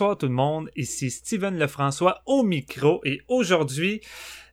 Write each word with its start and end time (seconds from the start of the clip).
Bonsoir 0.00 0.16
tout 0.16 0.28
le 0.28 0.32
monde, 0.32 0.70
ici 0.76 1.10
Steven 1.10 1.58
Lefrançois 1.58 2.22
au 2.24 2.42
micro 2.42 3.02
et 3.04 3.20
aujourd'hui 3.28 4.00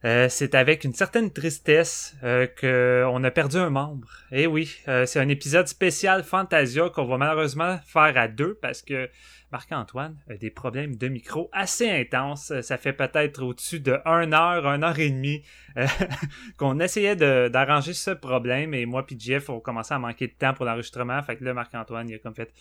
euh, 0.03 0.27
c'est 0.27 0.55
avec 0.55 0.83
une 0.83 0.93
certaine 0.93 1.31
tristesse 1.31 2.17
euh, 2.21 2.47
qu'on 2.47 3.23
a 3.23 3.31
perdu 3.31 3.55
un 3.55 3.69
membre. 3.69 4.09
Et 4.33 4.41
eh 4.41 4.47
oui, 4.47 4.75
euh, 4.89 5.05
c'est 5.05 5.21
un 5.21 5.29
épisode 5.29 5.69
spécial 5.69 6.25
Fantasia 6.25 6.89
qu'on 6.89 7.05
va 7.05 7.17
malheureusement 7.17 7.79
faire 7.85 8.17
à 8.17 8.27
deux 8.27 8.55
parce 8.61 8.81
que 8.81 9.09
Marc-Antoine 9.53 10.17
a 10.29 10.35
des 10.35 10.49
problèmes 10.49 10.97
de 10.97 11.07
micro 11.07 11.49
assez 11.53 11.89
intenses. 11.89 12.51
Ça 12.59 12.77
fait 12.77 12.91
peut-être 12.91 13.41
au-dessus 13.41 13.79
de 13.79 14.01
1 14.03 14.33
heure, 14.33 14.67
1 14.67 14.83
heure 14.83 14.99
et 14.99 15.09
demie 15.09 15.43
qu'on 16.57 16.77
essayait 16.81 17.15
d'arranger 17.15 17.93
ce 17.93 18.11
problème 18.11 18.73
et 18.73 18.85
moi 18.85 19.05
puis 19.05 19.17
Jeff 19.17 19.49
on 19.49 19.61
commençait 19.61 19.93
à 19.93 19.99
manquer 19.99 20.27
de 20.27 20.33
temps 20.33 20.53
pour 20.53 20.65
l'enregistrement. 20.65 21.23
Fait 21.23 21.37
que 21.37 21.45
là 21.45 21.53
Marc-Antoine 21.53 22.09
il 22.09 22.15
a 22.15 22.19
comme 22.19 22.35
fait 22.35 22.51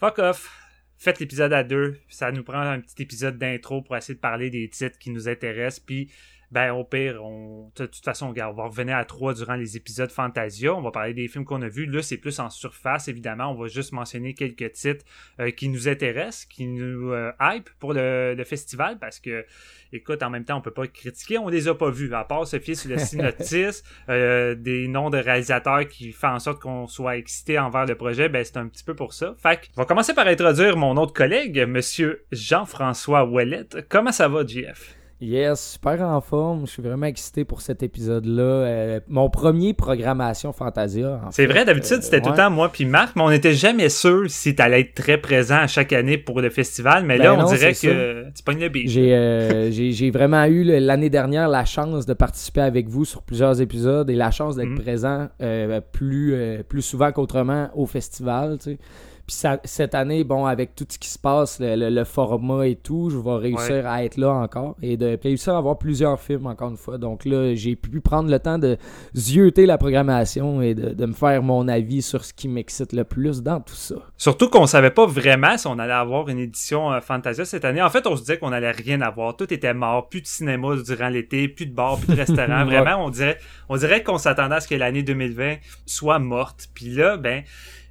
fuck 0.00 0.18
off 0.18 0.65
faites 0.98 1.20
l'épisode 1.20 1.52
à 1.52 1.62
deux. 1.62 1.98
Ça 2.08 2.32
nous 2.32 2.42
prend 2.42 2.60
un 2.60 2.80
petit 2.80 3.02
épisode 3.02 3.38
d'intro 3.38 3.82
pour 3.82 3.96
essayer 3.96 4.14
de 4.14 4.20
parler 4.20 4.50
des 4.50 4.68
titres 4.68 4.98
qui 4.98 5.10
nous 5.10 5.28
intéressent. 5.28 5.80
Puis, 5.80 6.10
ben, 6.52 6.72
au 6.72 6.84
pire, 6.84 7.22
on, 7.24 7.72
de 7.76 7.86
toute 7.86 8.04
façon, 8.04 8.28
on 8.28 8.52
va 8.52 8.64
revenir 8.64 8.96
à 8.96 9.04
trois 9.04 9.34
durant 9.34 9.56
les 9.56 9.76
épisodes 9.76 10.10
Fantasia. 10.10 10.74
On 10.74 10.80
va 10.80 10.90
parler 10.90 11.14
des 11.14 11.28
films 11.28 11.44
qu'on 11.44 11.62
a 11.62 11.68
vus. 11.68 11.86
Là, 11.86 12.02
c'est 12.02 12.16
plus 12.16 12.38
en 12.38 12.50
surface, 12.50 13.08
évidemment. 13.08 13.50
On 13.50 13.54
va 13.54 13.66
juste 13.66 13.92
mentionner 13.92 14.34
quelques 14.34 14.72
titres 14.72 15.04
euh, 15.40 15.50
qui 15.50 15.68
nous 15.68 15.88
intéressent, 15.88 16.44
qui 16.44 16.66
nous 16.66 17.12
euh, 17.12 17.32
hype 17.40 17.68
pour 17.80 17.92
le, 17.92 18.36
festival 18.46 18.98
parce 19.00 19.18
que 19.18 19.44
écoute, 19.92 20.22
en 20.22 20.30
même 20.30 20.44
temps, 20.44 20.58
on 20.58 20.60
peut 20.60 20.70
pas 20.70 20.86
critiquer, 20.86 21.38
on 21.38 21.48
les 21.48 21.66
a 21.66 21.74
pas 21.74 21.90
vus, 21.90 22.14
à 22.14 22.22
part 22.22 22.46
se 22.46 22.60
fier 22.60 22.76
sur 22.76 22.90
le 22.90 22.98
synopsis, 22.98 23.82
euh, 24.08 24.54
des 24.54 24.86
noms 24.86 25.10
de 25.10 25.18
réalisateurs 25.18 25.88
qui 25.88 26.12
font 26.12 26.28
en 26.28 26.38
sorte 26.38 26.62
qu'on 26.62 26.86
soit 26.86 27.16
excité 27.16 27.58
envers 27.58 27.86
le 27.86 27.96
projet, 27.96 28.28
ben 28.28 28.44
c'est 28.44 28.56
un 28.56 28.68
petit 28.68 28.84
peu 28.84 28.94
pour 28.94 29.14
ça. 29.14 29.34
Fait 29.38 29.56
que, 29.56 29.66
on 29.76 29.82
va 29.82 29.86
commencer 29.86 30.14
par 30.14 30.28
introduire 30.28 30.76
mon 30.76 30.96
autre 30.96 31.12
collègue, 31.12 31.66
monsieur 31.66 32.24
Jean-François 32.30 33.24
Ouellette. 33.24 33.88
Comment 33.88 34.12
ça 34.12 34.28
va, 34.28 34.46
JF? 34.46 34.96
Yes, 35.18 35.72
super 35.72 36.02
en 36.02 36.20
forme. 36.20 36.66
Je 36.66 36.72
suis 36.72 36.82
vraiment 36.82 37.06
excité 37.06 37.46
pour 37.46 37.62
cet 37.62 37.82
épisode-là. 37.82 38.42
Euh, 38.42 39.00
mon 39.08 39.30
premier 39.30 39.72
programmation 39.72 40.52
Fantasia. 40.52 41.22
C'est 41.30 41.46
vrai, 41.46 41.64
d'habitude, 41.64 42.02
c'était 42.02 42.20
tout 42.20 42.30
le 42.30 42.36
temps 42.36 42.50
moi 42.50 42.70
puis 42.70 42.84
Marc, 42.84 43.16
mais 43.16 43.22
on 43.22 43.30
n'était 43.30 43.54
jamais 43.54 43.88
sûr 43.88 44.24
si 44.28 44.54
tu 44.54 44.60
allais 44.60 44.82
être 44.82 44.94
très 44.94 45.16
présent 45.16 45.56
à 45.56 45.66
chaque 45.68 45.94
année 45.94 46.18
pour 46.18 46.42
le 46.42 46.50
festival. 46.50 47.06
Mais 47.06 47.16
là, 47.16 47.34
ben 47.34 47.44
on 47.44 47.48
dirait 47.48 47.72
que 47.72 48.26
tu 48.30 48.42
pognes 48.44 48.60
le 48.60 48.68
beat. 48.68 48.94
Euh, 48.94 49.70
j'ai 49.72 50.10
vraiment 50.10 50.44
eu 50.44 50.64
l'année 50.64 51.10
dernière 51.10 51.48
la 51.48 51.64
chance 51.64 52.04
de 52.04 52.12
participer 52.12 52.60
avec 52.60 52.86
vous 52.86 53.06
sur 53.06 53.22
plusieurs 53.22 53.62
épisodes 53.62 54.10
et 54.10 54.14
la 54.14 54.30
chance 54.30 54.56
d'être 54.56 54.68
mm. 54.68 54.80
présent 54.80 55.28
euh, 55.40 55.80
plus, 55.80 56.36
plus 56.68 56.82
souvent 56.82 57.10
qu'autrement 57.10 57.70
au 57.74 57.86
festival. 57.86 58.58
Tu 58.58 58.72
sais. 58.72 58.78
Puis 59.26 59.36
cette 59.64 59.94
année, 59.96 60.22
bon, 60.22 60.46
avec 60.46 60.76
tout 60.76 60.86
ce 60.88 60.98
qui 60.98 61.08
se 61.08 61.18
passe, 61.18 61.58
le, 61.60 62.04
format 62.04 62.68
et 62.68 62.76
tout, 62.76 63.10
je 63.10 63.16
vais 63.16 63.36
réussir 63.36 63.84
à 63.86 64.04
être 64.04 64.16
là 64.18 64.30
encore 64.30 64.76
et 64.80 64.96
de 64.96 65.18
réussir 65.20 65.54
à 65.54 65.58
avoir 65.58 65.78
plusieurs 65.78 66.20
films 66.20 66.46
encore 66.46 66.70
une 66.70 66.76
fois. 66.76 66.96
Donc 66.96 67.24
là, 67.24 67.52
j'ai 67.54 67.74
pu 67.74 68.00
prendre 68.00 68.30
le 68.30 68.38
temps 68.38 68.58
de 68.58 68.76
zioter 69.16 69.66
la 69.66 69.78
programmation 69.78 70.62
et 70.62 70.74
de, 70.74 71.06
me 71.06 71.12
faire 71.12 71.42
mon 71.42 71.66
avis 71.66 72.02
sur 72.02 72.24
ce 72.24 72.32
qui 72.32 72.46
m'excite 72.46 72.92
le 72.92 73.02
plus 73.02 73.42
dans 73.42 73.60
tout 73.60 73.74
ça. 73.74 73.96
Surtout 74.16 74.48
qu'on 74.48 74.66
savait 74.66 74.90
pas 74.90 75.06
vraiment 75.06 75.56
si 75.56 75.66
on 75.66 75.78
allait 75.78 75.92
avoir 75.92 76.28
une 76.28 76.38
édition 76.38 76.92
euh, 76.92 77.00
Fantasia 77.00 77.44
cette 77.44 77.64
année. 77.64 77.82
En 77.82 77.90
fait, 77.90 78.06
on 78.06 78.16
se 78.16 78.20
disait 78.20 78.38
qu'on 78.38 78.52
allait 78.52 78.70
rien 78.70 79.00
avoir. 79.00 79.36
Tout 79.36 79.52
était 79.52 79.74
mort. 79.74 80.08
Plus 80.08 80.20
de 80.20 80.26
cinéma 80.26 80.76
durant 80.84 81.08
l'été, 81.08 81.48
plus 81.48 81.66
de 81.66 81.74
bars, 81.74 81.98
plus 81.98 82.14
de 82.14 82.20
restaurants. 82.20 82.64
vraiment, 82.66 83.04
on 83.04 83.10
dirait, 83.10 83.38
on 83.68 83.76
dirait 83.76 84.02
qu'on 84.02 84.18
s'attendait 84.18 84.56
à 84.56 84.60
ce 84.60 84.68
que 84.68 84.74
l'année 84.74 85.02
2020 85.02 85.56
soit 85.84 86.18
morte. 86.18 86.68
Puis 86.74 86.90
là, 86.90 87.16
ben 87.16 87.42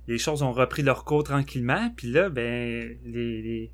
les 0.07 0.17
choses 0.17 0.43
ont 0.43 0.51
repris 0.51 0.83
leur 0.83 1.03
cours 1.03 1.23
tranquillement. 1.23 1.91
Puis 1.95 2.11
là, 2.11 2.29
ben, 2.29 2.95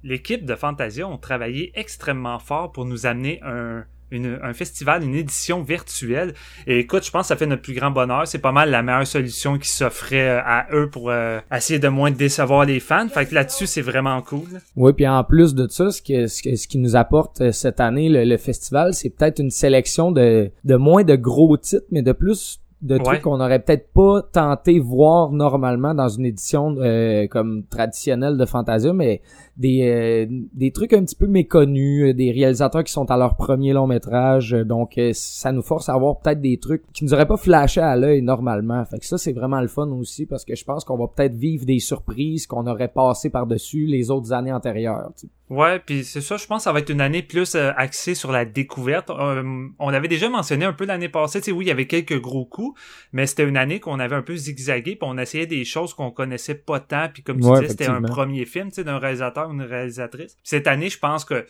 l'équipe 0.03 0.45
de 0.45 0.55
Fantasia 0.55 1.07
ont 1.07 1.17
travaillé 1.17 1.71
extrêmement 1.75 2.39
fort 2.39 2.71
pour 2.71 2.85
nous 2.85 3.05
amener 3.05 3.39
un, 3.43 3.85
un 4.13 4.53
festival, 4.53 5.03
une 5.03 5.15
édition 5.15 5.61
virtuelle. 5.61 6.33
Et 6.67 6.79
écoute, 6.79 7.05
je 7.05 7.11
pense 7.11 7.23
que 7.23 7.27
ça 7.29 7.35
fait 7.35 7.45
notre 7.45 7.61
plus 7.61 7.73
grand 7.73 7.91
bonheur. 7.91 8.27
C'est 8.27 8.39
pas 8.39 8.51
mal 8.51 8.69
la 8.69 8.83
meilleure 8.83 9.07
solution 9.07 9.57
qui 9.57 9.69
s'offrait 9.69 10.29
euh, 10.29 10.41
à 10.43 10.67
eux 10.73 10.89
pour 10.89 11.09
euh, 11.09 11.39
essayer 11.53 11.79
de 11.79 11.87
moins 11.87 12.11
décevoir 12.11 12.65
les 12.65 12.79
fans. 12.79 13.07
Fait 13.07 13.25
que 13.25 13.35
là-dessus, 13.35 13.67
c'est 13.67 13.81
vraiment 13.81 14.21
cool. 14.21 14.47
Oui, 14.75 14.93
puis 14.93 15.07
en 15.07 15.23
plus 15.23 15.55
de 15.55 15.67
ça, 15.69 15.91
ce, 15.91 16.01
que, 16.01 16.27
ce, 16.27 16.67
qui 16.67 16.77
nous 16.77 16.95
apporte 16.95 17.41
euh, 17.41 17.51
cette 17.51 17.79
année, 17.79 18.09
le, 18.09 18.37
festival, 18.37 18.93
c'est 18.93 19.09
peut-être 19.09 19.39
une 19.39 19.51
sélection 19.51 20.11
de, 20.11 20.51
de 20.63 20.75
moins 20.75 21.03
de 21.03 21.15
gros 21.15 21.55
titres, 21.57 21.85
mais 21.91 22.01
de 22.01 22.11
plus 22.11 22.59
de 22.81 22.97
trucs 22.97 23.21
qu'on 23.21 23.39
aurait 23.39 23.59
peut-être 23.59 23.91
pas 23.93 24.21
tenté 24.31 24.79
voir 24.79 25.31
normalement 25.31 25.93
dans 25.93 26.09
une 26.09 26.25
édition 26.25 26.75
euh, 26.79 27.27
comme 27.27 27.63
traditionnelle 27.69 28.37
de 28.37 28.45
Fantasia, 28.45 28.91
mais 28.91 29.21
des, 29.57 29.83
euh, 29.83 30.25
des 30.53 30.71
trucs 30.71 30.93
un 30.93 31.03
petit 31.03 31.15
peu 31.15 31.27
méconnus, 31.27 32.09
euh, 32.09 32.13
des 32.13 32.31
réalisateurs 32.31 32.83
qui 32.83 32.91
sont 32.91 33.09
à 33.11 33.17
leur 33.17 33.35
premier 33.35 33.73
long 33.73 33.87
métrage, 33.87 34.51
donc 34.51 34.99
ça 35.13 35.51
nous 35.51 35.61
force 35.61 35.89
à 35.89 35.93
avoir 35.93 36.19
peut-être 36.19 36.41
des 36.41 36.57
trucs 36.57 36.83
qui 36.93 37.03
nous 37.03 37.13
auraient 37.13 37.27
pas 37.27 37.37
flashé 37.37 37.81
à 37.81 37.95
l'œil 37.95 38.21
normalement. 38.21 38.83
Fait 38.85 38.99
que 38.99 39.05
ça 39.05 39.17
c'est 39.17 39.33
vraiment 39.33 39.61
le 39.61 39.67
fun 39.67 39.87
aussi 39.89 40.25
parce 40.25 40.45
que 40.45 40.55
je 40.55 40.63
pense 40.63 40.85
qu'on 40.85 40.97
va 40.97 41.07
peut-être 41.07 41.35
vivre 41.35 41.65
des 41.65 41.79
surprises 41.79 42.47
qu'on 42.47 42.67
aurait 42.67 42.87
passé 42.87 43.29
par-dessus 43.29 43.85
les 43.85 44.09
autres 44.11 44.33
années 44.33 44.53
antérieures. 44.53 45.11
Ouais, 45.49 45.79
puis 45.79 46.05
c'est 46.05 46.21
ça, 46.21 46.37
je 46.37 46.47
pense 46.47 46.59
que 46.59 46.63
ça 46.63 46.71
va 46.71 46.79
être 46.79 46.89
une 46.89 47.01
année 47.01 47.21
plus 47.21 47.55
axée 47.55 48.15
sur 48.15 48.31
la 48.31 48.45
découverte. 48.45 49.09
on 49.09 49.87
avait 49.89 50.07
déjà 50.07 50.29
mentionné 50.29 50.63
un 50.63 50.71
peu 50.71 50.85
l'année 50.85 51.09
passée, 51.09 51.41
tu 51.41 51.45
sais, 51.45 51.51
oui, 51.51 51.65
il 51.65 51.67
y 51.67 51.71
avait 51.71 51.87
quelques 51.87 52.19
gros 52.21 52.45
coups, 52.45 52.79
mais 53.11 53.27
c'était 53.27 53.43
une 53.43 53.57
année 53.57 53.81
qu'on 53.81 53.99
avait 53.99 54.15
un 54.15 54.21
peu 54.21 54.35
zigzagué, 54.35 54.95
puis 54.95 55.09
on 55.09 55.17
essayait 55.17 55.47
des 55.47 55.65
choses 55.65 55.93
qu'on 55.93 56.09
connaissait 56.09 56.55
pas 56.55 56.79
tant, 56.79 57.09
puis 57.13 57.21
comme 57.21 57.41
tu 57.41 57.51
disais, 57.51 57.67
c'était 57.67 57.87
un 57.87 58.01
premier 58.01 58.45
film, 58.45 58.69
tu 58.69 58.75
sais, 58.75 58.83
d'un 58.85 58.97
réalisateur 58.97 59.40
une 59.49 59.61
réalisatrice. 59.61 60.37
cette 60.43 60.67
année, 60.67 60.89
je 60.89 60.99
pense 60.99 61.25
que 61.25 61.45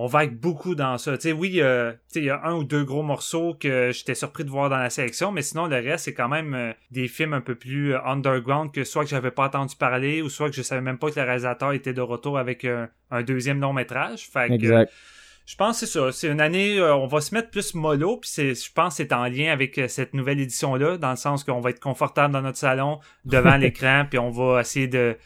on 0.00 0.06
va 0.06 0.24
être 0.24 0.38
beaucoup 0.38 0.74
dans 0.74 0.96
ça. 0.98 1.16
Tu 1.16 1.22
sais, 1.22 1.32
oui, 1.32 1.60
euh, 1.60 1.92
il 2.14 2.24
y 2.24 2.30
a 2.30 2.40
un 2.44 2.54
ou 2.54 2.64
deux 2.64 2.84
gros 2.84 3.02
morceaux 3.02 3.54
que 3.54 3.90
j'étais 3.90 4.14
surpris 4.14 4.44
de 4.44 4.50
voir 4.50 4.70
dans 4.70 4.76
la 4.76 4.90
sélection, 4.90 5.32
mais 5.32 5.42
sinon, 5.42 5.66
le 5.66 5.76
reste, 5.76 6.04
c'est 6.04 6.14
quand 6.14 6.28
même 6.28 6.54
euh, 6.54 6.72
des 6.90 7.08
films 7.08 7.32
un 7.32 7.40
peu 7.40 7.54
plus 7.54 7.94
euh, 7.94 8.04
underground 8.04 8.70
que 8.70 8.84
soit 8.84 9.02
que 9.02 9.10
j'avais 9.10 9.30
pas 9.30 9.46
entendu 9.46 9.74
parler 9.76 10.22
ou 10.22 10.28
soit 10.28 10.50
que 10.50 10.56
je 10.56 10.62
savais 10.62 10.82
même 10.82 10.98
pas 10.98 11.10
que 11.10 11.18
le 11.18 11.26
réalisateur 11.26 11.72
était 11.72 11.94
de 11.94 12.00
retour 12.00 12.38
avec 12.38 12.64
un 12.64 13.22
deuxième 13.22 13.60
long 13.60 13.72
métrage. 13.72 14.28
Fait 14.28 14.52
exact. 14.52 14.92
Je 15.46 15.56
pense 15.56 15.80
que 15.80 15.86
c'est 15.86 15.98
ça. 15.98 16.12
C'est 16.12 16.28
une 16.28 16.42
année, 16.42 16.78
on 16.80 17.06
va 17.06 17.22
se 17.22 17.34
mettre 17.34 17.50
plus 17.50 17.74
mollo, 17.74 18.18
puis 18.18 18.30
je 18.36 18.72
pense 18.72 18.98
que 18.98 19.02
c'est 19.02 19.14
en 19.14 19.24
lien 19.24 19.50
avec 19.50 19.80
cette 19.88 20.12
nouvelle 20.12 20.38
édition-là, 20.38 20.98
dans 20.98 21.10
le 21.10 21.16
sens 21.16 21.42
qu'on 21.42 21.60
va 21.60 21.70
être 21.70 21.80
confortable 21.80 22.34
dans 22.34 22.42
notre 22.42 22.58
salon, 22.58 23.00
devant 23.24 23.56
l'écran, 23.56 24.04
puis 24.08 24.18
on 24.18 24.30
va 24.30 24.60
essayer 24.60 24.86
de 24.86 25.16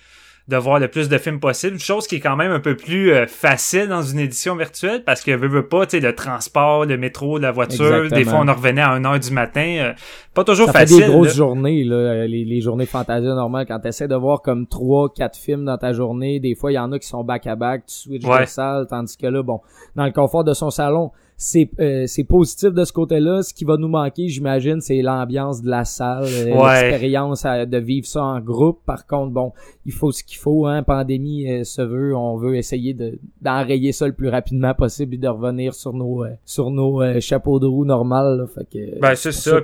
de 0.49 0.57
voir 0.57 0.79
le 0.79 0.89
plus 0.89 1.09
de 1.09 1.19
films 1.19 1.41
possible, 1.41 1.79
chose 1.79 2.07
qui 2.07 2.17
est 2.17 2.21
quand 2.21 2.37
même 2.37 2.51
un 2.51 2.61
peu 2.61 2.77
plus 2.77 3.13
euh, 3.13 3.27
facile 3.27 3.89
dans 3.89 4.03
une 4.03 4.19
édition 4.19 4.57
virtuelle 4.57 5.05
parce 5.05 5.23
que 5.23 5.31
veut, 5.31 5.49
veut 5.49 5.69
pas, 5.69 5.87
tu 5.87 5.93
sais, 5.93 6.01
le 6.01 6.15
transport, 6.15 6.85
le 6.85 6.97
métro, 6.99 7.39
la 7.39 7.53
voiture, 7.53 8.11
des 8.11 8.25
fois 8.25 8.41
on 8.41 8.49
en 8.49 8.55
revenait 8.55 8.83
à 8.83 8.99
1h 8.99 9.21
du 9.21 9.33
matin, 9.33 9.77
euh, 9.79 9.93
pas 10.35 10.45
toujours 10.45 10.67
ça 10.67 10.73
facile. 10.73 10.99
Fait 10.99 11.07
des 11.07 11.13
grosses 11.13 11.37
journées 11.37 11.85
là, 11.85 12.27
les, 12.27 12.45
les 12.45 12.61
journées 12.61 12.87
Fantasia 12.87 13.35
normales. 13.35 13.67
Quand 13.67 13.81
tu 13.81 13.89
essaies 13.89 14.09
de 14.09 14.17
voir 14.17 14.43
comme 14.43 14.67
trois, 14.67 15.13
quatre 15.13 15.39
films 15.39 15.65
dans 15.65 15.79
ta 15.79 15.93
journée, 15.93 16.41
des 16.41 16.55
fois 16.55 16.73
il 16.73 16.75
y 16.75 16.79
en 16.79 16.91
a 16.93 16.99
qui 16.99 17.07
sont 17.07 17.23
back 17.23 17.47
à 17.47 17.55
back, 17.55 17.87
tu 17.87 17.95
switches 17.95 18.41
de 18.41 18.45
salle 18.47 18.87
tandis 18.89 19.17
que 19.17 19.27
là 19.27 19.43
bon, 19.43 19.61
dans 19.95 20.05
le 20.05 20.13
confort 20.13 20.45
de 20.45 20.55
son 20.55 20.71
salon, 20.71 21.13
c'est 21.43 21.69
euh, 21.81 22.05
c'est 22.07 22.23
positif 22.23 22.71
de 22.71 22.85
ce 22.85 22.93
côté-là. 22.93 23.43
Ce 23.43 23.53
qui 23.53 23.65
va 23.65 23.77
nous 23.77 23.89
manquer, 23.89 24.29
j'imagine, 24.29 24.81
c'est 24.81 25.03
l'ambiance 25.03 25.61
de 25.61 25.69
la 25.69 25.85
salle, 25.85 26.25
euh, 26.25 26.45
l'expérience 26.45 27.43
de 27.43 27.79
vivre 27.79 28.07
ça 28.07 28.23
en 28.23 28.39
groupe. 28.39 28.79
Par 28.87 29.09
contre, 29.09 29.33
bon, 29.33 29.53
il 29.85 29.93
faut 29.93 30.13
ce 30.13 30.23
qu'il 30.23 30.39
faut. 30.39 30.67
Hein, 30.67 30.85
pandémie 30.85 31.51
euh, 31.51 31.65
se 31.65 31.83
veut, 31.83 32.15
on 32.15 32.37
veut 32.37 32.55
essayer 32.55 32.95
de 32.95 33.19
d'enrayer 33.41 33.91
ça 33.91 34.07
le 34.07 34.13
plus 34.13 34.29
rapidement 34.29 34.73
possible 34.73 35.17
et 35.17 35.19
de 35.19 35.27
revenir 35.27 35.75
sur 35.75 35.93
nos 35.93 36.25
sur 36.45 36.71
nos 36.71 37.03
chapeaux 37.21 37.59
de 37.59 37.67
roue 37.67 37.85
normales. 37.85 38.47
Fait 38.55 38.65
que, 38.65 39.01
ben 39.01 39.17
c'est 39.17 39.33
ça 39.33 39.61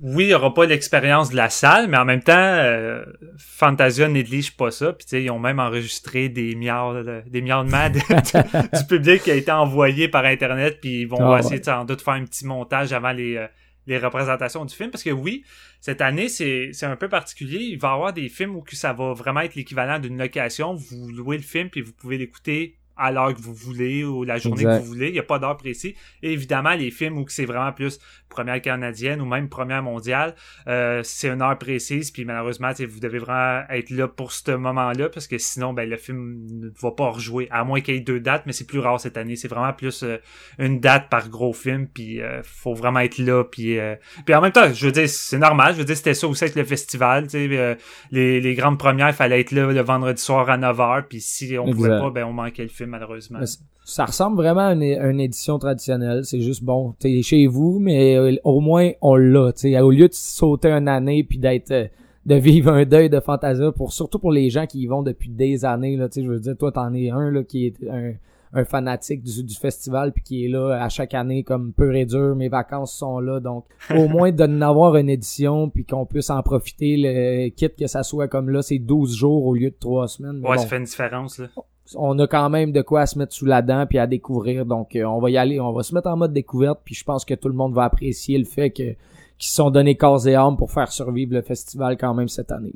oui, 0.00 0.24
il 0.24 0.26
n'y 0.28 0.34
aura 0.34 0.54
pas 0.54 0.64
l'expérience 0.64 1.30
de 1.30 1.36
la 1.36 1.50
salle, 1.50 1.88
mais 1.88 1.96
en 1.96 2.04
même 2.04 2.22
temps, 2.22 2.34
euh, 2.36 3.04
Fantasia 3.36 4.06
néglige 4.08 4.56
pas 4.56 4.70
ça. 4.70 4.92
Puis 4.92 5.06
ils 5.24 5.30
ont 5.30 5.40
même 5.40 5.58
enregistré 5.58 6.28
des 6.28 6.54
miaulements 6.54 7.90
des 7.90 8.00
du, 8.78 8.86
public 8.88 9.22
qui 9.22 9.30
a 9.30 9.34
été 9.34 9.50
envoyé 9.50 10.08
par 10.08 10.24
Internet, 10.24 10.78
puis 10.80 11.00
ils 11.00 11.08
vont 11.08 11.32
ah, 11.32 11.40
essayer 11.40 11.62
sans 11.62 11.84
doute 11.84 12.00
faire 12.00 12.14
un 12.14 12.24
petit 12.24 12.46
montage 12.46 12.92
avant 12.92 13.12
les, 13.12 13.36
euh, 13.36 13.46
les 13.88 13.98
représentations 13.98 14.64
du 14.64 14.74
film. 14.74 14.90
Parce 14.90 15.02
que 15.02 15.10
oui, 15.10 15.44
cette 15.80 16.00
année, 16.00 16.28
c'est 16.28 16.72
un 16.82 16.96
peu 16.96 17.08
particulier. 17.08 17.58
Il 17.58 17.78
va 17.78 17.88
y 17.88 17.92
avoir 17.92 18.12
des 18.12 18.28
films 18.28 18.54
où 18.54 18.64
ça 18.72 18.92
va 18.92 19.14
vraiment 19.14 19.40
être 19.40 19.56
l'équivalent 19.56 19.98
d'une 19.98 20.18
location. 20.18 20.74
Vous 20.74 21.08
louez 21.08 21.38
le 21.38 21.42
film, 21.42 21.70
puis 21.70 21.80
vous 21.80 21.92
pouvez 21.92 22.18
l'écouter 22.18 22.76
à 22.98 23.12
l'heure 23.12 23.34
que 23.34 23.40
vous 23.40 23.54
voulez 23.54 24.04
ou 24.04 24.24
la 24.24 24.38
journée 24.38 24.64
que 24.64 24.78
vous 24.78 24.84
voulez. 24.84 25.08
Il 25.08 25.12
n'y 25.12 25.18
a 25.18 25.24
pas 25.24 25.38
d'heure 25.38 25.56
précis. 25.56 25.94
Et 26.22 26.32
évidemment, 26.32 26.74
les 26.74 26.90
films 26.90 27.18
où 27.18 27.28
c'est 27.28 27.44
vraiment 27.44 27.72
plus 27.72 27.98
première 28.28 28.60
canadienne 28.60 29.20
ou 29.20 29.26
même 29.26 29.48
première 29.48 29.82
mondiale, 29.82 30.34
euh, 30.66 31.00
c'est 31.02 31.28
une 31.28 31.42
heure 31.42 31.56
précise. 31.58 32.10
Puis 32.10 32.24
malheureusement, 32.24 32.70
vous 32.72 33.00
devez 33.00 33.18
vraiment 33.18 33.62
être 33.70 33.90
là 33.90 34.08
pour 34.08 34.32
ce 34.32 34.50
moment-là 34.50 35.08
parce 35.08 35.26
que 35.26 35.38
sinon, 35.38 35.72
ben, 35.72 35.88
le 35.88 35.96
film 35.96 36.38
ne 36.50 36.68
va 36.80 36.90
pas 36.90 37.08
rejouer. 37.08 37.48
À 37.50 37.64
moins 37.64 37.80
qu'il 37.80 37.94
y 37.94 37.98
ait 37.98 38.00
deux 38.00 38.20
dates, 38.20 38.44
mais 38.46 38.52
c'est 38.52 38.66
plus 38.66 38.80
rare 38.80 39.00
cette 39.00 39.16
année. 39.16 39.36
C'est 39.36 39.48
vraiment 39.48 39.72
plus 39.72 40.02
euh, 40.02 40.18
une 40.58 40.80
date 40.80 41.08
par 41.08 41.28
gros 41.28 41.52
film. 41.52 41.86
Puis 41.86 42.20
euh, 42.20 42.42
faut 42.42 42.74
vraiment 42.74 43.00
être 43.00 43.18
là. 43.18 43.44
Puis, 43.44 43.78
puis 44.26 44.34
en 44.34 44.40
même 44.40 44.52
temps, 44.52 44.72
je 44.72 44.86
veux 44.86 44.92
dire, 44.92 45.08
c'est 45.08 45.38
normal. 45.38 45.74
Je 45.74 45.78
veux 45.78 45.84
dire, 45.84 45.96
c'était 45.96 46.14
ça 46.14 46.26
aussi 46.26 46.44
avec 46.44 46.56
le 46.56 46.64
festival. 46.64 47.26
les, 47.32 48.40
les 48.40 48.54
grandes 48.54 48.78
premières, 48.78 49.08
il 49.08 49.14
fallait 49.14 49.40
être 49.40 49.52
là 49.52 49.72
le 49.72 49.80
vendredi 49.80 50.22
soir 50.22 50.48
à 50.50 50.58
9h. 50.58 51.04
Puis 51.08 51.20
si 51.20 51.56
on 51.58 51.70
pouvait 51.70 51.98
pas, 51.98 52.10
ben 52.10 52.24
on 52.24 52.32
manquait 52.32 52.62
le 52.62 52.68
film 52.68 52.87
malheureusement. 52.88 53.38
Ça 53.84 54.04
ressemble 54.04 54.36
vraiment 54.36 54.68
à 54.68 54.72
une, 54.72 55.20
édition 55.20 55.58
traditionnelle. 55.58 56.24
C'est 56.24 56.40
juste 56.40 56.64
bon, 56.64 56.94
t'es 56.98 57.22
chez 57.22 57.46
vous, 57.46 57.78
mais 57.78 58.16
euh, 58.16 58.36
au 58.44 58.60
moins 58.60 58.90
on 59.00 59.16
l'a. 59.16 59.52
Au 59.82 59.90
lieu 59.90 60.08
de 60.08 60.14
sauter 60.14 60.70
une 60.70 60.88
année 60.88 61.24
puis 61.24 61.38
d'être 61.38 61.70
euh, 61.70 61.86
de 62.28 62.34
vivre 62.34 62.70
un 62.70 62.84
deuil 62.84 63.08
de 63.08 63.20
Fantasia 63.20 63.72
pour 63.72 63.92
surtout 63.92 64.18
pour 64.18 64.32
les 64.32 64.50
gens 64.50 64.66
qui 64.66 64.80
y 64.80 64.86
vont 64.86 65.02
depuis 65.02 65.30
des 65.30 65.64
années 65.64 65.96
là, 65.96 66.08
je 66.14 66.20
veux 66.20 66.38
dire 66.38 66.56
toi 66.58 66.70
t'en 66.70 66.92
es 66.92 67.08
un 67.08 67.30
là 67.30 67.42
qui 67.42 67.66
est 67.66 67.76
un, 67.88 68.64
fanatique 68.64 69.22
du, 69.22 69.54
festival 69.54 70.12
puis 70.12 70.22
qui 70.22 70.44
est 70.44 70.48
là 70.48 70.82
à 70.82 70.88
chaque 70.90 71.14
année 71.14 71.42
comme 71.42 71.72
peu 71.72 71.94
et 71.94 72.04
dur, 72.04 72.36
mes 72.36 72.48
vacances 72.48 72.94
sont 72.94 73.18
là 73.18 73.40
donc 73.40 73.64
au 73.94 74.08
moins 74.08 74.30
de 74.30 74.46
n'avoir 74.46 74.96
une 74.96 75.08
édition 75.08 75.70
puis 75.70 75.86
qu'on 75.86 76.04
puisse 76.04 76.28
en 76.28 76.42
profiter 76.42 76.96
le 76.98 77.48
quitte 77.48 77.76
que 77.76 77.86
ça 77.86 78.02
soit 78.02 78.28
comme 78.28 78.50
là 78.50 78.60
c'est 78.60 78.78
12 78.78 79.16
jours 79.16 79.46
au 79.46 79.54
lieu 79.54 79.70
de 79.70 79.76
3 79.78 80.08
semaines. 80.08 80.44
ouais, 80.44 80.58
ça 80.58 80.66
fait 80.66 80.76
une 80.76 80.84
différence 80.84 81.38
là 81.38 81.48
on 81.94 82.18
a 82.18 82.26
quand 82.26 82.50
même 82.50 82.72
de 82.72 82.82
quoi 82.82 83.06
se 83.06 83.18
mettre 83.18 83.34
sous 83.34 83.46
la 83.46 83.62
dent 83.62 83.86
puis 83.86 83.98
à 83.98 84.06
découvrir. 84.06 84.66
Donc, 84.66 84.96
euh, 84.96 85.04
on 85.04 85.20
va 85.20 85.30
y 85.30 85.36
aller, 85.36 85.60
on 85.60 85.72
va 85.72 85.82
se 85.82 85.94
mettre 85.94 86.08
en 86.08 86.16
mode 86.16 86.32
découverte. 86.32 86.80
Puis 86.84 86.94
je 86.94 87.04
pense 87.04 87.24
que 87.24 87.34
tout 87.34 87.48
le 87.48 87.54
monde 87.54 87.74
va 87.74 87.84
apprécier 87.84 88.38
le 88.38 88.44
fait 88.44 88.70
que 88.70 88.94
qu'ils 89.38 89.50
se 89.50 89.54
sont 89.54 89.70
donnés 89.70 89.94
corps 89.94 90.26
et 90.26 90.34
âme 90.34 90.56
pour 90.56 90.72
faire 90.72 90.90
survivre 90.90 91.32
le 91.32 91.42
festival 91.42 91.96
quand 91.96 92.12
même 92.12 92.28
cette 92.28 92.50
année. 92.50 92.72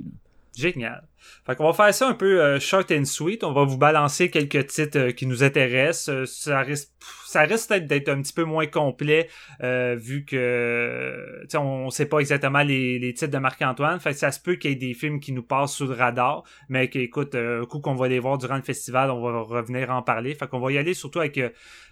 Génial. 0.54 1.08
Fait 1.46 1.56
qu'on 1.56 1.64
va 1.64 1.72
faire 1.72 1.94
ça 1.94 2.08
un 2.08 2.14
peu 2.14 2.42
euh, 2.42 2.60
short 2.60 2.90
and 2.90 3.06
sweet. 3.06 3.42
On 3.42 3.52
va 3.52 3.64
vous 3.64 3.78
balancer 3.78 4.30
quelques 4.30 4.66
titres 4.66 4.98
euh, 4.98 5.10
qui 5.12 5.26
nous 5.26 5.42
intéressent. 5.42 6.10
Euh, 6.10 6.26
ça 6.26 6.60
risque, 6.60 6.90
ça 7.26 7.42
risque 7.42 7.68
peut-être 7.68 7.86
d'être 7.86 8.10
un 8.10 8.20
petit 8.20 8.34
peu 8.34 8.44
moins 8.44 8.66
complet 8.66 9.28
vu 9.60 10.24
que 10.26 11.46
on, 11.54 11.88
sait 11.90 12.06
pas 12.06 12.18
exactement 12.18 12.62
les, 12.62 12.98
les 12.98 13.14
titres 13.14 13.32
de 13.32 13.38
Marc-Antoine. 13.38 13.98
Fait 14.00 14.10
que 14.10 14.18
ça 14.18 14.30
se 14.30 14.40
peut 14.40 14.56
qu'il 14.56 14.70
y 14.70 14.74
ait 14.74 14.76
des 14.76 14.92
films 14.92 15.20
qui 15.20 15.32
nous 15.32 15.42
passent 15.42 15.74
sous 15.74 15.86
le 15.86 15.94
radar, 15.94 16.44
mais 16.68 16.88
qu'écoute, 16.88 17.34
un 17.34 17.64
coup 17.64 17.80
qu'on 17.80 17.94
va 17.94 18.08
les 18.08 18.18
voir 18.18 18.36
durant 18.36 18.56
le 18.56 18.62
festival, 18.62 19.10
on 19.10 19.22
va 19.22 19.40
revenir 19.40 19.90
en 19.90 20.02
parler. 20.02 20.34
Fait 20.34 20.48
qu'on 20.48 20.60
va 20.60 20.72
y 20.72 20.78
aller 20.78 20.94
surtout 20.94 21.20
avec 21.20 21.40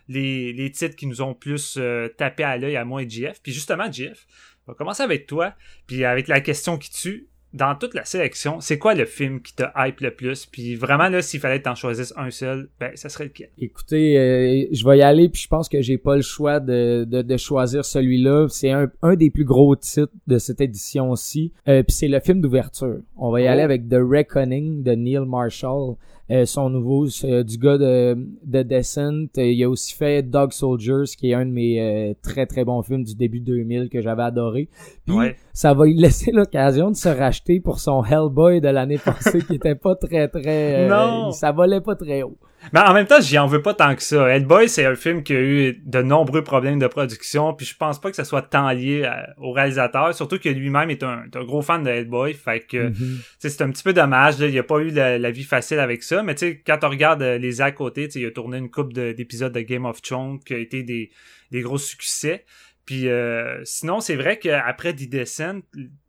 les, 0.08 0.52
les 0.52 0.70
titres 0.70 0.96
qui 0.96 1.06
nous 1.06 1.22
ont 1.22 1.34
plus 1.34 1.78
tapé 2.18 2.44
à 2.44 2.58
l'œil 2.58 2.76
à 2.76 2.84
moi 2.84 3.02
et 3.02 3.08
JF. 3.08 3.40
Puis 3.42 3.52
justement, 3.52 3.90
JF, 3.90 4.26
on 4.66 4.72
va 4.72 4.76
commencer 4.76 5.02
avec 5.02 5.26
toi, 5.26 5.54
puis 5.86 6.04
avec 6.04 6.28
la 6.28 6.40
question 6.40 6.76
qui 6.76 6.90
tue 6.90 7.30
dans 7.52 7.74
toute 7.74 7.94
la 7.94 8.04
sélection, 8.04 8.60
c'est 8.60 8.78
quoi 8.78 8.94
le 8.94 9.04
film 9.04 9.40
qui 9.42 9.54
te 9.54 9.64
hype 9.76 10.00
le 10.00 10.14
plus? 10.14 10.46
Puis 10.46 10.76
vraiment, 10.76 11.08
là, 11.08 11.20
s'il 11.20 11.40
fallait 11.40 11.60
t'en 11.60 11.74
choisir 11.74 12.06
un 12.16 12.30
seul, 12.30 12.68
ben, 12.78 12.92
ça 12.94 13.08
serait 13.08 13.24
lequel? 13.24 13.50
Écoutez, 13.58 14.18
euh, 14.18 14.66
je 14.72 14.84
vais 14.84 14.98
y 14.98 15.02
aller, 15.02 15.28
puis 15.28 15.42
je 15.42 15.48
pense 15.48 15.68
que 15.68 15.82
j'ai 15.82 15.98
pas 15.98 16.16
le 16.16 16.22
choix 16.22 16.60
de, 16.60 17.04
de, 17.04 17.22
de 17.22 17.36
choisir 17.36 17.84
celui-là. 17.84 18.46
C'est 18.48 18.70
un, 18.70 18.90
un 19.02 19.16
des 19.16 19.30
plus 19.30 19.44
gros 19.44 19.74
titres 19.74 20.12
de 20.26 20.38
cette 20.38 20.60
édition-ci. 20.60 21.52
Euh, 21.68 21.82
puis 21.82 21.94
c'est 21.94 22.08
le 22.08 22.20
film 22.20 22.40
d'ouverture. 22.40 23.00
On 23.16 23.30
va 23.30 23.40
y 23.40 23.46
aller 23.46 23.62
oh. 23.62 23.64
avec 23.64 23.88
The 23.88 23.98
Reckoning 24.00 24.82
de 24.82 24.92
Neil 24.92 25.26
Marshall. 25.26 25.96
Euh, 26.30 26.46
son 26.46 26.70
nouveau 26.70 27.06
du 27.06 27.58
gars 27.58 27.78
de, 27.78 28.16
de 28.44 28.62
Descent. 28.62 29.26
il 29.36 29.64
a 29.64 29.68
aussi 29.68 29.94
fait 29.94 30.22
Dog 30.22 30.52
Soldiers, 30.52 31.04
qui 31.18 31.30
est 31.30 31.34
un 31.34 31.44
de 31.44 31.50
mes 31.50 32.16
très 32.22 32.46
très 32.46 32.64
bons 32.64 32.82
films 32.82 33.04
du 33.04 33.14
début 33.14 33.40
2000 33.40 33.88
que 33.88 34.00
j'avais 34.00 34.22
adoré. 34.22 34.68
Puis 35.06 35.16
ça 35.52 35.74
va 35.74 35.86
lui 35.86 35.94
laisser 35.94 36.30
l'occasion 36.30 36.90
de 36.90 36.96
se 36.96 37.08
racheter 37.08 37.60
pour 37.60 37.80
son 37.80 38.04
Hellboy 38.04 38.60
de 38.60 38.68
l'année 38.68 38.98
passée 39.04 39.40
qui 39.40 39.56
était 39.56 39.74
pas 39.74 39.96
très 39.96 40.28
très... 40.28 40.88
non! 40.88 41.32
Ça 41.32 41.52
volait 41.52 41.80
pas 41.80 41.96
très 41.96 42.22
haut. 42.22 42.38
Mais 42.72 42.80
en 42.80 42.92
même 42.92 43.06
temps, 43.06 43.20
j'y 43.20 43.38
en 43.38 43.46
veux 43.46 43.62
pas 43.62 43.74
tant 43.74 43.94
que 43.94 44.02
ça. 44.02 44.28
Hellboy, 44.28 44.68
c'est 44.68 44.84
un 44.84 44.94
film 44.94 45.22
qui 45.22 45.32
a 45.32 45.40
eu 45.40 45.80
de 45.84 46.02
nombreux 46.02 46.44
problèmes 46.44 46.78
de 46.78 46.86
production, 46.86 47.54
puis 47.54 47.66
je 47.66 47.76
pense 47.76 48.00
pas 48.00 48.10
que 48.10 48.16
ça 48.16 48.24
soit 48.24 48.42
tant 48.42 48.70
lié 48.70 49.10
au 49.38 49.52
réalisateur, 49.52 50.14
surtout 50.14 50.38
que 50.38 50.48
lui-même 50.48 50.90
est 50.90 51.02
un, 51.02 51.24
gros 51.44 51.62
fan 51.62 51.82
de 51.82 51.90
Hellboy, 51.90 52.34
fait 52.34 52.60
que 52.60 52.88
mhm. 52.88 53.20
c'est 53.38 53.62
un 53.62 53.70
petit 53.70 53.82
peu 53.82 53.92
dommage. 53.92 54.38
Là. 54.38 54.46
Il 54.46 54.58
a 54.58 54.62
pas 54.62 54.78
eu 54.78 54.90
la, 54.90 55.30
vie 55.30 55.44
facile 55.44 55.78
avec 55.78 56.02
ça, 56.02 56.22
mais 56.22 56.34
tu 56.34 56.46
sais, 56.46 56.62
quand 56.66 56.78
on 56.82 56.88
regarde 56.88 57.22
euh, 57.22 57.38
les 57.38 57.60
à 57.60 57.70
côté, 57.70 58.08
il 58.14 58.26
a 58.26 58.30
tourné 58.30 58.58
une 58.58 58.70
coupe 58.70 58.92
d'épisodes 58.92 59.52
de, 59.52 59.60
Game 59.60 59.84
of 59.84 60.02
Thrones 60.02 60.40
qui 60.40 60.54
a 60.54 60.58
été 60.58 60.82
des, 60.82 61.10
des 61.50 61.60
gros 61.60 61.78
succès. 61.78 62.44
Puis 62.84 63.08
euh, 63.08 63.60
sinon, 63.64 64.00
c'est 64.00 64.16
vrai 64.16 64.38
qu'après 64.38 64.92
The 64.94 65.08
Descent, 65.08 65.60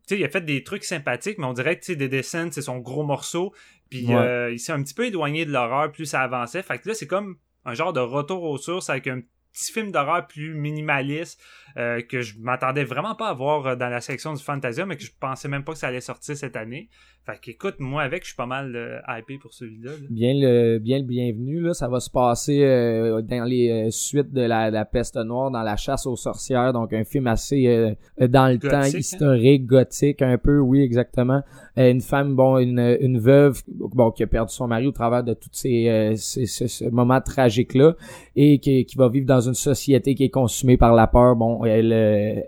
il 0.09 0.23
a 0.23 0.29
fait 0.29 0.43
des 0.43 0.63
trucs 0.63 0.83
sympathiques, 0.83 1.37
mais 1.37 1.45
on 1.45 1.53
dirait 1.53 1.77
que 1.77 1.93
The 1.93 2.09
Descent, 2.09 2.49
c'est 2.51 2.61
son 2.61 2.79
gros 2.79 3.03
morceau. 3.03 3.53
Puis 3.91 4.13
euh, 4.13 4.51
il 4.51 4.59
s'est 4.59 4.71
un 4.71 4.81
petit 4.81 4.93
peu 4.93 5.05
éloigné 5.05 5.45
de 5.45 5.51
l'horreur 5.51 5.91
plus 5.91 6.05
ça 6.05 6.21
avançait. 6.21 6.63
Fait 6.63 6.79
que 6.79 6.87
là, 6.87 6.95
c'est 6.95 7.07
comme 7.07 7.35
un 7.65 7.73
genre 7.73 7.91
de 7.91 7.99
retour 7.99 8.41
aux 8.43 8.57
sources 8.57 8.89
avec 8.89 9.05
un 9.07 9.19
petit 9.51 9.73
film 9.73 9.91
d'horreur 9.91 10.27
plus 10.27 10.53
minimaliste 10.55 11.41
euh, 11.75 12.01
que 12.01 12.21
je 12.21 12.39
m'attendais 12.39 12.85
vraiment 12.85 13.15
pas 13.15 13.27
à 13.27 13.33
voir 13.33 13.67
euh, 13.67 13.75
dans 13.75 13.89
la 13.89 13.99
section 13.99 14.33
du 14.33 14.41
Fantasia, 14.41 14.85
mais 14.85 14.95
que 14.95 15.03
je 15.03 15.11
pensais 15.19 15.49
même 15.49 15.65
pas 15.65 15.73
que 15.73 15.77
ça 15.77 15.87
allait 15.87 15.99
sortir 15.99 16.37
cette 16.37 16.55
année. 16.55 16.89
Fait 17.25 17.39
qu'écoute, 17.39 17.75
moi 17.79 18.01
avec, 18.01 18.23
je 18.23 18.29
suis 18.29 18.35
pas 18.35 18.47
mal 18.47 18.75
euh, 18.75 18.99
hypé 19.07 19.37
pour 19.37 19.53
celui-là. 19.53 19.91
Bien 20.09 20.33
le 20.33 20.79
bien 20.79 20.97
le 20.97 21.05
bienvenu, 21.05 21.61
là. 21.61 21.73
Ça 21.73 21.87
va 21.87 21.99
se 21.99 22.09
passer 22.09 22.63
euh, 22.63 23.21
dans 23.21 23.43
les 23.43 23.91
suites 23.91 24.33
de 24.33 24.41
la, 24.41 24.85
peste 24.85 25.17
noire, 25.17 25.51
dans 25.51 25.61
la 25.61 25.77
chasse 25.77 26.07
aux 26.07 26.15
sorcières, 26.15 26.73
donc 26.73 26.93
un 26.93 27.03
film 27.03 27.27
assez 27.27 27.95
dans 28.19 28.51
le 28.51 28.57
temps, 28.57 28.81
hein? 28.81 28.87
historique, 28.87 29.65
gothique, 29.65 30.21
un 30.21 30.37
peu, 30.37 30.59
oui, 30.59 30.81
exactement. 30.81 31.41
une 31.77 32.01
femme, 32.01 32.35
bon, 32.35 32.57
une, 32.57 32.97
une 32.99 33.19
veuve, 33.19 33.61
bon, 33.67 34.09
qui 34.11 34.23
a 34.23 34.27
perdu 34.27 34.53
son 34.53 34.67
mari 34.67 34.87
au 34.87 34.91
travers 34.91 35.23
de 35.23 35.33
tous 35.33 35.49
ces, 35.51 36.13
ces, 36.15 36.89
moments 36.89 37.21
tragiques-là, 37.21 37.95
et 38.35 38.59
qui, 38.59 38.85
qui 38.85 38.97
va 38.97 39.09
vivre 39.09 39.27
dans 39.27 39.41
une 39.41 39.53
société 39.53 40.15
qui 40.15 40.23
est 40.23 40.29
consumée 40.29 40.77
par 40.77 40.93
la 40.93 41.07
peur, 41.07 41.35
bon, 41.35 41.63
elle, 41.65 41.93
euh, 41.93 42.41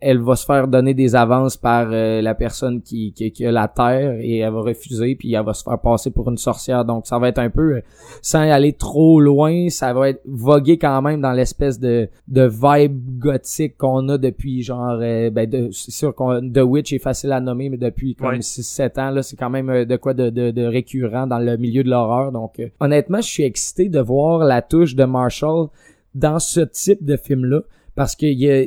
elle 0.00 0.18
va 0.18 0.34
se 0.34 0.46
faire 0.46 0.66
donner 0.66 0.94
des 0.94 1.14
avances 1.14 1.56
par 1.56 1.88
euh, 1.92 2.22
la 2.22 2.34
personne 2.34 2.80
qui, 2.80 3.12
qui, 3.12 3.46
a 3.46 3.52
la 3.52 3.68
terre 3.68 4.16
et 4.20 4.38
elle 4.38 4.52
va 4.52 4.60
refuser 4.60 5.14
puis 5.14 5.34
elle 5.34 5.44
va 5.44 5.52
se 5.52 5.62
faire 5.62 5.78
passer 5.78 6.10
pour 6.10 6.28
une 6.30 6.38
sorcière. 6.38 6.84
Donc 6.84 7.06
ça 7.06 7.18
va 7.18 7.28
être 7.28 7.38
un 7.38 7.50
peu 7.50 7.76
euh, 7.76 7.80
sans 8.22 8.40
aller 8.40 8.72
trop 8.72 9.20
loin 9.20 9.68
ça 9.68 9.92
va 9.92 10.10
être 10.10 10.22
voguer 10.26 10.78
quand 10.78 11.02
même 11.02 11.20
dans 11.20 11.32
l'espèce 11.32 11.78
de 11.78 12.08
de 12.28 12.48
vibe 12.48 13.18
gothique 13.18 13.76
qu'on 13.76 14.08
a 14.08 14.18
depuis 14.18 14.62
genre 14.62 14.98
ben 14.98 15.70
c'est 15.72 15.90
sûr 15.90 16.14
qu'on 16.14 16.40
The 16.40 16.62
Witch 16.62 16.92
est 16.92 16.98
facile 16.98 17.32
à 17.32 17.40
nommer 17.40 17.68
mais 17.68 17.76
depuis 17.76 18.14
comme 18.14 18.36
6-7 18.36 19.00
ans 19.00 19.10
là 19.10 19.22
c'est 19.22 19.36
quand 19.36 19.50
même 19.50 19.84
de 19.84 19.96
quoi 19.96 20.14
de, 20.14 20.30
de, 20.30 20.50
de, 20.50 20.64
récurrent 20.64 21.26
dans 21.26 21.38
le 21.38 21.56
milieu 21.56 21.84
de 21.84 21.90
l'horreur. 21.90 22.32
Donc 22.32 22.60
honnêtement 22.80 23.20
je 23.20 23.28
suis 23.28 23.42
excité 23.42 23.88
de 23.88 24.00
voir 24.00 24.44
la 24.44 24.62
touche 24.62 24.94
de 24.94 25.04
Marshall 25.04 25.68
dans 26.14 26.38
ce 26.38 26.60
type 26.60 27.04
de 27.04 27.16
film 27.16 27.44
là 27.44 27.60
parce 27.94 28.16
qu'il 28.16 28.38
y 28.38 28.50
a 28.50 28.64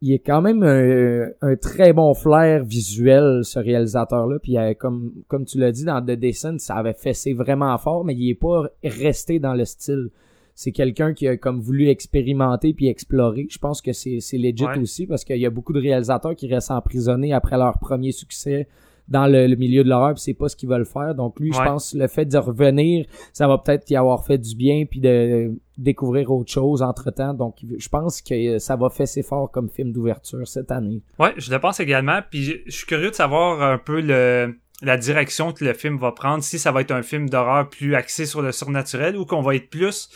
il 0.00 0.12
est 0.12 0.18
quand 0.18 0.42
même 0.42 0.62
un, 0.62 1.56
très 1.56 1.92
bon 1.92 2.14
flair 2.14 2.64
visuel 2.64 3.40
ce 3.42 3.58
réalisateur 3.58 4.26
là 4.26 4.38
puis 4.38 4.58
euh, 4.58 4.74
comme 4.74 5.12
comme 5.28 5.44
tu 5.44 5.58
l'as 5.58 5.72
dit 5.72 5.84
dans 5.84 6.02
The 6.02 6.12
Descent 6.12 6.58
ça 6.58 6.74
avait 6.74 6.94
fessé 6.94 7.32
vraiment 7.32 7.76
fort 7.78 8.04
mais 8.04 8.14
il 8.14 8.30
est 8.30 8.34
pas 8.34 8.64
resté 8.82 9.38
dans 9.38 9.54
le 9.54 9.64
style. 9.64 10.10
C'est 10.56 10.70
quelqu'un 10.70 11.14
qui 11.14 11.26
a 11.26 11.36
comme 11.36 11.58
voulu 11.58 11.88
expérimenter 11.88 12.74
puis 12.74 12.86
explorer. 12.86 13.48
Je 13.50 13.58
pense 13.58 13.82
que 13.82 13.92
c'est 13.92 14.20
c'est 14.20 14.38
legit 14.38 14.66
aussi 14.80 15.06
parce 15.06 15.24
qu'il 15.24 15.38
y 15.38 15.46
a 15.46 15.50
beaucoup 15.50 15.72
de 15.72 15.80
réalisateurs 15.80 16.36
qui 16.36 16.46
restent 16.46 16.70
emprisonnés 16.70 17.32
après 17.32 17.56
leur 17.56 17.78
premier 17.80 18.12
succès 18.12 18.68
dans 19.08 19.26
le, 19.26 19.54
milieu 19.56 19.84
de 19.84 19.88
l'horreur, 19.88 20.18
c'est 20.18 20.34
pas 20.34 20.48
ce 20.48 20.56
qu'ils 20.56 20.68
veulent 20.68 20.86
faire. 20.86 21.14
Donc 21.14 21.38
lui, 21.38 21.52
je 21.52 21.58
pense 21.58 21.94
le 21.94 22.06
fait 22.08 22.24
de 22.24 22.38
revenir, 22.38 23.06
ça 23.32 23.46
va 23.46 23.58
peut-être 23.58 23.90
y 23.90 23.96
avoir 23.96 24.24
fait 24.24 24.38
du 24.38 24.56
bien 24.56 24.84
puis 24.86 25.00
de 25.00 25.52
découvrir 25.76 26.30
autre 26.30 26.50
chose 26.50 26.82
entre-temps. 26.82 27.34
Donc 27.34 27.56
je 27.60 27.88
pense 27.88 28.22
que 28.22 28.58
ça 28.58 28.76
va 28.76 28.88
faire 28.90 29.08
ses 29.08 29.22
fort 29.22 29.50
comme 29.50 29.68
film 29.68 29.92
d'ouverture 29.92 30.46
cette 30.48 30.70
année. 30.70 31.02
Ouais, 31.18 31.34
je 31.36 31.50
le 31.50 31.58
pense 31.58 31.80
également 31.80 32.20
puis 32.28 32.62
je 32.66 32.70
suis 32.70 32.86
curieux 32.86 33.10
de 33.10 33.14
savoir 33.14 33.62
un 33.62 33.78
peu 33.78 34.00
le 34.00 34.54
la 34.82 34.96
direction 34.96 35.52
que 35.52 35.64
le 35.64 35.72
film 35.72 35.96
va 35.96 36.12
prendre, 36.12 36.42
si 36.42 36.58
ça 36.58 36.72
va 36.72 36.80
être 36.80 36.90
un 36.90 37.02
film 37.02 37.30
d'horreur 37.30 37.70
plus 37.70 37.94
axé 37.94 38.26
sur 38.26 38.42
le 38.42 38.52
surnaturel 38.52 39.16
ou 39.16 39.24
qu'on 39.24 39.40
va 39.40 39.54
être 39.54 39.70
plus 39.70 40.10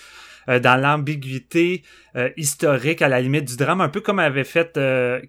dans 0.48 0.80
l'ambiguïté 0.80 1.84
historique 2.36 3.00
à 3.00 3.08
la 3.08 3.20
limite 3.20 3.44
du 3.44 3.56
drame, 3.56 3.80
un 3.80 3.88
peu 3.88 4.00
comme 4.00 4.18
avait 4.18 4.44
fait 4.44 4.78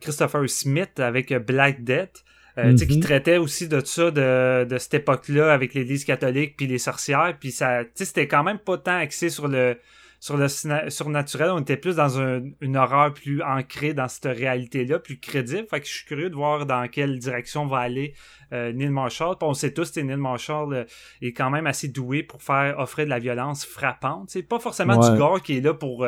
Christopher 0.01 0.49
Smith 0.49 0.99
avec 0.99 1.31
Black 1.45 1.83
Death. 1.83 2.23
Euh, 2.57 2.75
qui 2.75 2.97
mhm. 2.97 3.03
traitait 3.03 3.37
aussi 3.37 3.67
de 3.67 3.79
ça, 3.79 4.11
de, 4.11 4.65
de 4.65 4.77
cette 4.77 4.95
époque-là, 4.95 5.53
avec 5.53 5.73
l'Église 5.73 6.03
catholique 6.03 6.57
puis 6.57 6.67
les 6.67 6.79
sorcières. 6.79 7.37
Puis 7.39 7.51
ça, 7.51 7.83
c'était 7.93 8.27
quand 8.27 8.43
même 8.43 8.59
pas 8.59 8.77
tant 8.77 8.97
axé 8.97 9.29
sur 9.29 9.47
le 9.47 9.77
sur 10.19 10.35
le 10.35 10.47
surnaturel. 10.89 11.51
On 11.51 11.59
était 11.59 11.77
plus 11.77 11.95
dans 11.95 12.19
une 12.19 12.77
horreur 12.77 13.13
plus 13.13 13.41
ancrée 13.41 13.93
dans 13.93 14.07
cette 14.07 14.37
réalité-là, 14.37 14.99
plus 14.99 15.17
crédible. 15.17 15.65
Fait 15.69 15.79
que 15.79 15.87
je 15.87 15.93
suis 15.93 16.05
curieux 16.05 16.29
de 16.29 16.35
voir 16.35 16.65
dans 16.65 16.87
quelle 16.89 17.19
direction 17.19 17.65
va 17.67 17.77
aller 17.77 18.13
euh, 18.51 18.73
Neil 18.73 18.89
Marshall. 18.89 19.35
on 19.41 19.53
sait 19.53 19.73
tous 19.73 19.91
que 19.91 19.99
Neil 20.01 20.17
Marshall 20.17 20.73
euh, 20.73 20.83
est 21.21 21.31
quand 21.31 21.49
même 21.49 21.67
assez 21.67 21.87
doué 21.87 22.23
pour 22.23 22.43
faire 22.43 22.77
offrir 22.79 23.05
de 23.05 23.09
la 23.09 23.19
violence 23.19 23.65
frappante. 23.65 24.29
C'est 24.29 24.43
pas 24.43 24.59
forcément 24.59 24.97
du 24.97 25.17
gore 25.17 25.41
qui 25.41 25.57
est 25.57 25.61
là 25.61 25.73
pour 25.73 26.05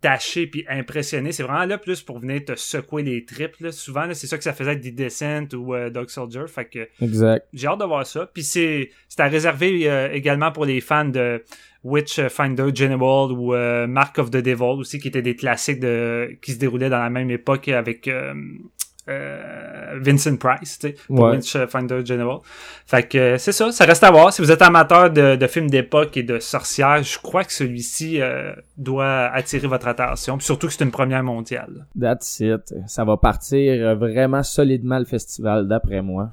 tâcher 0.00 0.46
puis 0.46 0.64
impressionner. 0.68 1.32
C'est 1.32 1.42
vraiment 1.42 1.64
là 1.64 1.78
plus 1.78 2.02
pour 2.02 2.18
venir 2.20 2.44
te 2.44 2.54
secouer 2.56 3.02
les 3.02 3.24
tripes. 3.24 3.56
Souvent, 3.70 4.06
c'est 4.12 4.26
ça 4.26 4.38
que 4.38 4.44
ça 4.44 4.52
faisait 4.52 4.70
avec 4.70 4.82
The 4.82 4.94
Descent 4.94 5.48
ou 5.54 5.74
euh, 5.74 5.90
Dog 5.90 6.08
Soldier. 6.08 6.44
Fait 6.48 6.64
que 6.64 6.88
exact. 7.02 7.46
j'ai 7.52 7.66
hâte 7.66 7.80
de 7.80 7.84
voir 7.84 8.06
ça. 8.06 8.30
Puis 8.32 8.42
c'est 8.42 8.90
à 9.18 9.26
réserver 9.26 9.90
euh, 9.90 10.10
également 10.12 10.52
pour 10.52 10.64
les 10.64 10.80
fans 10.80 11.04
de 11.04 11.44
Witchfinder 11.84 12.68
General 12.74 13.32
ou 13.32 13.54
euh, 13.54 13.86
Mark 13.86 14.18
of 14.18 14.30
the 14.30 14.38
Devil 14.38 14.78
aussi, 14.78 14.98
qui 14.98 15.08
étaient 15.08 15.22
des 15.22 15.36
classiques 15.36 15.80
de 15.80 16.36
qui 16.42 16.52
se 16.52 16.58
déroulaient 16.58 16.90
dans 16.90 17.02
la 17.02 17.10
même 17.10 17.30
époque 17.30 17.68
avec 17.68 18.08
euh, 19.08 19.98
Vincent 20.00 20.36
Price, 20.36 20.78
tu 20.78 20.88
sais, 20.88 20.96
pour 21.06 21.30
Witchfinder 21.30 22.04
General. 22.04 22.38
Fait 22.86 23.08
que 23.08 23.18
euh, 23.18 23.38
c'est 23.38 23.52
ça, 23.52 23.72
ça 23.72 23.84
reste 23.84 24.04
à 24.04 24.10
voir. 24.10 24.32
Si 24.32 24.42
vous 24.42 24.50
êtes 24.50 24.62
amateur 24.62 25.10
de, 25.10 25.46
films 25.46 25.70
d'époque 25.70 26.16
et 26.16 26.22
de 26.22 26.38
sorcières, 26.38 27.02
je 27.02 27.18
crois 27.18 27.44
que 27.44 27.52
celui-ci 27.52 28.20
euh, 28.20 28.52
doit 28.76 29.26
attirer 29.26 29.66
votre 29.66 29.88
attention. 29.88 30.38
surtout 30.38 30.66
que 30.66 30.72
c'est 30.72 30.84
une 30.84 30.90
première 30.90 31.22
mondiale. 31.22 31.86
That's 31.98 32.40
it. 32.40 32.74
Ça 32.86 33.04
va 33.04 33.16
partir 33.16 33.96
vraiment 33.96 34.42
solidement 34.42 34.98
le 34.98 35.04
festival, 35.04 35.66
d'après 35.66 36.02
moi. 36.02 36.30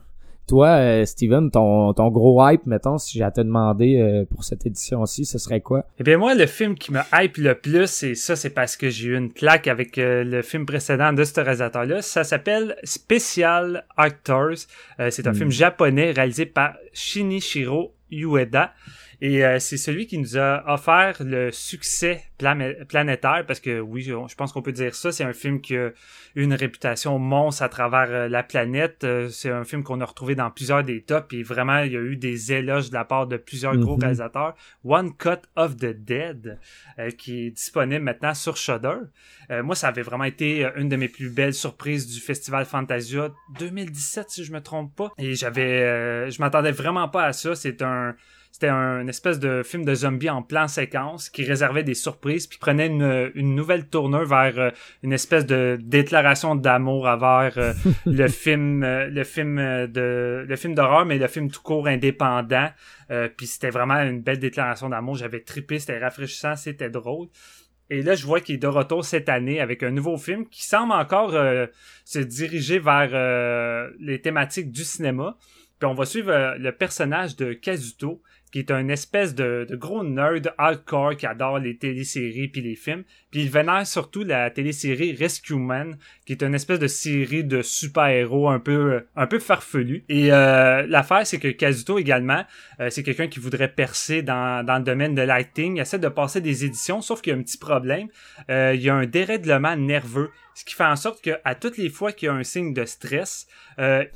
Toi, 0.48 0.68
euh, 0.68 1.06
Steven, 1.06 1.51
ton, 1.51 1.94
ton 1.94 2.08
gros 2.08 2.48
hype, 2.48 2.66
mettons, 2.66 2.98
si 2.98 3.18
j'ai 3.18 3.24
à 3.24 3.32
te 3.32 3.42
demander 3.42 3.98
euh, 3.98 4.24
pour 4.25 4.46
cette 4.46 4.66
édition-ci, 4.66 5.25
ce 5.25 5.38
serait 5.38 5.60
quoi? 5.60 5.86
Eh 6.00 6.04
bien, 6.04 6.18
moi, 6.18 6.36
le 6.36 6.46
film 6.46 6.75
qui 6.75 6.94
me 6.94 7.01
hype 7.13 7.36
le 7.36 7.54
plus, 7.54 8.04
et 8.04 8.16
ça, 8.16 8.38
c'est 8.38 8.51
parce 8.51 8.77
que 8.77 8.89
j'ai 8.89 9.10
eu 9.10 9.18
une 9.18 9.32
plaque 9.32 9.68
avec 9.68 9.98
euh, 9.98 10.24
le 10.24 10.42
film 10.42 10.66
précédent 10.66 11.12
de 11.12 11.25
ce 11.25 11.38
réalisateur-là. 11.42 12.01
Ça 12.01 12.24
s'appelle 12.24 12.77
Special 12.84 13.86
Actors. 13.98 14.68
c'est 15.10 15.27
un 15.27 15.32
hmm. 15.32 15.36
film 15.36 15.51
japonais 15.51 16.12
réalisé 16.12 16.46
par 16.46 16.75
Shinichiro 16.94 17.94
Ueda. 18.10 18.74
Et 19.19 19.43
euh, 19.43 19.57
c'est 19.59 19.77
celui 19.77 20.05
qui 20.05 20.19
nous 20.19 20.38
a 20.38 20.63
offert 20.71 21.15
le 21.21 21.51
succès 21.51 22.24
planétaire, 22.38 23.43
parce 23.47 23.59
que 23.59 23.79
oui, 23.79 24.03
je 24.03 24.36
pense 24.36 24.53
qu'on 24.53 24.62
peut 24.62 24.71
dire 24.71 24.93
ça. 24.93 25.12
C'est 25.12 25.24
un 25.24 25.33
film 25.33 25.59
qui 25.59 25.75
a 25.75 25.89
une 26.36 26.53
réputation 26.53 27.17
monstre 27.17 27.63
à 27.63 27.69
travers 27.69 28.12
euh, 28.12 28.27
la 28.27 28.43
planète. 28.43 29.03
Euh, 29.03 29.29
c'est 29.29 29.50
un 29.50 29.63
film 29.63 29.83
qu'on 29.83 30.01
a 30.01 30.05
retrouvé 30.05 30.36
dans 30.36 30.51
plusieurs 30.51 30.83
des 30.83 31.01
tops, 31.01 31.33
et 31.33 31.41
vraiment, 31.41 31.79
il 31.79 31.93
y 31.93 31.97
a 31.97 32.01
eu 32.01 32.15
des 32.15 32.53
éloges 32.53 32.89
de 32.89 32.93
la 32.93 33.05
part 33.05 33.25
de 33.25 33.38
plusieurs 33.38 33.75
gros 33.75 33.95
mhm. 33.95 34.03
réalisateurs. 34.03 34.55
One 34.83 35.15
Cut 35.17 35.47
of 35.55 35.77
the 35.77 35.95
Dead, 35.95 36.59
qui 37.17 37.47
est 37.47 37.51
disponible 37.51 38.03
maintenant 38.03 38.36
sur 38.36 38.55
Shudder. 38.55 38.97
moi, 39.63 39.75
ça 39.75 39.88
avait 39.88 40.03
vraiment 40.03 40.24
été 40.25 40.69
une 40.75 40.89
de 40.89 40.95
mes 40.95 41.07
plus 41.07 41.29
belles 41.29 41.53
surprises 41.53 42.07
du 42.07 42.19
Festival 42.19 42.65
Fantasia 42.65 43.31
2017, 43.59 44.29
si 44.29 44.43
je 44.43 44.53
me 44.53 44.62
trompe 44.62 44.95
pas. 44.95 45.12
Et 45.17 45.36
j'avais, 45.36 46.29
je 46.29 46.39
m'attendais 46.39 46.71
vraiment 46.71 47.09
pas 47.09 47.25
à 47.25 47.33
ça. 47.33 47.55
C'est 47.55 47.81
un 47.81 48.15
c'était 48.58 48.70
un 48.70 49.06
espèce 49.06 49.38
de 49.38 49.62
film 49.62 49.86
de 49.86 49.94
zombies 49.94 50.32
en 50.32 50.42
plan 50.42 50.68
séquence 50.68 51.30
qui 51.30 51.44
réservait 51.44 51.84
des 51.84 51.94
surprises 51.94 52.48
puis 52.48 52.58
prenait 52.58 52.88
une, 52.88 53.32
une 53.36 53.54
nouvelle 53.54 53.88
tournure 53.88 54.26
vers 54.26 54.58
euh, 54.58 54.72
une 55.04 55.14
espèce 55.14 55.46
de 55.46 55.78
déclaration 55.80 56.56
d'amour 56.56 57.06
envers 57.06 57.56
euh, 57.60 57.74
le 58.08 58.28
film 58.28 58.84
euh, 58.84 59.10
le 59.10 59.24
film 59.24 59.58
de 59.58 60.44
le 60.48 60.56
film 60.56 60.74
d'horreur 60.74 61.06
mais 61.06 61.20
le 61.20 61.28
film 61.28 61.52
tout 61.52 61.62
court 61.62 61.86
indépendant. 61.86 62.72
Puis 63.38 63.46
c'était 63.46 63.70
vraiment 63.70 64.02
une 64.02 64.22
belle 64.22 64.40
déclaration 64.40 64.90
d'amour. 64.90 65.18
J'avais 65.18 65.42
trippé 65.42 65.78
c'était 65.78 66.00
rafraîchissant 66.00 66.56
c'était 66.56 66.90
drôle. 66.90 67.28
Et 67.92 68.02
là, 68.02 68.16
je 68.16 68.26
vois 68.26 68.42
qu'il 68.42 68.56
est 68.56 68.58
de 68.58 68.68
retour 68.68 69.06
cette 69.06 69.30
année 69.30 69.62
avec 69.62 69.84
un 69.84 69.92
nouveau 69.92 70.18
film 70.18 70.48
qui 70.50 70.66
semble 70.66 70.94
encore 70.94 71.32
se 72.04 72.20
diriger 72.20 72.80
vers 72.80 73.92
les 74.00 74.20
thématiques 74.20 74.72
du 74.72 74.84
cinéma. 74.84 75.38
Puis 75.80 75.88
on 75.88 75.94
va 75.94 76.06
suivre 76.06 76.56
le 76.58 76.72
personnage 76.72 77.36
de 77.36 77.54
Kazuto, 77.54 78.22
qui 78.51 78.60
est 78.60 78.72
un 78.72 78.88
espèce 78.88 79.36
de, 79.36 79.68
gros 79.72 80.04
nerd 80.04 80.54
hardcore 80.58 81.18
qui 81.18 81.25
adore 81.25 81.60
les 81.60 81.77
téléséries 81.77 82.48
puis 82.48 82.62
les 82.62 82.75
films. 82.75 83.04
Puis 83.32 83.42
il 83.42 83.50
vénère 83.50 83.86
surtout 83.86 84.24
la 84.24 84.50
télésérie 84.50 85.13
Rescue 85.13 85.56
Man, 85.56 85.98
qui 86.25 86.34
est 86.34 86.44
une 86.44 86.56
espèce 86.56 86.80
de 86.80 86.88
série 86.88 87.44
de 87.44 87.62
super-héros 87.62 88.50
un 88.50 88.60
peu 88.60 89.06
un 89.16 89.27
peu 89.27 89.39
farfelu. 89.39 90.06
Et 90.08 90.32
euh, 90.32 90.86
l'affaire, 90.88 91.27
c'est 91.27 91.39
que 91.39 91.50
Kazuto 91.50 92.00
également, 92.00 92.44
euh, 92.80 92.89
c'est 92.89 93.04
quelqu'un 93.04 93.27
qui 93.27 93.39
voudrait 93.39 93.72
percer 93.72 94.22
dans, 94.22 94.66
dans 94.66 94.77
le 94.77 94.84
domaine 94.84 95.13
de 95.13 95.22
l'acting. 95.22 95.75
Il 95.75 95.82
essaie 95.82 96.00
de 96.00 96.08
passer 96.08 96.39
des 96.39 96.63
éditions, 96.63 97.01
sauf 97.01 97.22
qu'il 97.22 97.34
y 97.34 97.36
a 97.36 97.39
un 97.39 97.44
petit 97.44 97.58
problème. 97.58 98.08
Euh, 98.50 98.74
il 98.75 98.82
y 98.82 98.89
a 98.89 98.96
un 98.96 99.06
dérèglement 99.06 99.75
nerveux, 99.75 100.32
ce 100.56 100.63
qui 100.63 100.74
fait 100.74 100.86
en 100.86 100.96
sorte 100.96 101.22
qu'à 101.22 101.56
toutes 101.56 101.77
les 101.77 101.89
fois 101.89 102.13
qu'il 102.13 102.27
y 102.27 102.30
a 102.30 102.34
un 102.34 102.44
signe 102.44 102.74
de 102.74 102.86
stress, 102.86 103.48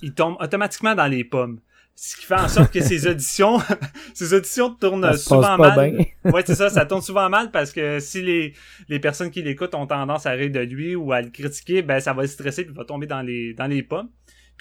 il 0.01 0.13
tombe 0.13 0.37
automatiquement 0.39 0.95
dans 0.95 1.07
les 1.07 1.23
pommes 1.23 1.59
ce 1.95 2.15
qui 2.15 2.25
fait 2.25 2.35
en 2.35 2.47
sorte 2.47 2.71
que 2.71 2.81
ces 2.81 3.07
auditions 3.11 3.59
ces 4.13 4.33
auditions 4.33 4.69
tournent 4.73 5.15
souvent 5.17 5.57
mal. 5.57 5.97
ouais, 6.25 6.43
c'est 6.45 6.55
ça, 6.55 6.69
ça 6.69 6.85
tourne 6.85 7.01
souvent 7.01 7.29
mal 7.29 7.51
parce 7.51 7.71
que 7.71 7.99
si 7.99 8.21
les 8.21 8.53
les 8.89 8.99
personnes 8.99 9.31
qui 9.31 9.41
l'écoutent 9.41 9.75
ont 9.75 9.87
tendance 9.87 10.25
à 10.25 10.31
rire 10.31 10.51
de 10.51 10.59
lui 10.59 10.95
ou 10.95 11.11
à 11.11 11.21
le 11.21 11.29
critiquer, 11.29 11.81
ben 11.81 11.99
ça 11.99 12.13
va 12.13 12.23
le 12.23 12.27
stresser 12.27 12.63
puis 12.63 12.73
il 12.73 12.77
va 12.77 12.85
tomber 12.85 13.07
dans 13.07 13.21
les 13.21 13.53
dans 13.53 13.67
les 13.67 13.83
pommes. 13.83 14.09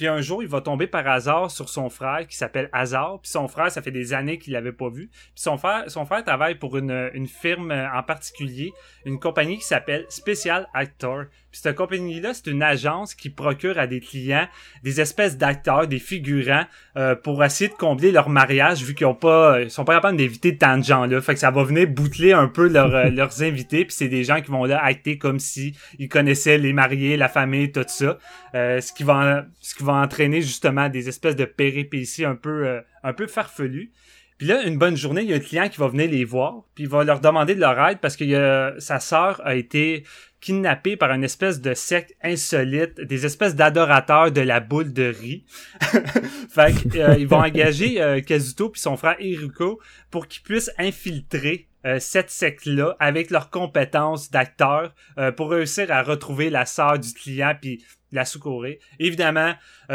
Puis 0.01 0.09
un 0.09 0.23
jour, 0.23 0.43
il 0.43 0.49
va 0.49 0.63
tomber 0.63 0.87
par 0.87 1.07
hasard 1.07 1.51
sur 1.51 1.69
son 1.69 1.91
frère 1.91 2.27
qui 2.27 2.35
s'appelle 2.35 2.71
Hazard. 2.73 3.21
Puis 3.21 3.31
son 3.31 3.49
frère, 3.49 3.71
ça 3.71 3.83
fait 3.83 3.91
des 3.91 4.15
années 4.15 4.39
qu'il 4.39 4.55
l'avait 4.55 4.73
pas 4.73 4.89
vu. 4.89 5.09
Puis 5.09 5.33
son 5.35 5.59
frère, 5.59 5.91
son 5.91 6.07
frère 6.07 6.25
travaille 6.25 6.55
pour 6.55 6.79
une, 6.79 7.11
une 7.13 7.27
firme 7.27 7.71
en 7.71 8.03
particulier, 8.03 8.73
une 9.05 9.21
compagnie 9.21 9.59
qui 9.59 9.65
s'appelle 9.65 10.07
Special 10.09 10.67
Actor. 10.73 11.25
Puis 11.50 11.61
cette 11.62 11.76
compagnie-là, 11.76 12.33
c'est 12.35 12.49
une 12.49 12.62
agence 12.62 13.14
qui 13.14 13.28
procure 13.28 13.78
à 13.78 13.87
des 13.87 14.00
clients 14.00 14.47
des 14.83 15.00
espèces 15.00 15.37
d'acteurs, 15.37 15.87
des 15.87 15.99
figurants, 15.99 16.64
euh, 16.97 17.14
pour 17.14 17.42
essayer 17.45 17.69
de 17.69 17.75
combler 17.75 18.12
leur 18.12 18.28
mariage, 18.28 18.83
vu 18.83 18.95
qu'ils 18.95 19.07
ont 19.07 19.14
pas, 19.14 19.61
ils 19.62 19.71
sont 19.71 19.85
pas 19.85 19.95
capables 19.95 20.16
d'éviter 20.16 20.57
tant 20.57 20.78
de 20.78 20.85
gens-là. 20.85 21.21
Fait 21.21 21.35
que 21.35 21.40
ça 21.40 21.50
va 21.50 21.64
venir 21.64 21.88
bouteler 21.88 22.33
un 22.33 22.49
peu 22.49 22.71
euh, 22.75 23.11
leurs 23.11 23.42
invités. 23.42 23.85
Puis 23.85 23.95
c'est 23.95 24.09
des 24.09 24.25
gens 24.25 24.40
qui 24.40 24.50
vont 24.50 24.64
là 24.64 24.83
acter 24.83 25.19
comme 25.19 25.38
si 25.38 25.76
ils 25.99 26.09
connaissaient 26.09 26.59
les 26.59 26.73
mariés, 26.73 27.16
la 27.16 27.28
famille, 27.28 27.73
tout 27.73 27.85
ça. 27.87 28.19
Euh, 28.54 28.80
ce 28.80 28.92
qui 28.92 29.02
va, 29.02 29.47
ce 29.61 29.75
qui 29.75 29.83
va 29.83 29.95
entraîner 29.95 30.42
justement 30.42 30.88
des 30.88 31.09
espèces 31.09 31.37
de 31.37 31.45
péripéties 31.45 32.25
un 32.25 32.37
peu, 32.37 32.80
un 33.02 33.12
peu 33.12 33.26
farfelues. 33.26 33.90
Puis 34.38 34.49
là, 34.49 34.62
une 34.62 34.78
bonne 34.78 34.97
journée, 34.97 35.21
il 35.21 35.28
y 35.28 35.35
a 35.35 35.37
un 35.37 35.40
client 35.40 35.69
qui 35.69 35.78
va 35.78 35.88
venir 35.88 36.11
les 36.11 36.25
voir, 36.25 36.62
puis 36.75 36.85
il 36.85 36.90
va 36.90 37.04
leur 37.04 37.21
demander 37.21 37.54
de 37.54 37.61
leur 37.61 37.78
aide 37.87 37.99
parce 38.00 38.16
que 38.16 38.75
sa 38.78 38.99
sœur 38.99 39.42
a 39.45 39.54
été 39.54 40.04
kidnappé 40.40 40.97
par 40.97 41.12
une 41.12 41.25
espèce 41.25 41.61
de 41.61 41.75
secte 41.75 42.14
insolite, 42.23 43.00
des 43.00 43.26
espèces 43.26 43.54
d'adorateurs 43.54 44.32
de 44.32 44.40
la 44.40 44.61
boule 44.61 44.92
de 44.92 45.04
riz. 45.04 45.44
fait 46.49 46.73
qu'ils 46.75 47.00
euh, 47.00 47.26
vont 47.26 47.42
engager 47.42 48.00
euh, 48.00 48.20
Kazuto 48.20 48.70
puis 48.70 48.80
son 48.80 48.97
frère 48.97 49.20
Iruko 49.20 49.80
pour 50.11 50.26
qu'ils 50.26 50.42
puissent 50.42 50.73
infiltrer 50.78 51.66
euh, 51.87 51.99
cette 51.99 52.30
secte-là 52.30 52.97
avec 52.99 53.30
leurs 53.30 53.50
compétences 53.50 54.30
d'acteurs 54.30 54.94
pour 55.37 55.50
réussir 55.50 55.90
à 55.90 56.02
retrouver 56.02 56.50
la 56.50 56.66
sœur 56.66 56.99
du 56.99 57.12
client 57.12 57.54
puis 57.61 57.85
la 58.12 58.25
secourir. 58.25 58.76
Évidemment, 58.99 59.54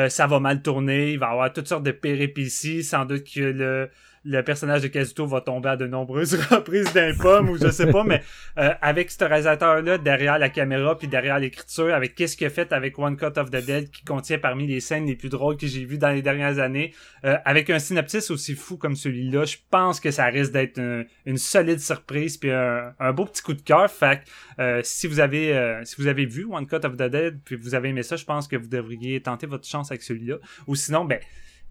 ça 0.09 0.27
va 0.27 0.39
mal 0.39 0.61
tourner, 0.61 1.13
il 1.13 1.19
va 1.19 1.27
y 1.27 1.31
avoir 1.31 1.53
toutes 1.53 1.67
sortes 1.67 1.83
de 1.83 1.91
péripéties, 1.91 2.83
sans 2.83 3.05
doute 3.05 3.23
que 3.23 3.39
le 3.39 3.89
le 4.25 4.41
personnage 4.41 4.81
de 4.81 4.87
Kazuto 4.87 5.27
va 5.27 5.39
tomber 5.39 5.69
à 5.69 5.77
de 5.77 5.85
nombreuses 5.85 6.33
reprises 6.49 6.91
d'un 6.93 7.13
pomme 7.15 7.49
ou 7.49 7.57
je 7.57 7.69
sais 7.69 7.91
pas, 7.91 8.03
mais 8.03 8.23
euh, 8.57 8.73
avec 8.81 9.11
ce 9.11 9.23
réalisateur-là 9.23 9.99
derrière 9.99 10.39
la 10.39 10.49
caméra 10.49 10.97
puis 10.97 11.07
derrière 11.07 11.37
l'écriture, 11.37 11.93
avec 11.93 12.15
qu'est-ce 12.15 12.35
qu'il 12.35 12.47
a 12.47 12.49
fait 12.49 12.73
avec 12.73 12.97
One 12.97 13.17
Cut 13.17 13.37
of 13.37 13.51
the 13.51 13.63
Dead 13.63 13.91
qui 13.91 14.03
contient 14.03 14.39
parmi 14.39 14.65
les 14.65 14.79
scènes 14.79 15.05
les 15.05 15.15
plus 15.15 15.29
drôles 15.29 15.57
que 15.57 15.67
j'ai 15.67 15.85
vues 15.85 15.99
dans 15.99 16.09
les 16.09 16.23
dernières 16.23 16.57
années, 16.57 16.93
euh, 17.23 17.37
avec 17.45 17.69
un 17.69 17.77
synopsis 17.77 18.31
aussi 18.31 18.55
fou 18.55 18.77
comme 18.77 18.95
celui-là, 18.95 19.45
je 19.45 19.57
pense 19.69 19.99
que 19.99 20.09
ça 20.09 20.25
risque 20.25 20.51
d'être 20.51 20.81
une 21.25 21.37
solide 21.37 21.79
surprise 21.79 22.37
puis 22.37 22.51
un, 22.51 23.13
beau 23.13 23.25
petit 23.25 23.43
coup 23.43 23.53
de 23.53 23.61
cœur. 23.61 23.89
Fait 23.91 24.21
euh, 24.59 24.81
si 24.83 25.07
vous 25.07 25.19
avez 25.19 25.81
si 25.83 25.95
vous 26.01 26.07
avez 26.07 26.25
vu 26.25 26.45
One 26.49 26.65
Cut 26.65 26.83
of 26.83 26.97
the 26.97 27.03
Dead 27.03 27.39
puis 27.45 27.55
vous 27.55 27.75
avez 27.75 27.89
aimé 27.89 28.01
ça, 28.01 28.15
je 28.15 28.25
pense 28.25 28.47
que 28.47 28.55
vous 28.55 28.67
devriez 28.67 29.21
tenter 29.21 29.45
votre 29.45 29.67
chance 29.67 29.84
avec 29.91 30.03
celui-là. 30.03 30.37
Ou 30.67 30.75
sinon, 30.75 31.05
ben 31.05 31.19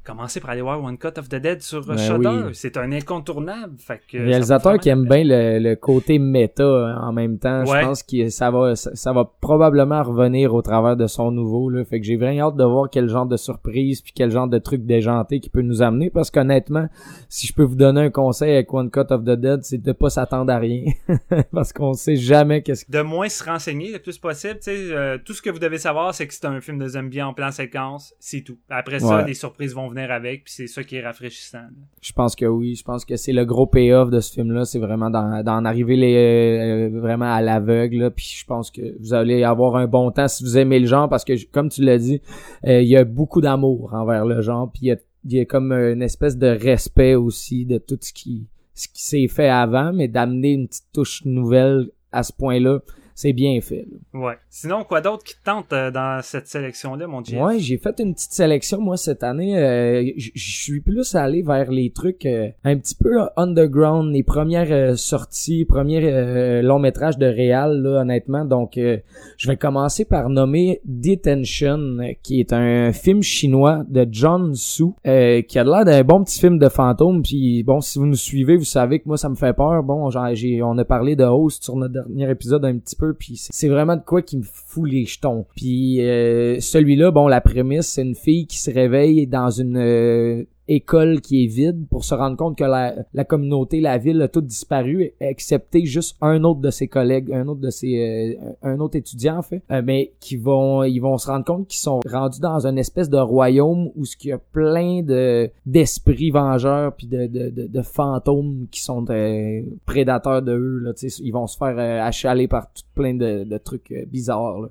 commencez 0.04 0.40
par 0.40 0.50
aller 0.50 0.60
voir 0.60 0.82
One 0.82 0.98
Cut 0.98 1.18
of 1.18 1.28
the 1.28 1.36
Dead 1.36 1.62
sur 1.62 1.84
ben 1.84 1.96
Shudder. 1.96 2.50
C'est 2.52 2.76
un 2.76 2.92
incontournable. 2.92 3.74
Fait 3.78 4.00
que 4.06 4.18
Réalisateur 4.18 4.78
qui 4.78 4.90
aime 4.90 5.06
bien 5.08 5.22
le, 5.24 5.74
côté 5.74 6.18
méta 6.18 6.64
hein, 6.64 7.00
en 7.02 7.12
même 7.12 7.38
temps. 7.38 7.64
Je 7.64 7.72
pense 7.72 8.02
que 8.02 8.28
ça 8.28 8.50
va, 8.50 8.76
ça, 8.76 9.12
va 9.12 9.24
probablement 9.40 10.02
revenir 10.02 10.54
au 10.54 10.62
travers 10.62 10.96
de 10.96 11.06
son 11.06 11.30
nouveau. 11.30 11.70
Là. 11.70 11.84
Fait 11.84 12.00
que 12.00 12.06
j'ai 12.06 12.16
vraiment 12.16 12.48
hâte 12.48 12.56
de 12.56 12.64
voir 12.64 12.88
quel 12.90 13.08
genre 13.08 13.26
de 13.26 13.36
surprise 13.36 14.02
puis 14.02 14.12
quel 14.14 14.30
genre 14.30 14.48
de 14.48 14.58
truc 14.58 14.84
déjanté 14.84 15.40
qui 15.40 15.48
peut 15.48 15.62
nous 15.62 15.82
amener. 15.82 16.10
Parce 16.10 16.30
qu'honnêtement, 16.30 16.88
si 17.28 17.46
je 17.46 17.54
peux 17.54 17.64
vous 17.64 17.76
donner 17.76 18.02
un 18.02 18.10
conseil 18.10 18.52
avec 18.52 18.72
One 18.72 18.90
Cut 18.90 19.10
of 19.10 19.24
the 19.24 19.30
Dead, 19.30 19.64
c'est 19.64 19.82
de 19.82 19.92
pas 19.92 20.10
s'attendre 20.10 20.52
à 20.52 20.58
rien. 20.58 20.84
parce 21.52 21.72
qu'on 21.72 21.94
sait 21.94 22.16
jamais 22.16 22.62
qu'est-ce 22.62 22.90
De 22.90 23.00
moins 23.00 23.28
se 23.28 23.42
renseigner 23.42 23.90
le 23.92 23.98
plus 23.98 24.18
possible. 24.18 24.58
Euh, 24.68 25.18
tout 25.24 25.32
ce 25.32 25.40
que 25.40 25.50
vous 25.50 25.58
devez 25.58 25.78
savoir, 25.78 26.14
c'est 26.14 26.26
que 26.26 26.34
c'est 26.34 26.44
un 26.44 26.60
film 26.60 26.78
de 26.78 26.88
zombies 26.88 27.22
en 27.22 27.32
plan 27.32 27.50
séquence. 27.50 28.14
C'est 28.20 28.42
tout. 28.42 28.58
Après 28.68 29.00
ça, 29.00 29.22
les 29.22 29.34
surprises 29.34 29.74
vont 29.74 29.88
venir 29.88 29.93
avec, 30.02 30.44
puis 30.44 30.52
c'est 30.52 30.66
ça 30.66 30.82
qui 30.82 30.96
est 30.96 31.02
rafraîchissant. 31.02 31.66
Je 32.00 32.12
pense 32.12 32.34
que 32.36 32.46
oui. 32.46 32.74
Je 32.74 32.82
pense 32.82 33.04
que 33.04 33.16
c'est 33.16 33.32
le 33.32 33.44
gros 33.44 33.66
payoff 33.66 34.10
de 34.10 34.20
ce 34.20 34.32
film-là. 34.32 34.64
C'est 34.64 34.78
vraiment 34.78 35.10
d'en 35.10 35.64
arriver 35.64 35.96
les, 35.96 36.16
euh, 36.16 37.00
vraiment 37.00 37.32
à 37.32 37.40
l'aveugle. 37.40 38.10
Puis 38.10 38.36
je 38.38 38.44
pense 38.44 38.70
que 38.70 38.96
vous 39.00 39.14
allez 39.14 39.44
avoir 39.44 39.76
un 39.76 39.86
bon 39.86 40.10
temps 40.10 40.28
si 40.28 40.44
vous 40.44 40.58
aimez 40.58 40.80
le 40.80 40.86
genre, 40.86 41.08
parce 41.08 41.24
que 41.24 41.32
comme 41.50 41.68
tu 41.68 41.82
l'as 41.82 41.98
dit, 41.98 42.20
euh, 42.66 42.80
il 42.80 42.88
y 42.88 42.96
a 42.96 43.04
beaucoup 43.04 43.40
d'amour 43.40 43.94
envers 43.94 44.24
le 44.24 44.40
genre. 44.42 44.70
Puis 44.72 44.90
il 45.24 45.32
y 45.32 45.40
a, 45.40 45.44
comme 45.44 45.72
une 45.72 46.02
espèce 46.02 46.36
de 46.36 46.48
respect 46.48 47.14
aussi 47.14 47.64
de 47.66 47.78
tout 47.78 47.98
ce 48.00 48.12
qui 48.12 48.46
ce 48.76 48.88
qui 48.88 49.04
s'est 49.04 49.28
fait 49.28 49.48
avant, 49.48 49.92
mais 49.92 50.08
d'amener 50.08 50.52
une 50.52 50.66
petite 50.66 50.86
touche 50.92 51.24
nouvelle 51.24 51.90
à 52.10 52.24
ce 52.24 52.32
point-là 52.32 52.80
c'est 53.14 53.32
bien 53.32 53.60
fait. 53.60 53.86
Ouais. 54.12 54.34
Sinon, 54.50 54.84
quoi 54.84 55.00
d'autre 55.00 55.22
qui 55.22 55.34
te 55.34 55.44
tente 55.44 55.72
euh, 55.72 55.90
dans 55.90 56.20
cette 56.22 56.48
sélection-là, 56.48 57.06
mon 57.06 57.20
Dieu? 57.20 57.40
Ouais, 57.40 57.58
j'ai 57.60 57.78
fait 57.78 57.98
une 58.00 58.14
petite 58.14 58.32
sélection, 58.32 58.80
moi, 58.80 58.96
cette 58.96 59.22
année. 59.22 59.56
Euh, 59.56 60.10
je 60.16 60.30
suis 60.34 60.80
plus 60.80 61.14
allé 61.14 61.42
vers 61.42 61.70
les 61.70 61.90
trucs 61.90 62.26
euh, 62.26 62.48
un 62.64 62.76
petit 62.76 62.96
peu 62.96 63.20
underground, 63.36 64.12
les 64.12 64.24
premières 64.24 64.98
sorties, 64.98 65.64
premiers 65.64 66.62
longs 66.62 66.78
métrages 66.78 67.18
de 67.18 67.26
réal, 67.26 67.82
là, 67.82 68.00
honnêtement. 68.00 68.44
Donc, 68.44 68.72
je 68.76 69.48
vais 69.48 69.56
commencer 69.56 70.04
par 70.04 70.28
nommer 70.28 70.80
Detention, 70.84 71.98
qui 72.22 72.40
est 72.40 72.52
un 72.52 72.92
film 72.92 73.22
chinois 73.22 73.84
de 73.88 74.06
John 74.10 74.54
Su, 74.54 74.86
qui 75.04 75.58
a 75.58 75.64
l'air 75.64 75.84
d'un 75.84 76.02
bon 76.02 76.24
petit 76.24 76.40
film 76.40 76.58
de 76.58 76.68
fantôme. 76.68 77.22
Puis, 77.22 77.62
bon, 77.62 77.80
si 77.80 77.98
vous 77.98 78.06
nous 78.06 78.14
suivez, 78.14 78.56
vous 78.56 78.64
savez 78.64 78.98
que 78.98 79.08
moi, 79.08 79.16
ça 79.16 79.28
me 79.28 79.36
fait 79.36 79.52
peur. 79.52 79.82
Bon, 79.82 80.10
j'ai, 80.34 80.62
on 80.62 80.76
a 80.78 80.84
parlé 80.84 81.16
de 81.16 81.24
Host 81.24 81.64
sur 81.64 81.76
notre 81.76 81.92
dernier 81.92 82.30
épisode 82.30 82.64
un 82.64 82.78
petit 82.78 82.96
peu 82.96 83.03
puis 83.12 83.36
c'est 83.36 83.68
vraiment 83.68 83.96
de 83.96 84.02
quoi 84.02 84.22
qui 84.22 84.38
me 84.38 84.42
fout 84.42 84.88
les 84.88 85.04
jetons. 85.04 85.46
Puis 85.54 86.00
euh, 86.00 86.58
celui-là, 86.60 87.10
bon, 87.10 87.28
la 87.28 87.40
prémisse, 87.40 87.88
c'est 87.88 88.02
une 88.02 88.14
fille 88.14 88.46
qui 88.46 88.58
se 88.58 88.70
réveille 88.70 89.26
dans 89.26 89.50
une 89.50 89.76
euh, 89.76 90.44
école 90.68 91.20
qui 91.20 91.44
est 91.44 91.46
vide 91.46 91.86
pour 91.90 92.04
se 92.04 92.14
rendre 92.14 92.36
compte 92.36 92.56
que 92.56 92.64
la, 92.64 92.94
la, 93.12 93.24
communauté, 93.24 93.80
la 93.80 93.98
ville 93.98 94.20
a 94.22 94.28
tout 94.28 94.40
disparu, 94.40 95.12
excepté 95.20 95.84
juste 95.84 96.16
un 96.20 96.42
autre 96.44 96.60
de 96.60 96.70
ses 96.70 96.88
collègues, 96.88 97.32
un 97.32 97.46
autre 97.48 97.60
de 97.60 97.70
ses, 97.70 98.38
euh, 98.40 98.52
un 98.62 98.80
autre 98.80 98.96
étudiant 98.96 99.38
en 99.38 99.42
fait, 99.42 99.62
euh, 99.70 99.82
mais 99.84 100.12
qui 100.20 100.36
vont, 100.36 100.82
ils 100.84 101.00
vont 101.00 101.18
se 101.18 101.26
rendre 101.26 101.44
compte 101.44 101.68
qu'ils 101.68 101.80
sont 101.80 102.00
rendus 102.10 102.40
dans 102.40 102.66
une 102.66 102.78
espèce 102.78 103.10
de 103.10 103.18
royaume 103.18 103.90
où 103.94 104.04
ce 104.04 104.16
qu'il 104.16 104.30
y 104.30 104.32
a 104.32 104.38
plein 104.38 105.02
de 105.02 105.50
d'esprits 105.66 106.30
vengeurs 106.30 106.94
puis 106.94 107.06
de, 107.06 107.26
de, 107.26 107.50
de, 107.50 107.82
fantômes 107.82 108.66
qui 108.70 108.80
sont 108.80 109.04
euh, 109.10 109.62
prédateurs 109.84 110.42
de 110.42 110.52
eux 110.52 110.78
là, 110.78 110.92
ils 111.20 111.32
vont 111.32 111.46
se 111.46 111.58
faire 111.58 111.78
achaler 112.02 112.48
par 112.48 112.72
tout 112.72 112.82
plein 112.94 113.14
de, 113.14 113.44
de 113.44 113.58
trucs 113.58 113.92
bizarres. 114.10 114.60
Là. 114.60 114.68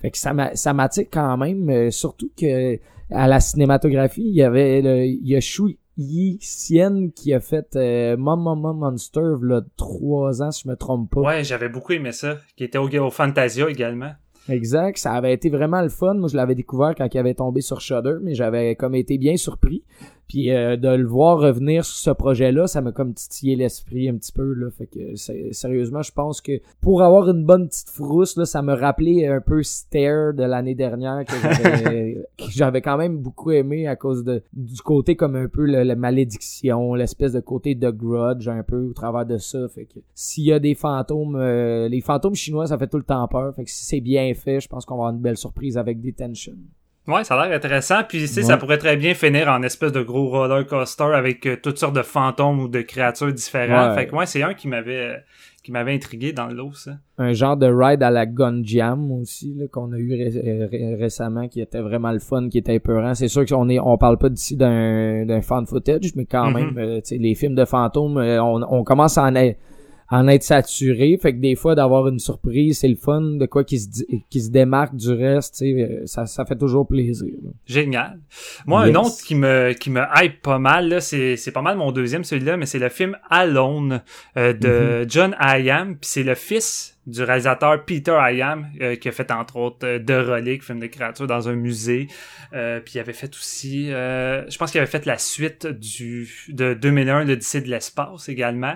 Fait 0.00 0.10
que 0.10 0.18
ça 0.18 0.72
m'attire 0.74 1.06
quand 1.10 1.36
même, 1.38 1.90
surtout 1.90 2.30
que 2.38 2.78
à 3.14 3.26
la 3.26 3.40
cinématographie, 3.40 4.24
il 4.26 4.34
y 4.34 4.42
avait 4.42 4.82
le 4.82 5.06
Yoshu 5.06 5.78
Yi 5.96 6.38
Sien 6.40 7.10
qui 7.14 7.32
a 7.32 7.40
fait 7.40 7.76
euh, 7.76 8.16
Mama 8.16 8.54
Monster 8.54 9.34
là 9.42 9.62
trois 9.76 10.42
ans 10.42 10.50
si 10.50 10.64
je 10.64 10.68
me 10.68 10.76
trompe 10.76 11.10
pas. 11.10 11.20
Ouais, 11.20 11.44
j'avais 11.44 11.68
beaucoup 11.68 11.92
aimé 11.92 12.12
ça, 12.12 12.38
qui 12.56 12.64
était 12.64 12.78
au, 12.78 12.88
au 12.88 13.10
Fantasia 13.10 13.68
également. 13.70 14.12
Exact, 14.48 14.98
ça 14.98 15.12
avait 15.12 15.32
été 15.32 15.48
vraiment 15.48 15.80
le 15.80 15.88
fun. 15.88 16.14
Moi, 16.14 16.28
je 16.28 16.36
l'avais 16.36 16.54
découvert 16.54 16.94
quand 16.94 17.08
il 17.12 17.18
avait 17.18 17.34
tombé 17.34 17.62
sur 17.62 17.80
Shudder, 17.80 18.16
mais 18.20 18.34
j'avais 18.34 18.76
comme 18.76 18.94
été 18.94 19.16
bien 19.16 19.36
surpris. 19.36 19.84
Puis 20.28 20.50
euh, 20.50 20.76
de 20.76 20.88
le 20.88 21.06
voir 21.06 21.38
revenir 21.38 21.84
sur 21.84 21.96
ce 21.96 22.10
projet-là, 22.10 22.66
ça 22.66 22.80
m'a 22.80 22.92
comme 22.92 23.14
titillé 23.14 23.56
l'esprit 23.56 24.08
un 24.08 24.16
petit 24.16 24.32
peu 24.32 24.52
là. 24.54 24.70
Fait 24.70 24.86
que 24.86 25.14
sérieusement, 25.52 26.02
je 26.02 26.12
pense 26.12 26.40
que 26.40 26.60
pour 26.80 27.02
avoir 27.02 27.28
une 27.28 27.44
bonne 27.44 27.68
petite 27.68 27.90
frousse 27.90 28.36
là, 28.36 28.46
ça 28.46 28.62
me 28.62 28.74
rappelait 28.74 29.26
un 29.26 29.40
peu 29.40 29.62
Stare 29.62 30.34
de 30.34 30.44
l'année 30.44 30.74
dernière 30.74 31.24
que 31.26 32.50
j'avais 32.50 32.80
quand 32.80 32.96
même 32.96 33.18
beaucoup 33.18 33.50
aimé 33.50 33.86
à 33.86 33.96
cause 33.96 34.24
de 34.24 34.42
du 34.52 34.80
côté 34.82 35.16
comme 35.16 35.36
un 35.36 35.48
peu 35.48 35.64
la 35.64 35.94
malédiction, 35.94 36.94
l'espèce 36.94 37.32
de 37.32 37.40
côté 37.40 37.74
de 37.74 37.90
grudge 37.90 38.48
un 38.48 38.62
peu 38.62 38.88
au 38.88 38.92
travers 38.92 39.26
de 39.26 39.38
ça. 39.38 39.68
Fait 39.68 39.84
que 39.84 40.00
s'il 40.14 40.44
y 40.44 40.52
a 40.52 40.58
des 40.58 40.74
fantômes, 40.74 41.36
euh, 41.36 41.88
les 41.88 42.00
fantômes 42.00 42.34
chinois, 42.34 42.66
ça 42.66 42.78
fait 42.78 42.86
tout 42.86 42.98
le 42.98 43.04
temps 43.04 43.26
peur. 43.28 43.54
Fait 43.54 43.64
que 43.64 43.70
si 43.70 43.84
c'est 43.84 44.00
bien 44.00 44.32
fait, 44.34 44.60
je 44.60 44.68
pense 44.68 44.84
qu'on 44.84 44.94
va 44.94 45.04
avoir 45.04 45.14
une 45.14 45.22
belle 45.22 45.36
surprise 45.36 45.76
avec 45.76 46.00
Detention. 46.00 46.56
Ouais, 47.06 47.22
ça 47.22 47.38
a 47.38 47.46
l'air 47.46 47.56
intéressant. 47.56 48.02
Puis 48.08 48.22
ici, 48.22 48.42
ça 48.42 48.56
pourrait 48.56 48.78
très 48.78 48.96
bien 48.96 49.12
finir 49.14 49.48
en 49.48 49.62
espèce 49.62 49.92
de 49.92 50.00
gros 50.00 50.30
roller 50.30 50.66
coaster 50.66 51.12
avec 51.14 51.44
euh, 51.46 51.56
toutes 51.62 51.78
sortes 51.78 51.94
de 51.94 52.02
fantômes 52.02 52.60
ou 52.60 52.68
de 52.68 52.80
créatures 52.80 53.32
différentes. 53.32 53.94
Fait 53.94 54.06
que 54.06 54.12
moi, 54.12 54.24
c'est 54.24 54.42
un 54.42 54.54
qui 54.54 54.68
m'avait 54.68 55.10
euh, 55.10 55.16
qui 55.62 55.72
m'avait 55.72 55.94
intrigué 55.94 56.32
dans 56.32 56.48
l'eau, 56.48 56.72
ça. 56.72 56.92
Un 57.16 57.32
genre 57.32 57.56
de 57.56 57.66
ride 57.66 58.02
à 58.02 58.10
la 58.10 58.26
Gun 58.26 58.60
Jam 58.64 59.10
aussi, 59.12 59.54
là, 59.54 59.66
qu'on 59.70 59.92
a 59.92 59.98
eu 59.98 60.94
récemment, 60.98 61.48
qui 61.48 61.60
était 61.60 61.80
vraiment 61.80 62.12
le 62.12 62.18
fun, 62.18 62.48
qui 62.50 62.58
était 62.58 62.74
épeurant. 62.74 63.14
C'est 63.14 63.28
sûr 63.28 63.46
qu'on 63.46 63.68
est, 63.70 63.78
on 63.78 63.96
parle 63.96 64.18
pas 64.18 64.28
d'ici 64.28 64.56
d'un, 64.56 65.24
d'un 65.24 65.40
fan 65.40 65.66
footage, 65.66 66.14
mais 66.16 66.26
quand 66.26 66.50
mm-hmm. 66.50 66.74
même, 66.74 66.78
euh, 66.78 67.00
les 67.10 67.34
films 67.34 67.54
de 67.54 67.64
fantômes, 67.64 68.18
on, 68.18 68.62
on 68.68 68.84
commence 68.84 69.16
à 69.16 69.24
en 69.24 69.34
être 69.34 69.58
en 70.10 70.28
être 70.28 70.42
saturé. 70.42 71.18
Fait 71.20 71.32
que 71.32 71.38
des 71.38 71.56
fois, 71.56 71.74
d'avoir 71.74 72.08
une 72.08 72.18
surprise, 72.18 72.78
c'est 72.78 72.88
le 72.88 72.96
fun 72.96 73.20
de 73.20 73.46
quoi 73.46 73.64
qui 73.64 73.78
se, 73.78 73.88
qui 74.30 74.40
se 74.40 74.50
démarque 74.50 74.94
du 74.94 75.10
reste, 75.10 75.62
euh, 75.62 76.02
ça, 76.06 76.26
ça 76.26 76.44
fait 76.44 76.56
toujours 76.56 76.86
plaisir. 76.86 77.34
Génial. 77.66 78.18
Moi, 78.66 78.82
un 78.82 78.94
autre 78.94 79.22
qui 79.24 79.34
me, 79.34 79.72
qui 79.72 79.90
me 79.90 80.02
hype 80.16 80.42
pas 80.42 80.58
mal, 80.58 80.88
là, 80.88 81.00
c'est, 81.00 81.36
c'est 81.36 81.52
pas 81.52 81.62
mal 81.62 81.76
mon 81.76 81.92
deuxième, 81.92 82.24
celui-là, 82.24 82.56
mais 82.56 82.66
c'est 82.66 82.78
le 82.78 82.88
film 82.88 83.16
Alone 83.30 84.02
euh, 84.36 84.52
de 84.52 85.04
mm-hmm. 85.04 85.10
John 85.10 85.36
Hayam. 85.38 85.96
Puis 85.96 86.10
c'est 86.10 86.22
le 86.22 86.34
fils 86.34 86.98
du 87.06 87.22
réalisateur 87.22 87.84
Peter 87.84 88.16
Hayam 88.18 88.66
euh, 88.80 88.96
qui 88.96 89.08
a 89.08 89.12
fait 89.12 89.30
entre 89.30 89.56
autres 89.56 89.98
De 89.98 90.14
Relic, 90.14 90.62
film 90.62 90.80
de 90.80 90.86
créatures 90.86 91.26
dans 91.26 91.48
un 91.48 91.54
musée. 91.54 92.08
puis 92.50 92.94
il 92.94 92.98
avait 92.98 93.12
fait 93.12 93.34
aussi, 93.34 93.88
je 93.88 94.56
pense 94.58 94.70
qu'il 94.70 94.80
avait 94.80 94.90
fait 94.90 95.04
la 95.06 95.18
suite 95.18 95.66
du 95.66 96.28
de 96.48 96.72
2001, 96.74 97.24
l'Odyssée 97.24 97.60
de 97.60 97.68
l'espace 97.68 98.28
également. 98.28 98.74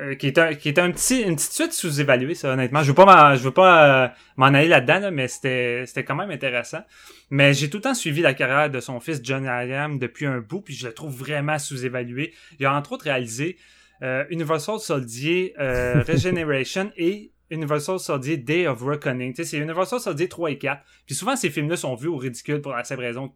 Euh, 0.00 0.14
qui 0.14 0.28
est 0.28 0.38
un 0.38 0.54
qui 0.54 0.70
est 0.70 0.78
un 0.78 0.90
petit 0.92 1.20
une 1.20 1.36
petite 1.36 1.52
suite 1.52 1.72
sous-évaluée 1.74 2.34
ça 2.34 2.50
honnêtement. 2.50 2.82
Je 2.82 2.88
veux 2.88 2.94
pas 2.94 3.36
je 3.36 3.42
veux 3.42 3.50
pas 3.50 4.04
euh, 4.04 4.08
m'en 4.38 4.46
aller 4.46 4.66
là-dedans 4.66 5.10
mais 5.12 5.28
c'était 5.28 5.84
c'était 5.84 6.04
quand 6.04 6.14
même 6.14 6.30
intéressant. 6.30 6.80
Mais 7.28 7.52
j'ai 7.52 7.68
tout 7.68 7.76
le 7.76 7.82
temps 7.82 7.94
suivi 7.94 8.22
la 8.22 8.32
carrière 8.32 8.70
de 8.70 8.80
son 8.80 8.98
fils 8.98 9.20
John 9.22 9.46
Hayam 9.46 9.98
depuis 9.98 10.24
un 10.24 10.38
bout 10.38 10.62
puis 10.62 10.74
je 10.74 10.86
le 10.86 10.94
trouve 10.94 11.14
vraiment 11.14 11.58
sous-évalué. 11.58 12.32
Il 12.58 12.64
a 12.64 12.74
entre 12.74 12.92
autres 12.92 13.04
réalisé 13.04 13.58
euh, 14.00 14.24
Universal 14.30 14.78
Soldier 14.78 15.52
Regeneration 15.58 16.90
et 16.96 17.32
Universal 17.50 17.98
Soldier 17.98 18.38
Day 18.38 18.66
of 18.66 18.80
Reckoning. 18.82 19.34
C'est 19.36 19.58
Universal 19.58 20.00
Soldier 20.00 20.30
3 20.30 20.52
et 20.52 20.58
4 20.58 20.82
puis 21.04 21.14
souvent 21.14 21.36
ces 21.36 21.50
films 21.50 21.68
là 21.68 21.76
sont 21.76 21.94
vus 21.94 22.08
au 22.08 22.16
ridicule 22.16 22.62
pour 22.62 22.72
la 22.72 22.84
simple 22.84 23.02
raison 23.02 23.34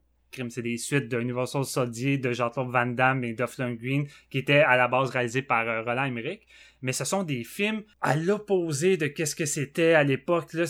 c'est 0.51 0.62
des 0.62 0.77
suites 0.77 1.09
de 1.09 1.21
Universal 1.21 1.64
Soldier 1.64 2.19
de 2.19 2.33
Jean-Claude 2.33 2.71
Van 2.71 2.87
Damme 2.87 3.25
et 3.25 3.33
Duff 3.33 3.59
Green 3.59 4.07
qui 4.31 4.38
étaient 4.38 4.61
à 4.61 4.77
la 4.77 4.88
base 4.88 5.11
réalisés 5.11 5.43
par 5.43 5.69
euh, 5.69 5.83
Roland 5.83 6.05
Emmerich. 6.05 6.43
Mais 6.81 6.93
ce 6.93 7.05
sont 7.05 7.25
des 7.25 7.43
films 7.43 7.83
à 8.01 8.14
l'opposé 8.14 8.97
de 8.97 9.09
qu'est-ce 9.09 9.35
que 9.35 9.47
c'était 9.47 9.95
à 9.95 10.05
l'époque 10.05 10.53
là. 10.53 10.64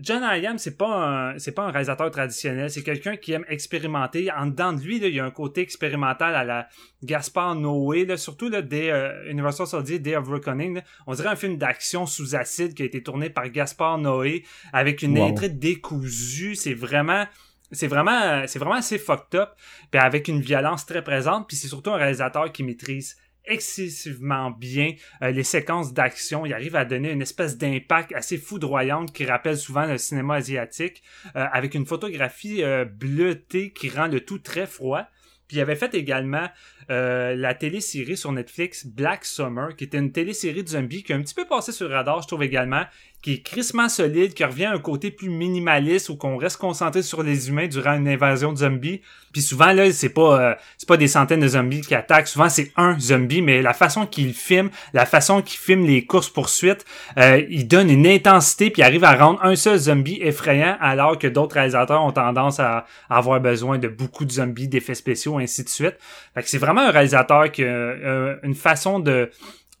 John 0.00 0.22
Hayam 0.22 0.56
c'est 0.56 0.78
pas 0.78 1.32
un 1.32 1.38
c'est 1.38 1.50
pas 1.50 1.64
un 1.64 1.72
réalisateur 1.72 2.12
traditionnel. 2.12 2.70
C'est 2.70 2.84
quelqu'un 2.84 3.16
qui 3.16 3.32
aime 3.32 3.44
expérimenter. 3.48 4.30
En 4.30 4.46
dedans 4.46 4.72
de 4.72 4.80
lui 4.80 4.98
il 4.98 5.14
y 5.14 5.18
a 5.18 5.24
un 5.24 5.32
côté 5.32 5.62
expérimental 5.62 6.36
à 6.36 6.44
la 6.44 6.68
Gaspard 7.02 7.56
Noé 7.56 8.04
là, 8.04 8.16
surtout 8.16 8.48
là, 8.48 8.62
des 8.62 8.90
euh, 8.90 9.28
Universal 9.30 9.66
Soldier 9.66 9.98
Day 9.98 10.14
of 10.14 10.28
Reckoning 10.28 10.80
on 11.08 11.14
dirait 11.14 11.28
un 11.28 11.36
film 11.36 11.56
d'action 11.56 12.06
sous 12.06 12.36
acide 12.36 12.74
qui 12.74 12.82
a 12.82 12.86
été 12.86 13.02
tourné 13.02 13.28
par 13.28 13.48
Gaspard 13.48 13.98
Noé 13.98 14.44
avec 14.72 15.02
une 15.02 15.18
intrigue 15.18 15.58
décousue 15.58 16.54
c'est 16.54 16.74
vraiment 16.74 17.24
c'est 17.72 17.86
vraiment 17.86 18.46
c'est 18.46 18.58
vraiment 18.58 18.76
assez 18.76 18.98
fucked 18.98 19.38
up 19.38 19.50
puis 19.90 20.00
avec 20.00 20.28
une 20.28 20.40
violence 20.40 20.86
très 20.86 21.02
présente 21.02 21.48
puis 21.48 21.56
c'est 21.56 21.68
surtout 21.68 21.90
un 21.90 21.96
réalisateur 21.96 22.50
qui 22.52 22.62
maîtrise 22.62 23.16
excessivement 23.48 24.50
bien 24.50 24.94
euh, 25.22 25.30
les 25.30 25.42
séquences 25.42 25.92
d'action. 25.92 26.46
Il 26.46 26.52
arrive 26.52 26.76
à 26.76 26.84
donner 26.84 27.10
une 27.10 27.22
espèce 27.22 27.56
d'impact 27.56 28.12
assez 28.14 28.36
foudroyante 28.36 29.12
qui 29.12 29.24
rappelle 29.24 29.56
souvent 29.56 29.86
le 29.86 29.98
cinéma 29.98 30.34
asiatique, 30.34 31.02
euh, 31.34 31.46
avec 31.52 31.74
une 31.74 31.86
photographie 31.86 32.62
euh, 32.62 32.84
bleutée 32.84 33.72
qui 33.72 33.88
rend 33.88 34.06
le 34.06 34.20
tout 34.20 34.38
très 34.38 34.66
froid. 34.66 35.06
Puis 35.48 35.56
il 35.56 35.60
avait 35.60 35.76
fait 35.76 35.94
également 35.94 36.46
euh, 36.90 37.34
la 37.34 37.54
télésérie 37.54 38.18
sur 38.18 38.32
Netflix 38.32 38.86
Black 38.86 39.24
Summer, 39.24 39.74
qui 39.74 39.84
était 39.84 39.96
une 39.96 40.12
télésérie 40.12 40.62
de 40.62 40.68
zombies 40.68 41.02
qui 41.02 41.14
a 41.14 41.16
un 41.16 41.22
petit 41.22 41.34
peu 41.34 41.46
passé 41.46 41.72
sur 41.72 41.88
le 41.88 41.94
radar, 41.94 42.20
je 42.20 42.28
trouve 42.28 42.42
également, 42.42 42.84
qui 43.22 43.34
est 43.34 43.42
crissement 43.42 43.88
solide, 43.88 44.32
qui 44.32 44.44
revient 44.44 44.66
à 44.66 44.72
un 44.72 44.78
côté 44.78 45.10
plus 45.10 45.28
minimaliste 45.28 46.08
où 46.08 46.16
qu'on 46.16 46.36
reste 46.36 46.56
concentré 46.56 47.02
sur 47.02 47.22
les 47.22 47.48
humains 47.48 47.66
durant 47.66 47.94
une 47.94 48.08
invasion 48.08 48.52
de 48.52 48.58
zombies. 48.58 49.00
Puis 49.32 49.42
souvent 49.42 49.72
là, 49.72 49.90
c'est 49.92 50.08
pas 50.08 50.40
euh, 50.40 50.54
c'est 50.76 50.88
pas 50.88 50.96
des 50.96 51.08
centaines 51.08 51.40
de 51.40 51.48
zombies 51.48 51.80
qui 51.80 51.94
attaquent, 51.94 52.28
souvent 52.28 52.48
c'est 52.48 52.72
un 52.76 52.98
zombie, 52.98 53.42
mais 53.42 53.60
la 53.60 53.74
façon 53.74 54.06
qu'il 54.06 54.32
filme, 54.34 54.70
la 54.92 55.04
façon 55.04 55.42
qu'il 55.42 55.58
filme 55.58 55.84
les 55.84 56.06
courses 56.06 56.30
poursuites, 56.30 56.84
euh, 57.18 57.42
il 57.50 57.66
donne 57.66 57.90
une 57.90 58.06
intensité 58.06 58.70
puis 58.70 58.82
arrive 58.82 59.04
à 59.04 59.16
rendre 59.16 59.44
un 59.44 59.56
seul 59.56 59.78
zombie 59.78 60.18
effrayant 60.22 60.76
alors 60.80 61.18
que 61.18 61.26
d'autres 61.26 61.54
réalisateurs 61.54 62.02
ont 62.02 62.12
tendance 62.12 62.60
à, 62.60 62.86
avoir 63.10 63.40
besoin 63.40 63.78
de 63.78 63.88
beaucoup 63.88 64.24
de 64.24 64.32
zombies, 64.32 64.68
d'effets 64.68 64.94
spéciaux, 64.94 65.38
ainsi 65.38 65.64
de 65.64 65.68
suite. 65.68 65.96
Fait 66.34 66.42
que 66.42 66.48
c'est 66.48 66.58
vraiment 66.58 66.82
un 66.82 66.90
réalisateur 66.90 67.50
qui 67.50 67.64
a 67.64 67.66
euh, 67.66 68.36
une 68.42 68.54
façon 68.54 69.00
de 69.00 69.30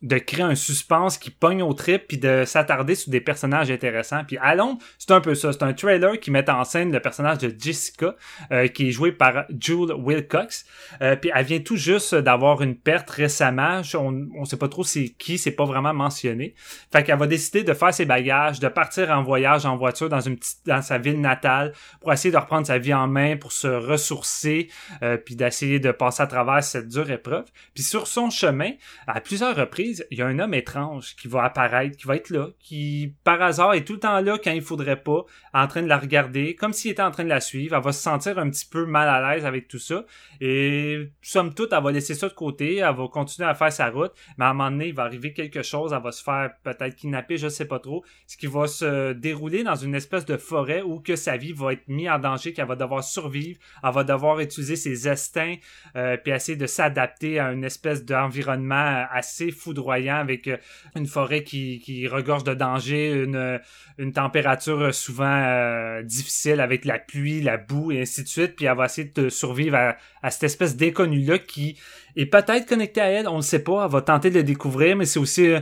de 0.02 0.18
créer 0.18 0.44
un 0.44 0.54
suspense 0.54 1.18
qui 1.18 1.30
pogne 1.30 1.62
au 1.62 1.72
trip 1.74 2.06
puis 2.06 2.18
de 2.18 2.44
s'attarder 2.44 2.94
sur 2.94 3.10
des 3.10 3.20
personnages 3.20 3.70
intéressants. 3.70 4.24
Puis 4.24 4.38
à 4.38 4.54
Londres, 4.54 4.78
c'est 4.96 5.10
un 5.10 5.20
peu 5.20 5.34
ça. 5.34 5.52
C'est 5.52 5.62
un 5.64 5.72
trailer 5.72 6.20
qui 6.20 6.30
met 6.30 6.48
en 6.48 6.64
scène 6.64 6.92
le 6.92 7.00
personnage 7.00 7.38
de 7.38 7.52
Jessica, 7.58 8.14
euh, 8.52 8.68
qui 8.68 8.88
est 8.88 8.90
joué 8.92 9.10
par 9.10 9.44
Jules 9.58 9.92
Wilcox. 9.92 10.66
Euh, 11.02 11.16
puis 11.16 11.30
elle 11.34 11.44
vient 11.44 11.60
tout 11.60 11.76
juste 11.76 12.14
d'avoir 12.14 12.62
une 12.62 12.76
perte 12.76 13.10
récemment. 13.10 13.82
On, 13.94 14.28
on 14.36 14.44
sait 14.44 14.56
pas 14.56 14.68
trop 14.68 14.84
c'est 14.84 15.08
qui, 15.18 15.36
c'est 15.36 15.50
pas 15.50 15.64
vraiment 15.64 15.92
mentionné. 15.92 16.54
Fait 16.92 17.02
qu'elle 17.02 17.18
va 17.18 17.26
décider 17.26 17.64
de 17.64 17.74
faire 17.74 17.92
ses 17.92 18.04
bagages, 18.04 18.60
de 18.60 18.68
partir 18.68 19.10
en 19.10 19.22
voyage 19.22 19.66
en 19.66 19.76
voiture 19.76 20.08
dans 20.08 20.20
une 20.20 20.36
petite, 20.36 20.60
dans 20.66 20.82
sa 20.82 20.98
ville 20.98 21.20
natale 21.20 21.72
pour 22.00 22.12
essayer 22.12 22.30
de 22.30 22.38
reprendre 22.38 22.66
sa 22.66 22.78
vie 22.78 22.94
en 22.94 23.08
main, 23.08 23.36
pour 23.36 23.50
se 23.50 23.66
ressourcer, 23.66 24.68
euh, 25.02 25.16
puis 25.16 25.34
d'essayer 25.34 25.80
de 25.80 25.90
passer 25.90 26.22
à 26.22 26.26
travers 26.28 26.62
cette 26.62 26.88
dure 26.88 27.10
épreuve. 27.10 27.46
Puis 27.74 27.82
sur 27.82 28.06
son 28.06 28.30
chemin, 28.30 28.70
à 29.06 29.20
plusieurs 29.20 29.56
reprises 29.56 29.87
il 30.10 30.18
y 30.18 30.22
a 30.22 30.26
un 30.26 30.38
homme 30.38 30.54
étrange 30.54 31.16
qui 31.16 31.28
va 31.28 31.44
apparaître, 31.44 31.96
qui 31.96 32.06
va 32.06 32.16
être 32.16 32.30
là, 32.30 32.48
qui 32.58 33.14
par 33.24 33.40
hasard 33.42 33.74
est 33.74 33.84
tout 33.84 33.94
le 33.94 34.00
temps 34.00 34.20
là 34.20 34.38
quand 34.42 34.50
il 34.50 34.62
faudrait 34.62 35.02
pas, 35.02 35.24
en 35.54 35.66
train 35.66 35.82
de 35.82 35.88
la 35.88 35.98
regarder, 35.98 36.54
comme 36.54 36.72
s'il 36.72 36.90
était 36.90 37.02
en 37.02 37.10
train 37.10 37.24
de 37.24 37.28
la 37.28 37.40
suivre. 37.40 37.76
Elle 37.76 37.82
va 37.82 37.92
se 37.92 38.02
sentir 38.02 38.38
un 38.38 38.50
petit 38.50 38.66
peu 38.66 38.86
mal 38.86 39.08
à 39.08 39.34
l'aise 39.34 39.44
avec 39.44 39.68
tout 39.68 39.78
ça. 39.78 40.04
Et 40.40 41.10
somme 41.22 41.54
toute, 41.54 41.72
elle 41.72 41.82
va 41.82 41.92
laisser 41.92 42.14
ça 42.14 42.28
de 42.28 42.34
côté, 42.34 42.76
elle 42.76 42.94
va 42.94 43.08
continuer 43.08 43.48
à 43.48 43.54
faire 43.54 43.72
sa 43.72 43.90
route, 43.90 44.12
mais 44.36 44.44
à 44.44 44.48
un 44.48 44.54
moment 44.54 44.70
donné, 44.70 44.88
il 44.88 44.94
va 44.94 45.04
arriver 45.04 45.32
quelque 45.32 45.62
chose, 45.62 45.92
elle 45.92 46.02
va 46.02 46.12
se 46.12 46.22
faire 46.22 46.50
peut-être 46.62 46.94
kidnapper, 46.94 47.36
je 47.36 47.48
sais 47.48 47.66
pas 47.66 47.78
trop, 47.78 48.04
ce 48.26 48.36
qui 48.36 48.46
va 48.46 48.66
se 48.66 49.12
dérouler 49.12 49.64
dans 49.64 49.74
une 49.74 49.94
espèce 49.94 50.24
de 50.24 50.36
forêt 50.36 50.82
où 50.82 51.00
que 51.00 51.16
sa 51.16 51.36
vie 51.36 51.52
va 51.52 51.72
être 51.72 51.88
mise 51.88 52.08
en 52.08 52.18
danger, 52.18 52.52
qu'elle 52.52 52.66
va 52.66 52.76
devoir 52.76 53.02
survivre, 53.02 53.58
elle 53.82 53.92
va 53.92 54.04
devoir 54.04 54.40
utiliser 54.40 54.76
ses 54.76 55.08
instincts, 55.08 55.56
euh, 55.96 56.16
puis 56.16 56.32
essayer 56.32 56.56
de 56.56 56.66
s'adapter 56.66 57.38
à 57.38 57.52
une 57.52 57.64
espèce 57.64 58.04
d'environnement 58.04 59.06
assez 59.10 59.50
avec 59.86 60.48
euh, 60.48 60.56
une 60.96 61.06
forêt 61.06 61.42
qui, 61.42 62.08
regorge 62.10 62.44
de 62.44 62.54
danger, 62.54 63.12
une, 63.12 64.12
température 64.12 64.94
souvent 64.94 65.24
euh, 65.24 66.02
difficile 66.02 66.60
avec 66.60 66.84
la 66.84 66.98
pluie, 66.98 67.40
la 67.40 67.56
boue 67.56 67.92
et 67.92 68.00
ainsi 68.00 68.22
de 68.22 68.28
suite. 68.28 68.56
Puis 68.56 68.66
elle 68.66 68.76
va 68.76 68.86
essayer 68.86 69.10
de 69.14 69.28
survivre 69.28 69.76
à, 70.22 70.30
cette 70.30 70.44
espèce 70.44 70.76
d'inconnu-là 70.76 71.38
qui 71.38 71.78
est 72.16 72.26
peut-être 72.26 72.66
connecté 72.66 73.00
à 73.00 73.06
elle, 73.06 73.28
on 73.28 73.36
ne 73.36 73.42
sait 73.42 73.62
pas. 73.62 73.84
Elle 73.84 73.90
va 73.90 74.02
tenter 74.02 74.30
de 74.30 74.36
le 74.36 74.42
découvrir, 74.44 74.96
mais 74.96 75.04
c'est 75.04 75.18
aussi 75.18 75.54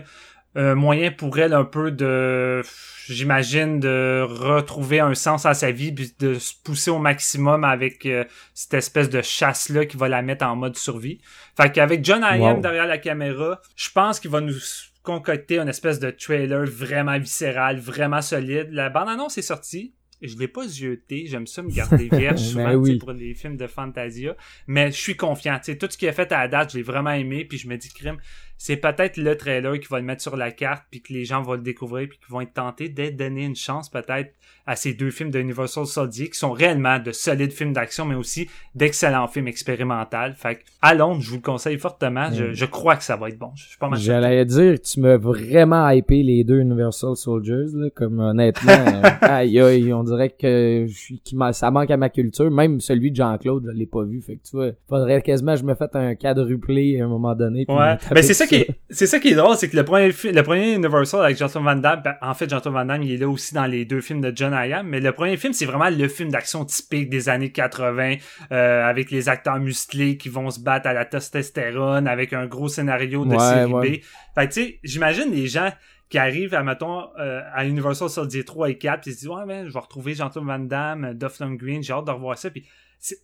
euh, 0.56 0.72
un 0.72 0.74
moyen 0.74 1.10
pour 1.10 1.38
elle 1.38 1.52
un 1.52 1.64
peu 1.64 1.90
de 1.90 2.62
j'imagine 3.08 3.78
de 3.78 4.26
retrouver 4.26 5.00
un 5.00 5.14
sens 5.14 5.46
à 5.46 5.54
sa 5.54 5.70
vie 5.70 5.92
puis 5.92 6.12
de 6.18 6.34
se 6.34 6.54
pousser 6.64 6.90
au 6.90 6.98
maximum 6.98 7.64
avec 7.64 8.04
euh, 8.06 8.24
cette 8.54 8.74
espèce 8.74 9.10
de 9.10 9.22
chasse 9.22 9.68
là 9.68 9.86
qui 9.86 9.96
va 9.96 10.08
la 10.08 10.22
mettre 10.22 10.44
en 10.44 10.56
mode 10.56 10.76
survie. 10.76 11.20
Fait 11.56 11.70
qu'avec 11.70 12.04
John 12.04 12.22
I.M. 12.22 12.60
derrière 12.60 12.86
la 12.86 12.98
caméra, 12.98 13.60
je 13.76 13.90
pense 13.90 14.18
qu'il 14.18 14.30
va 14.30 14.40
nous 14.40 14.54
concocter 15.02 15.58
une 15.58 15.68
espèce 15.68 16.00
de 16.00 16.10
trailer 16.10 16.64
vraiment 16.66 17.18
viscéral, 17.18 17.78
vraiment 17.78 18.20
solide. 18.20 18.68
La 18.72 18.90
bande-annonce 18.90 19.38
est 19.38 19.42
sortie. 19.42 19.94
Je 20.22 20.36
l'ai 20.38 20.48
pas 20.48 20.66
zioté, 20.66 21.26
j'aime 21.26 21.46
ça 21.46 21.62
me 21.62 21.70
garder 21.70 22.08
vierge 22.12 22.40
souvent 22.40 22.74
ben 22.74 22.98
pour 22.98 23.12
les 23.12 23.34
films 23.34 23.58
de 23.58 23.66
Fantasia, 23.66 24.34
mais 24.66 24.90
je 24.90 24.96
suis 24.96 25.16
confiant. 25.16 25.60
tout 25.62 25.86
ce 25.90 25.98
qui 25.98 26.06
est 26.06 26.12
fait 26.12 26.32
à 26.32 26.38
la 26.38 26.48
date, 26.48 26.72
je 26.72 26.78
l'ai 26.78 26.82
vraiment 26.82 27.10
aimé, 27.10 27.44
puis 27.44 27.58
je 27.58 27.68
me 27.68 27.76
dis 27.76 27.90
crime, 27.92 28.16
c'est 28.58 28.76
peut-être 28.76 29.16
le 29.16 29.36
trailer 29.36 29.78
qui 29.78 29.88
va 29.88 29.98
le 29.98 30.04
mettre 30.04 30.22
sur 30.22 30.36
la 30.36 30.50
carte 30.50 30.84
puis 30.90 31.02
que 31.02 31.12
les 31.12 31.24
gens 31.24 31.42
vont 31.42 31.54
le 31.54 31.62
découvrir 31.62 32.08
puis 32.08 32.18
qui 32.18 32.30
vont 32.30 32.40
être 32.40 32.54
tentés 32.54 32.88
d'être 32.88 33.16
donner 33.16 33.44
une 33.44 33.56
chance 33.56 33.88
peut-être 33.88 34.32
à 34.66 34.74
ces 34.74 34.94
deux 34.94 35.10
films 35.10 35.30
de 35.30 35.38
Universal 35.38 35.86
Soldier 35.86 36.28
qui 36.28 36.38
sont 36.38 36.50
réellement 36.50 36.98
de 36.98 37.12
solides 37.12 37.52
films 37.52 37.72
d'action 37.72 38.04
mais 38.04 38.16
aussi 38.16 38.48
d'excellents 38.74 39.28
films 39.28 39.46
expérimentaux. 39.46 40.32
Fait 40.36 40.58
à 40.82 40.94
Londres, 40.94 41.20
je 41.20 41.30
vous 41.30 41.36
le 41.36 41.42
conseille 41.42 41.78
fortement. 41.78 42.30
Je, 42.32 42.44
mm. 42.44 42.52
je, 42.52 42.64
crois 42.64 42.96
que 42.96 43.04
ça 43.04 43.16
va 43.16 43.28
être 43.28 43.38
bon. 43.38 43.50
Je 43.54 43.68
suis 43.68 43.78
pas 43.78 43.88
mal 43.88 43.98
J'allais 43.98 44.44
dire, 44.44 44.80
tu 44.80 45.00
m'as 45.00 45.16
vraiment 45.16 45.88
hypé 45.90 46.22
les 46.22 46.42
deux 46.42 46.60
Universal 46.60 47.16
Soldiers 47.16 47.66
là, 47.74 47.90
comme 47.94 48.18
honnêtement, 48.18 48.72
euh, 48.72 49.02
aïe 49.20 49.60
aïe, 49.60 49.92
on 49.92 50.02
dirait 50.02 50.30
que 50.30 50.86
je 50.88 51.52
ça 51.52 51.70
manque 51.70 51.90
à 51.90 51.96
ma 51.96 52.08
culture. 52.08 52.50
Même 52.50 52.80
celui 52.80 53.10
de 53.10 53.16
Jean-Claude, 53.16 53.64
je 53.66 53.70
l'ai 53.70 53.86
pas 53.86 54.02
vu. 54.02 54.20
Fait 54.20 54.36
que 54.36 54.42
tu 54.42 54.56
vois, 54.56 54.70
faudrait 54.88 55.22
quasiment 55.22 55.54
je 55.54 55.64
me 55.64 55.74
fasse 55.74 55.94
un 55.94 56.14
quadruplé 56.14 57.00
à 57.00 57.04
un 57.04 57.08
moment 57.08 57.34
donné. 57.34 57.66
Ouais, 57.68 57.96
ben 58.10 58.22
c'est 58.22 58.34
ça 58.34 58.45
c'est 58.90 59.06
ça 59.06 59.18
qui 59.18 59.28
est 59.28 59.34
drôle, 59.34 59.56
c'est 59.56 59.68
que 59.68 59.76
le 59.76 59.84
premier, 59.84 60.08
le 60.08 60.42
premier 60.42 60.74
Universal 60.74 61.24
avec 61.24 61.36
Jonathan 61.36 61.62
Van 61.62 61.76
Damme, 61.76 62.02
ben, 62.04 62.14
en 62.20 62.34
fait, 62.34 62.48
Jonathan 62.48 62.70
Van 62.70 62.84
Damme, 62.84 63.02
il 63.02 63.12
est 63.12 63.16
là 63.16 63.28
aussi 63.28 63.54
dans 63.54 63.66
les 63.66 63.84
deux 63.84 64.00
films 64.00 64.20
de 64.20 64.32
John 64.34 64.54
Hayam, 64.54 64.86
mais 64.86 65.00
le 65.00 65.12
premier 65.12 65.36
film, 65.36 65.52
c'est 65.52 65.66
vraiment 65.66 65.90
le 65.90 66.08
film 66.08 66.30
d'action 66.30 66.64
typique 66.64 67.10
des 67.10 67.28
années 67.28 67.52
80, 67.52 68.16
euh, 68.52 68.84
avec 68.84 69.10
les 69.10 69.28
acteurs 69.28 69.58
musclés 69.58 70.16
qui 70.16 70.28
vont 70.28 70.50
se 70.50 70.60
battre 70.60 70.86
à 70.88 70.92
la 70.92 71.04
testostérone, 71.04 72.06
avec 72.06 72.32
un 72.32 72.46
gros 72.46 72.68
scénario 72.68 73.24
de 73.24 73.38
série 73.38 73.72
B. 73.72 74.02
Fait 74.34 74.48
tu 74.48 74.52
sais, 74.52 74.78
j'imagine 74.84 75.30
les 75.32 75.46
gens 75.46 75.70
qui 76.08 76.18
arrivent 76.18 76.54
à 76.54 76.62
mettons 76.62 77.08
euh, 77.18 77.42
à 77.52 77.66
Universal 77.66 78.08
Soldier 78.08 78.44
3 78.44 78.70
et 78.70 78.78
4 78.78 79.00
puis 79.00 79.10
ils 79.10 79.14
se 79.14 79.18
disent 79.20 79.28
ouais 79.28 79.44
mais 79.44 79.66
je 79.66 79.72
vais 79.72 79.78
retrouver 79.80 80.14
Jonathan 80.14 80.44
Van 80.44 80.58
Damme 80.58 81.14
Duff 81.14 81.40
Green 81.40 81.82
j'ai 81.82 81.92
hâte 81.92 82.04
de 82.04 82.12
revoir 82.12 82.38
ça 82.38 82.48
puis 82.48 82.64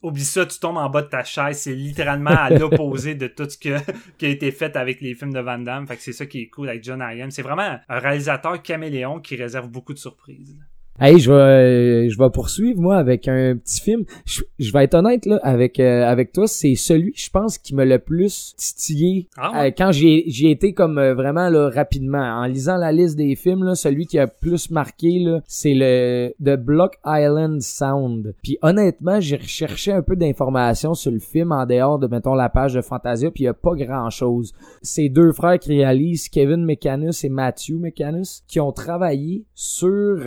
oublie 0.02 0.24
ça, 0.24 0.46
tu 0.46 0.58
tombes 0.58 0.76
en 0.76 0.88
bas 0.88 1.02
de 1.02 1.08
ta 1.08 1.24
chaise. 1.24 1.58
C'est 1.58 1.74
littéralement 1.74 2.30
à 2.30 2.50
l'opposé 2.50 3.14
de 3.14 3.26
tout 3.26 3.48
ce 3.48 3.56
qui 4.18 4.26
a 4.26 4.28
été 4.28 4.50
fait 4.52 4.76
avec 4.76 5.00
les 5.00 5.14
films 5.14 5.32
de 5.32 5.40
Van 5.40 5.58
Damme. 5.58 5.86
Fait 5.86 5.96
que 5.96 6.02
c'est 6.02 6.12
ça 6.12 6.26
qui 6.26 6.42
est 6.42 6.48
cool 6.48 6.68
avec 6.68 6.84
John 6.84 7.00
Iam. 7.00 7.30
C'est 7.30 7.42
vraiment 7.42 7.78
un 7.88 7.98
réalisateur 7.98 8.62
caméléon 8.62 9.20
qui 9.20 9.36
réserve 9.36 9.68
beaucoup 9.68 9.94
de 9.94 9.98
surprises. 9.98 10.56
Hey, 11.00 11.18
je 11.18 11.32
vais, 11.32 12.10
je 12.10 12.18
vais 12.18 12.28
poursuivre 12.28 12.78
moi 12.78 12.98
avec 12.98 13.26
un 13.26 13.56
petit 13.56 13.80
film. 13.80 14.04
Je, 14.26 14.72
vais 14.72 14.84
être 14.84 14.94
honnête 14.94 15.24
là 15.24 15.40
avec 15.42 15.80
euh, 15.80 16.06
avec 16.06 16.32
toi, 16.32 16.46
c'est 16.46 16.74
celui, 16.74 17.14
je 17.16 17.30
pense, 17.30 17.56
qui 17.56 17.74
m'a 17.74 17.86
le 17.86 17.98
plus 17.98 18.54
titillé 18.56 19.26
ah 19.38 19.64
euh, 19.64 19.70
quand 19.76 19.90
j'ai 19.90 20.24
j'ai 20.26 20.50
été 20.50 20.74
comme 20.74 20.98
euh, 20.98 21.14
vraiment 21.14 21.48
là 21.48 21.70
rapidement 21.70 22.18
en 22.18 22.44
lisant 22.44 22.76
la 22.76 22.92
liste 22.92 23.16
des 23.16 23.34
films 23.36 23.64
là, 23.64 23.74
celui 23.74 24.06
qui 24.06 24.18
a 24.18 24.26
plus 24.26 24.70
marqué 24.70 25.18
là, 25.18 25.40
c'est 25.46 25.72
le 25.74 26.34
The 26.44 26.60
Block 26.60 26.98
Island 27.06 27.62
Sound. 27.62 28.34
Puis 28.42 28.58
honnêtement, 28.60 29.18
j'ai 29.18 29.36
recherché 29.36 29.92
un 29.92 30.02
peu 30.02 30.14
d'informations 30.14 30.92
sur 30.92 31.10
le 31.10 31.20
film 31.20 31.52
en 31.52 31.64
dehors 31.64 31.98
de 31.98 32.06
mettons 32.06 32.34
la 32.34 32.50
page 32.50 32.74
de 32.74 32.82
Fantasia, 32.82 33.30
puis 33.30 33.44
il 33.44 33.46
y 33.46 33.48
a 33.48 33.54
pas 33.54 33.74
grand 33.74 34.10
chose. 34.10 34.52
C'est 34.82 35.08
deux 35.08 35.32
frères 35.32 35.58
qui 35.58 35.70
réalisent, 35.70 36.28
Kevin 36.28 36.66
McCanus 36.66 37.24
et 37.24 37.30
Matthew 37.30 37.80
McCanus, 37.80 38.44
qui 38.46 38.60
ont 38.60 38.72
travaillé 38.72 39.46
sur 39.54 40.18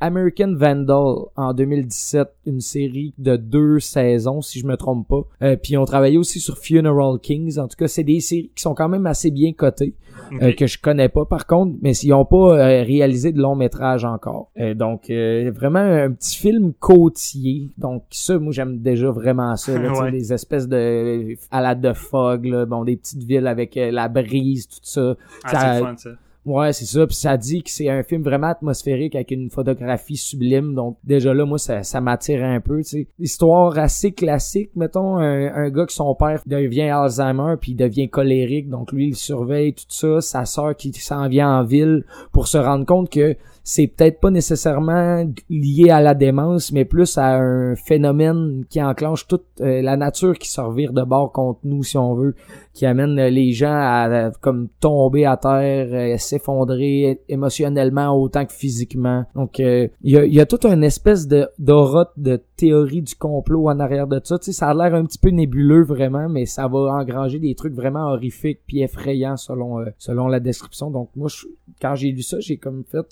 American 0.00 0.54
Vandal 0.54 1.26
en 1.36 1.54
2017, 1.54 2.28
une 2.46 2.60
série 2.60 3.14
de 3.18 3.36
deux 3.36 3.80
saisons 3.80 4.42
si 4.42 4.60
je 4.60 4.66
me 4.66 4.76
trompe 4.76 5.08
pas. 5.08 5.22
Euh, 5.42 5.56
puis 5.56 5.74
ils 5.74 5.76
ont 5.78 5.84
travaillé 5.84 6.18
aussi 6.18 6.40
sur 6.40 6.58
Funeral 6.58 7.18
Kings. 7.20 7.58
En 7.58 7.68
tout 7.68 7.76
cas, 7.76 7.88
c'est 7.88 8.04
des 8.04 8.20
séries 8.20 8.50
qui 8.54 8.62
sont 8.62 8.74
quand 8.74 8.88
même 8.88 9.06
assez 9.06 9.30
bien 9.30 9.52
cotées. 9.52 9.94
Euh, 10.42 10.52
que 10.52 10.66
je 10.66 10.78
connais 10.78 11.08
pas 11.08 11.24
par 11.24 11.46
contre, 11.46 11.76
mais 11.80 11.92
ils 11.92 12.12
ont 12.12 12.24
pas 12.24 12.36
euh, 12.36 12.82
réalisé 12.82 13.32
de 13.32 13.40
long 13.40 13.54
métrage 13.54 14.04
encore. 14.04 14.50
donc 14.74 15.08
vraiment 15.08 15.78
un 15.78 16.10
petit 16.10 16.36
film 16.36 16.72
côtier. 16.74 17.70
Donc 17.78 18.04
ça, 18.10 18.38
moi 18.38 18.52
j'aime 18.52 18.78
déjà 18.78 19.10
vraiment 19.10 19.56
ça. 19.56 19.78
Là, 19.78 20.10
Des 20.18 20.32
espèces 20.32 20.68
de 20.68 21.34
à 21.50 21.60
la 21.62 21.74
de 21.74 21.92
fog, 21.92 22.44
là, 22.46 22.66
bon 22.66 22.84
des 22.84 22.96
petites 22.96 23.22
villes 23.22 23.46
avec 23.46 23.74
la 23.76 24.08
brise, 24.08 24.66
tout 24.66 24.80
ça. 24.82 25.16
Ah, 25.44 25.78
fun, 25.80 25.96
ça 25.96 26.10
Ouais, 26.48 26.72
c'est 26.72 26.86
ça. 26.86 27.06
Puis 27.06 27.16
ça 27.16 27.36
dit 27.36 27.62
que 27.62 27.70
c'est 27.70 27.90
un 27.90 28.02
film 28.02 28.22
vraiment 28.22 28.46
atmosphérique 28.46 29.14
avec 29.14 29.30
une 29.32 29.50
photographie 29.50 30.16
sublime. 30.16 30.74
Donc 30.74 30.96
déjà 31.04 31.34
là, 31.34 31.44
moi, 31.44 31.58
ça, 31.58 31.82
ça 31.82 32.00
m'attire 32.00 32.42
un 32.42 32.60
peu. 32.60 32.82
Sais, 32.82 33.06
histoire 33.18 33.78
assez 33.78 34.12
classique. 34.12 34.70
Mettons 34.74 35.18
un, 35.18 35.52
un 35.54 35.68
gars 35.68 35.84
que 35.84 35.92
son 35.92 36.14
père 36.14 36.40
devient 36.46 36.88
Alzheimer 36.88 37.56
puis 37.60 37.74
devient 37.74 38.08
colérique. 38.08 38.70
Donc 38.70 38.92
lui, 38.92 39.08
il 39.08 39.14
surveille 39.14 39.74
tout 39.74 39.84
ça. 39.88 40.22
Sa 40.22 40.46
sœur 40.46 40.74
qui 40.74 40.90
s'en 40.94 41.28
vient 41.28 41.58
en 41.58 41.64
ville 41.64 42.06
pour 42.32 42.48
se 42.48 42.56
rendre 42.56 42.86
compte 42.86 43.10
que 43.10 43.36
c'est 43.70 43.86
peut-être 43.86 44.18
pas 44.18 44.30
nécessairement 44.30 45.30
lié 45.50 45.90
à 45.90 46.00
la 46.00 46.14
démence, 46.14 46.72
mais 46.72 46.86
plus 46.86 47.18
à 47.18 47.36
un 47.36 47.76
phénomène 47.76 48.64
qui 48.70 48.82
enclenche 48.82 49.26
toute 49.26 49.44
euh, 49.60 49.82
la 49.82 49.98
nature 49.98 50.38
qui 50.38 50.48
se 50.48 50.58
revire 50.58 50.94
de 50.94 51.02
bord 51.02 51.32
contre 51.32 51.60
nous, 51.64 51.82
si 51.82 51.98
on 51.98 52.14
veut, 52.14 52.34
qui 52.72 52.86
amène 52.86 53.16
les 53.16 53.52
gens 53.52 53.74
à, 53.74 54.30
comme 54.40 54.68
tomber 54.80 55.26
à 55.26 55.36
terre, 55.36 55.88
euh, 55.92 56.16
s'effondrer 56.16 57.20
émotionnellement 57.28 58.18
autant 58.18 58.46
que 58.46 58.54
physiquement. 58.54 59.26
Donc, 59.34 59.58
il 59.58 59.90
y, 60.02 60.16
a, 60.16 60.24
y 60.24 60.40
a 60.40 60.46
toute 60.46 60.64
une 60.64 60.82
espèce 60.82 61.28
de 61.28 61.46
d'aura 61.58 62.10
de 62.16 62.40
théorie 62.56 63.02
du 63.02 63.16
complot 63.16 63.68
en 63.68 63.80
arrière 63.80 64.06
de 64.06 64.18
ça. 64.24 64.38
Ça 64.40 64.70
a 64.70 64.74
l'air 64.74 64.94
un 64.94 65.04
petit 65.04 65.18
peu 65.18 65.28
nébuleux 65.28 65.82
vraiment, 65.82 66.30
mais 66.30 66.46
ça 66.46 66.68
va 66.68 66.78
engranger 66.78 67.38
des 67.38 67.54
trucs 67.54 67.74
vraiment 67.74 68.12
horrifiques 68.12 68.60
puis 68.66 68.80
effrayants 68.80 69.36
selon 69.36 69.84
selon 69.98 70.26
la 70.26 70.40
description. 70.40 70.90
Donc, 70.90 71.10
moi, 71.14 71.28
je, 71.28 71.46
quand 71.82 71.94
j'ai 71.96 72.12
lu 72.12 72.22
ça, 72.22 72.40
j'ai 72.40 72.56
comme 72.56 72.84
fait 72.90 73.06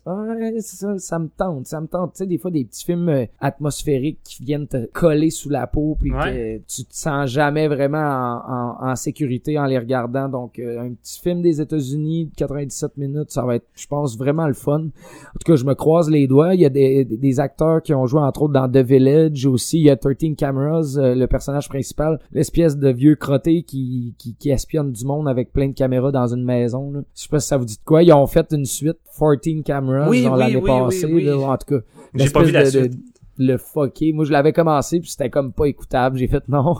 ouais, 0.55 0.61
ça, 0.61 0.99
ça 0.99 1.19
me 1.19 1.29
tente, 1.29 1.67
ça 1.67 1.81
me 1.81 1.87
tente. 1.87 2.13
Tu 2.13 2.19
sais, 2.19 2.27
des 2.27 2.39
fois 2.39 2.51
des 2.51 2.65
petits 2.65 2.85
films 2.85 3.09
euh, 3.09 3.27
atmosphériques 3.41 4.19
qui 4.25 4.43
viennent 4.43 4.67
te 4.67 4.87
coller 4.87 5.31
sous 5.31 5.49
la 5.49 5.67
peau 5.67 5.97
puis 6.01 6.11
que 6.11 6.59
tu 6.59 6.85
te 6.85 6.95
sens 6.95 7.31
jamais 7.31 7.69
vraiment 7.69 8.43
en, 8.47 8.91
en, 8.91 8.97
sécurité 8.97 9.59
en 9.59 9.67
les 9.67 9.79
regardant. 9.79 10.29
Donc 10.29 10.59
euh, 10.59 10.81
un 10.81 10.93
petit 10.95 11.21
film 11.21 11.43
des 11.43 11.61
États-Unis 11.61 12.27
de 12.27 12.35
97 12.37 12.97
minutes, 12.97 13.31
ça 13.31 13.45
va 13.45 13.57
être, 13.57 13.67
je 13.75 13.87
pense, 13.87 14.17
vraiment 14.17 14.47
le 14.47 14.55
fun. 14.55 14.81
En 14.81 15.39
tout 15.39 15.53
cas, 15.53 15.57
je 15.57 15.65
me 15.65 15.75
croise 15.75 16.11
les 16.11 16.27
doigts. 16.27 16.55
Il 16.55 16.61
y 16.61 16.67
a 16.67 16.71
des, 16.71 17.05
des 17.05 17.41
acteurs 17.41 17.83
qui 17.83 17.95
ont 17.95 18.07
joué 18.07 18.21
entre 18.21 18.43
autres 18.43 18.55
dans 18.55 18.71
The 18.71 18.79
Village 18.79 19.47
aussi. 19.47 19.79
Il 19.79 19.85
y 19.85 19.91
a 19.91 19.97
13 19.97 20.37
Cameras, 20.37 20.97
euh, 20.97 21.15
le 21.15 21.27
personnage 21.27 21.69
principal, 21.69 22.19
l'espèce 22.33 22.77
de 22.77 22.89
vieux 22.91 23.17
crotté 23.17 23.63
qui, 23.63 24.15
qui, 24.19 24.35
qui 24.35 24.51
espionne 24.51 24.93
du 24.93 25.05
monde 25.05 25.29
avec 25.29 25.53
plein 25.53 25.69
de 25.69 25.75
caméras 25.75 26.13
dans 26.13 26.33
une 26.33 26.45
maison. 26.45 26.91
Là. 26.93 27.01
Je 27.15 27.23
sais 27.23 27.29
pas 27.29 27.41
si 27.41 27.49
ça 27.49 27.57
vous 27.57 27.65
dit 27.65 27.77
de 27.77 27.85
quoi. 27.85 28.03
Ils 28.03 28.13
ont 28.13 28.27
fait 28.27 28.53
une 28.53 28.65
suite 28.65 28.99
14 29.19 29.63
cameras 29.65 30.09
oui, 30.09 30.27
dans 30.37 30.47
l'année 30.47 30.61
passée. 30.61 31.33
en 31.33 31.57
tout 31.57 31.67
cas, 31.67 31.81
j'ai 32.15 32.31
pas 32.31 32.43
vu 32.43 32.53
la 32.53 32.65
suite 32.71 32.93
le 33.39 33.57
fucker. 33.59 34.13
Moi, 34.13 34.25
je 34.25 34.33
l'avais 34.33 34.53
commencé, 34.53 35.01
puis 35.01 35.11
c'était 35.11 35.31
comme 35.31 35.53
pas 35.53 35.67
écoutable. 35.67 36.19
J'ai 36.19 36.29
fait 36.29 36.43
non. 36.49 36.77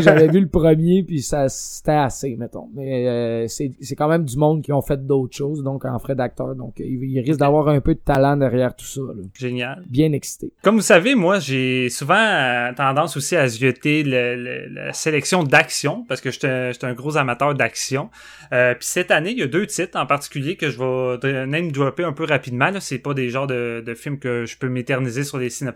J'avais 0.00 0.28
vu 0.28 0.40
le 0.40 0.48
premier, 0.48 1.02
puis 1.02 1.22
ça 1.22 1.48
c'était 1.48 1.92
assez, 1.92 2.36
mettons. 2.36 2.68
Mais 2.74 3.08
euh, 3.08 3.46
c'est 3.48 3.96
quand 3.96 4.08
même 4.08 4.24
du 4.24 4.36
monde 4.36 4.62
qui 4.62 4.72
ont 4.72 4.82
fait 4.82 5.04
d'autres 5.06 5.36
choses, 5.36 5.62
donc 5.62 5.84
en 5.84 5.98
frais 5.98 6.14
d'acteur. 6.14 6.54
Donc, 6.54 6.74
il, 6.78 7.20
risque 7.20 7.40
d'avoir 7.40 7.68
un 7.68 7.80
peu 7.80 7.94
de 7.94 8.00
talent 8.00 8.36
derrière 8.36 8.74
tout 8.74 8.86
ça. 8.86 9.00
Génial. 9.38 9.84
Bien 9.88 10.12
excité. 10.12 10.52
Comme 10.62 10.76
vous 10.76 10.82
savez, 10.82 11.14
moi, 11.14 11.38
j'ai 11.38 11.88
souvent 11.88 12.14
euh, 12.16 12.72
tendance 12.74 13.16
aussi 13.16 13.36
à 13.36 13.48
zioter 13.48 14.02
le, 14.02 14.68
la 14.72 14.92
sélection 14.92 15.42
d'action, 15.42 16.04
parce 16.08 16.20
que 16.20 16.30
j'étais 16.30 16.72
un 16.82 16.94
gros 16.94 17.16
amateur 17.16 17.54
d'action. 17.54 18.10
Euh, 18.52 18.74
puis 18.74 18.86
cette 18.86 19.10
année, 19.10 19.30
il 19.30 19.38
y 19.38 19.42
a 19.42 19.46
deux 19.46 19.66
titres 19.66 19.98
en 19.98 20.06
particulier 20.06 20.56
que 20.56 20.70
je 20.70 20.78
vais 20.78 21.46
name 21.46 21.72
dropper 21.72 22.04
un 22.04 22.12
peu 22.12 22.24
rapidement. 22.24 22.70
C'est 22.80 22.98
pas 22.98 23.14
des 23.14 23.30
genres 23.30 23.46
de, 23.46 23.82
de 23.84 23.94
films 23.94 24.18
que 24.18 24.44
je 24.46 24.56
peux 24.56 24.68
m'éterniser 24.68 25.24
sur 25.24 25.38
les 25.38 25.50
cinémas 25.50 25.69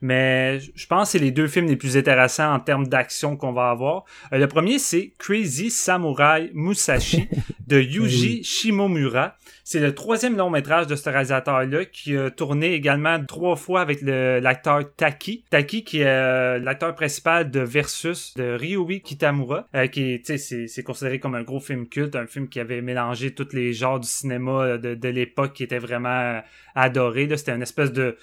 mais 0.00 0.60
je 0.60 0.86
pense 0.86 1.08
que 1.08 1.12
c'est 1.12 1.24
les 1.24 1.30
deux 1.30 1.48
films 1.48 1.66
les 1.66 1.76
plus 1.76 1.96
intéressants 1.96 2.52
en 2.52 2.60
termes 2.60 2.86
d'action 2.86 3.36
qu'on 3.36 3.52
va 3.52 3.70
avoir. 3.70 4.04
Euh, 4.32 4.38
le 4.38 4.46
premier, 4.46 4.78
c'est 4.78 5.12
Crazy 5.18 5.70
Samurai 5.70 6.50
Musashi 6.54 7.28
de 7.66 7.80
Yuji 7.80 8.42
Shimomura. 8.44 9.36
C'est 9.62 9.78
le 9.78 9.94
troisième 9.94 10.36
long 10.36 10.50
métrage 10.50 10.88
de 10.88 10.96
ce 10.96 11.08
réalisateur-là 11.08 11.84
qui 11.84 12.16
a 12.16 12.30
tourné 12.30 12.72
également 12.74 13.24
trois 13.24 13.54
fois 13.54 13.82
avec 13.82 14.00
l'acteur 14.02 14.80
Taki. 14.96 15.44
Taki 15.48 15.84
qui 15.84 16.00
est 16.00 16.06
euh, 16.06 16.58
l'acteur 16.58 16.94
principal 16.94 17.50
de 17.50 17.60
Versus 17.60 18.34
de 18.34 18.56
Ryui 18.58 19.00
Kitamura, 19.00 19.68
euh, 19.76 19.86
qui 19.86 20.14
est, 20.14 20.38
c'est 20.38 20.82
considéré 20.82 21.20
comme 21.20 21.36
un 21.36 21.42
gros 21.42 21.60
film 21.60 21.86
culte, 21.86 22.16
un 22.16 22.26
film 22.26 22.48
qui 22.48 22.58
avait 22.58 22.80
mélangé 22.80 23.32
tous 23.32 23.52
les 23.52 23.72
genres 23.72 24.00
du 24.00 24.08
cinéma 24.08 24.78
de, 24.78 24.94
de 24.94 25.08
l'époque 25.08 25.52
qui 25.52 25.62
était 25.62 25.78
vraiment 25.78 26.40
adoré. 26.74 27.28
C'était 27.36 27.52
une 27.52 27.62
espèce 27.62 27.92
de 27.92 28.16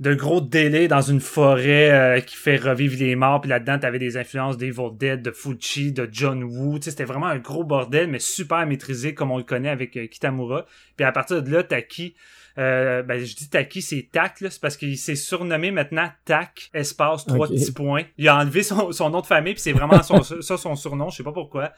de 0.00 0.14
gros 0.14 0.40
délais 0.40 0.88
dans 0.88 1.00
une 1.00 1.20
forêt 1.20 1.90
euh, 1.90 2.20
qui 2.20 2.36
fait 2.36 2.56
revivre 2.56 2.96
les 2.98 3.16
morts. 3.16 3.40
Puis 3.40 3.50
là-dedans, 3.50 3.78
t'avais 3.78 3.98
des 3.98 4.16
influences 4.16 4.56
d'Evil 4.56 4.90
Dead, 4.98 5.22
de 5.22 5.30
Fuji, 5.30 5.92
de 5.92 6.08
John 6.10 6.42
Woo. 6.44 6.78
C'était 6.80 7.04
vraiment 7.04 7.26
un 7.26 7.38
gros 7.38 7.64
bordel, 7.64 8.08
mais 8.08 8.18
super 8.18 8.66
maîtrisé 8.66 9.14
comme 9.14 9.30
on 9.30 9.38
le 9.38 9.44
connaît 9.44 9.70
avec 9.70 9.96
euh, 9.96 10.06
Kitamura. 10.06 10.66
Puis 10.96 11.04
à 11.04 11.12
partir 11.12 11.42
de 11.42 11.50
là, 11.50 11.62
Taki... 11.62 12.14
Euh, 12.56 13.02
ben, 13.02 13.18
je 13.18 13.34
dis 13.34 13.48
Taki, 13.48 13.82
c'est 13.82 14.08
Tac, 14.12 14.34
c'est 14.38 14.60
parce 14.60 14.76
qu'il 14.76 14.96
s'est 14.96 15.16
surnommé 15.16 15.72
maintenant 15.72 16.08
Tac, 16.24 16.70
espace, 16.72 17.26
trois 17.26 17.48
petits 17.48 17.72
points. 17.72 18.04
Il 18.16 18.28
a 18.28 18.38
enlevé 18.38 18.62
son, 18.62 18.92
son 18.92 19.10
nom 19.10 19.22
de 19.22 19.26
famille, 19.26 19.54
puis 19.54 19.62
c'est 19.62 19.72
vraiment 19.72 20.02
son, 20.04 20.22
ça 20.40 20.56
son 20.56 20.76
surnom, 20.76 21.10
je 21.10 21.16
sais 21.16 21.24
pas 21.24 21.32
pourquoi. 21.32 21.72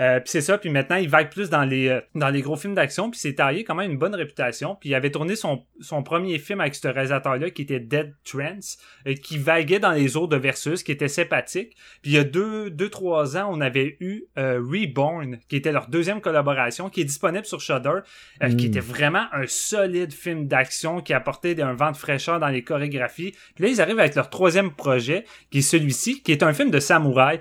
Euh, 0.00 0.20
puis 0.20 0.30
c'est 0.30 0.40
ça, 0.40 0.58
puis 0.58 0.70
maintenant 0.70 0.96
il 0.96 1.08
vague 1.08 1.30
plus 1.30 1.50
dans 1.50 1.64
les 1.64 1.88
euh, 1.88 2.00
dans 2.14 2.28
les 2.28 2.42
gros 2.42 2.56
films 2.56 2.74
d'action, 2.74 3.10
puis 3.10 3.20
c'est 3.20 3.34
taillé 3.34 3.64
quand 3.64 3.74
même 3.74 3.90
une 3.90 3.98
bonne 3.98 4.14
réputation. 4.14 4.76
Puis 4.80 4.90
il 4.90 4.94
avait 4.94 5.10
tourné 5.10 5.36
son, 5.36 5.64
son 5.80 6.02
premier 6.02 6.38
film 6.38 6.60
avec 6.60 6.74
ce 6.74 6.88
réalisateur-là 6.88 7.50
qui 7.50 7.62
était 7.62 7.80
Dead 7.80 8.14
Trance, 8.24 8.78
euh, 9.06 9.14
qui 9.14 9.38
vaguait 9.38 9.78
dans 9.78 9.92
les 9.92 10.16
eaux 10.16 10.26
de 10.26 10.36
Versus, 10.36 10.82
qui 10.82 10.92
était 10.92 11.08
sympathique. 11.08 11.76
Puis 12.02 12.12
il 12.12 12.14
y 12.14 12.18
a 12.18 12.24
deux, 12.24 12.70
deux 12.70 12.90
trois 12.90 13.36
ans, 13.36 13.48
on 13.50 13.60
avait 13.60 13.96
eu 14.00 14.24
Reborn, 14.36 15.38
qui 15.48 15.56
était 15.56 15.72
leur 15.72 15.88
deuxième 15.88 16.20
collaboration, 16.20 16.88
qui 16.90 17.00
est 17.00 17.04
disponible 17.04 17.46
sur 17.46 17.60
Shudder, 17.60 18.00
qui 18.40 18.46
hmm. 18.46 18.58
était 18.60 18.80
vraiment 18.80 19.26
un 19.32 19.46
solide 19.46 20.12
film 20.12 20.46
d'action 20.46 21.00
qui 21.00 21.12
apportait 21.12 21.60
un 21.62 21.74
vent 21.74 21.92
de 21.92 21.96
fraîcheur 21.96 22.40
dans 22.40 22.48
les 22.48 22.62
chorégraphies. 22.62 23.32
Puis 23.54 23.64
là, 23.64 23.68
ils 23.68 23.80
arrivent 23.80 23.98
avec 23.98 24.14
leur 24.14 24.30
troisième 24.30 24.72
projet, 24.72 25.24
qui 25.50 25.58
est 25.58 25.62
celui-ci, 25.62 26.22
qui 26.22 26.32
est 26.32 26.42
un 26.42 26.52
film 26.52 26.70
de 26.70 26.80
samouraï. 26.80 27.40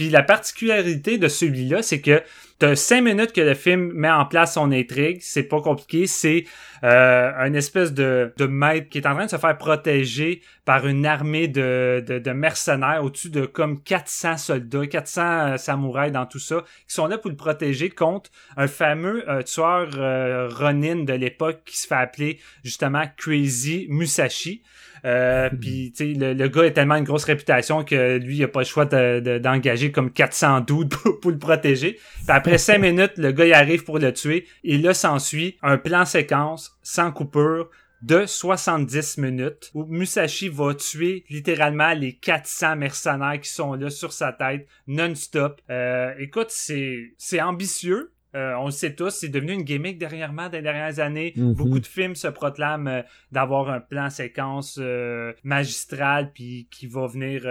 Puis 0.00 0.08
la 0.08 0.22
particularité 0.22 1.18
de 1.18 1.28
celui-là, 1.28 1.82
c'est 1.82 2.00
que 2.00 2.22
t'as 2.58 2.74
cinq 2.74 3.02
minutes 3.02 3.32
que 3.32 3.42
le 3.42 3.52
film 3.52 3.92
met 3.92 4.10
en 4.10 4.24
place 4.24 4.54
son 4.54 4.72
intrigue. 4.72 5.18
C'est 5.20 5.42
pas 5.42 5.60
compliqué. 5.60 6.06
C'est 6.06 6.46
euh, 6.84 7.30
un 7.36 7.52
espèce 7.52 7.92
de, 7.92 8.32
de 8.38 8.46
maître 8.46 8.88
qui 8.88 8.96
est 8.96 9.06
en 9.06 9.14
train 9.14 9.26
de 9.26 9.30
se 9.30 9.36
faire 9.36 9.58
protéger 9.58 10.40
par 10.64 10.86
une 10.86 11.04
armée 11.04 11.48
de, 11.48 12.02
de, 12.06 12.30
mercenaires 12.30 13.04
au-dessus 13.04 13.28
de 13.28 13.44
comme 13.44 13.82
400 13.82 14.38
soldats, 14.38 14.86
400 14.86 15.22
euh, 15.22 15.56
samouraïs 15.58 16.12
dans 16.12 16.24
tout 16.24 16.38
ça, 16.38 16.64
qui 16.88 16.94
sont 16.94 17.06
là 17.06 17.18
pour 17.18 17.28
le 17.30 17.36
protéger 17.36 17.90
contre 17.90 18.30
un 18.56 18.68
fameux 18.68 19.28
euh, 19.28 19.42
tueur 19.42 19.90
euh, 19.96 20.48
Ronin 20.48 21.04
de 21.04 21.12
l'époque 21.12 21.60
qui 21.66 21.76
se 21.76 21.86
fait 21.86 21.94
appeler 21.94 22.38
justement 22.64 23.04
Crazy 23.18 23.86
Musashi. 23.90 24.62
Euh, 25.04 25.48
puis 25.60 25.92
tu 25.96 26.14
sais, 26.14 26.34
le, 26.34 26.48
gars 26.48 26.62
a 26.62 26.70
tellement 26.70 26.96
une 26.96 27.04
grosse 27.04 27.24
réputation 27.24 27.84
que 27.84 28.18
lui, 28.18 28.36
il 28.38 28.44
a 28.44 28.48
pas 28.48 28.60
le 28.60 28.66
choix 28.66 28.84
d'engager 28.84 29.92
comme 29.92 30.10
400 30.10 30.60
doutes 30.60 30.96
pour, 31.20 31.30
le 31.30 31.38
protéger. 31.38 31.92
Puis 31.92 32.24
après 32.28 32.58
5 32.58 32.78
minutes, 32.80 33.12
le 33.16 33.32
gars 33.32 33.46
il 33.46 33.52
arrive 33.52 33.84
pour 33.84 33.98
le 33.98 34.12
tuer. 34.12 34.46
Et 34.64 34.78
là 34.78 34.94
s'ensuit 34.94 35.56
un 35.62 35.78
plan 35.78 36.04
séquence 36.04 36.78
sans 36.82 37.12
coupure 37.12 37.70
de 38.02 38.24
70 38.24 39.18
minutes 39.18 39.70
où 39.74 39.84
Musashi 39.84 40.48
va 40.48 40.74
tuer 40.74 41.24
littéralement 41.28 41.92
les 41.92 42.14
400 42.14 42.76
mercenaires 42.76 43.40
qui 43.40 43.50
sont 43.50 43.74
là 43.74 43.90
sur 43.90 44.12
sa 44.12 44.32
tête 44.32 44.66
non-stop. 44.86 45.60
Euh, 45.70 46.14
écoute, 46.18 46.48
c'est 46.48 47.12
c'est 47.18 47.42
ambitieux, 47.42 48.12
euh, 48.36 48.54
on 48.54 48.66
le 48.66 48.70
sait 48.70 48.94
tous, 48.94 49.10
c'est 49.10 49.28
devenu 49.28 49.52
une 49.52 49.62
gimmick 49.62 49.98
dernièrement 49.98 50.48
des 50.48 50.62
dernières 50.62 51.00
années. 51.00 51.32
Mhm. 51.36 51.54
Beaucoup 51.54 51.80
de 51.80 51.86
films 51.86 52.14
se 52.14 52.28
proclament 52.28 52.86
euh, 52.88 53.02
d'avoir 53.32 53.70
un 53.70 53.80
plan 53.80 54.08
séquence 54.08 54.78
euh, 54.80 55.32
magistral 55.42 56.30
puis 56.32 56.68
qui 56.70 56.86
va 56.86 57.06
venir 57.06 57.42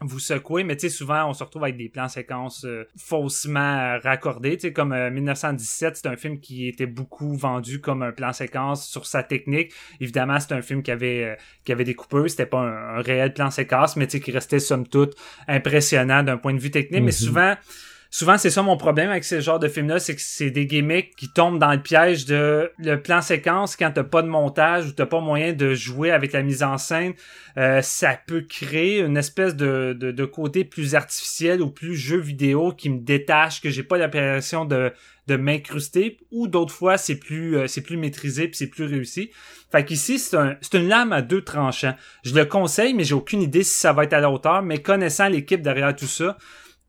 vous 0.00 0.18
secouer. 0.18 0.64
Mais 0.64 0.76
tu 0.76 0.82
sais, 0.82 0.88
souvent 0.88 1.28
on 1.28 1.34
se 1.34 1.44
retrouve 1.44 1.64
avec 1.64 1.76
des 1.76 1.88
plans 1.88 2.08
séquences 2.08 2.66
faussement 2.96 3.98
raccordés. 4.02 4.56
Tu 4.56 4.68
sais, 4.68 4.72
comme 4.72 4.94
1917, 5.10 5.96
c'est 5.96 6.08
un 6.08 6.16
film 6.16 6.40
qui 6.40 6.68
était 6.68 6.86
beaucoup 6.86 7.34
vendu 7.36 7.80
comme 7.80 8.02
un 8.02 8.12
plan 8.12 8.32
séquence 8.32 8.88
sur 8.88 9.06
sa 9.06 9.22
technique. 9.22 9.72
Évidemment, 10.00 10.40
c'est 10.40 10.52
un 10.52 10.62
film 10.62 10.82
qui 10.82 10.90
avait 10.90 11.36
qui 11.64 11.72
avait 11.72 11.84
des 11.84 11.94
coupeurs. 11.94 12.28
C'était 12.28 12.46
pas 12.46 12.60
un, 12.60 13.02
réel 13.02 13.34
plan 13.34 13.50
séquence, 13.50 13.96
mais 13.96 14.06
tu 14.06 14.12
sais, 14.12 14.20
qui 14.20 14.30
restait 14.30 14.60
somme 14.60 14.86
toute 14.86 15.14
impressionnant 15.48 16.22
d'un 16.22 16.36
point 16.36 16.54
de 16.54 16.60
vue 16.60 16.70
technique. 16.70 17.02
Mais 17.02 17.06
mhm. 17.06 17.12
souvent 17.12 17.54
souvent 18.12 18.36
c'est 18.36 18.50
ça 18.50 18.62
mon 18.62 18.76
problème 18.76 19.08
avec 19.08 19.24
ce 19.24 19.40
genre 19.40 19.58
de 19.58 19.68
film 19.68 19.88
là 19.88 19.98
c'est 19.98 20.14
que 20.14 20.20
c'est 20.20 20.50
des 20.50 20.66
gimmicks 20.66 21.16
qui 21.16 21.32
tombent 21.32 21.58
dans 21.58 21.72
le 21.72 21.80
piège 21.80 22.26
de 22.26 22.70
le 22.78 23.00
plan 23.00 23.22
séquence 23.22 23.74
quand 23.74 23.90
t'as 23.90 24.04
pas 24.04 24.20
de 24.20 24.28
montage 24.28 24.86
ou 24.86 24.92
t'as 24.92 25.06
pas 25.06 25.20
moyen 25.20 25.54
de 25.54 25.72
jouer 25.72 26.10
avec 26.10 26.32
la 26.32 26.42
mise 26.42 26.62
en 26.62 26.76
scène 26.76 27.14
euh, 27.56 27.80
ça 27.80 28.20
peut 28.26 28.42
créer 28.42 29.00
une 29.00 29.16
espèce 29.16 29.56
de, 29.56 29.96
de, 29.98 30.24
côté 30.26 30.64
plus 30.64 30.94
artificiel 30.94 31.62
ou 31.62 31.70
plus 31.70 31.96
jeu 31.96 32.18
vidéo 32.18 32.72
qui 32.72 32.90
me 32.90 33.00
détache 33.00 33.62
que 33.62 33.70
j'ai 33.70 33.82
pas 33.82 33.96
l'impression 33.96 34.66
de 34.66 34.92
de 35.28 35.36
m'incruster 35.36 36.18
ou 36.30 36.48
d'autres 36.48 36.74
fois 36.74 36.98
c'est 36.98 37.16
plus 37.16 37.56
euh, 37.56 37.66
c'est 37.66 37.80
plus 37.80 37.96
maîtrisé 37.96 38.46
puis 38.48 38.56
c'est 38.56 38.66
plus 38.66 38.84
réussi. 38.84 39.30
Fait 39.70 39.84
qu'ici 39.86 40.18
c'est 40.18 40.36
un 40.36 40.56
c'est 40.60 40.78
une 40.78 40.88
lame 40.88 41.12
à 41.12 41.22
deux 41.22 41.42
tranchants. 41.42 41.94
Je 42.24 42.34
le 42.34 42.44
conseille 42.44 42.92
mais 42.92 43.04
j'ai 43.04 43.14
aucune 43.14 43.40
idée 43.40 43.62
si 43.62 43.78
ça 43.78 43.94
va 43.94 44.04
être 44.04 44.12
à 44.12 44.20
la 44.20 44.30
hauteur 44.30 44.62
mais 44.62 44.82
connaissant 44.82 45.28
l'équipe 45.28 45.62
derrière 45.62 45.94
tout 45.96 46.06
ça, 46.06 46.36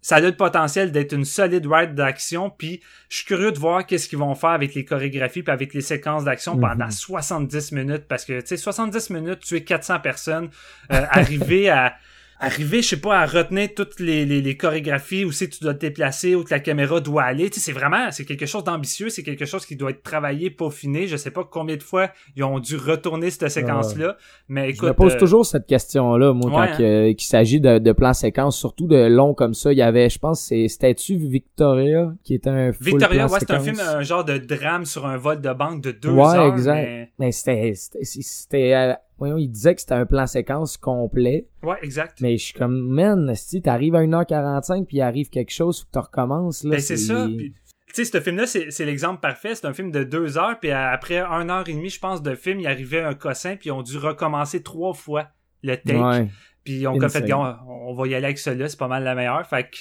ça 0.03 0.17
a 0.17 0.19
le 0.19 0.35
potentiel 0.35 0.91
d'être 0.91 1.13
une 1.13 1.25
solide 1.25 1.65
ride 1.65 1.95
d'action 1.95 2.51
puis 2.51 2.81
je 3.09 3.17
suis 3.17 3.25
curieux 3.25 3.51
de 3.51 3.57
voir 3.57 3.85
qu'est-ce 3.85 4.07
qu'ils 4.07 4.19
vont 4.19 4.35
faire 4.35 4.51
avec 4.51 4.75
les 4.75 4.85
chorégraphies 4.85 5.41
puis 5.41 5.51
avec 5.51 5.73
les 5.73 5.81
séquences 5.81 6.25
d'action 6.25 6.57
pendant 6.57 6.91
70 6.91 7.71
mhm. 7.71 7.79
minutes 7.79 8.03
parce 8.07 8.25
que 8.25 8.41
tu 8.41 8.47
sais 8.47 8.57
70 8.57 9.09
minutes 9.09 9.39
tuer 9.39 9.63
400 9.63 9.99
personnes 10.01 10.49
euh, 10.91 11.05
arriver 11.09 11.69
à 11.69 11.95
arriver, 12.43 12.81
je 12.81 12.89
sais 12.89 12.97
pas, 12.99 13.19
à 13.19 13.25
retenir 13.25 13.69
toutes 13.75 13.99
les, 13.99 14.25
les, 14.25 14.41
les 14.41 14.57
chorégraphies, 14.57 15.25
où 15.25 15.31
c'est 15.31 15.47
tu 15.49 15.63
dois 15.63 15.73
te 15.73 15.79
déplacer, 15.79 16.35
où 16.35 16.43
que 16.43 16.51
la 16.53 16.59
caméra 16.59 16.99
doit 16.99 17.23
aller. 17.23 17.49
Tu 17.49 17.59
sais, 17.59 17.65
c'est 17.67 17.71
vraiment, 17.71 18.11
c'est 18.11 18.25
quelque 18.25 18.45
chose 18.45 18.63
d'ambitieux, 18.63 19.09
c'est 19.09 19.23
quelque 19.23 19.45
chose 19.45 19.65
qui 19.65 19.75
doit 19.75 19.91
être 19.91 20.03
travaillé, 20.03 20.49
peaufiné. 20.49 21.07
Je 21.07 21.17
sais 21.17 21.31
pas 21.31 21.43
combien 21.49 21.75
de 21.77 21.83
fois 21.83 22.09
ils 22.35 22.43
ont 22.43 22.59
dû 22.59 22.75
retourner 22.77 23.29
cette 23.29 23.49
séquence-là, 23.49 24.17
mais 24.47 24.69
écoute... 24.69 24.83
Je 24.83 24.87
me 24.87 24.93
pose 24.93 25.13
euh, 25.15 25.19
toujours 25.19 25.45
cette 25.45 25.65
question-là, 25.65 26.33
moi, 26.33 26.51
Ouais, 26.51 26.67
quand 26.71 26.77
que- 26.77 27.11
qu'il 27.13 27.27
s'agit 27.27 27.59
de, 27.61 27.79
de 27.79 27.91
plans 27.91 28.13
séquences, 28.13 28.57
surtout 28.57 28.87
de 28.87 29.07
longs 29.07 29.33
comme 29.33 29.53
ça. 29.53 29.71
Il 29.71 29.77
y 29.77 29.81
avait, 29.81 30.09
je 30.09 30.19
pense, 30.19 30.41
c'est 30.41 30.67
c'était-tu 30.67 31.15
Victoria, 31.17 32.13
qui 32.23 32.33
était 32.35 32.49
un 32.49 32.73
full 32.73 32.85
Victoria, 32.85 33.25
plan 33.25 33.33
ouais, 33.33 33.39
c'est 33.39 33.51
un 33.51 33.59
film, 33.59 33.79
un 33.79 34.01
genre 34.03 34.25
de 34.25 34.37
drame 34.37 34.85
sur 34.85 35.05
un 35.05 35.17
vol 35.17 35.39
de 35.41 35.53
banque 35.53 35.81
de 35.81 35.91
deux 35.91 36.09
Ouais, 36.09 36.35
heures. 36.35 36.53
exact. 36.53 36.75
mais- 36.83 37.09
Mais 37.19 37.31
c'était, 37.31 37.73
c'était, 37.75 37.99
c'était, 38.03 38.73
euh, 38.73 38.93
voyons, 39.17 39.37
il 39.37 39.49
disait 39.49 39.75
que 39.75 39.81
c'était 39.81 39.93
un 39.93 40.05
plan 40.05 40.27
séquence 40.27 40.77
complet. 40.77 41.47
Ouais, 41.61 41.77
exact. 41.81 42.19
Mais 42.21 42.37
je 42.37 42.45
suis 42.45 42.53
comme, 42.53 42.87
man, 42.89 43.33
si 43.35 43.61
t'arrives 43.61 43.95
à 43.95 44.03
1h45 44.03 44.85
puis 44.85 44.97
il 44.97 45.01
arrive 45.01 45.29
quelque 45.29 45.51
chose, 45.51 45.79
faut 45.79 45.85
que 45.85 45.91
tu 45.91 45.99
recommences, 45.99 46.63
là. 46.63 46.71
Ben, 46.71 46.79
c'est 46.79 46.97
ça. 46.97 47.27
Puis, 47.27 47.53
tu 47.93 48.05
sais, 48.05 48.05
ce 48.05 48.19
film-là, 48.19 48.47
c'est 48.47 48.85
l'exemple 48.85 49.19
parfait. 49.19 49.55
C'est 49.55 49.67
un 49.67 49.73
film 49.73 49.91
de 49.91 50.03
deux 50.03 50.37
heures, 50.37 50.59
puis 50.59 50.71
après 50.71 51.19
un 51.19 51.49
heure 51.49 51.67
et 51.67 51.73
demie, 51.73 51.89
je 51.89 51.99
pense, 51.99 52.21
de 52.23 52.35
film, 52.35 52.59
il 52.59 52.67
arrivait 52.67 53.01
un 53.01 53.13
cossin, 53.13 53.55
puis 53.55 53.69
ils 53.69 53.71
ont 53.71 53.83
dû 53.83 53.97
recommencer 53.97 54.63
trois 54.63 54.93
fois 54.93 55.27
le 55.61 55.75
take. 55.75 55.97
Ouais. 55.97 56.27
Puis 56.63 56.87
on 56.87 56.99
a 57.01 57.09
fait, 57.09 57.31
on, 57.33 57.55
on 57.67 57.93
va 57.93 58.07
y 58.07 58.15
aller 58.15 58.25
avec 58.25 58.39
celui-là, 58.39 58.69
c'est 58.69 58.79
pas 58.79 58.87
mal 58.87 59.03
la 59.03 59.15
meilleure. 59.15 59.45
Fait 59.45 59.63
que 59.63 59.77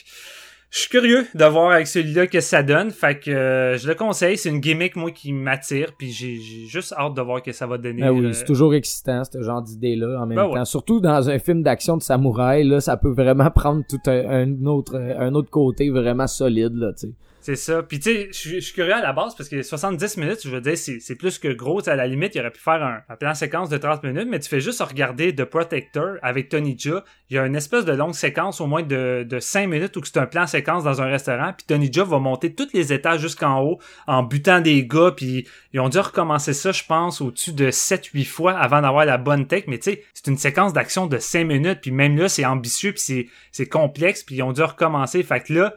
je 0.72 0.78
suis 0.78 0.88
curieux 0.88 1.26
de 1.34 1.44
voir 1.44 1.70
avec 1.72 1.86
celui-là 1.86 2.26
que 2.26 2.40
ça 2.40 2.62
donne. 2.62 2.90
Fait 2.90 3.18
que 3.20 3.30
euh, 3.30 3.76
je 3.76 3.86
le 3.86 3.94
conseille. 3.94 4.38
C'est 4.38 4.48
une 4.48 4.58
gimmick, 4.60 4.96
moi, 4.96 5.10
qui 5.10 5.30
m'attire. 5.34 5.92
Puis 5.98 6.10
j'ai 6.10 6.38
juste 6.66 6.94
hâte 6.96 7.12
de 7.14 7.20
voir 7.20 7.42
que 7.42 7.52
ça 7.52 7.66
va 7.66 7.76
donner. 7.76 8.00
Ben 8.00 8.10
oui, 8.10 8.24
euh, 8.24 8.32
c'est 8.32 8.46
toujours 8.46 8.74
excitant, 8.74 9.22
ce 9.30 9.42
genre 9.42 9.60
d'idée-là, 9.60 10.18
en 10.22 10.26
même 10.26 10.36
Ben 10.36 10.44
temps. 10.44 10.54
ouais. 10.54 10.64
Surtout 10.64 10.98
dans 11.00 11.28
un 11.28 11.38
film 11.38 11.62
d'action 11.62 11.98
de 11.98 12.02
samouraï, 12.02 12.64
là, 12.64 12.80
ça 12.80 12.96
peut 12.96 13.12
vraiment 13.12 13.50
prendre 13.50 13.82
tout 13.86 14.00
un, 14.06 14.46
un 14.46 14.64
autre, 14.64 14.96
un 14.96 15.34
autre 15.34 15.50
côté 15.50 15.90
vraiment 15.90 16.26
solide, 16.26 16.72
là, 16.74 16.92
tu 16.98 17.08
sais. 17.08 17.12
C'est 17.44 17.56
ça. 17.56 17.82
Puis 17.82 17.98
tu 17.98 18.10
sais, 18.12 18.28
je 18.32 18.60
suis- 18.60 18.72
curieux 18.72 18.94
à 18.94 19.02
la 19.02 19.12
base 19.12 19.34
parce 19.34 19.48
que 19.48 19.62
70 19.62 20.16
minutes, 20.16 20.38
je 20.44 20.48
veux 20.50 20.60
dire, 20.60 20.78
c'est 20.78 21.16
plus 21.16 21.38
que 21.40 21.48
gros. 21.48 21.80
Tu 21.80 21.86
sais, 21.86 21.90
à 21.90 21.96
la 21.96 22.06
limite, 22.06 22.36
il 22.36 22.40
aurait 22.40 22.52
pu 22.52 22.60
faire 22.60 22.80
un, 22.82 23.16
plan 23.16 23.34
séquence 23.34 23.68
de 23.68 23.76
30 23.78 24.04
minutes, 24.04 24.28
mais 24.30 24.38
tu 24.38 24.48
fais 24.48 24.60
juste 24.60 24.80
regarder 24.80 25.34
The 25.34 25.44
Protector 25.44 26.18
avec 26.22 26.48
Tony 26.48 26.76
Jaa. 26.78 27.02
Il 27.30 27.36
y 27.36 27.38
a 27.40 27.44
une 27.44 27.56
espèce 27.56 27.84
de 27.84 27.92
longue 27.92 28.14
séquence 28.14 28.60
au 28.60 28.66
moins 28.66 28.82
de, 28.84 29.26
de 29.28 29.40
5 29.40 29.66
minutes 29.68 29.96
où 29.96 30.04
c'est 30.04 30.18
un 30.18 30.26
plan 30.26 30.46
séquence 30.46 30.84
dans 30.84 31.02
un 31.02 31.06
restaurant. 31.06 31.52
Puis 31.52 31.66
Tony 31.66 31.92
Jaa 31.92 32.04
va 32.04 32.20
monter 32.20 32.54
tous 32.54 32.68
les 32.74 32.92
étages 32.92 33.20
jusqu'en 33.20 33.60
haut 33.60 33.78
en 34.06 34.22
butant 34.22 34.60
des 34.60 34.86
gars. 34.86 35.12
Puis 35.16 35.48
ils 35.72 35.80
ont 35.80 35.88
dû 35.88 35.98
recommencer 35.98 36.52
ça, 36.52 36.70
je 36.70 36.84
pense, 36.84 37.20
au-dessus 37.20 37.52
de 37.52 37.70
7-8 37.72 38.24
fois 38.24 38.56
avant 38.56 38.80
d'avoir 38.82 39.04
la 39.04 39.18
bonne 39.18 39.48
tech. 39.48 39.64
Mais 39.66 39.78
tu 39.78 39.90
sais, 39.90 40.04
c'est 40.14 40.28
une 40.28 40.38
séquence 40.38 40.72
d'action 40.72 41.06
de 41.06 41.18
5 41.18 41.44
minutes. 41.44 41.80
Puis 41.82 41.90
même 41.90 42.16
là, 42.16 42.28
c'est 42.28 42.44
ambitieux, 42.44 42.92
puis 42.92 43.00
c'est- 43.00 43.26
c'est 43.50 43.66
complexe. 43.66 44.22
Puis 44.22 44.36
ils 44.36 44.42
ont 44.44 44.52
dû 44.52 44.62
recommencer. 44.62 45.24
Fait 45.24 45.40
que 45.40 45.52
là... 45.52 45.74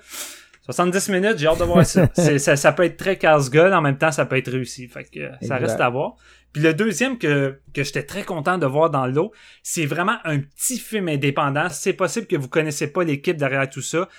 70 0.65 1.09
minutes, 1.09 1.37
j'ai 1.37 1.45
hâte 1.45 1.59
de 1.59 1.63
voir 1.63 1.85
ça. 1.85 2.09
Ça. 2.15 2.55
Ça 2.55 2.71
peut 2.71 2.83
être 2.83 2.97
très 2.97 3.17
casse-gueule, 3.17 3.73
en 3.73 3.81
même 3.81 3.97
temps, 3.97 4.11
ça 4.11 4.25
peut 4.25 4.37
être 4.37 4.51
réussi. 4.51 4.87
Fait 4.87 5.03
que 5.03 5.19
euh, 5.19 5.31
ça 5.41 5.57
reste 5.57 5.79
à 5.79 5.89
voir. 5.89 6.15
Puis 6.53 6.63
le 6.63 6.73
deuxième 6.73 7.17
que, 7.19 7.59
que 7.73 7.83
j'étais 7.83 8.03
très 8.03 8.23
content 8.23 8.57
de 8.57 8.65
voir 8.65 8.89
dans 8.89 9.05
l'eau, 9.05 9.31
c'est 9.61 9.85
vraiment 9.85 10.17
un 10.23 10.39
petit 10.39 10.79
film 10.79 11.07
indépendant. 11.07 11.69
C'est 11.69 11.93
possible 11.93 12.25
que 12.25 12.35
vous 12.35 12.47
connaissez 12.47 12.87
pas 12.91 13.03
l'équipe 13.03 13.37
derrière 13.37 13.69
tout 13.69 13.81
ça. 13.81 14.09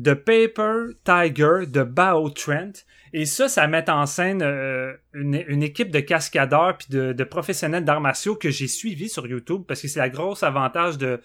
The 0.00 0.14
Paper 0.14 0.94
Tiger 1.04 1.66
de 1.66 1.82
Bao 1.82 2.28
Trent. 2.30 2.84
Et 3.12 3.24
ça, 3.24 3.48
ça 3.48 3.66
met 3.66 3.88
en 3.88 4.06
scène 4.06 4.42
euh, 4.42 4.92
une, 5.14 5.42
une 5.48 5.62
équipe 5.62 5.90
de 5.90 6.00
cascadeurs 6.00 6.76
puis 6.76 6.88
de, 6.90 7.12
de 7.12 7.24
professionnels 7.24 7.84
d'arts 7.84 8.00
martiaux 8.00 8.36
que 8.36 8.50
j'ai 8.50 8.68
suivi 8.68 9.08
sur 9.08 9.26
YouTube 9.26 9.62
parce 9.66 9.80
que 9.80 9.88
c'est 9.88 10.00
la 10.00 10.10
grosse 10.10 10.42
avantage 10.42 10.98
de 10.98 11.20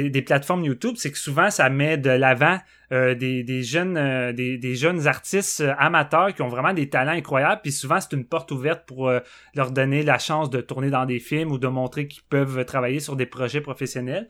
des, 0.00 0.22
plateformes 0.22 0.64
YouTube, 0.64 0.94
c'est 0.96 1.10
que 1.10 1.18
souvent 1.18 1.50
ça 1.50 1.68
met 1.68 1.98
de 1.98 2.10
l'avant 2.10 2.58
euh, 2.92 3.14
des, 3.14 3.62
jeunes 3.62 3.96
euh, 3.96 4.32
des, 4.32 4.74
jeunes 4.74 5.06
artistes 5.06 5.60
euh, 5.60 5.74
amateurs 5.78 6.34
qui 6.34 6.42
ont 6.42 6.48
vraiment 6.48 6.72
des 6.72 6.88
talents 6.88 7.12
incroyables. 7.12 7.60
Puis 7.62 7.72
souvent 7.72 8.00
c'est 8.00 8.12
une 8.14 8.24
porte 8.24 8.50
ouverte 8.50 8.86
pour 8.86 9.10
leur 9.54 9.70
donner 9.70 10.02
la 10.02 10.18
chance 10.18 10.50
de 10.50 10.60
tourner 10.60 10.90
dans 10.90 11.04
des 11.04 11.18
films 11.18 11.52
ou 11.52 11.58
de 11.58 11.68
montrer 11.68 12.08
qu'ils 12.08 12.22
peuvent 12.22 12.64
travailler 12.64 13.00
sur 13.00 13.16
des 13.16 13.26
projets 13.26 13.60
professionnels 13.60 14.28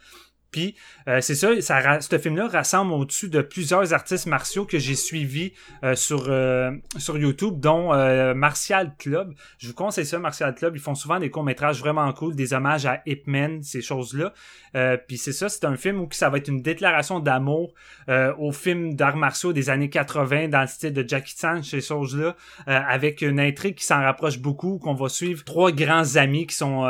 puis 0.52 0.76
euh, 1.08 1.20
c'est 1.20 1.34
ça, 1.34 1.60
ça 1.60 2.00
ce 2.00 2.18
film-là 2.18 2.46
rassemble 2.46 2.92
au-dessus 2.92 3.28
de 3.28 3.40
plusieurs 3.40 3.92
artistes 3.92 4.26
martiaux 4.26 4.64
que 4.66 4.78
j'ai 4.78 4.94
suivis 4.94 5.52
euh, 5.82 5.96
sur 5.96 6.26
euh, 6.28 6.70
sur 6.98 7.18
YouTube, 7.18 7.58
dont 7.58 7.92
euh, 7.92 8.34
Martial 8.34 8.94
Club. 8.98 9.34
Je 9.58 9.68
vous 9.68 9.74
conseille 9.74 10.06
ça, 10.06 10.18
Martial 10.18 10.54
Club. 10.54 10.76
Ils 10.76 10.82
font 10.82 10.94
souvent 10.94 11.18
des 11.18 11.30
courts 11.30 11.42
métrages 11.42 11.80
vraiment 11.80 12.12
cool, 12.12 12.36
des 12.36 12.52
hommages 12.52 12.86
à 12.86 13.02
Ip 13.06 13.26
Man, 13.26 13.62
ces 13.62 13.80
choses-là. 13.80 14.32
Euh, 14.76 14.96
Puis 15.08 15.16
c'est 15.16 15.32
ça, 15.32 15.48
c'est 15.48 15.64
un 15.64 15.76
film 15.76 16.00
où 16.00 16.08
ça 16.12 16.28
va 16.28 16.38
être 16.38 16.48
une 16.48 16.62
déclaration 16.62 17.18
d'amour 17.18 17.72
euh, 18.08 18.34
aux 18.38 18.52
films 18.52 18.94
d'arts 18.94 19.16
martiaux 19.16 19.52
des 19.52 19.70
années 19.70 19.90
80 19.90 20.48
dans 20.48 20.60
le 20.60 20.66
style 20.66 20.92
de 20.92 21.06
Jackie 21.06 21.34
Chan, 21.38 21.62
ces 21.62 21.80
choses-là, 21.80 22.36
avec 22.66 23.22
une 23.22 23.40
intrigue 23.40 23.74
qui 23.74 23.84
s'en 23.84 24.02
rapproche 24.02 24.38
beaucoup, 24.38 24.78
qu'on 24.78 24.94
va 24.94 25.08
suivre 25.08 25.44
trois 25.44 25.72
grands 25.72 26.16
amis 26.16 26.46
qui 26.46 26.54
sont 26.54 26.82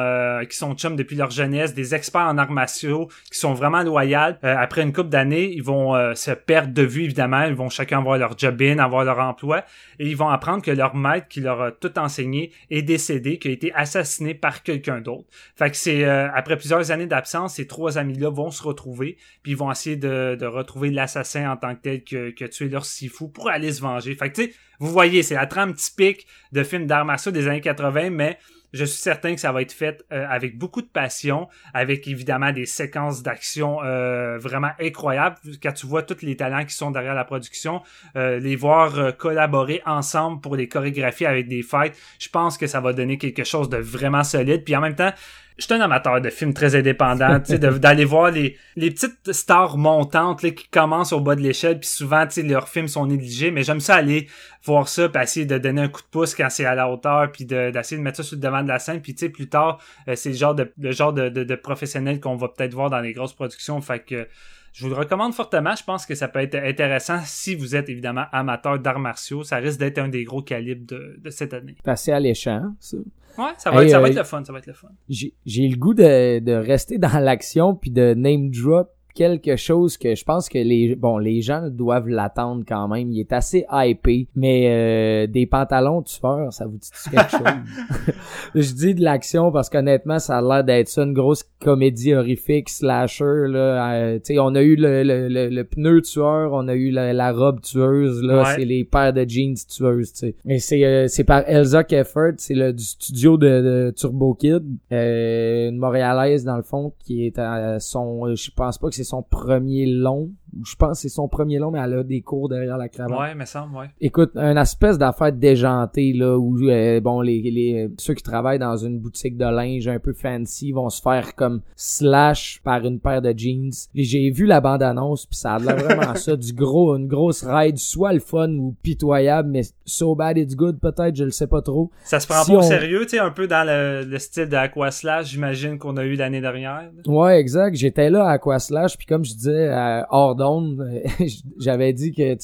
qui 0.49 0.57
sont 0.57 0.75
chums 0.75 0.97
depuis 0.97 1.17
leur 1.17 1.31
jeunesse, 1.31 1.75
des 1.75 1.95
experts 1.95 2.23
en 2.23 2.39
arts 2.39 2.51
martiaux 2.51 3.09
qui 3.31 3.39
sont 3.39 3.52
vraiment 3.53 3.83
loyaux. 3.83 4.13
Euh, 4.45 4.55
après 4.59 4.83
une 4.83 4.93
couple 4.93 5.09
d'années, 5.09 5.53
ils 5.53 5.63
vont 5.63 5.95
euh, 5.95 6.15
se 6.15 6.31
perdre 6.31 6.73
de 6.73 6.83
vue 6.83 7.05
évidemment, 7.05 7.45
ils 7.45 7.55
vont 7.55 7.69
chacun 7.69 7.99
avoir 7.99 8.19
leur 8.19 8.37
job-in, 8.39 8.79
avoir 8.79 9.05
leur 9.05 9.19
emploi, 9.19 9.65
et 9.99 10.09
ils 10.09 10.17
vont 10.17 10.29
apprendre 10.29 10.63
que 10.63 10.71
leur 10.71 10.95
maître 10.95 11.29
qui 11.29 11.41
leur 11.41 11.63
a 11.63 11.73
tout 11.73 11.99
enseigné 11.99 12.53
est 12.71 12.83
décédé, 12.83 13.39
qui 13.39 13.49
a 13.49 13.51
été 13.51 13.73
assassiné 13.75 14.35
par 14.35 14.63
quelqu'un 14.63 15.01
d'autre. 15.01 15.29
Fait 15.57 15.71
que 15.71 15.77
c'est 15.77 16.05
euh, 16.05 16.29
après 16.35 16.57
plusieurs 16.57 16.91
années 16.91 17.07
d'absence, 17.07 17.55
ces 17.55 17.67
trois 17.67 17.99
amis-là 17.99 18.31
vont 18.31 18.51
se 18.51 18.63
retrouver, 18.63 19.17
puis 19.43 19.53
ils 19.53 19.59
vont 19.59 19.71
essayer 19.71 19.97
de, 19.97 20.37
de 20.39 20.47
retrouver 20.47 20.91
l'assassin 20.91 21.51
en 21.51 21.57
tant 21.57 21.75
que 21.75 21.81
tel 21.81 22.05
que, 22.05 22.31
que 22.31 22.45
tué 22.45 22.69
leur 22.69 22.85
sifu 22.85 23.29
pour 23.29 23.49
aller 23.49 23.73
se 23.73 23.81
venger. 23.81 24.15
Fait 24.15 24.31
que 24.31 24.35
tu 24.35 24.45
sais, 24.45 24.53
vous 24.79 24.91
voyez, 24.91 25.23
c'est 25.23 25.35
la 25.35 25.47
trame 25.47 25.75
typique 25.75 26.27
de 26.51 26.63
films 26.65 26.87
d'arts 26.87 27.05
martiaux 27.05 27.33
des 27.33 27.47
années 27.47 27.61
80, 27.61 28.11
mais 28.11 28.39
je 28.73 28.85
suis 28.85 29.01
certain 29.01 29.35
que 29.35 29.41
ça 29.41 29.53
va 29.53 29.63
être 29.63 29.73
fait 29.73 30.05
euh, 30.13 30.27
avec 30.29 30.59
beaucoup 30.59 30.83
de 30.83 30.87
passion, 30.87 31.49
avec 31.75 32.07
évidemment 32.09 32.53
des 32.53 32.67
séquences 32.67 33.23
d'action 33.23 33.83
euh, 33.83 34.39
vraiment 34.39 34.71
incroyables. 34.81 35.37
Quand 35.63 35.73
tu 35.73 35.87
vois 35.87 36.03
tous 36.03 36.23
les 36.23 36.37
talents 36.37 36.65
qui 36.65 36.75
sont 36.75 36.91
derrière 36.91 37.15
la 37.15 37.25
production, 37.25 37.83
euh, 38.17 38.39
les 38.39 38.57
voir 38.57 39.17
collaborer 39.17 39.83
ensemble 39.87 40.41
pour 40.41 40.57
les 40.57 40.69
chorégraphies 40.69 41.27
avec 41.27 41.49
des 41.49 41.63
fights, 41.63 41.97
je 42.19 42.29
pense 42.29 42.57
que 42.57 42.67
ça 42.67 42.81
va 42.81 42.93
donner 42.93 43.19
quelque 43.19 43.45
chose 43.45 43.69
de 43.69 43.77
vraiment 43.77 44.25
solide. 44.25 44.65
Puis 44.65 44.75
en 44.75 44.81
même 44.81 44.95
temps, 44.95 45.13
je 45.59 45.65
suis 45.65 45.75
un 45.75 45.81
amateur 45.81 46.21
de 46.21 46.31
films 46.31 46.55
très 46.55 46.75
indépendants, 46.75 47.39
d'aller 47.79 48.05
voir 48.05 48.31
les, 48.31 48.57
les 48.77 48.91
petites 48.91 49.33
stars 49.33 49.77
montantes 49.79 50.43
là, 50.43 50.51
qui 50.51 50.69
commencent 50.69 51.13
au 51.13 51.21
bas 51.21 51.35
de 51.35 51.41
l'échelle, 51.41 51.79
puis 51.79 51.89
souvent, 51.89 52.27
leurs 52.45 52.69
films 52.69 52.89
sont 52.89 53.07
négligés, 53.07 53.51
mais 53.51 53.63
j'aime 53.63 53.81
ça 53.81 53.97
aller 53.97 54.29
voir 54.65 54.89
ça, 54.89 55.09
puis 55.09 55.23
essayer 55.23 55.47
de 55.47 55.59
donner 55.59 55.83
un 55.83 55.89
coup 55.89 56.03
de 56.03 56.07
pouce 56.11 56.35
quand 56.35 56.49
c'est 56.51 56.65
à 56.65 56.75
la 56.75 56.89
hauteur, 56.91 57.31
puis 57.33 57.45
de- 57.45 57.71
d'essayer 57.71 57.99
de, 57.99 58.03
mettre 58.03 58.19
ça 58.19 58.23
sur 58.23 58.37
le 58.37 58.43
devant 58.43 58.63
de 58.63 58.69
la 58.69 58.79
scène, 58.79 59.01
puis 59.01 59.15
plus 59.29 59.49
tard, 59.49 59.79
euh, 60.09 60.15
c'est 60.17 60.31
le 60.31 60.37
genre 60.37 60.55
de 60.55 60.73
le 60.79 60.93
genre 60.93 61.13
de, 61.13 61.29
de, 61.29 61.45
de 61.45 61.55
professionnel 61.55 62.21
qu'on 62.21 62.37
va 62.37 62.49
peut-être 62.49 62.75
voir 62.75 62.91
dans 62.91 63.01
les 63.01 63.13
grosses 63.13 63.35
productions, 63.35 63.81
fait 63.81 64.01
que 64.01 64.27
je 64.73 64.85
vous 64.85 64.91
le 64.91 64.97
recommande 64.97 65.35
fortement. 65.35 65.75
Je 65.77 65.85
pense 65.85 66.07
que 66.07 66.15
ça 66.15 66.29
peut 66.29 66.41
être 66.41 66.55
intéressant 66.55 67.21
si 67.25 67.55
vous 67.55 67.77
êtes 67.77 67.89
évidemment 67.91 68.25
amateur 68.33 68.79
d'arts 68.79 68.99
martiaux. 69.01 69.45
Ça 69.45 69.57
risque 69.57 69.79
d'être 69.79 69.99
un 69.99 70.09
des 70.09 70.25
gros 70.25 70.41
calibres 70.43 70.87
de, 70.87 71.17
de 71.19 71.31
cette 71.31 71.53
année. 71.53 71.77
Assez 71.87 72.11
alléchant, 72.11 72.75
ça. 72.81 72.97
Ouais, 73.39 73.53
ça 73.59 73.71
va, 73.71 73.83
Hey, 73.83 73.87
être, 73.87 73.91
ça 73.93 73.99
va 74.01 74.07
euh, 74.07 74.11
être 74.11 74.17
le 74.17 74.25
fun. 74.25 74.45
Ça 74.45 74.53
va 74.53 74.59
être 74.59 74.67
le 74.67 74.73
fun. 74.73 74.89
J'ai 75.09 75.35
j'ai 75.47 75.69
le 75.69 75.77
goût 75.77 75.95
de, 75.95 76.39
de 76.39 76.53
rester 76.53 76.99
dans 76.99 77.19
l'action 77.19 77.75
puis 77.75 77.91
de 77.91 78.15
name 78.15 78.51
drop 78.51 78.91
quelque 79.15 79.57
chose 79.57 79.97
que 79.97 80.15
je 80.15 80.25
pense 80.25 80.49
que 80.49 80.59
les 80.59 80.95
bon 80.97 81.19
les 81.19 81.41
gens 81.43 81.69
doivent 81.71 82.09
l'attendre 82.09 82.65
quand 82.67 82.89
même. 82.89 83.11
Il 83.13 83.21
est 83.21 83.33
assez 83.33 83.65
hypé, 83.71 84.29
mais 84.35 84.67
euh, 84.69 85.27
des 85.27 85.47
pantalons 85.47 86.03
tueurs, 86.03 86.53
ça 86.53 86.67
vous 86.67 86.79
dit 86.79 86.91
quelque 87.11 87.31
chose? 87.31 88.13
Je 88.55 88.73
dis 88.75 88.95
de 88.95 89.03
l'action 89.03 89.53
parce 89.53 89.69
qu'honnêtement, 89.69 90.19
ça 90.19 90.39
a 90.39 90.43
l'air 90.43 90.65
d'être 90.65 90.89
ça 90.89 91.03
une 91.03 91.13
grosse 91.13 91.45
comédie 91.61 92.15
horrifique 92.15 92.69
slasher 92.69 93.47
là. 93.49 93.95
Euh, 93.95 94.15
tu 94.17 94.35
sais, 94.35 94.39
on 94.39 94.55
a 94.55 94.63
eu 94.63 94.77
le, 94.77 95.03
le, 95.03 95.29
le, 95.29 95.49
le 95.49 95.65
pneu 95.65 96.01
tueur, 96.03 96.53
on 96.53 96.69
a 96.69 96.75
eu 96.75 96.91
la, 96.91 97.13
la 97.13 97.33
robe 97.33 97.61
tueuse 97.61 98.23
là, 98.23 98.43
Ouais. 98.43 98.55
c'est 98.57 98.65
les 98.65 98.85
paires 98.85 99.13
de 99.13 99.25
jeans 99.29 99.55
tueuses, 99.69 100.13
tu 100.13 100.19
sais. 100.19 100.35
Et 100.49 100.59
c'est 100.59 100.85
euh, 100.85 101.07
c'est 101.09 101.25
par 101.25 101.43
Elsa 101.47 101.85
Keffert, 101.85 102.33
c'est 102.39 102.55
le 102.55 102.73
du 102.73 102.83
studio 102.85 103.37
de, 103.37 103.47
de 103.47 103.93
Turbo 103.97 104.35
Kid, 104.35 104.63
euh, 104.93 105.69
une 105.69 105.77
montréalaise 105.77 106.45
dans 106.45 106.57
le 106.57 106.63
fond 106.63 106.93
qui 107.05 107.27
est 107.27 107.39
à 107.39 107.79
son 107.81 108.27
euh, 108.27 108.35
je 108.35 108.51
pense 108.51 108.79
pas 108.79 108.89
que 108.89 108.95
c'est 108.95 109.02
son 109.05 109.23
premier 109.23 109.87
long, 109.87 110.31
je 110.65 110.77
pense 110.77 110.99
que 110.99 111.03
c'est 111.03 111.15
son 111.15 111.29
premier 111.29 111.59
long, 111.59 111.71
mais 111.71 111.81
elle 111.81 111.95
a 111.95 112.03
des 112.03 112.21
cours 112.21 112.49
derrière 112.49 112.77
la 112.77 112.89
cravate. 112.89 113.19
Ouais, 113.19 113.35
me 113.35 113.45
semble, 113.45 113.77
ouais. 113.77 113.91
Écoute, 114.01 114.33
un 114.35 114.57
espèce 114.57 114.99
d'affaire 114.99 115.33
déjantée, 115.33 116.13
là, 116.13 116.39
où, 116.39 116.59
euh, 116.69 117.01
bon, 117.01 117.21
les, 117.21 117.41
les, 117.43 117.91
ceux 117.99 118.15
qui 118.15 118.23
travaillent 118.23 118.59
dans 118.59 118.77
une 118.77 118.99
boutique 118.99 119.37
de 119.37 119.45
linge 119.45 119.89
un 119.89 119.99
peu 119.99 120.13
fancy 120.13 120.73
vont 120.73 120.91
se 120.91 121.01
faire 121.01 121.35
comme 121.35 121.63
slash 121.77 122.61
par 122.63 122.85
une 122.85 123.01
paire 123.01 123.23
de 123.23 123.33
jeans. 123.37 123.73
J'ai 123.95 124.31
vu 124.31 124.47
la 124.47 124.61
bande-annonce, 124.61 125.27
puis 125.27 125.37
ça 125.37 125.55
a 125.55 125.59
l'air 125.59 125.77
vraiment 125.77 126.15
ça, 126.17 126.37
du 126.37 126.53
gros, 126.53 126.97
une 126.97 127.09
grosse 127.09 127.45
ride, 127.45 127.79
soit 127.79 128.13
le 128.13 128.21
fun 128.21 128.51
ou 128.51 128.75
pitoyable, 128.83 129.49
mais 129.49 129.63
so 129.85 130.15
bad 130.15 130.37
it's 130.37 130.55
good, 130.55 130.79
peut-être, 130.79 131.17
je 131.17 131.25
le 131.25 131.31
sais 131.31 131.47
pas 131.47 131.63
trop. 131.63 131.91
Ça 132.05 132.21
se 132.21 132.27
prend 132.27 132.45
pas 132.45 132.53
au 132.53 132.63
sérieux, 132.63 133.03
tu 133.03 133.11
sais, 133.11 133.19
un 133.19 133.31
peu 133.31 133.47
dans 133.47 133.67
le, 133.67 134.19
style 134.19 134.49
de 134.49 134.57
Aquaslash, 134.57 135.31
j'imagine 135.31 135.79
qu'on 135.79 135.97
a 135.97 136.05
eu 136.05 136.15
l'année 136.15 136.41
dernière. 136.41 136.91
Ouais, 137.07 137.41
exact. 137.41 137.75
J'étais 137.75 138.11
là 138.11 138.27
à 138.27 138.33
Aquaslash, 138.33 138.97
puis 138.97 139.07
comme 139.07 139.25
je 139.25 139.33
disais, 139.33 139.69
à 139.69 140.07
Hordon, 140.43 140.79
j'avais 141.59 141.93
dit 141.93 142.13
que, 142.13 142.37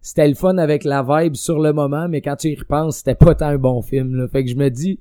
c'était 0.00 0.28
le 0.28 0.34
fun 0.34 0.58
avec 0.58 0.84
la 0.84 1.02
vibe 1.02 1.34
sur 1.34 1.60
le 1.60 1.72
moment, 1.72 2.08
mais 2.08 2.20
quand 2.20 2.36
tu 2.36 2.48
y 2.48 2.56
repenses, 2.56 2.98
c'était 2.98 3.14
pas 3.14 3.34
tant 3.34 3.46
un 3.46 3.58
bon 3.58 3.82
film. 3.82 4.28
Fait 4.28 4.44
que 4.44 4.50
je 4.50 4.56
me 4.56 4.68
dis, 4.68 4.98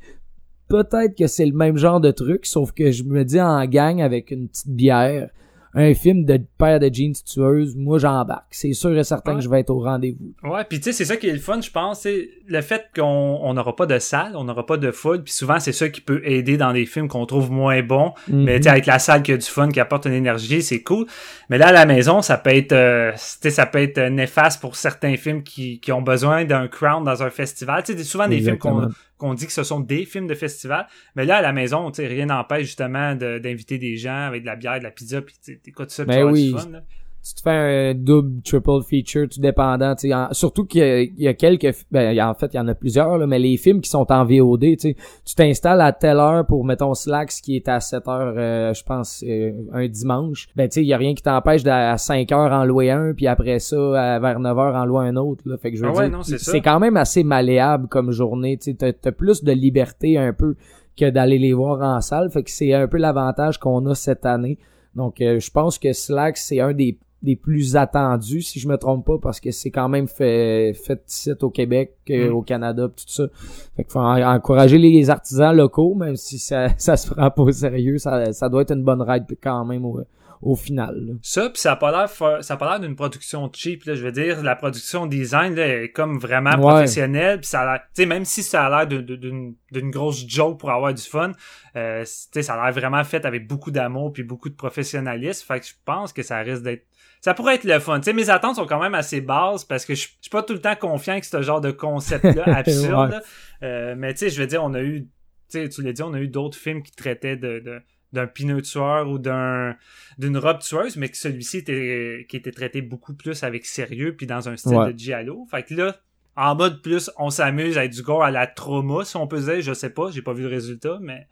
peut-être 0.68 1.18
que 1.18 1.28
c'est 1.28 1.46
le 1.46 1.56
même 1.56 1.78
genre 1.78 2.00
de 2.00 2.12
truc, 2.12 2.46
sauf 2.46 2.72
que 2.72 2.92
je 2.92 3.04
me 3.04 3.26
dis 3.26 3.42
en 3.42 3.66
gang 3.66 4.02
avec 4.02 4.32
une 4.32 4.48
petite 4.48 4.70
bière, 4.70 5.30
un 5.74 5.94
film 5.94 6.26
de 6.26 6.40
paire 6.58 6.80
de 6.80 6.90
jeans 6.92 7.14
tueuses, 7.14 7.76
moi 7.76 7.98
j'embarque. 7.98 8.48
C'est 8.52 8.74
sûr 8.74 8.98
et 8.98 9.04
certain 9.04 9.36
que 9.36 9.42
je 9.42 9.50
vais 9.50 9.62
être 9.62 9.70
au 9.70 9.80
rendez-vous. 9.80 10.34
Ouais, 10.44 10.64
puis 10.68 10.80
tu 10.80 10.86
sais, 10.86 10.92
c'est 10.92 11.06
ça 11.06 11.18
qui 11.18 11.28
est 11.28 11.34
le 11.34 11.40
fun, 11.40 11.62
je 11.62 11.72
pense, 11.72 12.02
c'est 12.02 12.30
le 12.48 12.62
fait 12.62 12.88
qu'on 12.96 13.54
n'aura 13.54 13.76
pas 13.76 13.86
de 13.86 13.98
salle, 14.00 14.34
on 14.36 14.44
n'aura 14.44 14.66
pas 14.66 14.78
de 14.78 14.92
foule, 14.92 15.24
puis 15.24 15.34
souvent 15.34 15.60
c'est 15.60 15.72
ça 15.72 15.90
qui 15.90 16.02
peut 16.02 16.22
aider 16.26 16.58
dans 16.58 16.74
des 16.74 16.86
films 16.86 17.08
qu'on 17.08 17.26
trouve 17.26 17.52
moins 17.52 17.82
bons. 17.82 18.14
Mais 18.28 18.58
tu 18.58 18.64
sais, 18.64 18.70
avec 18.70 18.86
la 18.86 19.00
salle 19.00 19.24
qui 19.24 19.32
a 19.32 19.38
du 19.38 19.46
fun, 19.46 19.70
qui 19.70 19.80
apporte 19.80 20.06
une 20.06 20.14
énergie, 20.14 20.62
c'est 20.62 20.84
cool. 20.84 21.06
Mais 21.50 21.58
là, 21.58 21.68
à 21.68 21.72
la 21.72 21.86
maison, 21.86 22.22
ça 22.22 22.38
peut 22.38 22.56
être, 22.56 22.74
euh, 22.74 23.12
ça 23.16 23.66
peut 23.66 23.80
être 23.80 24.00
néfaste 24.10 24.62
pour 24.62 24.76
certains 24.76 25.16
films 25.16 25.44
qui, 25.44 25.80
qui 25.80 25.92
ont 25.92 26.02
besoin 26.02 26.46
d'un 26.46 26.68
crown 26.68 27.04
dans 27.04 27.24
un 27.24 27.30
festival. 27.30 27.84
Tu 27.84 27.94
sais, 27.94 28.04
souvent 28.04 28.28
des 28.28 28.42
films 28.42 28.58
qu'on 28.58 28.90
qu'on 29.22 29.36
dit 29.36 29.46
que 29.46 29.54
ce 29.54 29.64
sont 29.64 29.80
des 29.80 30.06
films 30.06 30.28
de 30.28 30.34
festival. 30.34 30.88
Mais 31.16 31.26
là, 31.26 31.38
à 31.38 31.42
la 31.42 31.54
maison, 31.54 31.92
rien 31.96 32.26
n'empêche 32.26 32.66
justement 32.66 33.16
d'inviter 33.16 33.78
des 33.78 33.96
gens 33.96 34.28
avec 34.28 34.42
de 34.42 34.48
la 34.48 34.56
bière, 34.56 34.80
de 34.80 34.84
la 34.84 34.92
pizza, 34.92 35.22
puis 35.22 35.36
t'écoutes 35.62 35.92
ça, 35.92 36.06
puis 36.06 36.16
ben 36.16 36.24
oui. 36.26 36.52
du 36.52 36.60
fun. 36.60 36.70
Là 36.70 36.82
tu 37.24 37.36
te 37.36 37.42
fais 37.42 37.52
un 37.52 37.94
double, 37.94 38.42
triple 38.42 38.82
feature, 38.90 39.28
tout 39.30 39.40
dépendant. 39.40 39.96
tu 39.96 40.12
surtout 40.32 40.66
qu'il 40.66 41.14
y, 41.18 41.28
a 41.28 41.34
quelques... 41.36 41.86
Ben, 41.92 42.20
en 42.20 42.34
fait, 42.34 42.54
il 42.54 42.58
y 42.58 42.60
en 42.60 42.68
a 42.68 42.74
plusieurs, 42.74 43.18
là, 43.20 43.28
mais 43.28 43.38
les 43.38 43.58
films 43.58 43.82
qui 43.82 43.90
sont 43.92 44.12
en 44.12 44.26
VOD, 44.26 44.78
tu 44.78 44.96
t'installes 45.36 45.82
à 45.82 45.92
telle 45.92 46.18
heure 46.18 46.48
pour, 46.48 46.66
mettons, 46.66 46.96
Slacks 46.96 47.34
qui 47.44 47.56
est 47.56 47.70
à 47.70 47.80
7 47.80 48.08
heures, 48.08 48.34
euh, 48.38 48.74
je 48.74 48.84
pense, 48.84 49.24
euh, 49.28 49.52
un 49.72 49.88
dimanche. 49.88 50.50
Ben, 50.56 50.68
tu 50.68 50.76
sais, 50.76 50.82
il 50.82 50.88
y 50.88 50.94
a 50.94 50.98
rien 50.98 51.14
qui 51.14 51.22
t'empêche 51.22 51.66
à 51.68 51.98
5 51.98 52.32
heures 52.32 52.52
en 52.52 52.66
louer 52.66 52.90
un, 52.90 53.14
puis 53.14 53.28
après 53.28 53.60
ça, 53.60 54.16
à, 54.16 54.20
vers 54.20 54.40
9 54.40 54.58
heures 54.58 54.76
en 54.76 54.86
louer 54.86 55.08
un 55.08 55.16
autre. 55.16 55.44
Là. 55.46 55.58
Fait 55.58 55.72
que 55.72 55.78
je 55.78 55.86
veux 55.86 55.92
ah 55.96 56.10
dire, 56.10 56.40
c'est 56.40 56.62
quand 56.62 56.80
même 56.80 56.98
assez 56.98 57.24
malléable 57.24 57.88
comme 57.88 58.12
journée. 58.12 58.58
Tu 58.58 58.76
sais, 58.80 58.94
t'as 58.94 59.12
plus 59.12 59.44
de 59.44 59.52
liberté 59.52 60.18
un 60.18 60.34
peu 60.34 60.56
que 60.98 61.10
d'aller 61.10 61.38
les 61.38 61.54
voir 61.54 61.82
en 61.82 62.02
salle. 62.02 62.32
Fait 62.32 62.44
que 62.44 62.52
c'est 62.52 62.74
un 62.74 62.88
peu 62.88 62.98
l'avantage 62.98 63.60
qu'on 63.60 63.86
a 63.86 63.96
cette 63.96 64.26
année. 64.26 64.58
Donc, 64.96 65.22
euh, 65.22 65.40
je 65.40 65.52
pense 65.52 65.78
que 65.80 65.94
Slack, 65.94 66.38
c'est 66.38 66.60
un 66.60 66.74
des 66.74 66.98
des 67.22 67.36
plus 67.36 67.76
attendus, 67.76 68.42
si 68.42 68.60
je 68.60 68.68
me 68.68 68.78
trompe 68.78 69.06
pas, 69.06 69.18
parce 69.18 69.40
que 69.40 69.52
c'est 69.52 69.70
quand 69.70 69.90
même 69.90 70.08
fait, 70.08 70.74
fait 70.74 71.04
ici 71.08 71.32
au 71.42 71.50
Québec, 71.50 71.96
mm. 72.10 72.30
au 72.30 72.42
Canada, 72.42 72.88
tout 72.88 73.04
ça. 73.08 73.28
Fait 73.76 73.84
qu'il 73.84 73.92
faut 73.92 74.00
encourager 74.00 74.78
les 74.78 75.10
artisans 75.10 75.56
locaux, 75.56 75.94
même 75.96 76.16
si 76.16 76.40
ça, 76.40 76.70
ça 76.78 76.98
se 76.98 77.10
prend 77.12 77.30
pas 77.30 77.42
au 77.44 77.52
sérieux, 77.52 77.98
ça, 77.98 78.34
ça 78.34 78.50
doit 78.50 78.64
être 78.64 78.74
une 78.74 78.84
bonne 78.84 79.02
ride 79.02 79.26
quand 79.42 79.66
même 79.66 79.86
au, 79.86 80.02
au 80.42 80.56
final. 80.56 81.18
Ça, 81.22 81.50
puis 81.50 81.62
ça 81.62 81.74
a 81.74 81.76
pas 81.76 81.92
l'air 81.92 82.10
ça 82.44 82.54
a 82.54 82.58
pas 82.58 82.70
l'air 82.70 82.80
d'une 82.80 82.96
production 82.96 83.50
cheap, 83.54 83.86
là, 83.86 83.94
je 83.94 84.04
veux 84.04 84.12
dire, 84.12 84.42
la 84.42 84.56
production 84.56 85.06
design 85.06 85.56
là, 85.56 85.84
est 85.84 85.90
comme 85.90 86.18
vraiment 86.18 86.58
professionnelle, 86.58 87.40
puis 87.40 87.48
ça 87.48 87.62
a 87.62 87.66
l'air, 87.66 87.82
tu 87.96 88.02
sais, 88.02 88.06
même 88.06 88.26
si 88.26 88.42
ça 88.42 88.66
a 88.66 88.70
l'air 88.70 88.88
d'une 88.88 89.56
d'une 89.72 89.92
grosse 89.92 90.28
joke 90.28 90.60
pour 90.60 90.72
avoir 90.72 90.94
du 90.94 91.04
fun, 91.04 91.32
euh, 91.76 92.04
tu 92.04 92.10
sais, 92.34 92.42
ça 92.42 92.56
a 92.56 92.66
l'air 92.66 92.74
vraiment 92.74 93.04
fait 93.04 93.26
avec 93.26 93.48
beaucoup 93.48 93.72
d'amour 93.72 94.12
puis 94.12 94.24
beaucoup 94.24 94.50
de 94.50 94.56
professionnalisme, 94.56 95.46
fait 95.46 95.60
que 95.60 95.66
je 95.68 95.74
pense 95.86 96.12
que 96.12 96.24
ça 96.24 96.40
risque 96.40 96.64
d'être 96.64 96.86
ça 97.22 97.36
pourrait 97.36 97.56
être 97.56 97.66
le 97.66 97.80
fun. 97.80 98.00
Tu 98.00 98.06
sais, 98.06 98.14
mes 98.14 98.32
attentes 98.32 98.56
sont 98.56 98.66
quand 98.66 98.82
même 98.82 98.96
assez 98.96 99.22
basses 99.22 99.64
parce 99.64 99.86
que 99.86 99.94
je, 99.94 100.08
suis 100.20 100.30
pas 100.32 100.42
tout 100.42 100.54
le 100.54 100.62
temps 100.62 100.76
confiant 100.76 101.20
que 101.20 101.26
ce 101.28 101.42
genre 101.44 101.62
de 101.62 101.70
concept-là 101.70 102.44
absurde. 102.58 103.22
Euh, 103.62 103.94
mais 103.96 104.14
tu 104.14 104.20
sais, 104.20 104.30
je 104.32 104.42
veux 104.42 104.48
dire, 104.48 104.64
on 104.64 104.74
a 104.74 104.82
eu, 104.82 105.08
tu 105.50 105.70
tu 105.70 105.84
l'as 105.84 105.94
dit, 105.94 106.02
on 106.02 106.14
a 106.14 106.20
eu 106.20 106.28
d'autres 106.28 106.58
films 106.58 106.82
qui 106.82 106.92
traitaient 106.92 107.38
de, 107.38 107.84
d'un 108.12 108.26
pinot 108.26 108.62
tueur 108.62 109.08
ou 109.08 109.20
d'un 109.20 109.76
d'une 110.18 110.36
robe 110.36 110.60
tueuse, 110.60 110.98
mais 110.98 111.10
que 111.10 111.18
celui-ci 111.18 111.58
était 111.60 112.26
qui 112.28 112.38
était 112.38 112.52
traité 112.52 112.82
beaucoup 112.82 113.14
plus 113.14 113.44
avec 113.44 113.68
sérieux 113.68 114.16
puis 114.16 114.26
dans 114.26 114.50
un 114.50 114.58
style 114.58 114.80
de 114.92 114.98
giallo. 114.98 115.46
Fait 115.52 115.62
que 115.62 115.76
là, 115.76 115.98
en 116.36 116.56
mode 116.56 116.82
plus, 116.82 117.12
on 117.18 117.30
s'amuse 117.30 117.78
avec 117.78 117.92
du 117.92 118.02
gore 118.02 118.24
à 118.24 118.32
la 118.32 118.48
trauma, 118.48 119.06
si 119.06 119.16
on 119.16 119.28
peut 119.28 119.42
dire, 119.42 119.62
je 119.62 119.74
sais 119.74 119.92
pas, 119.92 120.10
j'ai 120.10 120.24
pas 120.24 120.34
vu 120.34 120.42
le 120.42 120.50
résultat, 120.50 120.98
mais 121.00 121.28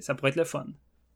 ça 0.00 0.16
pourrait 0.16 0.30
être 0.30 0.36
le 0.36 0.44
fun. 0.44 0.66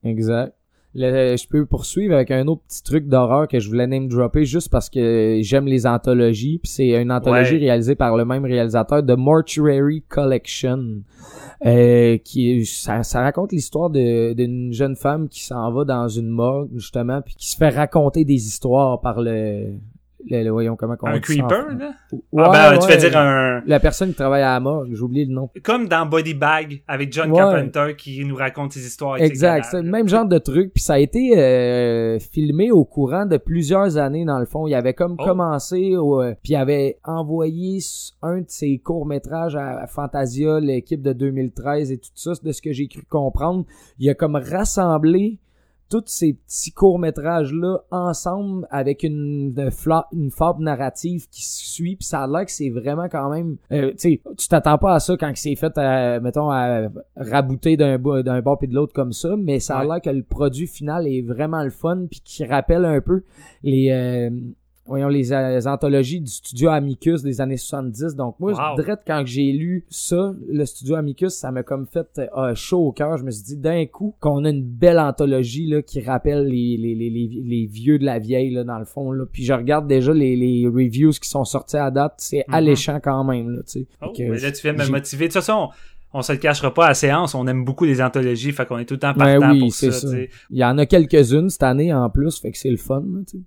Exact 0.05 0.55
je 0.95 1.49
peux 1.49 1.67
poursuivre 1.67 2.15
avec 2.15 2.31
un 2.31 2.47
autre 2.47 2.63
petit 2.69 2.83
truc 2.83 3.07
d'horreur 3.07 3.49
que 3.49 3.59
je 3.61 3.69
voulais 3.69 3.87
name 3.87 4.09
dropper 4.09 4.45
juste 4.45 4.69
parce 4.69 4.91
que 4.91 5.39
j'aime 5.43 5.67
les 5.67 5.87
anthologies. 5.87 6.59
Puis 6.59 6.71
c'est 6.71 7.01
une 7.01 7.13
anthologie 7.13 7.59
réalisée 7.59 7.95
par 7.95 8.17
le 8.17 8.25
même 8.25 8.45
réalisateur 8.45 9.03
de 9.03 9.15
Mortuary 9.15 10.03
Collection. 10.09 11.03
Euh, 11.65 12.19
qui 12.19 12.67
ça, 12.67 13.05
ça 13.05 13.21
raconte 13.21 13.53
l'histoire 13.53 13.89
d'une 13.89 14.73
jeune 14.73 14.97
femme 14.97 15.29
qui 15.29 15.45
s'en 15.45 15.71
va 15.73 15.85
dans 15.85 16.09
une 16.09 16.27
morgue 16.27 16.71
justement 16.75 17.23
puis 17.23 17.37
qui 17.37 17.49
se 17.49 17.57
fait 17.57 17.69
raconter 17.69 18.25
des 18.25 18.47
histoires 18.49 19.01
par 19.01 19.21
le 19.21 19.75
le, 20.29 20.51
voyons 20.51 20.77
comment 20.77 20.97
un 21.03 21.21
creeper 21.21 21.69
là? 21.79 21.93
Ah 22.37 22.51
ben, 22.51 22.79
tu 22.79 22.89
veux 22.89 22.97
dire 22.97 23.17
un 23.17 23.63
la 23.67 23.81
personne 23.81 24.11
qui 24.11 24.17
travaille 24.17 24.43
à 24.43 24.55
la 24.55 24.61
mort 24.61 24.85
j'ai 24.91 25.01
oublié 25.01 25.25
le 25.25 25.33
nom. 25.33 25.51
Comme 25.63 25.89
dans 25.89 26.07
Body 26.07 26.35
Bag 26.35 26.83
avec 26.89 27.13
John 27.13 27.33
Carpenter 27.33 27.95
qui 27.97 28.25
nous 28.25 28.37
raconte 28.37 28.73
ses 28.73 28.87
histoires 28.87 29.21
exact 29.21 29.67
c'est 29.71 29.83
le 29.83 29.91
même 29.91 30.09
genre 30.09 30.27
de 30.27 30.39
truc 30.39 30.73
puis 30.73 30.83
ça 30.83 30.95
a 30.95 30.99
été 30.99 31.39
euh, 31.39 32.19
filmé 32.19 32.71
au 32.71 32.85
courant 32.85 33.27
de 33.27 33.37
plusieurs 33.37 33.97
années 33.97 34.25
dans 34.25 34.39
le 34.39 34.47
fond. 34.47 34.67
Il 34.67 34.75
avait 34.75 34.95
comme 34.95 35.17
oh. 35.19 35.25
commencé 35.25 35.93
euh, 35.95 36.35
puis 36.43 36.53
il 36.53 36.57
avait 36.57 36.99
envoyé 37.05 37.79
un 38.23 38.41
de 38.41 38.47
ses 38.49 38.79
courts 38.79 39.07
métrages 39.07 39.57
à, 39.57 39.87
Fantasia 39.87 40.61
l'équipe 40.61 41.03
de 41.03 41.13
2013 41.13 41.93
et 41.93 41.99
tout 41.99 42.11
ça 42.15 42.33
de 42.43 42.53
ce 42.53 42.63
que 42.63 42.73
j'ai 42.73 42.89
cru 42.89 43.03
comprendre. 43.09 43.65
Il 43.99 44.09
a 44.09 44.15
comme 44.15 44.37
rassemblé 44.37 45.39
tous 45.93 46.05
ces 46.07 46.33
petits 46.33 46.73
courts-métrages-là 46.73 47.79
ensemble 47.91 48.67
avec 48.71 49.03
une, 49.03 49.55
une 50.13 50.31
fable 50.31 50.65
narrative 50.65 51.29
qui 51.29 51.45
suit, 51.45 51.97
puis 51.97 52.07
ça 52.07 52.23
a 52.23 52.27
l'air 52.27 52.47
que 52.47 52.53
c'est 52.53 52.71
vraiment 52.71 53.09
quand 53.09 53.31
même... 53.31 53.57
Euh, 53.71 53.91
tu 53.91 53.99
sais, 53.99 54.21
tu 54.39 54.49
t'attends 54.49 54.79
pas 54.79 54.95
à 54.95 55.01
ça 55.01 55.17
quand 55.19 55.31
c'est 55.35 55.55
fait, 55.55 55.77
à, 55.77 56.21
mettons, 56.21 56.51
à 56.51 56.89
rabouter 57.17 57.77
d'un 57.77 57.99
d'un 57.99 58.41
bord 58.41 58.59
puis 58.59 58.69
de 58.69 58.75
l'autre 58.75 58.95
comme 58.95 59.13
ça, 59.13 59.37
mais 59.37 59.61
ça 59.61 59.79
a 59.79 59.85
l'air 59.85 60.01
que 60.01 60.11
le 60.11 60.23
produit 60.23 60.67
final 60.67 61.07
est 61.07 61.23
vraiment 61.23 61.63
le 61.63 61.71
fun, 61.71 62.07
puis 62.11 62.21
qui 62.25 62.45
rappelle 62.45 62.85
un 62.85 63.01
peu 63.01 63.23
les... 63.63 63.91
Euh, 63.91 64.31
voyons, 64.87 65.09
les, 65.09 65.33
anthologies 65.67 66.21
du 66.21 66.31
studio 66.31 66.71
Amicus 66.71 67.23
des 67.23 67.41
années 67.41 67.57
70. 67.57 68.15
Donc 68.17 68.39
moi, 68.41 68.53
wow. 68.53 68.85
quand 69.07 69.23
j'ai 69.25 69.53
lu 69.53 69.85
ça, 69.89 70.35
le 70.49 70.65
studio 70.65 70.97
Amicus, 70.97 71.35
ça 71.35 71.51
m'a 71.51 71.63
comme 71.63 71.87
fait 71.87 72.21
euh, 72.37 72.55
chaud 72.55 72.89
au 72.89 72.93
cœur. 72.93 73.17
Je 73.19 73.25
me 73.25 73.31
suis 73.31 73.45
dit 73.45 73.57
d'un 73.57 73.87
coup 73.87 74.15
qu'on 74.21 74.45
a 74.45 74.51
une 74.51 74.65
belle 74.65 74.99
anthologie 74.99 75.67
là, 75.67 75.83
qui 75.83 76.01
rappelle 76.01 76.47
les, 76.47 76.77
les, 76.77 76.95
les, 76.95 77.11
les, 77.11 77.67
vieux 77.67 77.99
de 77.99 78.05
la 78.05 78.19
vieille 78.19 78.51
là, 78.51 78.65
dans 78.65 78.79
le 78.79 78.85
fond. 78.85 79.13
Là. 79.13 79.25
Puis 79.31 79.45
je 79.45 79.53
regarde 79.53 79.87
déjà 79.87 80.13
les, 80.13 80.37
les 80.37 80.67
reviews 80.67 81.13
qui 81.13 81.29
sont 81.29 81.45
sortis 81.45 81.77
à 81.77 81.91
date. 81.91 82.15
C'est 82.19 82.39
mm-hmm. 82.39 82.55
alléchant 82.55 83.01
quand 83.01 83.25
même. 83.25 83.51
Là, 83.51 83.63
tu 83.63 83.81
sais. 83.81 83.87
Oh, 84.03 84.13
mais 84.19 84.39
là, 84.39 84.53
tu 84.53 84.63
viens 84.63 84.75
de 84.75 84.83
me 84.83 84.91
motiver. 84.91 85.29
De 85.29 85.33
toute 85.33 85.43
façon, 85.43 85.71
on 86.15 86.23
se 86.23 86.33
le 86.33 86.39
cachera 86.39 86.75
pas 86.75 86.89
à 86.89 86.95
séance, 86.95 87.35
on 87.35 87.47
aime 87.47 87.65
beaucoup 87.65 87.85
les 87.85 88.03
anthologies, 88.03 88.53
fait 88.53 88.67
qu'on 88.67 88.79
est 88.79 88.85
tout 88.85 88.95
le 88.95 89.01
temps 89.01 89.13
ben 89.17 89.41
partant 89.41 89.59
pour 89.59 89.73
ça. 89.73 89.93
ça. 89.93 90.09
Il 90.51 90.59
y 90.59 90.65
en 90.65 90.77
a 90.79 90.87
quelques-unes 90.87 91.49
cette 91.51 91.63
année 91.63 91.93
en 91.93 92.11
plus, 92.11 92.39
fait 92.39 92.51
que 92.51 92.59
c'est 92.59 92.71
le 92.71 92.77
fun. 92.77 93.03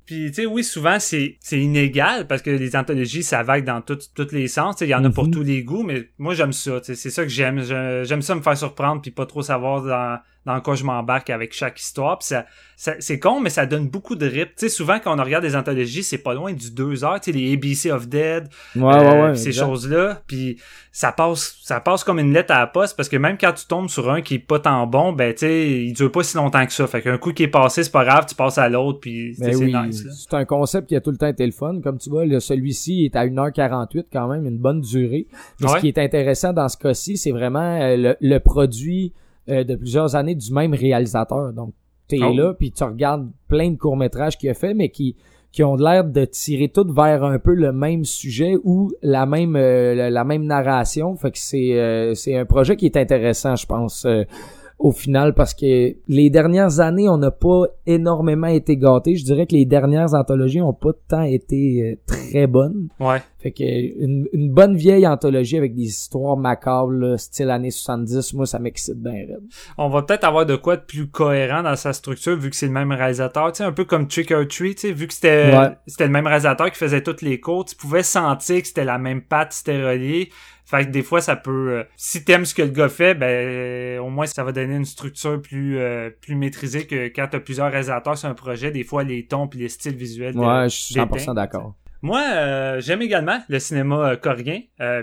Puis 0.05 0.27
tu 0.27 0.33
sais, 0.33 0.45
oui, 0.45 0.63
souvent 0.63 0.97
c'est 0.99 1.37
c'est 1.39 1.59
inégal 1.59 2.27
parce 2.27 2.41
que 2.41 2.49
les 2.49 2.75
anthologies 2.75 3.23
ça 3.23 3.43
vague 3.43 3.65
dans 3.65 3.81
tous 3.81 4.31
les 4.31 4.47
sens. 4.47 4.81
Il 4.81 4.87
y 4.87 4.95
en 4.95 5.03
a 5.03 5.09
pour 5.09 5.25
mhm. 5.25 5.31
tous 5.31 5.43
les 5.43 5.63
goûts, 5.63 5.83
mais 5.83 6.09
moi 6.17 6.33
j'aime 6.33 6.53
ça. 6.53 6.79
C'est 6.81 6.95
ça 6.95 7.23
que 7.23 7.29
j'aime. 7.29 7.61
J'aime 7.61 8.21
ça 8.21 8.35
me 8.35 8.41
faire 8.41 8.57
surprendre 8.57 9.01
puis 9.01 9.11
pas 9.11 9.25
trop 9.25 9.41
savoir 9.41 9.83
dans 9.83 10.19
dans 10.45 10.61
quoi 10.61 10.75
je 10.75 10.83
m'embarque 10.83 11.29
avec 11.29 11.53
chaque 11.53 11.79
histoire. 11.79 12.19
Puis 12.19 12.27
ça, 12.27 12.45
c'est 12.99 13.19
con, 13.19 13.39
mais 13.39 13.49
ça 13.49 13.65
donne 13.65 13.87
beaucoup 13.87 14.15
de 14.15 14.25
rip. 14.25 14.49
Tu 14.49 14.53
sais, 14.57 14.69
souvent 14.69 14.99
quand 14.99 15.17
on 15.17 15.23
regarde 15.23 15.43
des 15.43 15.55
anthologies, 15.55 16.03
c'est 16.03 16.19
pas 16.19 16.33
loin 16.33 16.53
du 16.53 16.71
deux 16.71 17.03
heures. 17.03 17.19
Tu 17.19 17.31
sais, 17.31 17.37
les 17.37 17.53
ABC 17.53 17.91
of 17.91 18.07
Dead, 18.07 18.47
euh, 18.77 19.33
ces 19.33 19.51
choses-là. 19.51 20.21
Puis 20.27 20.57
ça 20.91 21.11
passe, 21.11 21.57
ça 21.63 21.79
passe 21.79 22.03
comme 22.03 22.19
une 22.19 22.31
lettre 22.31 22.53
à 22.53 22.59
la 22.59 22.67
poste 22.67 22.95
parce 22.95 23.09
que 23.09 23.17
même 23.17 23.37
quand 23.39 23.53
tu 23.53 23.65
tombes 23.65 23.89
sur 23.89 24.11
un 24.11 24.21
qui 24.21 24.35
est 24.35 24.39
pas 24.39 24.59
tant 24.59 24.85
bon, 24.85 25.13
ben 25.13 25.33
tu 25.33 25.39
sais, 25.39 25.71
il 25.83 25.93
dure 25.93 26.11
pas 26.11 26.23
si 26.23 26.37
longtemps 26.37 26.65
que 26.65 26.73
ça. 26.73 26.85
Fait 26.85 27.01
qu'un 27.01 27.17
coup 27.17 27.33
qui 27.33 27.43
est 27.43 27.47
passé, 27.47 27.83
c'est 27.83 27.91
pas 27.91 28.05
grave, 28.05 28.25
tu 28.27 28.35
passes 28.35 28.57
à 28.57 28.69
l'autre. 28.69 28.99
Puis 28.99 29.35
ben 29.39 29.53
c'est 29.53 29.65
nice. 29.65 30.05
C'est 30.29 30.35
un 30.35 30.45
concept 30.45 30.89
qui 30.89 30.95
a 30.95 31.01
tout 31.01 31.11
le 31.11 31.17
temps 31.17 31.27
été 31.27 31.45
le 31.45 31.53
fun. 31.53 31.79
Comme 31.81 31.97
tu 31.97 32.09
vois, 32.09 32.23
celui-ci 32.39 33.05
est 33.05 33.15
à 33.15 33.25
1h48 33.25 34.05
quand 34.11 34.27
même, 34.27 34.45
une 34.45 34.57
bonne 34.57 34.81
durée. 34.81 35.27
Mais 35.59 35.69
ce 35.69 35.77
qui 35.77 35.87
est 35.87 35.97
intéressant 35.97 36.53
dans 36.53 36.69
ce 36.69 36.77
cas-ci, 36.77 37.17
c'est 37.17 37.31
vraiment 37.31 37.79
euh, 37.81 38.13
le 38.19 38.37
produit 38.39 39.13
euh, 39.49 39.63
de 39.63 39.75
plusieurs 39.75 40.15
années 40.15 40.35
du 40.35 40.51
même 40.53 40.73
réalisateur. 40.73 41.53
Donc, 41.53 41.73
t'es 42.07 42.17
es 42.17 42.23
oh. 42.23 42.33
là, 42.33 42.53
puis 42.53 42.71
tu 42.71 42.83
regardes 42.83 43.29
plein 43.47 43.71
de 43.71 43.77
courts-métrages 43.77 44.37
qu'il 44.37 44.49
a 44.49 44.53
fait, 44.53 44.73
mais 44.73 44.89
qui 44.89 45.15
qui 45.51 45.63
ont 45.63 45.77
l'air 45.77 46.03
de 46.03 46.25
tirer 46.25 46.67
toutes 46.67 46.91
vers 46.91 47.23
un 47.23 47.39
peu 47.39 47.53
le 47.53 47.71
même 47.71 48.03
sujet 48.03 48.57
ou 48.65 48.91
la 49.01 49.25
même 49.25 49.55
euh, 49.55 50.09
la 50.09 50.23
même 50.25 50.43
narration. 50.43 51.15
Fait 51.15 51.31
que 51.31 51.39
c'est 51.39 51.79
euh, 51.79 52.13
c'est 52.13 52.37
un 52.37 52.45
projet 52.45 52.75
qui 52.75 52.85
est 52.85 52.97
intéressant, 52.97 53.55
je 53.55 53.65
pense 53.65 54.05
au 54.77 54.91
final 54.91 55.33
parce 55.33 55.53
que 55.53 55.95
les 56.07 56.29
dernières 56.29 56.79
années, 56.79 57.07
on 57.07 57.17
n'a 57.17 57.31
pas 57.31 57.63
énormément 57.85 58.47
été 58.47 58.77
gâtés. 58.77 59.15
Je 59.15 59.23
dirais 59.23 59.47
que 59.47 59.55
les 59.55 59.65
dernières 59.65 60.13
anthologies 60.13 60.61
ont 60.61 60.73
pas 60.73 60.91
tant 61.07 61.23
été 61.23 61.81
euh, 61.81 61.95
très 62.05 62.45
bonnes. 62.45 62.89
Ouais. 62.99 63.21
Fait 63.39 63.51
que 63.51 63.63
une, 63.63 64.27
une, 64.33 64.51
bonne 64.51 64.75
vieille 64.75 65.07
anthologie 65.07 65.57
avec 65.57 65.75
des 65.75 65.83
histoires 65.83 66.35
macabres, 66.35 67.17
style 67.17 67.51
années 67.51 67.71
70, 67.71 68.33
moi 68.33 68.45
ça 68.45 68.59
m'excite 68.59 69.01
bien 69.01 69.13
raide. 69.13 69.39
On 69.77 69.87
va 69.87 70.01
peut-être 70.01 70.23
avoir 70.23 70.45
de 70.45 70.55
quoi 70.55 70.77
de 70.77 70.81
plus 70.81 71.07
cohérent 71.07 71.63
dans 71.63 71.75
sa 71.75 71.93
structure 71.93 72.35
vu 72.35 72.49
que 72.49 72.55
c'est 72.55 72.65
le 72.65 72.71
même 72.71 72.91
réalisateur, 72.91 73.51
tu 73.51 73.59
sais 73.59 73.63
un 73.63 73.71
peu 73.71 73.85
comme 73.85 74.07
Trick 74.07 74.31
or 74.31 74.47
Treat, 74.47 74.77
tu 74.77 74.87
sais 74.87 74.93
vu 74.93 75.07
que 75.07 75.13
c'était 75.13 75.53
c'était 75.87 76.05
le 76.05 76.11
même 76.11 76.27
réalisateur 76.27 76.71
qui 76.71 76.77
faisait 76.77 77.01
toutes 77.01 77.21
les 77.21 77.39
cours, 77.39 77.65
tu 77.65 77.75
pouvais 77.75 78.03
sentir 78.03 78.61
que 78.61 78.67
c'était 78.67 78.85
la 78.85 78.97
même 78.97 79.21
patte, 79.21 79.53
c'était 79.53 79.81
relié. 79.81 80.29
Fait 80.65 80.85
que 80.85 80.89
des 80.89 81.03
fois, 81.03 81.21
ça 81.21 81.35
peut... 81.35 81.69
Euh, 81.69 81.83
si 81.95 82.23
t'aimes 82.23 82.43
ce 82.43 82.55
que 82.55 82.63
le 82.63 82.69
gars 82.69 82.89
fait, 82.89 83.13
ben 83.13 83.99
au 83.99 84.09
moins 84.09 84.25
ça 84.25 84.43
va 84.43 84.51
donner 84.51 84.75
une 84.75 84.85
structure 84.85 85.39
plus 85.39 85.77
euh, 85.77 86.09
plus 86.09 86.35
maîtrisée 86.35 86.87
que 86.87 87.07
quand 87.07 87.27
t'as 87.29 87.39
plusieurs 87.39 87.69
réalisateurs 87.69 88.17
sur 88.17 88.29
un 88.29 88.33
projet. 88.33 88.71
Des 88.71 88.83
fois, 88.83 89.03
les 89.03 89.27
tons 89.27 89.47
puis 89.47 89.59
les 89.59 89.69
styles 89.69 89.95
visuels... 89.95 90.35
Ouais, 90.35 90.63
je 90.63 90.75
suis 90.75 90.95
100% 90.95 91.35
d'accord. 91.35 91.75
Moi, 92.01 92.21
euh, 92.21 92.81
j'aime 92.81 93.01
également 93.01 93.39
le 93.47 93.57
cinéma 93.57 94.15
coréen. 94.15 94.61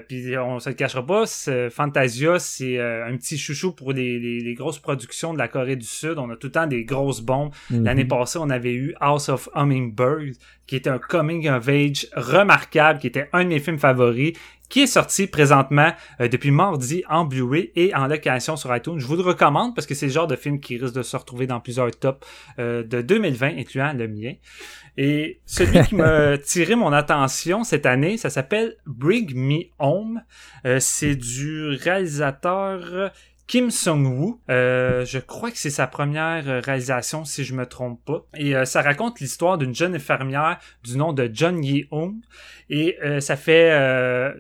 puis 0.09 0.37
on 0.39 0.61
se 0.61 0.69
le 0.69 0.75
cachera 0.75 1.05
pas, 1.05 1.25
Fantasia, 1.71 2.39
c'est 2.39 2.79
un 2.79 3.17
petit 3.17 3.39
chouchou 3.39 3.73
pour 3.73 3.93
les, 3.93 4.19
les, 4.19 4.55
grosses 4.55 4.79
productions 4.79 5.33
de 5.33 5.39
la 5.39 5.49
Corée 5.49 5.75
du 5.75 5.87
Sud. 5.87 6.19
On 6.19 6.31
a 6.31 6.37
tout 6.37 6.49
le 6.49 6.53
temps 6.53 6.67
des 6.67 6.85
grosses 6.85 7.21
bombes. 7.21 7.51
Mhm. 7.71 7.85
L'année 7.85 8.05
passée, 8.05 8.39
on 8.41 8.51
avait 8.51 8.75
eu 8.75 8.95
House 9.01 9.29
of 9.29 9.49
Hummingbirds, 9.55 10.37
qui 10.67 10.77
était 10.77 10.91
un 10.91 10.99
coming 10.99 11.49
of 11.49 11.69
age 11.69 12.07
remarquable, 12.15 13.01
qui 13.01 13.09
était 13.09 13.29
un 13.33 13.43
de 13.45 13.49
mes 13.49 13.59
films 13.59 13.79
favoris, 13.79 14.35
qui 14.73 14.81
est 14.81 14.87
sorti 14.87 15.27
présentement 15.27 15.93
euh, 16.23 16.29
depuis 16.29 16.51
mardi 16.51 17.05
en 17.11 17.27
Blu-ray 17.27 17.71
et 17.77 17.95
en 17.95 18.07
location 18.07 18.57
sur 18.57 18.75
iTunes. 18.75 18.99
Je 18.99 19.07
vous 19.07 19.17
le 19.17 19.23
recommande 19.23 19.75
parce 19.75 19.87
que 19.87 19.95
c'est 19.95 20.07
le 20.07 20.13
genre 20.13 20.27
de 20.27 20.35
film 20.35 20.61
qui 20.61 20.79
risque 20.79 20.95
de 20.95 21.03
se 21.03 21.15
retrouver 21.15 21.47
dans 21.47 21.61
plusieurs 21.61 21.91
tops 21.91 22.27
euh, 22.59 22.83
de 22.83 23.03
2020, 23.03 23.59
incluant 23.59 23.93
le 23.93 24.09
mien. 24.09 24.33
Et 24.97 25.41
celui 25.45 25.83
qui 25.83 25.95
m'a 25.95 26.39
tiré 26.43 26.75
mon 26.75 26.91
attention 26.91 27.65
cette 27.65 27.85
année, 27.85 28.17
ça 28.17 28.31
s'appelle 28.31 28.77
Bring 28.87 29.35
Me 29.35 29.65
Home. 29.79 30.23
Euh, 30.65 30.79
c'est 30.81 31.17
du 31.17 31.77
réalisateur 31.77 33.13
Kim 33.53 33.71
Sung-woo. 33.71 34.41
Euh, 34.49 35.05
je 35.05 35.19
crois 35.19 35.51
que 35.51 35.59
c'est 35.59 35.69
sa 35.69 35.87
première 35.87 36.49
euh, 36.49 36.61
réalisation, 36.61 37.27
si 37.27 37.45
je 37.45 37.53
me 37.53 37.67
trompe 37.67 38.03
pas. 38.03 38.27
Et 38.35 38.57
euh, 38.57 38.65
ça 38.65 38.81
raconte 38.81 39.21
l'histoire 39.21 39.59
d'une 39.59 39.75
jeune 39.75 39.95
infirmière 39.95 40.59
du 40.83 40.97
nom 40.97 41.13
de 41.13 41.29
John 41.31 41.63
Ye-hoon. 41.63 42.15
Et 42.71 42.97
ça 43.21 43.37
fait 43.37 43.71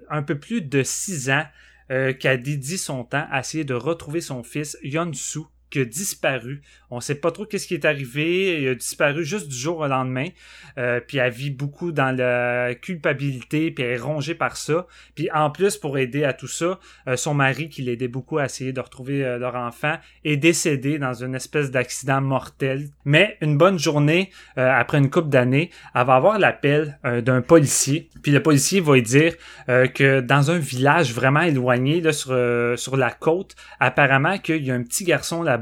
un 0.08 0.22
peu 0.22 0.38
plus 0.38 0.62
de 0.62 0.82
six 0.82 1.28
ans 1.28 1.44
qu'elle 1.90 2.42
dédie 2.42 2.78
son 2.78 3.04
temps 3.04 3.26
à 3.30 3.40
essayer 3.40 3.64
de 3.64 3.74
retrouver 3.74 4.22
son 4.22 4.42
fils 4.42 4.78
Yeon-soo 4.82 5.46
qui 5.68 5.80
a 5.80 5.84
disparu. 5.84 6.62
On 6.94 7.00
sait 7.00 7.14
pas 7.14 7.30
trop 7.30 7.46
qu'est-ce 7.46 7.66
qui 7.66 7.72
est 7.72 7.86
arrivé. 7.86 8.60
Il 8.60 8.68
a 8.68 8.74
disparu 8.74 9.24
juste 9.24 9.48
du 9.48 9.56
jour 9.56 9.78
au 9.78 9.86
lendemain. 9.86 10.28
Euh, 10.76 11.00
puis 11.00 11.16
elle 11.16 11.32
vit 11.32 11.50
beaucoup 11.50 11.90
dans 11.90 12.14
la 12.14 12.74
culpabilité, 12.74 13.70
puis 13.70 13.82
elle 13.82 13.92
est 13.92 13.98
rongée 13.98 14.34
par 14.34 14.58
ça. 14.58 14.86
Puis 15.14 15.30
en 15.32 15.48
plus, 15.50 15.78
pour 15.78 15.96
aider 15.96 16.24
à 16.24 16.34
tout 16.34 16.46
ça, 16.46 16.78
euh, 17.08 17.16
son 17.16 17.32
mari, 17.32 17.70
qui 17.70 17.80
l'aidait 17.80 18.08
beaucoup 18.08 18.36
à 18.36 18.44
essayer 18.44 18.74
de 18.74 18.80
retrouver 18.80 19.24
euh, 19.24 19.38
leur 19.38 19.54
enfant, 19.54 19.96
est 20.24 20.36
décédé 20.36 20.98
dans 20.98 21.14
une 21.14 21.34
espèce 21.34 21.70
d'accident 21.70 22.20
mortel. 22.20 22.90
Mais 23.06 23.38
une 23.40 23.56
bonne 23.56 23.78
journée, 23.78 24.30
après 24.56 24.98
une 24.98 25.08
couple 25.08 25.30
d'années, 25.30 25.70
elle 25.94 26.04
va 26.04 26.16
avoir 26.16 26.38
l'appel 26.38 26.98
d'un 27.04 27.40
policier. 27.40 28.10
Puis 28.22 28.32
le 28.32 28.42
policier 28.42 28.80
va 28.80 28.94
lui 28.94 29.02
dire 29.02 29.34
que 29.66 30.20
dans 30.20 30.50
un 30.50 30.58
village 30.58 31.14
vraiment 31.14 31.40
éloigné, 31.40 32.00
là, 32.00 32.12
sur, 32.12 32.34
sur 32.76 32.96
la 32.96 33.10
côte, 33.10 33.56
apparemment 33.80 34.38
qu'il 34.38 34.64
y 34.64 34.70
a 34.70 34.74
un 34.74 34.82
petit 34.82 35.04
garçon 35.04 35.42
là 35.42 35.58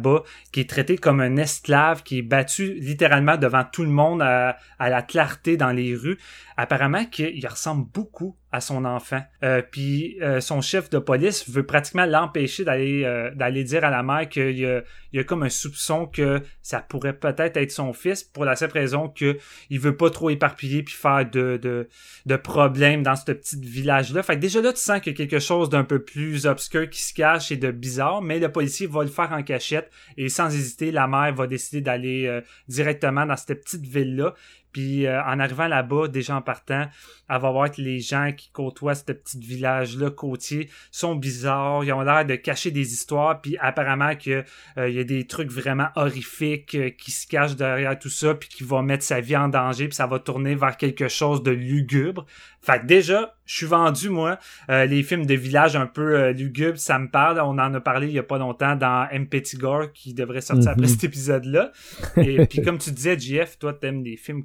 qui 0.53 0.61
est 0.61 0.68
traité 0.68 0.99
comme 0.99 1.20
un 1.21 1.37
esclave, 1.37 2.03
qui 2.03 2.18
est 2.18 2.23
battu 2.23 2.75
littéralement 2.75 3.37
devant 3.37 3.64
tout 3.64 3.83
le 3.83 3.91
monde 3.91 4.23
à, 4.23 4.57
à 4.79 4.91
la 4.91 5.03
clarté 5.03 5.57
dans 5.57 5.73
les 5.73 5.95
rues. 5.95 6.18
Apparemment 6.57 7.05
qu'il 7.05 7.47
ressemble 7.47 7.87
beaucoup 7.93 8.37
à 8.53 8.61
son 8.61 8.85
enfant. 8.85 9.23
Euh, 9.45 9.63
puis 9.63 10.19
euh, 10.23 10.41
son 10.41 10.61
chef 10.61 10.91
de 10.91 10.99
police 10.99 11.49
veut 11.49 11.65
pratiquement 11.65 12.05
l'empêcher 12.05 12.65
d'aller 12.65 13.05
euh, 13.05 13.31
d'aller 13.35 13.63
dire 13.63 13.85
à 13.85 13.91
la 13.91 14.03
mère 14.03 14.29
qu'il 14.29 14.59
y 14.59 14.67
a, 14.67 15.25
comme 15.25 15.45
un 15.45 15.49
soupçon 15.49 16.07
que 16.07 16.43
ça 16.63 16.81
pourrait 16.81 17.13
peut-être 17.13 17.57
être 17.57 17.71
son 17.71 17.93
fils 17.93 18.25
pour 18.25 18.45
la 18.45 18.57
simple 18.57 18.75
raison 18.75 19.09
que 19.09 19.39
il 19.71 19.79
veut 19.79 19.97
pas 19.97 20.11
trop 20.11 20.31
éparpiller 20.31 20.83
puis 20.83 20.95
faire 20.95 21.29
de, 21.31 21.59
de, 21.63 21.89
de 22.27 22.37
problèmes 22.37 23.05
dans 23.05 23.15
ce 23.15 23.31
petit 23.31 23.61
village 23.61 24.13
là. 24.13 24.23
Fait 24.23 24.35
que 24.35 24.41
déjà 24.41 24.61
là 24.61 24.73
tu 24.73 24.81
sens 24.81 25.01
qu'il 25.01 25.13
y 25.13 25.15
a 25.15 25.19
quelque 25.19 25.39
chose 25.39 25.69
d'un 25.69 25.85
peu 25.85 26.03
plus 26.03 26.47
obscur 26.47 26.91
qui 26.91 27.03
se 27.03 27.15
cache 27.15 27.53
et 27.53 27.57
de 27.57 27.71
bizarre, 27.71 28.21
mais 28.21 28.41
le 28.41 28.51
policier 28.51 28.89
va 28.89 29.05
le 29.05 29.11
faire 29.11 29.33
en 29.33 29.45
cachette 29.45 29.91
et 30.17 30.29
sans 30.29 30.53
hésiter 30.53 30.91
la 30.91 31.07
mère 31.07 31.35
va 31.35 31.47
décider 31.47 31.81
d'aller 31.83 32.41
directement 32.67 33.27
dans 33.27 33.37
cette 33.37 33.63
petite 33.63 33.87
ville 33.87 34.17
là 34.17 34.35
puis 34.73 35.07
euh, 35.07 35.23
en 35.25 35.39
arrivant 35.39 35.66
là-bas, 35.66 36.09
déjà 36.09 36.37
en 36.37 36.43
partant, 36.43 36.87
elle 37.29 37.41
va 37.41 37.51
voir 37.51 37.71
que 37.71 37.81
les 37.81 38.01
gens 38.01 38.33
qui 38.37 38.51
côtoient 38.51 38.95
ce 38.95 39.05
petit 39.05 39.39
village-là 39.39 40.11
côtier 40.11 40.71
sont 40.91 41.14
bizarres, 41.14 41.85
ils 41.85 41.93
ont 41.93 42.03
l'air 42.03 42.25
de 42.25 42.37
cacher 42.37 42.71
des 42.71 42.93
histoires, 42.93 43.41
puis 43.41 43.57
apparemment 43.59 44.14
que 44.16 44.45
euh, 44.79 44.89
y 44.89 44.99
a 44.99 45.05
des 45.05 45.27
trucs 45.27 45.51
vraiment 45.51 45.89
horrifiques 45.97 46.75
euh, 46.75 46.91
qui 46.91 47.11
se 47.11 47.27
cachent 47.27 47.57
derrière 47.57 47.99
tout 47.99 48.09
ça, 48.09 48.35
puis 48.35 48.49
qui 48.49 48.64
vont 48.64 48.83
mettre 48.83 49.05
sa 49.05 49.21
vie 49.21 49.37
en 49.37 49.49
danger, 49.49 49.89
puis 49.89 49.97
ça 49.97 50.07
va 50.07 50.18
tourner 50.18 50.55
vers 50.55 50.77
quelque 50.77 51.09
chose 51.09 51.43
de 51.43 51.51
lugubre. 51.51 52.27
Fait 52.63 52.81
que 52.81 52.87
déjà, 52.87 53.35
je 53.47 53.57
suis 53.57 53.67
vendu, 53.67 54.11
moi. 54.11 54.39
les 54.69 55.03
films 55.03 55.27
de 55.27 55.35
village 55.35 55.77
un 55.77 55.87
peu 55.87 56.31
lugubres, 56.31 56.79
ça 56.79 56.99
me 56.99 57.09
parle. 57.09 57.41
On 57.41 57.59
en 57.59 57.75
a 57.75 57.81
parlé 57.81 58.07
il 58.09 58.13
y 58.13 58.19
a 58.19 58.23
pas 58.23 58.39
longtemps 58.39 58.77
dans 58.77 59.09
M. 59.11 59.27
Petit 59.27 59.57
Gore 59.57 59.93
qui 59.93 60.15
devrait 60.15 60.41
sortir 60.41 60.71
après 60.71 60.87
mhm. 60.87 60.89
cet 60.89 61.05
épisode-là. 61.05 61.73
Et 62.17 62.47
puis 62.51 62.63
comme 62.63 62.79
tu 62.79 62.91
disais, 62.91 63.19
JF, 63.19 63.59
toi, 63.59 63.73
t'aimes 63.73 64.03
des 64.03 64.17
films 64.17 64.45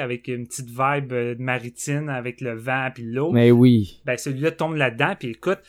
avec 0.00 0.28
une 0.28 0.46
petite 0.46 0.68
vibe 0.68 1.12
euh, 1.12 1.34
maritime 1.38 2.08
avec 2.08 2.40
le 2.40 2.54
vent 2.54 2.88
puis 2.94 3.04
l'eau. 3.04 3.32
Mais 3.32 3.50
oui. 3.50 4.00
Ben 4.04 4.16
celui-là 4.16 4.50
tombe 4.50 4.76
là-dedans 4.76 5.14
puis 5.18 5.30
écoute, 5.30 5.60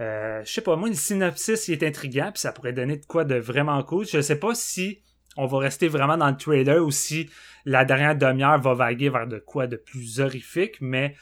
euh, 0.00 0.42
je 0.44 0.50
sais 0.50 0.60
pas 0.60 0.76
moi 0.76 0.88
le 0.88 0.94
synopsis 0.94 1.68
il 1.68 1.72
est 1.72 1.82
intriguant 1.86 2.30
puis 2.32 2.40
ça 2.40 2.52
pourrait 2.52 2.72
donner 2.72 2.96
de 2.96 3.04
quoi 3.06 3.24
de 3.24 3.36
vraiment 3.36 3.82
cool. 3.82 4.06
Je 4.06 4.20
sais 4.20 4.38
pas 4.38 4.54
si 4.54 5.00
on 5.36 5.46
va 5.46 5.58
rester 5.58 5.88
vraiment 5.88 6.16
dans 6.16 6.30
le 6.30 6.36
trailer 6.36 6.84
ou 6.84 6.90
si 6.90 7.28
la 7.64 7.84
dernière 7.84 8.16
demi-heure 8.16 8.60
va 8.60 8.74
vaguer 8.74 9.10
vers 9.10 9.26
de 9.26 9.38
quoi 9.38 9.66
de 9.66 9.76
plus 9.76 10.20
horrifique, 10.20 10.78
mais 10.80 11.14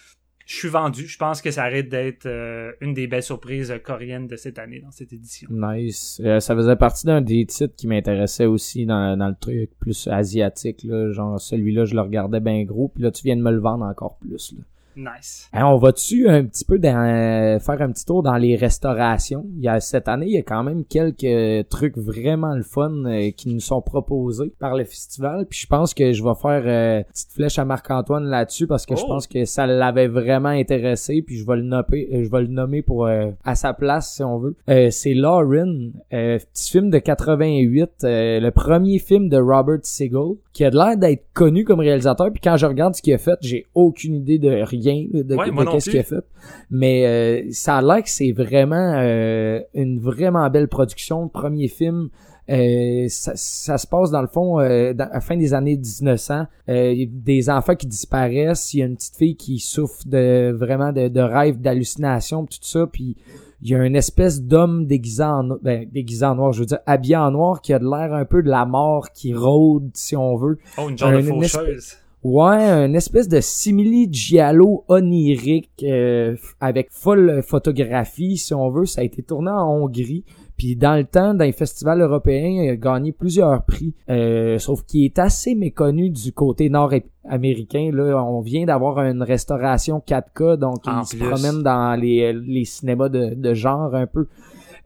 je 0.48 0.54
suis 0.54 0.68
vendu. 0.68 1.06
Je 1.06 1.18
pense 1.18 1.42
que 1.42 1.50
ça 1.50 1.64
arrête 1.64 1.90
d'être 1.90 2.24
euh, 2.24 2.72
une 2.80 2.94
des 2.94 3.06
belles 3.06 3.22
surprises 3.22 3.74
coréennes 3.84 4.26
de 4.26 4.36
cette 4.36 4.58
année 4.58 4.80
dans 4.80 4.90
cette 4.90 5.12
édition. 5.12 5.46
Nice. 5.52 6.22
Euh, 6.24 6.40
ça 6.40 6.56
faisait 6.56 6.76
partie 6.76 7.06
d'un 7.06 7.20
des 7.20 7.44
titres 7.44 7.76
qui 7.76 7.86
m'intéressait 7.86 8.46
aussi 8.46 8.86
dans, 8.86 9.14
dans 9.18 9.28
le 9.28 9.36
truc 9.38 9.70
plus 9.78 10.08
asiatique. 10.08 10.84
Là. 10.84 11.12
Genre 11.12 11.38
celui-là, 11.38 11.84
je 11.84 11.94
le 11.94 12.00
regardais 12.00 12.40
bien 12.40 12.64
gros. 12.64 12.88
Puis 12.88 13.02
là, 13.02 13.10
tu 13.10 13.24
viens 13.24 13.36
de 13.36 13.42
me 13.42 13.50
le 13.50 13.60
vendre 13.60 13.84
encore 13.84 14.16
plus. 14.16 14.54
Nice. 14.98 15.48
on 15.54 15.76
va-tu 15.76 16.28
un 16.28 16.44
petit 16.44 16.64
peu 16.64 16.78
dans, 16.80 17.58
faire 17.60 17.82
un 17.82 17.92
petit 17.92 18.04
tour 18.04 18.24
dans 18.24 18.36
les 18.36 18.56
restaurations? 18.56 19.46
Il 19.56 19.62
y 19.62 19.68
a 19.68 19.78
cette 19.78 20.08
année, 20.08 20.26
il 20.26 20.32
y 20.32 20.38
a 20.38 20.42
quand 20.42 20.64
même 20.64 20.84
quelques 20.84 21.68
trucs 21.68 21.96
vraiment 21.96 22.54
le 22.56 22.64
fun 22.64 23.04
euh, 23.06 23.30
qui 23.30 23.48
nous 23.48 23.60
sont 23.60 23.80
proposés 23.80 24.52
par 24.58 24.74
le 24.74 24.84
festival. 24.84 25.46
Puis 25.48 25.60
je 25.60 25.66
pense 25.68 25.94
que 25.94 26.12
je 26.12 26.22
vais 26.22 26.34
faire 26.34 26.62
euh, 26.66 26.98
une 26.98 27.04
petite 27.04 27.32
flèche 27.32 27.58
à 27.60 27.64
Marc-Antoine 27.64 28.24
là-dessus 28.24 28.66
parce 28.66 28.86
que 28.86 28.96
je 28.96 29.02
oh! 29.04 29.08
pense 29.08 29.28
que 29.28 29.44
ça 29.44 29.66
l'avait 29.68 30.08
vraiment 30.08 30.48
intéressé. 30.48 31.22
Puis 31.22 31.36
je 31.36 31.46
vais 31.46 31.56
le 31.56 31.62
nommer, 31.62 32.08
euh, 32.12 32.24
je 32.24 32.30
vais 32.30 32.40
le 32.42 32.48
nommer 32.48 32.82
pour 32.82 33.06
à 33.06 33.54
sa 33.54 33.72
place 33.74 34.14
si 34.14 34.24
on 34.24 34.38
veut. 34.38 34.56
c'est 34.90 35.14
Lauren, 35.14 35.92
petit 36.10 36.70
film 36.70 36.90
de 36.90 36.98
88, 36.98 37.90
le 38.02 38.50
premier 38.50 38.98
film 38.98 39.28
de 39.28 39.36
Robert 39.36 39.78
Siegel 39.82 40.36
qui 40.52 40.64
a 40.64 40.70
l'air 40.70 40.96
d'être 40.96 41.24
connu 41.34 41.64
comme 41.64 41.78
réalisateur. 41.78 42.32
Puis 42.32 42.40
quand 42.42 42.56
je 42.56 42.66
regarde 42.66 42.94
ce 42.94 43.00
qu'il 43.00 43.14
a 43.14 43.18
fait, 43.18 43.38
j'ai 43.42 43.66
aucune 43.76 44.16
idée 44.16 44.40
de 44.40 44.50
rien 44.50 44.87
de, 44.92 45.70
qu'est-ce 45.70 45.90
qu'il 45.90 45.98
a 45.98 46.04
fait. 46.04 46.24
Mais 46.70 47.06
euh, 47.06 47.48
ça 47.50 47.78
a 47.78 47.82
l'air 47.82 48.02
que 48.02 48.10
c'est 48.10 48.32
vraiment 48.32 48.94
euh, 48.96 49.60
une 49.74 50.00
vraiment 50.00 50.48
belle 50.50 50.68
production. 50.68 51.28
Premier 51.28 51.68
film. 51.68 52.08
Euh, 52.50 53.06
ça, 53.08 53.36
se 53.36 53.86
passe 53.86 54.10
dans 54.10 54.22
le 54.22 54.26
fond 54.26 54.56
à 54.56 54.94
la 54.94 55.20
fin 55.20 55.36
des 55.36 55.52
années 55.52 55.76
1900 55.76 56.46
des 56.66 57.50
enfants 57.50 57.74
qui 57.74 57.86
disparaissent 57.86 58.72
il 58.72 58.78
y 58.78 58.82
a 58.82 58.86
une 58.86 58.96
petite 58.96 59.16
fille 59.16 59.36
qui 59.36 59.58
souffre 59.58 60.00
de 60.06 60.50
vraiment 60.58 60.92
de, 60.92 61.08
de 61.08 61.20
rêves 61.20 61.60
d'hallucination 61.60 62.46
tout 62.46 62.56
ça 62.62 62.86
puis 62.90 63.18
il 63.60 63.70
y 63.70 63.74
a 63.74 63.84
une 63.84 63.96
espèce 63.96 64.42
d'homme 64.42 64.86
déguisé 64.86 65.24
en 65.24 65.44
ben, 65.62 65.88
déguisé 65.92 66.24
en 66.24 66.36
noir, 66.36 66.52
je 66.52 66.60
veux 66.60 66.66
dire 66.66 66.78
habillé 66.86 67.16
en 67.16 67.30
noir 67.30 67.60
qui 67.60 67.72
a 67.72 67.78
de 67.78 67.84
l'air 67.84 68.14
un 68.14 68.24
peu 68.24 68.42
de 68.42 68.48
la 68.48 68.64
mort 68.64 69.10
qui 69.10 69.34
rôde 69.34 69.90
si 69.94 70.16
on 70.16 70.36
veut. 70.36 70.58
Oh, 70.76 70.88
une 70.88 70.96
genre 70.96 71.12
de 71.12 71.22
faucheuse. 71.22 71.96
Ouais, 72.24 72.84
une 72.86 72.96
espèce 72.96 73.28
de 73.28 73.40
simili 73.40 74.08
giallo 74.10 74.84
onirique 74.88 75.70
euh, 75.84 76.34
avec 76.60 76.88
folle 76.90 77.42
photographie 77.46 78.36
si 78.36 78.52
on 78.54 78.70
veut, 78.70 78.86
ça 78.86 79.02
a 79.02 79.04
été 79.04 79.22
tourné 79.22 79.50
en 79.50 79.68
Hongrie. 79.68 80.24
Puis 80.56 80.74
dans 80.74 80.96
le 80.96 81.04
temps, 81.04 81.34
dans 81.34 81.44
les 81.44 81.52
festivals 81.52 82.00
européens, 82.00 82.64
il 82.64 82.70
a 82.70 82.76
gagné 82.76 83.12
plusieurs 83.12 83.64
prix, 83.64 83.94
euh, 84.10 84.58
sauf 84.58 84.82
qu'il 84.82 85.04
est 85.04 85.20
assez 85.20 85.54
méconnu 85.54 86.10
du 86.10 86.32
côté 86.32 86.68
nord-américain. 86.68 87.90
Là, 87.92 88.20
on 88.24 88.40
vient 88.40 88.66
d'avoir 88.66 88.98
une 88.98 89.22
restauration 89.22 90.02
4K, 90.04 90.56
donc 90.56 90.78
il 90.86 91.06
se 91.06 91.16
promène 91.16 91.62
dans 91.62 91.94
les, 91.94 92.32
les 92.32 92.64
cinémas 92.64 93.08
de, 93.08 93.34
de 93.34 93.54
genre 93.54 93.94
un 93.94 94.08
peu. 94.08 94.26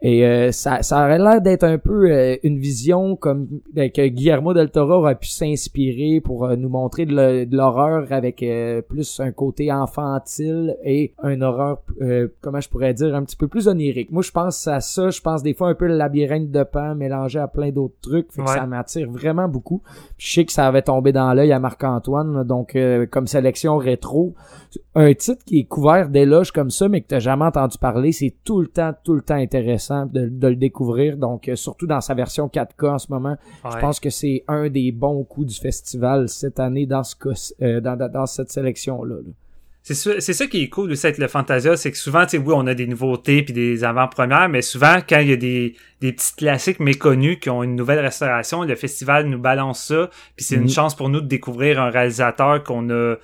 Et 0.05 0.25
euh, 0.25 0.51
ça, 0.51 0.83
ça 0.83 1.05
aurait 1.05 1.17
l'air 1.17 1.41
d'être 1.41 1.63
un 1.63 1.77
peu 1.77 2.11
euh, 2.11 2.35
une 2.43 2.59
vision 2.59 3.15
comme 3.15 3.47
ben, 3.73 3.89
que 3.89 4.05
Guillermo 4.05 4.53
del 4.53 4.69
Toro 4.69 4.95
aurait 4.95 5.15
pu 5.15 5.29
s'inspirer 5.29 6.19
pour 6.19 6.43
euh, 6.43 6.57
nous 6.57 6.67
montrer 6.67 7.05
de 7.05 7.55
l'horreur 7.55 8.11
avec 8.11 8.43
plus 8.89 9.21
un 9.21 9.31
côté 9.31 9.71
infantile 9.71 10.75
et 10.83 11.13
un 11.23 11.41
horreur, 11.41 11.81
comment 12.41 12.59
je 12.59 12.67
pourrais 12.67 12.93
dire, 12.93 13.15
un 13.15 13.23
petit 13.23 13.37
peu 13.37 13.47
plus 13.47 13.69
onirique. 13.69 14.11
Moi, 14.11 14.23
je 14.23 14.31
pense 14.31 14.67
à 14.67 14.81
ça. 14.81 15.09
Je 15.09 15.21
pense 15.21 15.41
des 15.41 15.53
fois 15.53 15.69
un 15.69 15.73
peu 15.73 15.87
le 15.87 15.95
labyrinthe 15.95 16.51
de 16.51 16.63
Pan 16.63 16.95
mélangé 16.95 17.39
à 17.39 17.47
plein 17.47 17.71
d'autres 17.71 17.95
trucs. 18.01 18.31
Fait 18.33 18.43
que 18.43 18.49
ça 18.49 18.65
m'attire 18.65 19.09
vraiment 19.09 19.47
beaucoup. 19.47 19.81
je 20.17 20.33
sais 20.33 20.43
que 20.43 20.51
ça 20.51 20.67
avait 20.67 20.81
tombé 20.81 21.13
dans 21.13 21.33
l'œil 21.33 21.53
à 21.53 21.59
Marc-Antoine, 21.59 22.43
donc 22.43 22.77
comme 23.09 23.27
sélection 23.27 23.77
rétro. 23.77 24.33
Un 24.95 25.13
titre 25.13 25.45
qui 25.45 25.59
est 25.59 25.65
couvert 25.65 26.09
d'éloges 26.09 26.51
comme 26.51 26.71
ça, 26.71 26.89
mais 26.89 27.01
que 27.01 27.07
t'as 27.07 27.19
jamais 27.19 27.45
entendu 27.45 27.77
parler, 27.77 28.11
c'est 28.11 28.33
tout 28.43 28.59
le 28.59 28.67
temps, 28.67 28.91
tout 29.03 29.13
le 29.13 29.21
temps 29.21 29.35
intéressant 29.35 29.92
de, 30.05 30.47
le 30.47 30.55
découvrir. 30.55 31.17
Donc, 31.17 31.47
euh, 31.47 31.55
surtout 31.55 31.87
dans 31.87 32.01
sa 32.01 32.13
version 32.13 32.47
4K 32.47 32.87
en 32.87 32.99
ce 32.99 33.07
moment, 33.09 33.37
je 33.63 33.77
pense 33.79 33.99
que 33.99 34.09
c'est 34.09 34.43
un 34.47 34.69
des 34.69 34.91
bons 34.91 35.23
coups 35.23 35.47
du 35.47 35.59
festival 35.59 36.29
cette 36.29 36.59
année 36.59 36.85
dans 36.85 37.03
ce 37.03 37.15
euh, 37.61 37.79
dans, 37.81 38.25
cette 38.25 38.51
sélection-là. 38.51 39.15
C'est 39.85 39.95
ça, 39.95 40.11
c'est 40.19 40.33
ça 40.33 40.47
qui 40.47 40.63
est 40.63 40.69
cool 40.69 40.91
aussi 40.91 41.05
avec 41.05 41.17
le 41.17 41.27
Fantasia, 41.27 41.75
c'est 41.75 41.91
que 41.91 41.97
souvent, 41.97 42.23
tu 42.23 42.31
sais, 42.31 42.37
oui, 42.37 42.53
on 42.55 42.65
a 42.67 42.73
des 42.73 42.87
nouveautés 42.87 43.43
puis 43.43 43.53
des 43.53 43.83
avant-premières, 43.83 44.47
mais 44.47 44.61
souvent, 44.61 44.99
quand 45.07 45.19
il 45.19 45.29
y 45.29 45.33
a 45.33 45.35
des, 45.35 45.75
des 45.99 46.13
petits 46.13 46.33
classiques 46.37 46.79
méconnus 46.79 47.37
qui 47.41 47.49
ont 47.49 47.63
une 47.63 47.75
nouvelle 47.75 47.99
restauration, 47.99 48.63
le 48.63 48.75
festival 48.75 49.27
nous 49.27 49.39
balance 49.39 49.83
ça, 49.83 50.09
puis 50.37 50.45
c'est 50.45 50.55
une 50.55 50.67
mm-hmm. 50.67 50.73
chance 50.73 50.95
pour 50.95 51.09
nous 51.09 51.19
de 51.19 51.27
découvrir 51.27 51.81
un 51.81 51.89
réalisateur 51.89 52.63
qu'on 52.63 52.89
a 52.91 53.15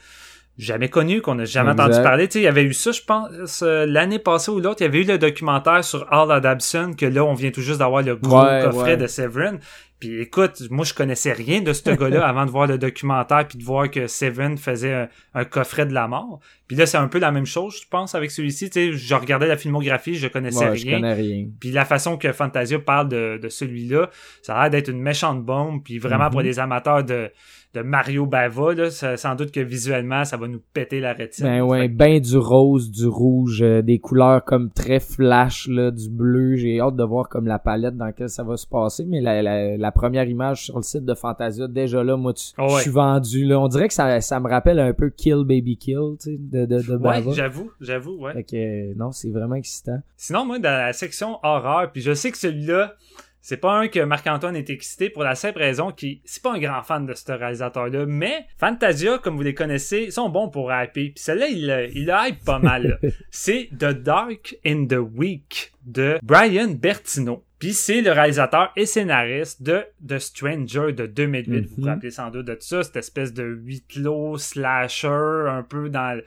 jamais 0.60 0.89
connu, 0.89 1.22
qu'on 1.22 1.36
n'a 1.36 1.45
jamais 1.45 1.72
entendu 1.72 2.01
parler. 2.03 2.28
Tu 2.28 2.34
sais, 2.34 2.39
il 2.41 2.43
y 2.43 2.47
avait 2.47 2.64
eu 2.64 2.74
ça, 2.74 2.91
je 2.91 3.01
pense, 3.01 3.62
l'année 3.62 4.20
passée 4.20 4.51
ou 4.51 4.60
l'autre, 4.60 4.82
il 4.82 4.84
y 4.84 4.88
avait 4.88 5.01
eu 5.01 5.05
le 5.05 5.18
documentaire 5.18 5.84
sur 5.84 6.05
Al 6.14 6.32
Adamson, 6.32 6.93
que 6.95 7.05
là, 7.05 7.24
on 7.24 7.34
vient 7.34 7.49
tout 7.49 7.62
juste 7.62 7.80
d'avoir 7.80 8.03
le 8.03 8.16
gros 8.16 8.45
coffret 8.64 8.97
de 8.97 9.07
Severin. 9.07 9.57
Puis 9.99 10.22
écoute, 10.22 10.62
moi 10.70 10.86
je 10.86 10.93
connaissais 10.93 11.34
rien 11.34 11.62
de 11.62 11.74
ce 11.74 11.89
gars-là 11.89 12.26
avant 12.28 12.45
de 12.45 12.51
voir 12.51 12.68
le 12.68 12.78
documentaire 12.78 13.45
puis 13.45 13.57
de 13.57 13.64
voir 13.64 13.91
que 13.91 14.07
Seven 14.07 14.57
faisait 14.57 15.10
un, 15.34 15.43
coffret 15.43 15.86
de 15.86 15.93
la 15.93 16.07
mort. 16.07 16.39
Puis 16.68 16.78
là 16.78 16.86
c'est 16.86 16.97
un 16.97 17.10
peu 17.10 17.20
la 17.20 17.32
même 17.32 17.45
chose, 17.45 17.82
je 17.82 17.88
pense, 17.89 18.16
avec 18.16 18.32
celui-ci. 18.32 18.70
Tu 18.70 18.91
sais, 18.91 18.93
je 18.93 19.16
regardais 19.16 19.47
la 19.47 19.57
filmographie, 19.57 20.16
je 20.16 20.28
connaissais 20.30 20.70
rien. 20.70 21.14
rien. 21.14 21.47
Puis 21.60 21.72
la 21.72 21.84
façon 21.84 22.18
que 22.18 22.32
Fantasia 22.32 22.80
parle 22.80 23.10
de, 23.10 23.39
de 23.41 23.49
celui-là, 23.49 24.10
ça 24.41 24.55
a 24.55 24.62
l'air 24.62 24.70
d'être 24.70 24.88
une 24.88 25.01
méchante 25.01 25.43
bombe. 25.43 25.84
Puis 25.84 25.99
vraiment 25.99 26.30
pour 26.30 26.41
mm-hmm. 26.41 26.45
les 26.45 26.60
amateurs 26.60 27.03
de 27.03 27.30
de 27.76 27.82
Mario 27.82 28.26
Bava, 28.26 28.74
là, 28.74 28.89
sans 28.89 29.36
doute 29.36 29.51
que 29.51 29.59
visuellement, 29.59 30.26
ça 30.26 30.38
va 30.38 30.47
nous 30.47 30.61
péter 30.74 30.99
la 30.99 31.13
rétine. 31.13 31.45
Ben 31.45 31.61
ouais, 31.61 31.88
ben 31.88 32.20
du 32.20 32.38
rose, 32.38 32.89
du 32.89 33.05
rouge, 33.05 33.61
euh, 33.61 33.84
des 33.84 33.99
couleurs 33.99 34.43
comme 34.43 34.72
très 34.72 34.99
flash, 34.99 35.67
là, 35.67 35.91
du 35.91 36.09
bleu. 36.09 36.55
J'ai 36.55 36.80
hâte 36.80 36.95
de 36.95 37.03
voir 37.03 37.30
comme 37.30 37.45
la 37.45 37.59
palette 37.59 37.95
dans 37.95 38.05
laquelle 38.05 38.30
ça 38.30 38.43
va 38.43 38.57
se 38.57 38.65
passer. 38.65 39.05
Mais 39.05 39.22
la, 39.22 39.43
la, 39.43 39.78
la 39.78 39.91
première 39.91 40.28
image 40.28 40.65
sur 40.65 40.78
le 40.78 40.82
site 40.82 41.05
de 41.05 41.13
Fantasia, 41.13 41.67
déjà 41.67 42.03
là, 42.03 42.17
moi, 42.17 42.34
tu, 42.34 42.45
oh 42.57 42.67
je 42.70 42.82
suis 42.82 42.91
vendu. 42.91 43.45
Là. 43.45 43.59
On 43.59 43.67
dirait 43.67 43.88
que 43.88 43.93
ça, 43.93 44.20
ça 44.20 44.39
me 44.39 44.49
rappelle 44.49 44.80
un 44.80 44.93
peu 44.93 45.11
Kill 45.11 45.43
Baby 45.45 45.78
Kill, 45.78 46.15
tu 46.20 46.32
sais, 46.32 46.38
de, 46.39 46.65
de, 46.65 46.82
de 46.82 46.97
Bava. 46.97 47.28
Ouais, 47.28 47.34
j'avoue, 47.36 47.70
j'avoue, 47.80 48.17
ouais. 48.20 48.34
Fait 48.34 48.43
que, 48.43 48.97
non, 48.97 49.11
c'est 49.11 49.30
vraiment 49.30 49.55
excitant. 49.55 49.99
Sinon, 50.17 50.43
moi, 50.45 50.57
dans 50.57 50.70
la 50.70 50.93
section 50.93 51.38
horreur, 51.43 51.91
puis 51.91 52.01
je 52.01 52.13
sais 52.15 52.32
que 52.32 52.38
celui-là, 52.38 52.95
c'est 53.41 53.57
pas 53.57 53.79
un 53.79 53.87
que 53.87 53.99
Marc-Antoine 53.99 54.55
est 54.55 54.69
excité 54.69 55.09
pour 55.09 55.23
la 55.23 55.35
simple 55.35 55.59
raison 55.59 55.91
qu'il 55.91 56.19
c'est 56.25 56.43
pas 56.43 56.53
un 56.53 56.59
grand 56.59 56.83
fan 56.83 57.05
de 57.05 57.13
ce 57.13 57.31
réalisateur-là, 57.31 58.05
mais 58.05 58.45
Fantasia, 58.57 59.17
comme 59.17 59.35
vous 59.35 59.43
les 59.43 59.53
connaissez, 59.53 60.11
sont 60.11 60.29
bons 60.29 60.49
pour 60.49 60.71
hyper. 60.71 60.91
Puis 60.91 61.13
celui-là, 61.15 61.47
il, 61.83 61.91
il 61.95 62.13
hype 62.15 62.43
pas 62.43 62.59
mal. 62.59 62.99
c'est 63.29 63.69
The 63.77 63.91
Dark 63.91 64.57
in 64.65 64.85
the 64.87 64.99
Week 64.99 65.71
de 65.85 66.19
Brian 66.21 66.69
Bertino. 66.69 67.45
Puis 67.59 67.73
c'est 67.73 68.01
le 68.01 68.11
réalisateur 68.11 68.71
et 68.77 68.85
scénariste 68.85 69.61
de 69.61 69.83
The 70.07 70.19
Stranger 70.19 70.93
de 70.93 71.05
2008. 71.05 71.61
Vous 71.61 71.75
vous 71.75 71.81
mhm. 71.81 71.89
rappelez 71.89 72.11
sans 72.11 72.29
doute 72.31 72.47
de 72.47 72.57
ça, 72.59 72.83
cette 72.83 72.95
espèce 72.95 73.33
de 73.33 73.43
huit 73.43 73.85
clos 73.87 74.37
slasher 74.37 75.47
un 75.47 75.63
peu 75.63 75.89
dans 75.89 76.21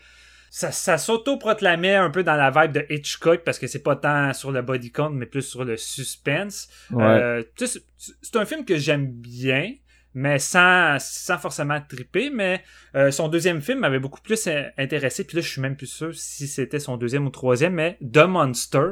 ça, 0.55 0.71
ça 0.71 0.99
s'auto-proclamait 0.99 1.95
un 1.95 2.11
peu 2.11 2.23
dans 2.23 2.37
la 2.37 2.51
vibe 2.51 2.73
de 2.73 2.87
Hitchcock 2.91 3.41
parce 3.43 3.59
que 3.59 3.67
c'est 3.67 3.83
pas 3.83 3.97
tant 3.97 4.35
sur 4.35 4.53
le 4.53 4.61
body 4.61 4.93
count 4.93 5.09
mais 5.09 5.25
plus 5.25 5.41
sur 5.41 5.65
le 5.65 5.79
suspense. 5.79 6.69
Euh, 6.93 7.43
c'est 7.59 8.37
un 8.37 8.45
film 8.45 8.67
que 8.67 8.77
j'aime 8.77 9.07
bien 9.07 9.73
mais 10.15 10.39
sans, 10.39 10.97
sans 10.99 11.39
forcément 11.39 11.81
triper. 11.89 12.31
Mais 12.31 12.63
euh, 12.95 13.11
son 13.11 13.29
deuxième 13.29 13.61
film 13.61 13.81
m'avait 13.81 13.99
beaucoup 13.99 14.21
plus 14.21 14.49
intéressé. 14.79 15.25
Puis 15.25 15.37
là, 15.37 15.43
je 15.43 15.49
suis 15.49 15.61
même 15.61 15.77
plus 15.77 15.87
sûr 15.87 16.15
si 16.15 16.47
c'était 16.47 16.79
son 16.79 16.97
deuxième 16.97 17.27
ou 17.27 17.31
troisième, 17.31 17.75
mais 17.75 17.99
The 18.01 18.27
Monster, 18.27 18.89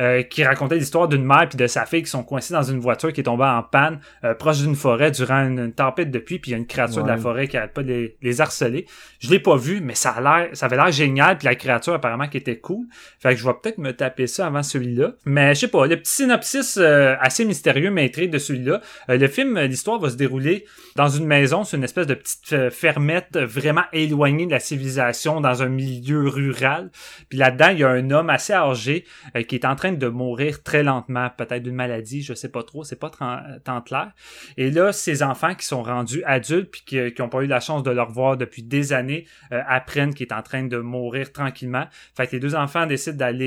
euh, 0.00 0.22
qui 0.22 0.44
racontait 0.44 0.76
l'histoire 0.76 1.08
d'une 1.08 1.24
mère 1.24 1.48
puis 1.48 1.56
de 1.56 1.66
sa 1.66 1.86
fille 1.86 2.02
qui 2.02 2.10
sont 2.10 2.24
coincés 2.24 2.54
dans 2.54 2.62
une 2.62 2.80
voiture 2.80 3.12
qui 3.12 3.20
est 3.20 3.24
tombée 3.24 3.44
en 3.44 3.62
panne 3.62 4.00
euh, 4.24 4.34
proche 4.34 4.58
d'une 4.58 4.76
forêt 4.76 5.10
durant 5.10 5.46
une, 5.46 5.72
tempête 5.72 6.10
de 6.10 6.18
pluie. 6.18 6.38
Puis 6.38 6.50
il 6.50 6.52
y 6.52 6.54
a 6.54 6.58
une 6.58 6.66
créature 6.66 7.02
de 7.02 7.08
la 7.08 7.16
forêt 7.16 7.48
qui 7.48 7.56
arrête 7.56 7.72
pas 7.72 7.82
de 7.82 8.12
les, 8.20 8.40
harceler. 8.40 8.86
Je 9.20 9.30
l'ai 9.30 9.38
pas 9.38 9.56
vu, 9.56 9.80
mais 9.80 9.94
ça 9.94 10.10
a 10.10 10.20
l'air, 10.20 10.50
ça 10.54 10.66
avait 10.66 10.76
l'air 10.76 10.90
génial. 10.90 11.38
Puis 11.38 11.46
la 11.46 11.54
créature 11.54 11.94
apparemment 11.94 12.28
qui 12.28 12.36
était 12.36 12.58
cool. 12.58 12.86
Fait 13.18 13.34
que 13.34 13.40
je 13.40 13.46
vais 13.46 13.54
peut-être 13.62 13.78
me 13.78 13.92
taper 13.92 14.26
ça 14.26 14.46
avant 14.46 14.62
celui-là. 14.62 15.12
Mais 15.24 15.54
je 15.54 15.60
sais 15.60 15.68
pas, 15.68 15.86
le 15.86 15.96
petit 15.96 16.12
synopsis 16.12 16.76
assez 16.76 17.44
mystérieux 17.44 17.90
m'intrigue 17.90 18.30
de 18.30 18.38
celui-là. 18.38 18.80
le 19.08 19.28
film, 19.28 19.58
l'histoire 19.60 19.98
va 20.00 20.10
se 20.10 20.16
dérouler 20.16 20.63
dans 20.96 21.08
une 21.08 21.26
maison, 21.26 21.64
c'est 21.64 21.76
une 21.76 21.84
espèce 21.84 22.06
de 22.06 22.14
petite 22.14 22.52
euh, 22.52 22.70
fermette 22.70 23.36
vraiment 23.36 23.84
éloignée 23.92 24.46
de 24.46 24.50
la 24.50 24.60
civilisation 24.60 25.40
dans 25.40 25.62
un 25.62 25.68
milieu 25.68 26.28
rural. 26.28 26.90
Puis 27.28 27.38
là-dedans, 27.38 27.68
il 27.68 27.78
y 27.78 27.84
a 27.84 27.88
un 27.88 28.10
homme 28.10 28.30
assez 28.30 28.52
âgé 28.52 29.04
euh, 29.36 29.42
qui 29.42 29.54
est 29.56 29.64
en 29.64 29.76
train 29.76 29.92
de 29.92 30.06
mourir 30.08 30.62
très 30.62 30.82
lentement, 30.82 31.30
peut-être 31.36 31.62
d'une 31.62 31.74
maladie, 31.74 32.22
je 32.22 32.34
sais 32.34 32.48
pas 32.48 32.62
trop, 32.62 32.84
c'est 32.84 32.98
pas 32.98 33.10
tant 33.64 33.80
clair. 33.82 34.12
Et 34.56 34.70
là, 34.70 34.92
ses 34.92 35.22
enfants 35.22 35.54
qui 35.54 35.66
sont 35.66 35.82
rendus 35.82 36.22
adultes 36.24 36.70
puis 36.70 36.82
qui, 36.84 37.12
qui 37.12 37.22
ont 37.22 37.28
pas 37.28 37.42
eu 37.42 37.46
la 37.46 37.60
chance 37.60 37.82
de 37.82 37.90
le 37.90 38.02
revoir 38.02 38.36
depuis 38.36 38.62
des 38.62 38.92
années 38.92 39.26
euh, 39.52 39.60
apprennent 39.66 40.14
qu'il 40.14 40.26
est 40.26 40.32
en 40.34 40.42
train 40.42 40.64
de 40.64 40.78
mourir 40.78 41.32
tranquillement. 41.32 41.86
Fait 42.16 42.26
que 42.26 42.32
les 42.32 42.40
deux 42.40 42.54
enfants 42.54 42.86
décident 42.86 43.16
d'aller 43.16 43.44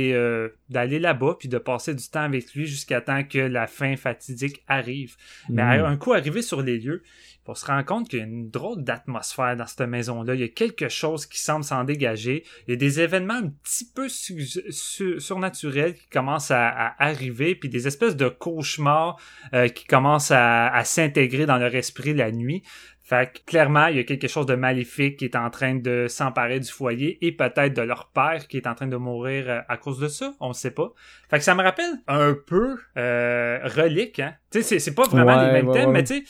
d'aller 0.70 1.00
là-bas 1.00 1.36
puis 1.40 1.50
de 1.50 1.58
passer 1.58 1.94
du 1.94 2.08
temps 2.10 2.22
avec 2.22 2.54
lui 2.54 2.66
jusqu'à 2.66 3.02
temps 3.02 3.24
que 3.24 3.40
la 3.40 3.68
fin 3.68 3.96
fatidique 3.96 4.64
arrive. 4.68 5.16
Mais 5.50 5.80
mm. 5.80 5.86
un 5.86 5.98
coup 5.98 6.14
arrivé 6.14 6.42
sur 6.42 6.62
les 6.62 6.78
lieux, 6.78 7.04
on 7.48 7.56
se 7.56 7.66
rend 7.66 7.84
compte 7.84 8.10
qu'il 8.10 8.20
y 8.20 8.22
a 8.22 8.26
une 8.26 8.50
drôle 8.50 8.84
d'atmosphère 8.84 9.56
dans 9.56 9.66
cette 9.66 9.88
maison-là. 9.88 10.36
Il 10.36 10.42
y 10.42 10.44
a 10.44 10.50
quelque 10.50 10.90
chose 10.90 11.26
qui 11.26 11.40
semble 11.40 11.64
s'en 11.64 11.84
dégager. 11.84 12.44
Il 12.68 12.72
y 12.72 12.74
a 12.74 12.78
des 12.78 13.00
événements 13.00 13.36
un 13.36 13.50
petit 13.64 13.90
peu 13.90 14.08
surnaturels 14.10 15.94
qui 15.94 16.10
commencent 16.10 16.52
à, 16.52 16.96
arriver, 17.00 17.56
puis 17.56 17.70
des 17.70 17.88
espèces 17.88 18.16
de 18.16 18.30
cauchemars 18.30 19.18
euh, 19.54 19.68
qui 19.68 19.86
commencent 19.86 20.32
à, 20.32 20.82
s'intégrer 20.84 21.46
dans 21.46 21.58
leur 21.58 21.74
esprit 21.76 22.14
la 22.14 22.32
nuit. 22.32 22.64
Fait 23.02 23.32
que 23.32 23.40
clairement, 23.50 23.88
il 23.88 23.96
y 23.96 24.00
a 24.00 24.04
quelque 24.04 24.28
chose 24.28 24.46
de 24.46 24.56
maléfique 24.56 25.18
qui 25.18 25.26
est 25.26 25.38
en 25.38 25.50
train 25.50 25.76
de 25.76 26.08
s'emparer 26.10 26.60
du 26.60 26.70
foyer 26.70 27.26
et 27.26 27.32
peut-être 27.32 27.74
de 27.74 27.82
leur 27.82 28.10
père 28.10 28.50
qui 28.50 28.58
est 28.58 28.68
en 28.68 28.76
train 28.76 28.88
de 28.88 28.98
mourir 28.98 29.46
euh, 29.48 29.62
à 29.70 29.78
cause 29.78 30.00
de 30.00 30.10
ça. 30.10 30.34
On 30.42 30.50
ne 30.50 30.54
sait 30.54 30.72
pas. 30.72 30.92
Fait 31.30 31.38
que 31.38 31.44
ça 31.46 31.56
me 31.56 31.64
rappelle 31.64 31.94
un 32.08 32.36
peu 32.46 32.78
euh, 32.98 33.60
Relique. 33.64 34.20
Hein? 34.20 34.34
Tu 34.52 34.62
sais, 34.62 34.80
c'est 34.80 34.94
pas 34.94 35.08
vraiment 35.08 35.42
les 35.42 35.54
mêmes 35.54 35.72
thèmes, 35.72 35.92
mais 35.92 36.04
tu 36.04 36.18
sais 36.18 36.24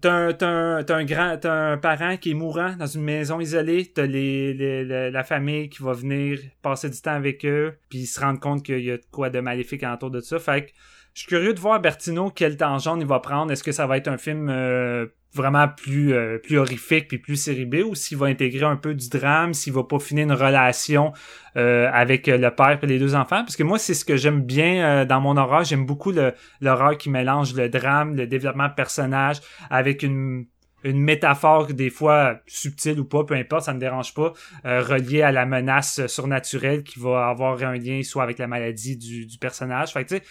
T'as 0.00 0.32
un, 0.40 0.84
un, 0.88 1.04
grand, 1.04 1.36
t'as 1.38 1.52
un 1.52 1.76
parent 1.76 2.16
qui 2.16 2.30
est 2.30 2.34
mourant 2.34 2.74
dans 2.76 2.86
une 2.86 3.02
maison 3.02 3.38
isolée, 3.38 3.92
t'as 3.94 4.06
les, 4.06 4.84
la 5.10 5.24
famille 5.24 5.68
qui 5.68 5.82
va 5.82 5.92
venir 5.92 6.40
passer 6.62 6.88
du 6.88 7.00
temps 7.00 7.12
avec 7.12 7.44
eux, 7.44 7.74
puis 7.90 8.00
ils 8.00 8.06
se 8.06 8.18
rendent 8.18 8.40
compte 8.40 8.64
qu'il 8.64 8.80
y 8.80 8.90
a 8.90 8.96
quoi 9.10 9.28
de 9.28 9.40
maléfique 9.40 9.82
autour 9.82 10.10
de 10.10 10.20
ça. 10.20 10.38
Fait 10.38 10.66
que 10.66 10.72
je 11.12 11.20
suis 11.20 11.28
curieux 11.28 11.52
de 11.52 11.60
voir 11.60 11.80
Bertino 11.80 12.30
quel 12.30 12.56
tangente 12.56 12.98
il 13.00 13.06
va 13.06 13.20
prendre. 13.20 13.52
Est-ce 13.52 13.62
que 13.62 13.72
ça 13.72 13.86
va 13.86 13.98
être 13.98 14.08
un 14.08 14.16
film 14.16 14.48
euh, 14.48 15.06
vraiment 15.34 15.68
plus 15.68 16.12
euh, 16.12 16.38
plus 16.38 16.58
horrifique 16.58 17.08
puis 17.08 17.18
plus 17.18 17.36
série 17.36 17.64
ou 17.82 17.94
s'il 17.94 18.16
va 18.18 18.26
intégrer 18.26 18.64
un 18.64 18.76
peu 18.76 18.94
du 18.94 19.08
drame, 19.08 19.52
s'il 19.52 19.72
va 19.72 19.82
pas 19.82 19.98
finir 19.98 20.24
une 20.24 20.32
relation 20.32 21.12
euh, 21.56 21.88
avec 21.92 22.26
le 22.26 22.50
père 22.50 22.78
et 22.82 22.86
les 22.86 22.98
deux 22.98 23.14
enfants? 23.14 23.42
Parce 23.42 23.56
que 23.56 23.62
moi 23.62 23.78
c'est 23.78 23.94
ce 23.94 24.04
que 24.04 24.16
j'aime 24.16 24.42
bien 24.42 24.84
euh, 24.84 25.04
dans 25.04 25.20
mon 25.20 25.36
horreur, 25.36 25.64
j'aime 25.64 25.86
beaucoup 25.86 26.12
l'horreur 26.60 26.96
qui 26.96 27.10
mélange 27.10 27.54
le 27.54 27.68
drame, 27.68 28.14
le 28.14 28.26
développement 28.26 28.68
de 28.68 28.74
personnage 28.74 29.40
avec 29.70 30.02
une 30.02 30.46
une 30.86 31.00
métaphore 31.00 31.68
des 31.68 31.88
fois 31.88 32.40
subtile 32.46 33.00
ou 33.00 33.06
pas, 33.06 33.24
peu 33.24 33.32
importe, 33.32 33.64
ça 33.64 33.72
me 33.72 33.80
dérange 33.80 34.12
pas, 34.12 34.34
reliée 34.64 35.22
à 35.22 35.32
la 35.32 35.46
menace 35.46 36.06
surnaturelle 36.08 36.82
qui 36.82 37.00
va 37.00 37.28
avoir 37.28 37.62
un 37.62 37.72
lien 37.72 38.02
soit 38.02 38.22
avec 38.22 38.36
la 38.36 38.46
maladie 38.46 38.98
du, 38.98 39.24
du 39.24 39.38
personnage. 39.38 39.94
Fait 39.94 40.04
que 40.04 40.10
tu 40.10 40.16
sais, 40.16 40.22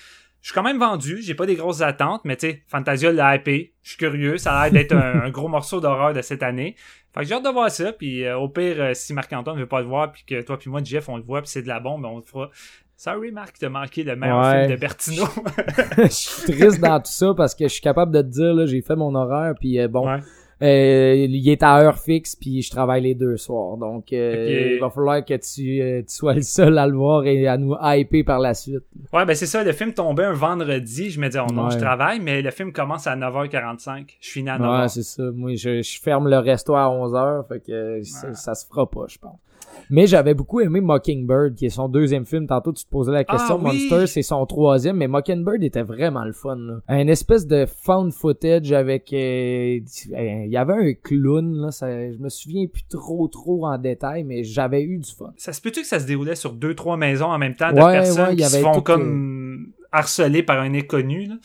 je 0.44 0.50
suis 0.50 0.54
quand 0.54 0.64
même 0.64 0.78
vendu, 0.78 1.22
j'ai 1.22 1.36
pas 1.36 1.46
des 1.46 1.56
grosses 1.56 1.80
attentes, 1.80 2.26
mais 2.26 2.36
tu 2.36 2.50
sais, 2.50 2.64
Fantasia 2.68 3.14
l'a 3.14 3.38
hypé, 3.38 3.74
je 3.82 3.92
suis 3.92 3.98
curieux, 3.98 4.38
ça 4.38 4.54
a 4.54 4.64
l'air 4.64 4.74
d'être 4.74 4.92
un, 4.96 5.30
gros 5.30 5.48
morceau 5.48 5.80
d'horreur 5.80 6.14
de 6.14 6.22
cette 6.22 6.44
année. 6.44 6.76
Fait 7.14 7.22
que 7.22 7.28
j'ai 7.28 7.36
hâte 7.36 7.46
de 7.46 7.50
voir 7.50 7.72
ça, 7.72 7.94
puis 7.94 8.26
euh, 8.26 8.38
au 8.38 8.50
pire, 8.50 8.76
euh, 8.78 8.94
si 8.94 9.14
Marc-Antoine 9.14 9.58
veut 9.58 9.68
pas 9.68 9.80
le 9.80 9.88
voir, 9.88 10.12
puis 10.12 10.26
que 10.28 10.42
toi 10.42 10.60
puis 10.60 10.70
moi, 10.70 10.82
Jeff, 10.84 11.08
on 11.08 11.16
le 11.16 11.24
voit, 11.24 11.42
puis 11.42 11.50
c'est 11.50 11.62
de 11.62 11.70
la 11.70 11.80
bombe, 11.80 12.04
on 12.04 12.18
le 12.18 12.24
fera 12.24 12.50
Sorry, 12.98 13.32
Marc, 13.32 13.58
t'as 13.58 13.70
manqué 13.70 14.04
le 14.04 14.18
meilleur 14.18 14.52
film 14.52 14.68
de 14.68 14.76
Bertino. 14.76 15.26
je 15.98 16.08
suis 16.08 16.54
triste 16.54 16.82
dans 16.82 17.00
tout 17.00 17.12
ça 17.12 17.34
parce 17.36 17.56
que 17.56 17.64
je 17.64 17.74
suis 17.74 17.82
capable 17.82 18.12
de 18.12 18.22
te 18.22 18.28
dire, 18.28 18.54
là, 18.54 18.66
j'ai 18.66 18.82
fait 18.82 18.96
mon 18.98 19.16
horaire, 19.16 19.54
puis 19.58 19.80
euh, 19.80 19.88
bon, 19.88 20.20
euh, 20.62 21.16
il 21.16 21.50
est 21.50 21.64
à 21.64 21.78
heure 21.80 22.00
fixe, 22.00 22.36
puis 22.36 22.62
je 22.62 22.70
travaille 22.70 23.02
les 23.02 23.16
deux 23.16 23.38
soirs. 23.38 23.78
Donc, 23.78 24.14
euh, 24.14 24.74
il 24.76 24.80
va 24.80 24.90
falloir 24.90 25.24
que 25.26 25.34
tu, 25.34 25.82
euh, 25.82 26.02
tu, 26.02 26.14
sois 26.14 26.36
le 26.36 26.42
seul 26.42 26.78
à 26.78 26.88
le 26.88 26.96
voir 26.96 27.26
et 27.26 27.48
à 27.48 27.58
nous 27.58 27.76
hyper 27.82 28.26
par 28.26 28.40
la 28.40 28.54
suite. 28.54 28.84
Ouais, 29.12 29.26
ben 29.26 29.36
c'est 29.36 29.46
ça. 29.46 29.64
Le 29.64 29.72
film 29.72 29.94
tombait 29.94 30.26
un 30.26 30.34
vendredi. 30.34 31.10
Je 31.10 31.20
me 31.20 31.28
dis, 31.28 31.38
oh 31.38 31.52
non, 31.52 31.70
je 31.70 31.78
travaille, 31.78 32.20
mais 32.20 32.42
le 32.42 32.52
film 32.52 32.72
commence 32.72 33.08
à 33.08 33.16
9h45. 33.16 34.16
Je 34.20 34.30
finis 34.30 34.50
à 34.50 34.58
9h. 34.58 34.82
Ouais, 34.82 34.88
c'est 34.88 35.04
ça. 35.04 35.24
Moi, 35.34 35.56
je, 35.56 35.82
je, 35.82 36.00
ferme 36.00 36.30
le 36.30 36.38
resto 36.38 36.76
à 36.76 36.86
11h, 36.86 37.48
fait 37.48 37.60
que 37.60 38.04
ça, 38.04 38.34
ça 38.34 38.56
se 38.56 38.66
fera 38.66 38.90
pas, 38.90 39.06
je 39.08 39.18
pense. 39.18 39.38
Mais 39.90 40.08
j'avais 40.08 40.34
beaucoup 40.34 40.60
aimé 40.60 40.82
Mockingbird, 40.82 41.56
qui 41.56 41.66
est 41.66 41.70
son 41.70 41.90
deuxième 41.90 42.26
film. 42.26 42.48
Tantôt, 42.48 42.74
tu 42.74 42.84
te 42.84 42.90
posais 42.90 43.12
la 43.12 43.24
question. 43.24 43.60
Ah, 43.60 43.64
Monster, 43.64 44.08
c'est 44.08 44.22
son 44.22 44.46
troisième, 44.46 44.98
mais 44.98 45.08
Mockingbird 45.08 45.64
était 45.64 45.84
vraiment 45.84 46.24
le 46.24 46.34
fun. 46.34 46.56
Là. 46.56 46.80
Un 46.88 47.08
espèce 47.08 47.48
de 47.48 47.66
found 47.66 48.14
footage 48.14 48.72
avec... 48.72 49.12
Euh, 49.14 49.80
il 49.80 50.50
y 50.50 50.58
avait 50.58 50.74
un 50.74 50.94
clown, 50.94 51.56
là. 51.58 51.72
Ça, 51.72 52.12
je 52.12 52.18
me 52.18 52.30
souviens 52.30 52.66
plus 52.68 52.84
trop, 52.90 53.28
trop 53.28 53.66
en 53.66 53.78
détail, 53.78 54.24
mais 54.24 54.44
j'avais 54.44 54.84
eu 54.84 54.98
du 54.98 55.12
fun. 55.12 55.34
Ça 55.38 55.54
se 55.54 55.62
peut-tu 55.62 55.82
que 55.82 55.88
ça 55.88 56.00
se 56.00 56.06
déroulait 56.06 56.36
sur 56.36 56.54
deux, 56.54 56.76
trois 56.76 56.98
maisons 56.98 57.28
en 57.28 57.38
même 57.38 57.56
temps 57.56 57.72
de 57.72 57.76
personnes 57.76 58.36
qui 58.36 58.44
se 58.44 58.58
font 58.58 58.82
comme 58.82 59.74
harcelées 59.92 60.44
par 60.44 60.60
un 60.60 60.74
inconnu, 60.74 61.26
là? 61.26 61.36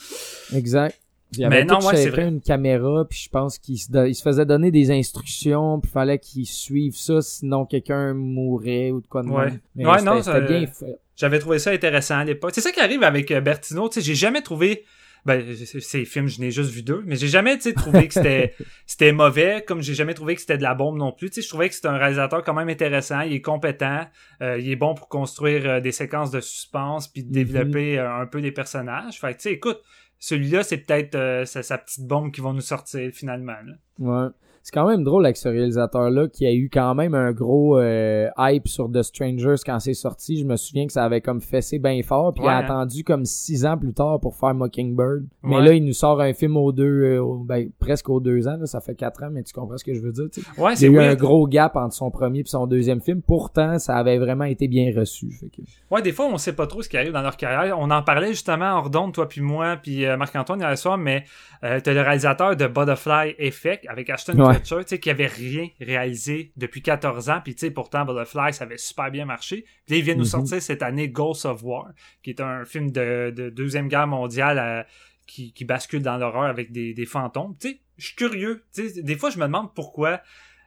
Exact. 0.55 0.99
Il 1.37 1.45
avait 1.45 1.61
mais 1.61 1.64
non, 1.64 1.79
ouais, 1.81 1.97
c'est 1.97 2.09
vrai. 2.09 2.29
une 2.29 2.41
caméra, 2.41 3.05
puis 3.09 3.18
je 3.24 3.29
pense 3.29 3.59
qu'il 3.59 3.79
se, 3.79 4.09
il 4.09 4.14
se 4.14 4.22
faisait 4.22 4.47
donner 4.47 4.70
des 4.70 4.91
instructions, 4.91 5.79
puis 5.81 5.91
fallait 5.91 6.18
qu'il 6.18 6.47
suive 6.47 6.97
ça, 6.97 7.20
sinon 7.20 7.66
quelqu'un 7.66 8.14
mourrait 8.14 8.91
ou 8.91 9.01
de 9.01 9.07
quoi 9.07 9.22
de 9.22 9.29
ouais. 9.29 9.53
Mais 9.76 9.87
ouais, 9.87 10.03
non, 10.03 10.20
bien 10.20 10.66
fait. 10.66 10.99
J'avais 11.16 11.39
trouvé 11.39 11.59
ça 11.59 11.70
intéressant 11.70 12.18
à 12.18 12.24
l'époque. 12.24 12.53
C'est 12.55 12.61
ça 12.61 12.70
qui 12.70 12.81
arrive 12.81 13.03
avec 13.03 13.31
euh, 13.31 13.41
Bertino, 13.41 13.89
tu 13.89 13.95
sais, 13.95 14.07
j'ai 14.07 14.14
jamais 14.14 14.41
trouvé 14.41 14.85
ben 15.24 15.45
ces 15.55 16.05
films 16.05 16.29
je 16.29 16.41
n'ai 16.41 16.51
juste 16.51 16.70
vu 16.70 16.83
deux 16.83 17.03
mais 17.05 17.16
j'ai 17.16 17.26
jamais 17.26 17.59
tu 17.59 17.74
trouvé 17.74 18.07
que 18.07 18.14
c'était 18.14 18.55
c'était 18.87 19.12
mauvais 19.12 19.64
comme 19.66 19.83
j'ai 19.83 19.95
jamais 19.95 20.14
trouvé 20.14 20.35
que 20.35 20.41
c'était 20.41 20.57
de 20.57 20.62
la 20.62 20.74
bombe 20.74 20.97
non 20.97 21.12
plus 21.12 21.29
tu 21.29 21.35
sais 21.35 21.43
je 21.43 21.49
trouvais 21.49 21.68
que 21.68 21.74
c'était 21.74 21.89
un 21.89 21.99
réalisateur 21.99 22.43
quand 22.45 22.55
même 22.55 22.68
intéressant 22.68 23.20
il 23.22 23.33
est 23.33 23.41
compétent 23.41 24.07
euh, 24.43 24.59
il 24.59 24.70
est 24.70 24.76
bon 24.76 24.95
pour 24.95 25.09
construire 25.09 25.68
euh, 25.68 25.81
des 25.81 25.93
séquences 25.93 26.31
de 26.31 26.41
suspense 26.41 27.09
puis 27.09 27.24
de 27.24 27.29
mm-hmm. 27.29 27.33
développer 27.33 27.99
un 27.99 28.26
peu 28.26 28.41
des 28.41 28.53
personnages 28.53 29.18
fait 29.20 29.33
que 29.35 29.39
tu 29.39 29.43
sais 29.49 29.53
écoute 29.53 29.83
celui-là, 30.19 30.62
c'est 30.62 30.79
peut-être 30.79 31.14
euh, 31.14 31.45
sa, 31.45 31.79
petite 31.79 32.07
bombe 32.07 32.33
qui 32.33 32.41
va 32.41 32.53
nous 32.53 32.61
sortir 32.61 33.11
finalement. 33.12 33.57
Là. 33.64 33.75
Ouais 33.99 34.31
c'est 34.69 34.75
quand 34.75 34.87
même 34.87 35.03
drôle 35.03 35.25
avec 35.25 35.39
ce 35.39 35.49
réalisateur-là 35.49 36.29
qui 36.29 36.45
a 36.45 36.53
eu 36.53 36.69
quand 36.71 36.95
même 36.95 37.14
un 37.14 37.33
gros 37.33 37.79
euh, 37.79 38.29
hype 38.37 38.69
sur 38.69 38.93
The 38.93 39.01
Strangers 39.01 39.55
quand 39.64 39.81
c'est 39.81 39.95
sorti. 39.95 40.39
Je 40.39 40.45
me 40.45 40.57
souviens 40.57 40.87
que 40.87 40.93
ça 40.93 41.05
avait 41.05 41.23
comme 41.23 41.41
fessé 41.41 41.79
bien 41.79 42.03
fort. 42.03 42.35
Puis 42.35 42.45
il 42.45 42.51
a 42.51 42.59
attendu 42.59 43.03
comme 43.03 43.25
six 43.25 43.64
ans 43.64 43.79
plus 43.79 43.95
tard 43.95 44.21
pour 44.21 44.37
faire 44.37 44.53
Mockingbird. 44.53 45.27
Mais 45.43 45.62
là, 45.62 45.73
il 45.73 45.83
nous 45.87 45.95
sort 45.95 46.21
un 46.21 46.35
film 46.35 46.59
aux 46.59 46.73
deux, 46.73 46.85
euh, 46.85 47.23
ben, 47.47 47.71
presque 47.79 48.11
aux 48.11 48.21
deux 48.21 48.47
ans. 48.47 48.59
Là, 48.59 48.66
ça 48.66 48.83
fait 48.83 48.95
quatre 48.95 49.23
ans, 49.23 49.31
mais 49.33 49.43
tu 49.43 49.55
comprends 49.55 49.79
ce 49.79 49.85
que 49.85 49.95
je 49.95 50.01
veux 50.01 50.12
dire. 50.12 50.27
Ouais, 50.59 50.75
il 50.75 50.83
y 50.83 50.85
a 50.85 50.89
eu 50.91 50.99
un 50.99 51.14
gros 51.14 51.47
gap 51.47 51.75
entre 51.75 51.95
son 51.95 52.11
premier 52.11 52.41
et 52.41 52.45
son 52.45 52.66
deuxième 52.66 53.01
film. 53.01 53.23
Pourtant, 53.23 53.79
ça 53.79 53.97
avait 53.97 54.19
vraiment 54.19 54.45
été 54.45 54.69
bien 54.69 54.93
reçu. 54.95 55.31
Fait 55.31 55.51
Ouais, 55.91 56.03
des 56.03 56.12
fois, 56.12 56.27
on 56.27 56.37
sait 56.37 56.55
pas 56.55 56.66
trop 56.66 56.83
ce 56.83 56.91
qui 56.91 56.99
arrive 56.99 57.12
dans 57.12 57.23
leur 57.23 57.39
carrière. 57.39 57.79
On 57.79 57.91
en 57.91 58.03
parlait 58.03 58.35
justement 58.35 58.77
hors 58.77 58.91
d'onde, 58.91 59.14
toi 59.14 59.27
puis 59.27 59.41
moi, 59.41 59.79
puis 59.83 60.05
euh, 60.05 60.19
Marc-Antoine 60.19 60.61
hier 60.61 60.77
soir, 60.77 60.99
mais 60.99 61.25
euh, 61.64 61.81
t'as 61.83 61.95
le 61.95 62.03
réalisateur 62.03 62.55
de 62.55 62.66
Butterfly 62.66 63.35
Effect 63.39 63.87
avec 63.89 64.11
Ashton 64.11 64.35
Kutcher, 64.59 64.77
tu 64.81 64.89
sais, 64.89 65.01
qui 65.01 65.11
avait 65.11 65.27
rien 65.27 65.69
réalisé 65.81 66.53
depuis 66.57 66.83
14 66.83 67.31
ans, 67.31 67.41
puis 67.43 67.55
tu 67.55 67.61
sais, 67.61 67.71
pourtant 67.71 68.05
Butterfly, 68.05 68.53
ça 68.53 68.65
avait 68.65 68.79
super 68.79 69.11
bien 69.11 69.25
marché. 69.25 69.65
Puis 69.87 69.95
là, 69.95 69.97
il 69.99 70.03
vient 70.05 70.15
nous 70.15 70.25
mm-hmm. 70.25 70.31
sortir 70.31 70.63
cette 70.63 70.83
année 70.83 71.09
Ghost 71.09 71.47
of 71.47 71.63
War, 71.63 71.89
qui 72.23 72.31
est 72.31 72.41
un 72.41 72.65
film 72.65 72.91
de, 72.91 73.33
de 73.35 73.51
Deuxième 73.51 73.89
Guerre 73.89 74.07
mondiale 74.07 74.59
euh, 74.59 74.83
qui, 75.27 75.53
qui, 75.53 75.65
bascule 75.65 76.03
dans 76.03 76.17
l'horreur 76.17 76.45
avec 76.45 76.73
des, 76.73 76.95
des 76.95 77.07
fantômes. 77.07 77.57
Tu 77.61 77.69
sais, 77.69 77.81
je 77.97 78.07
suis 78.07 78.17
curieux. 78.17 78.65
Tu 78.75 78.89
sais, 78.89 79.03
des 79.03 79.17
fois, 79.17 79.31
je 79.31 79.39
me 79.39 79.45
demande 79.45 79.75
pourquoi 79.75 80.21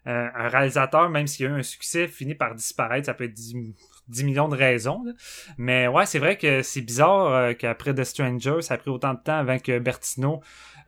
euh, 0.07 0.27
un 0.33 0.47
réalisateur, 0.47 1.09
même 1.09 1.27
s'il 1.27 1.47
a 1.47 1.49
eu 1.49 1.59
un 1.59 1.63
succès, 1.63 2.07
finit 2.07 2.35
par 2.35 2.55
disparaître. 2.55 3.05
Ça 3.05 3.13
peut 3.13 3.25
être 3.25 3.33
10 3.33 4.23
millions 4.23 4.47
de 4.47 4.55
raisons. 4.55 5.03
Mais 5.57 5.87
ouais, 5.87 6.05
c'est 6.05 6.19
vrai 6.19 6.37
que 6.37 6.61
c'est 6.61 6.81
bizarre 6.81 7.55
qu'après 7.57 7.93
The 7.93 8.03
Stranger, 8.03 8.61
ça 8.61 8.75
a 8.75 8.77
pris 8.77 8.89
autant 8.89 9.13
de 9.13 9.19
temps 9.19 9.37
avant 9.37 9.59
que 9.59 9.79
Bertino 9.79 10.41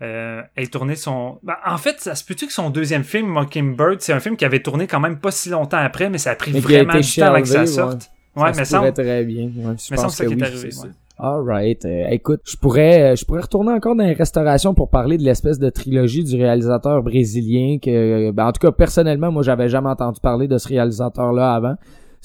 euh, 0.04 0.41
ait 0.58 0.68
tourné 0.68 0.95
son... 0.95 1.39
Ben, 1.43 1.56
en 1.66 1.78
fait, 1.78 1.99
ça 1.99 2.16
se 2.16 2.24
peut-tu 2.24 2.47
que 2.47 2.54
son 2.54 2.70
deuxième 2.70 3.04
film, 3.04 3.28
Mockingbird, 3.28 4.01
c'est 4.01 4.14
un 4.14 4.20
film 4.20 4.36
qui 4.36 4.45
avait 4.45 4.62
tourné 4.62 4.86
quand 4.86 4.99
même 4.99 5.18
pas 5.20 5.32
si 5.32 5.49
longtemps 5.49 5.78
après, 5.78 6.10
mais 6.10 6.18
ça 6.18 6.32
a 6.32 6.36
pris 6.36 6.51
vraiment 6.51 6.99
du 6.99 7.16
temps 7.16 7.26
avant 7.26 7.41
que 7.41 7.47
ça 7.47 7.66
sorte. 7.66 8.12
Ouais, 8.36 8.51
ça 8.54 8.60
mais 8.60 8.66
ça 8.66 8.91
très 8.91 9.24
bien. 9.24 9.45
Ouais, 9.45 9.76
je 9.78 9.88
mais 9.91 9.97
pense 9.97 10.20
que, 10.20 10.28
oui, 10.28 10.43
arrivé. 10.43 10.70
Alright. 11.20 11.86
Euh, 11.86 12.08
écoute, 12.10 12.41
je 12.43 12.58
pourrais, 12.58 13.14
euh, 13.14 13.16
je 13.16 13.24
pourrais 13.24 13.41
retourner 13.41 13.72
encore 13.72 13.95
dans 13.95 14.04
les 14.04 14.14
restaurations 14.14 14.74
pour 14.74 14.89
parler 14.89 15.18
de 15.18 15.24
l'espèce 15.24 15.60
de 15.60 15.70
trilogie 15.70 16.24
du 16.24 16.36
réalisateur 16.36 17.04
brésilien 17.04 17.78
que, 17.80 18.32
ben, 18.32 18.47
en 18.47 18.51
tout 18.51 18.60
cas, 18.60 18.72
personnellement, 18.72 19.32
moi, 19.32 19.43
j'avais 19.43 19.70
jamais 19.70 19.89
entendu 19.89 20.20
parler 20.20 20.47
de 20.47 20.58
ce 20.58 20.68
réalisateur-là 20.68 21.54
avant. 21.54 21.76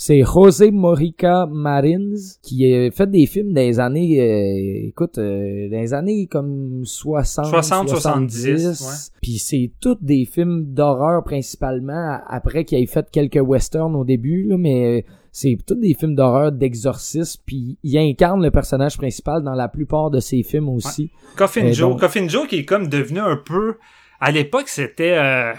C'est 0.00 0.22
José 0.22 0.70
Morica 0.70 1.46
Marins 1.50 2.14
qui 2.40 2.72
a 2.72 2.88
fait 2.92 3.10
des 3.10 3.26
films 3.26 3.52
des 3.52 3.80
années, 3.80 4.20
euh, 4.20 4.86
écoute, 4.90 5.18
euh, 5.18 5.68
des 5.68 5.92
années 5.92 6.28
comme 6.28 6.82
60, 6.84 7.46
60 7.46 7.88
70. 7.88 9.10
Puis 9.20 9.38
c'est 9.38 9.72
tous 9.80 9.96
des 10.00 10.24
films 10.24 10.72
d'horreur 10.72 11.24
principalement, 11.24 12.20
après 12.28 12.64
qu'il 12.64 12.78
ait 12.78 12.86
fait 12.86 13.10
quelques 13.10 13.42
westerns 13.42 13.96
au 13.96 14.04
début, 14.04 14.44
là, 14.44 14.56
mais 14.56 15.04
c'est 15.32 15.58
tous 15.66 15.74
des 15.74 15.94
films 15.94 16.14
d'horreur 16.14 16.52
d'exorcisme 16.52 17.42
puis 17.44 17.76
il 17.82 17.98
incarne 17.98 18.40
le 18.40 18.52
personnage 18.52 18.96
principal 18.98 19.42
dans 19.42 19.54
la 19.54 19.66
plupart 19.66 20.10
de 20.10 20.20
ses 20.20 20.44
films 20.44 20.68
aussi. 20.68 21.10
Coffin 21.34 21.72
Joe, 21.72 21.98
Coffin 21.98 22.28
Joe 22.28 22.46
qui 22.46 22.60
est 22.60 22.64
comme 22.64 22.86
devenu 22.86 23.18
un 23.18 23.36
peu 23.36 23.78
à 24.20 24.30
l'époque 24.30 24.68
c'était 24.68 25.18
euh, 25.18 25.52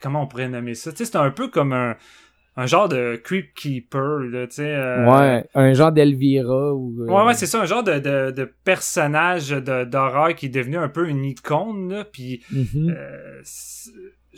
comment 0.00 0.22
on 0.22 0.26
pourrait 0.26 0.48
nommer 0.48 0.72
ça, 0.72 0.90
tu 0.90 0.98
sais 0.98 1.04
c'était 1.04 1.18
un 1.18 1.30
peu 1.30 1.48
comme 1.48 1.74
un 1.74 1.96
un 2.58 2.66
genre 2.66 2.88
de 2.88 3.14
creep 3.22 3.54
keeper 3.54 4.18
là 4.18 4.48
tu 4.48 4.56
sais 4.56 4.74
euh, 4.74 5.06
ouais 5.06 5.46
un 5.54 5.72
genre 5.74 5.92
d'Elvira 5.92 6.74
ou 6.74 7.02
euh, 7.02 7.06
ouais 7.06 7.24
ouais 7.26 7.34
c'est 7.34 7.46
ça 7.46 7.60
un 7.60 7.66
genre 7.66 7.84
de, 7.84 8.00
de, 8.00 8.32
de 8.32 8.52
personnage 8.64 9.50
d'horreur 9.50 10.34
qui 10.34 10.46
est 10.46 10.50
devenu 10.50 10.76
un 10.76 10.88
peu 10.88 11.08
une 11.08 11.24
icône 11.24 11.88
là 11.88 12.04
puis 12.04 12.42
mm-hmm. 12.52 12.90
euh, 12.90 13.40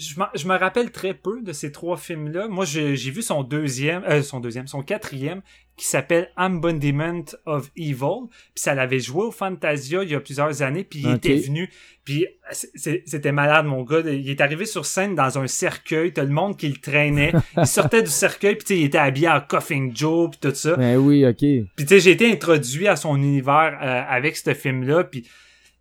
je, 0.00 0.14
je 0.34 0.48
me 0.48 0.58
rappelle 0.58 0.90
très 0.90 1.14
peu 1.14 1.42
de 1.42 1.52
ces 1.52 1.72
trois 1.72 1.96
films-là. 1.96 2.48
Moi, 2.48 2.64
j'ai 2.64 2.94
vu 2.94 3.22
son 3.22 3.42
deuxième, 3.42 4.02
euh, 4.04 4.22
son 4.22 4.40
deuxième, 4.40 4.66
son 4.66 4.82
quatrième, 4.82 5.42
qui 5.80 5.86
s'appelle 5.86 6.30
Embodiment 6.36 7.24
of 7.46 7.70
Evil. 7.74 8.28
Puis 8.28 8.62
ça 8.62 8.74
l'avait 8.74 9.00
joué 9.00 9.24
au 9.24 9.30
Fantasia 9.30 10.02
il 10.02 10.10
y 10.10 10.14
a 10.14 10.20
plusieurs 10.20 10.60
années, 10.60 10.84
puis 10.84 11.00
il 11.02 11.10
était 11.14 11.36
venu. 11.36 11.70
Puis 12.04 12.26
c'était 12.52 13.32
malade, 13.32 13.64
mon 13.64 13.82
gars. 13.82 14.00
Il 14.00 14.28
est 14.28 14.42
arrivé 14.42 14.66
sur 14.66 14.84
scène 14.84 15.14
dans 15.14 15.38
un 15.38 15.46
cercueil, 15.46 16.12
t'as 16.12 16.24
le 16.24 16.28
monde 16.28 16.58
qui 16.58 16.68
le 16.68 16.76
traînait. 16.76 17.32
il 17.56 17.66
sortait 17.66 18.02
du 18.02 18.10
cercueil, 18.10 18.56
puis 18.56 18.78
il 18.78 18.84
était 18.84 18.98
habillé 18.98 19.30
en 19.30 19.40
Coffin 19.40 19.88
Joe, 19.94 20.28
puis 20.30 20.38
tout 20.38 20.54
ça. 20.54 20.76
Ben 20.76 20.98
oui, 20.98 21.26
ok. 21.26 21.38
Puis 21.38 21.64
tu 21.78 21.86
sais, 21.86 22.00
j'ai 22.00 22.10
été 22.10 22.30
introduit 22.30 22.86
à 22.86 22.96
son 22.96 23.16
univers 23.16 23.78
euh, 23.82 24.02
avec 24.06 24.36
ce 24.36 24.52
film-là, 24.52 25.04
puis 25.04 25.26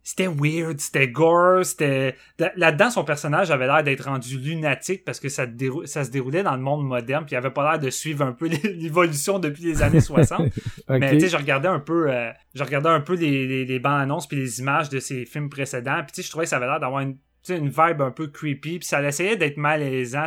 c'était 0.09 0.27
weird, 0.27 0.79
c'était 0.79 1.07
gore, 1.07 1.63
c'était 1.63 2.15
là-dedans 2.55 2.89
son 2.89 3.03
personnage 3.03 3.51
avait 3.51 3.67
l'air 3.67 3.83
d'être 3.83 4.05
rendu 4.05 4.39
lunatique 4.39 5.05
parce 5.05 5.19
que 5.19 5.29
ça, 5.29 5.45
ça 5.85 6.03
se 6.03 6.09
déroulait 6.09 6.41
dans 6.41 6.55
le 6.55 6.63
monde 6.63 6.83
moderne 6.83 7.25
puis 7.25 7.35
il 7.35 7.37
avait 7.37 7.51
pas 7.51 7.69
l'air 7.69 7.79
de 7.79 7.91
suivre 7.91 8.25
un 8.25 8.31
peu 8.31 8.47
l'évolution 8.63 9.37
depuis 9.37 9.65
les 9.65 9.83
années 9.83 10.01
60. 10.01 10.51
Mais 10.89 11.11
tu 11.11 11.19
sais 11.19 11.29
je 11.29 11.37
regardais 11.37 11.67
un 11.67 11.79
peu 11.79 12.11
euh, 12.11 12.31
je 12.55 12.63
regardais 12.63 12.89
un 12.89 13.01
peu 13.01 13.13
les, 13.13 13.45
les, 13.45 13.65
les 13.65 13.79
bandes 13.79 14.01
annonces 14.01 14.27
puis 14.27 14.37
les 14.37 14.59
images 14.59 14.89
de 14.89 14.99
ces 14.99 15.25
films 15.25 15.47
précédents 15.47 16.01
puis 16.01 16.11
tu 16.11 16.21
sais 16.21 16.25
je 16.25 16.31
trouvais 16.31 16.45
que 16.45 16.49
ça 16.49 16.55
avait 16.55 16.65
l'air 16.65 16.79
d'avoir 16.79 17.01
une 17.01 17.15
une 17.47 17.69
vibe 17.69 18.01
un 18.01 18.11
peu 18.11 18.27
creepy 18.27 18.79
puis 18.79 18.87
ça 18.87 19.01
essayait 19.01 19.37
d'être 19.37 19.57
malaisant 19.57 20.25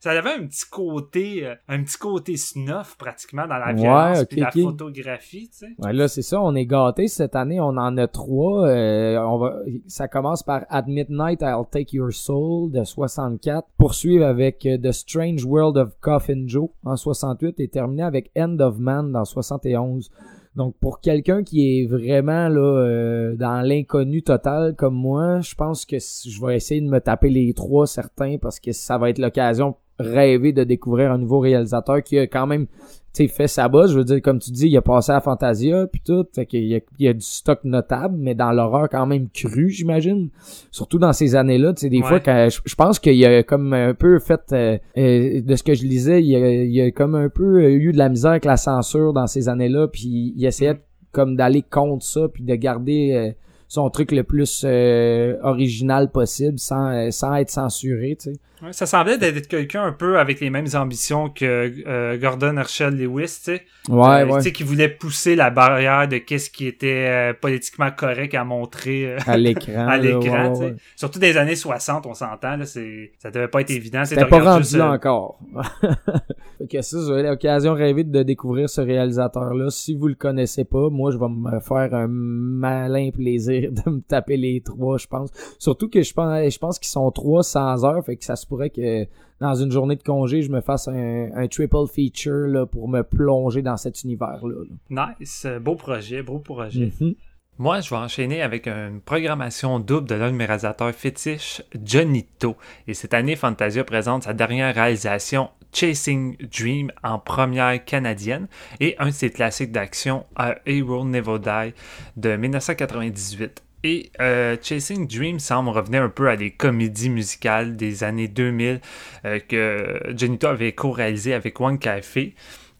ça 0.00 0.10
avait 0.10 0.32
un 0.32 0.46
petit 0.46 0.64
côté 0.70 1.46
euh, 1.46 1.54
un 1.68 1.82
petit 1.82 1.98
côté 1.98 2.36
snuff 2.36 2.96
pratiquement 2.96 3.46
dans 3.46 3.58
la 3.58 3.72
violence 3.72 4.24
puis 4.24 4.40
la 4.40 4.50
photographie 4.50 5.50
tu 5.50 5.58
sais. 5.58 5.74
Ouais 5.78 5.92
là 5.92 6.08
c'est 6.08 6.22
ça 6.22 6.40
on 6.40 6.54
est 6.54 6.66
gâté 6.66 7.06
cette 7.06 7.36
année 7.36 7.60
on 7.60 7.76
en 7.76 7.96
a 7.96 8.08
trois 8.08 8.66
euh, 8.66 9.18
on 9.18 9.38
va 9.38 9.56
ça 9.86 10.08
commence 10.08 10.42
par 10.42 10.64
At 10.68 10.84
Midnight 10.86 11.42
I'll 11.42 11.64
Take 11.70 11.96
Your 11.96 12.12
Soul 12.12 12.72
de 12.72 12.82
64 12.82 13.68
poursuivre 13.78 14.24
avec 14.24 14.66
euh, 14.66 14.78
The 14.78 14.92
Strange 14.92 15.44
World 15.44 15.76
of 15.76 15.90
Coffin 16.00 16.44
Joe 16.46 16.70
en 16.84 16.96
68 16.96 17.60
et 17.60 17.68
terminer 17.68 18.04
avec 18.04 18.30
End 18.36 18.58
of 18.60 18.78
Man 18.78 19.12
dans 19.12 19.24
71 19.24 20.10
donc 20.56 20.76
pour 20.78 21.00
quelqu'un 21.00 21.42
qui 21.42 21.80
est 21.80 21.86
vraiment 21.86 22.48
là 22.48 22.60
euh, 22.60 23.36
dans 23.36 23.60
l'inconnu 23.60 24.22
total 24.22 24.74
comme 24.76 24.94
moi, 24.94 25.40
je 25.40 25.54
pense 25.54 25.84
que 25.84 25.98
je 25.98 26.44
vais 26.44 26.56
essayer 26.56 26.80
de 26.80 26.88
me 26.88 27.00
taper 27.00 27.28
les 27.28 27.52
trois 27.54 27.86
certains 27.86 28.38
parce 28.38 28.60
que 28.60 28.72
ça 28.72 28.96
va 28.96 29.10
être 29.10 29.18
l'occasion 29.18 29.74
rêvé 29.98 30.52
de 30.52 30.64
découvrir 30.64 31.12
un 31.12 31.18
nouveau 31.18 31.40
réalisateur 31.40 32.02
qui 32.02 32.18
a 32.18 32.26
quand 32.26 32.46
même 32.46 32.66
tu 33.14 33.28
fait 33.28 33.46
sa 33.46 33.68
bosse, 33.68 33.92
je 33.92 33.98
veux 33.98 34.04
dire, 34.04 34.20
comme 34.20 34.40
tu 34.40 34.50
dis, 34.50 34.66
il 34.66 34.76
a 34.76 34.82
passé 34.82 35.12
à 35.12 35.20
Fantasia 35.20 35.86
puis 35.86 36.02
tout, 36.04 36.26
fait 36.34 36.46
qu'il 36.46 36.64
y 36.64 36.74
a, 36.74 36.80
il 36.98 37.06
y 37.06 37.08
a 37.08 37.12
du 37.12 37.20
stock 37.20 37.60
notable, 37.62 38.16
mais 38.18 38.34
dans 38.34 38.50
l'horreur 38.50 38.88
quand 38.90 39.06
même 39.06 39.28
cru, 39.32 39.70
j'imagine. 39.70 40.30
Surtout 40.72 40.98
dans 40.98 41.12
ces 41.12 41.36
années-là, 41.36 41.74
tu 41.74 41.82
sais, 41.82 41.90
des 41.90 42.02
fois, 42.02 42.18
quand, 42.18 42.48
je, 42.50 42.74
pense 42.74 42.98
qu'il 42.98 43.14
y 43.14 43.24
a 43.24 43.44
comme 43.44 43.72
un 43.72 43.94
peu 43.94 44.18
fait, 44.18 44.40
euh, 44.52 44.78
euh, 44.98 45.40
de 45.42 45.56
ce 45.56 45.62
que 45.62 45.74
je 45.74 45.84
lisais, 45.84 46.22
il 46.22 46.26
y, 46.26 46.36
a, 46.36 46.64
il 46.64 46.80
a 46.80 46.90
comme 46.90 47.14
un 47.14 47.28
peu 47.28 47.62
eu 47.70 47.92
de 47.92 47.98
la 47.98 48.08
misère 48.08 48.32
avec 48.32 48.44
la 48.44 48.56
censure 48.56 49.12
dans 49.12 49.28
ces 49.28 49.48
années-là, 49.48 49.86
puis 49.86 50.34
il 50.36 50.44
essayait 50.44 50.80
comme 51.12 51.36
d'aller 51.36 51.62
contre 51.62 52.04
ça, 52.04 52.22
puis 52.28 52.42
de 52.42 52.54
garder 52.56 53.12
euh, 53.12 53.30
son 53.68 53.88
truc 53.90 54.10
le 54.10 54.24
plus 54.24 54.64
original 54.64 56.10
possible 56.10 56.58
sans, 56.58 57.12
sans 57.12 57.36
être 57.36 57.50
censuré, 57.50 58.16
tu 58.20 58.32
sais 58.32 58.40
ça 58.72 58.86
semblait 58.86 59.18
d'être 59.18 59.48
quelqu'un 59.48 59.84
un 59.84 59.92
peu 59.92 60.18
avec 60.18 60.40
les 60.40 60.50
mêmes 60.50 60.66
ambitions 60.74 61.28
que 61.28 61.72
euh, 61.86 62.16
Gordon 62.18 62.56
Herschel 62.56 62.96
Lewis, 62.96 63.26
tu 63.26 63.56
sais. 63.56 63.62
Ouais, 63.88 64.22
euh, 64.22 64.26
ouais. 64.26 64.38
Tu 64.38 64.44
sais, 64.44 64.52
qui 64.52 64.62
voulait 64.62 64.88
pousser 64.88 65.36
la 65.36 65.50
barrière 65.50 66.08
de 66.08 66.18
qu'est-ce 66.18 66.48
qui 66.50 66.66
était 66.66 67.06
euh, 67.08 67.32
politiquement 67.38 67.90
correct 67.90 68.34
à 68.34 68.44
montrer 68.44 69.16
à 69.26 69.36
l'écran. 69.36 69.86
à 69.88 69.98
l'écran. 69.98 70.54
Surtout 70.96 71.18
des 71.18 71.36
années 71.36 71.56
60, 71.56 72.06
on 72.06 72.14
s'entend, 72.14 72.56
là, 72.56 72.64
c'est, 72.64 73.12
ça 73.18 73.30
devait 73.30 73.48
pas 73.48 73.60
être 73.60 73.70
évident. 73.70 74.04
C'était 74.04 74.24
pas 74.24 74.40
rendu 74.40 74.76
là 74.78 74.92
encore. 74.92 75.38
fait 76.58 76.66
que 76.66 76.82
ça, 76.82 76.98
j'avais 77.06 77.24
l'occasion 77.24 77.74
rêvée 77.74 78.04
de 78.04 78.22
découvrir 78.22 78.68
ce 78.70 78.80
réalisateur-là. 78.80 79.70
Si 79.70 79.94
vous 79.94 80.08
le 80.08 80.14
connaissez 80.14 80.64
pas, 80.64 80.88
moi, 80.90 81.10
je 81.10 81.18
vais 81.18 81.28
me 81.28 81.60
faire 81.60 81.94
un 81.94 82.06
malin 82.08 83.10
plaisir 83.10 83.70
de 83.86 83.90
me 83.90 84.00
taper 84.00 84.36
les 84.36 84.62
trois, 84.62 84.98
je 84.98 85.06
pense. 85.06 85.30
Surtout 85.58 85.88
que 85.88 86.02
je 86.02 86.12
pense, 86.14 86.52
je 86.52 86.58
pense 86.58 86.78
qu'ils 86.78 86.88
sont 86.88 87.10
trois 87.10 87.42
sans 87.42 87.84
heures, 87.84 88.04
fait 88.04 88.16
que 88.16 88.24
ça 88.24 88.36
se 88.36 88.46
pourrait 88.54 88.70
que 88.70 89.06
dans 89.40 89.54
une 89.54 89.72
journée 89.72 89.96
de 89.96 90.02
congé, 90.02 90.42
je 90.42 90.50
me 90.50 90.60
fasse 90.60 90.86
un, 90.88 91.46
triple 91.48 91.86
feature 91.92 92.46
là, 92.46 92.66
pour 92.66 92.88
me 92.88 93.02
plonger 93.02 93.62
dans 93.62 93.76
cet 93.76 94.04
univers-là. 94.04 94.64
Nice. 94.90 95.46
Beau 95.60 95.74
projet, 95.74 96.22
beau 96.22 96.38
projet. 96.38 96.86
Mm-hmm. 96.86 97.16
Moi, 97.58 97.80
je 97.80 97.90
vais 97.90 97.96
enchaîner 97.96 98.42
avec 98.42 98.66
une 98.66 99.00
programmation 99.00 99.78
double 99.78 100.08
de 100.08 100.14
l'un 100.14 100.30
de 100.30 100.36
mes 100.36 100.44
réalisateurs 100.44 100.92
fétiches, 100.92 101.62
Johnito. 101.84 102.56
Et 102.86 102.94
cette 102.94 103.14
année, 103.14 103.36
Fantasia 103.36 103.84
présente 103.84 104.24
sa 104.24 104.34
dernière 104.34 104.74
réalisation, 104.74 105.50
Chasing 105.72 106.36
Dream, 106.56 106.90
en 107.02 107.18
première 107.18 107.84
canadienne, 107.84 108.46
et 108.80 108.96
un 108.98 109.06
de 109.06 109.10
ses 109.12 109.30
classiques 109.30 109.72
d'action, 109.72 110.26
A 110.36 110.56
Hero 110.66 111.04
Never 111.04 111.38
Die, 111.38 111.74
de 112.16 112.36
1998. 112.36 113.62
Et 113.84 114.10
euh, 114.18 114.56
Chasing 114.62 115.06
Dream 115.06 115.38
semble 115.38 115.68
revenir 115.68 116.02
un 116.02 116.08
peu 116.08 116.30
à 116.30 116.36
des 116.36 116.50
comédies 116.50 117.10
musicales 117.10 117.76
des 117.76 118.02
années 118.02 118.28
2000 118.28 118.80
euh, 119.26 119.38
que 119.46 120.00
Genito 120.16 120.46
avait 120.46 120.72
co-réalisé 120.72 121.34
avec 121.34 121.60
One 121.60 121.78
Café. 121.78 122.34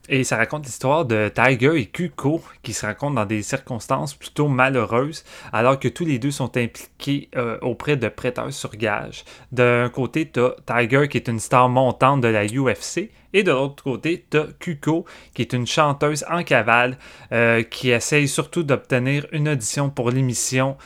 Et 0.09 0.23
ça 0.23 0.37
raconte 0.37 0.67
l'histoire 0.67 1.07
de 1.07 1.31
Tiger 1.35 1.81
et 1.81 1.87
Kuko 1.87 2.43
qui 2.63 2.75
se 2.75 2.85
rencontrent 2.85 3.15
dans 3.15 3.25
des 3.25 3.43
circonstances 3.43 4.15
plutôt 4.15 4.49
malheureuses 4.49 5.25
alors 5.51 5.79
que 5.79 5.89
tous 5.89 6.05
les 6.05 6.19
deux 6.19 6.31
sont 6.31 6.57
impliqués 6.59 7.31
euh, 7.37 7.59
auprès 7.63 7.97
de 7.97 8.09
prêteurs 8.09 8.53
sur 8.53 8.77
gage. 8.77 9.25
D'un 9.51 9.89
côté, 9.89 10.31
tu 10.31 10.41
Tiger 10.67 11.09
qui 11.09 11.17
est 11.17 11.29
une 11.29 11.41
star 11.41 11.71
montante 11.71 12.21
de 12.21 12.29
la 12.29 12.45
UFC 12.45 13.11
et 13.33 13.43
de 13.43 13.51
l'autre 13.51 13.83
côté, 13.83 14.27
tu 14.31 14.39
Kuko 14.61 15.07
qui 15.33 15.41
est 15.41 15.55
une 15.55 15.67
chanteuse 15.67 16.25
en 16.31 16.43
cavale 16.43 16.99
euh, 17.33 17.63
qui 17.63 17.91
essaye 17.91 18.29
surtout 18.29 18.63
d'obtenir 18.63 19.27
une 19.33 19.49
audition 19.49 19.89
pour 19.89 20.11
l'émission 20.11 20.77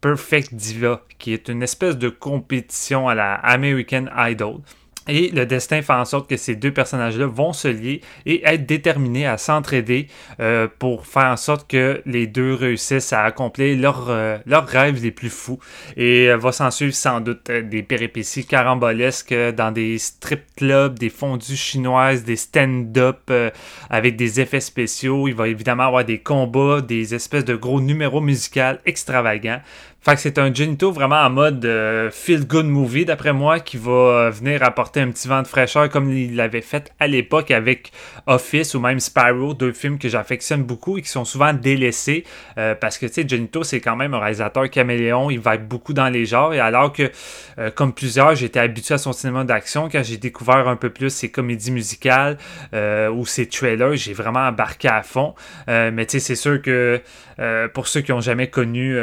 Perfect 0.00 0.52
Diva 0.52 1.00
qui 1.18 1.32
est 1.32 1.48
une 1.48 1.62
espèce 1.62 1.96
de 1.96 2.08
compétition 2.08 3.08
à 3.08 3.14
la 3.14 3.34
American 3.36 4.06
Idol. 4.16 4.56
Et 5.08 5.28
le 5.28 5.44
destin 5.44 5.82
fait 5.82 5.92
en 5.92 6.04
sorte 6.04 6.28
que 6.28 6.36
ces 6.36 6.56
deux 6.56 6.72
personnages-là 6.72 7.26
vont 7.26 7.52
se 7.52 7.68
lier 7.68 8.00
et 8.24 8.42
être 8.44 8.64
déterminés 8.66 9.26
à 9.26 9.36
s'entraider 9.36 10.08
euh, 10.40 10.66
pour 10.78 11.06
faire 11.06 11.26
en 11.26 11.36
sorte 11.36 11.68
que 11.70 12.00
les 12.06 12.26
deux 12.26 12.54
réussissent 12.54 13.12
à 13.12 13.22
accomplir 13.22 14.06
euh, 14.08 14.38
leurs 14.46 14.66
rêves 14.66 15.02
les 15.02 15.10
plus 15.10 15.28
fous. 15.28 15.58
Et 15.96 16.30
euh, 16.30 16.36
va 16.36 16.52
s'en 16.52 16.70
suivre 16.70 16.94
sans 16.94 17.20
doute 17.20 17.50
des 17.50 17.82
péripéties 17.82 18.46
carambolesques 18.46 19.34
dans 19.56 19.72
des 19.72 19.98
strip 19.98 20.42
clubs, 20.56 20.98
des 20.98 21.10
fondues 21.10 21.56
chinoises, 21.56 22.24
des 22.24 22.36
stand-up 22.36 23.30
avec 23.90 24.16
des 24.16 24.40
effets 24.40 24.60
spéciaux. 24.60 25.28
Il 25.28 25.34
va 25.34 25.48
évidemment 25.48 25.84
avoir 25.84 26.04
des 26.04 26.18
combats, 26.18 26.80
des 26.80 27.14
espèces 27.14 27.44
de 27.44 27.56
gros 27.56 27.80
numéros 27.80 28.20
musicaux 28.20 28.78
extravagants. 28.86 29.60
Fait 30.04 30.16
que 30.16 30.20
c'est 30.20 30.36
un 30.36 30.52
Genito 30.52 30.92
vraiment 30.92 31.22
en 31.22 31.30
mode 31.30 31.64
euh, 31.64 32.10
feel 32.10 32.46
good 32.46 32.66
movie 32.66 33.06
d'après 33.06 33.32
moi 33.32 33.58
qui 33.58 33.78
va 33.78 33.90
euh, 33.90 34.30
venir 34.30 34.62
apporter 34.62 35.00
un 35.00 35.08
petit 35.08 35.28
vent 35.28 35.40
de 35.40 35.46
fraîcheur 35.46 35.88
comme 35.88 36.12
il 36.12 36.36
l'avait 36.36 36.60
fait 36.60 36.92
à 37.00 37.06
l'époque 37.06 37.50
avec 37.50 37.90
Office 38.26 38.74
ou 38.74 38.80
même 38.80 39.00
Spyro, 39.00 39.54
deux 39.54 39.72
films 39.72 39.98
que 39.98 40.10
j'affectionne 40.10 40.62
beaucoup 40.62 40.98
et 40.98 41.02
qui 41.02 41.08
sont 41.08 41.24
souvent 41.24 41.54
délaissés 41.54 42.24
euh, 42.58 42.74
parce 42.74 42.98
que 42.98 43.06
tu 43.06 43.14
sais 43.14 43.26
Genito 43.26 43.64
c'est 43.64 43.80
quand 43.80 43.96
même 43.96 44.12
un 44.12 44.18
réalisateur 44.18 44.68
caméléon, 44.68 45.30
il 45.30 45.40
va 45.40 45.56
beaucoup 45.56 45.94
dans 45.94 46.10
les 46.10 46.26
genres 46.26 46.52
et 46.52 46.60
alors 46.60 46.92
que 46.92 47.10
comme 47.74 47.94
plusieurs 47.94 48.34
j'étais 48.34 48.60
habitué 48.60 48.96
à 48.96 48.98
son 48.98 49.14
cinéma 49.14 49.44
d'action 49.44 49.88
quand 49.88 50.02
j'ai 50.02 50.18
découvert 50.18 50.68
un 50.68 50.76
peu 50.76 50.90
plus 50.90 51.08
ses 51.08 51.30
comédies 51.30 51.70
musicales 51.70 52.36
ou 52.74 53.24
ses 53.24 53.48
trailers, 53.48 53.96
j'ai 53.96 54.12
vraiment 54.12 54.40
embarqué 54.40 54.88
à 54.88 55.02
fond. 55.02 55.34
mais 55.66 56.04
tu 56.04 56.18
sais 56.18 56.20
c'est 56.20 56.34
sûr 56.34 56.60
que 56.60 57.00
pour 57.72 57.88
ceux 57.88 58.02
qui 58.02 58.12
ont 58.12 58.20
jamais 58.20 58.48
connu 58.48 58.98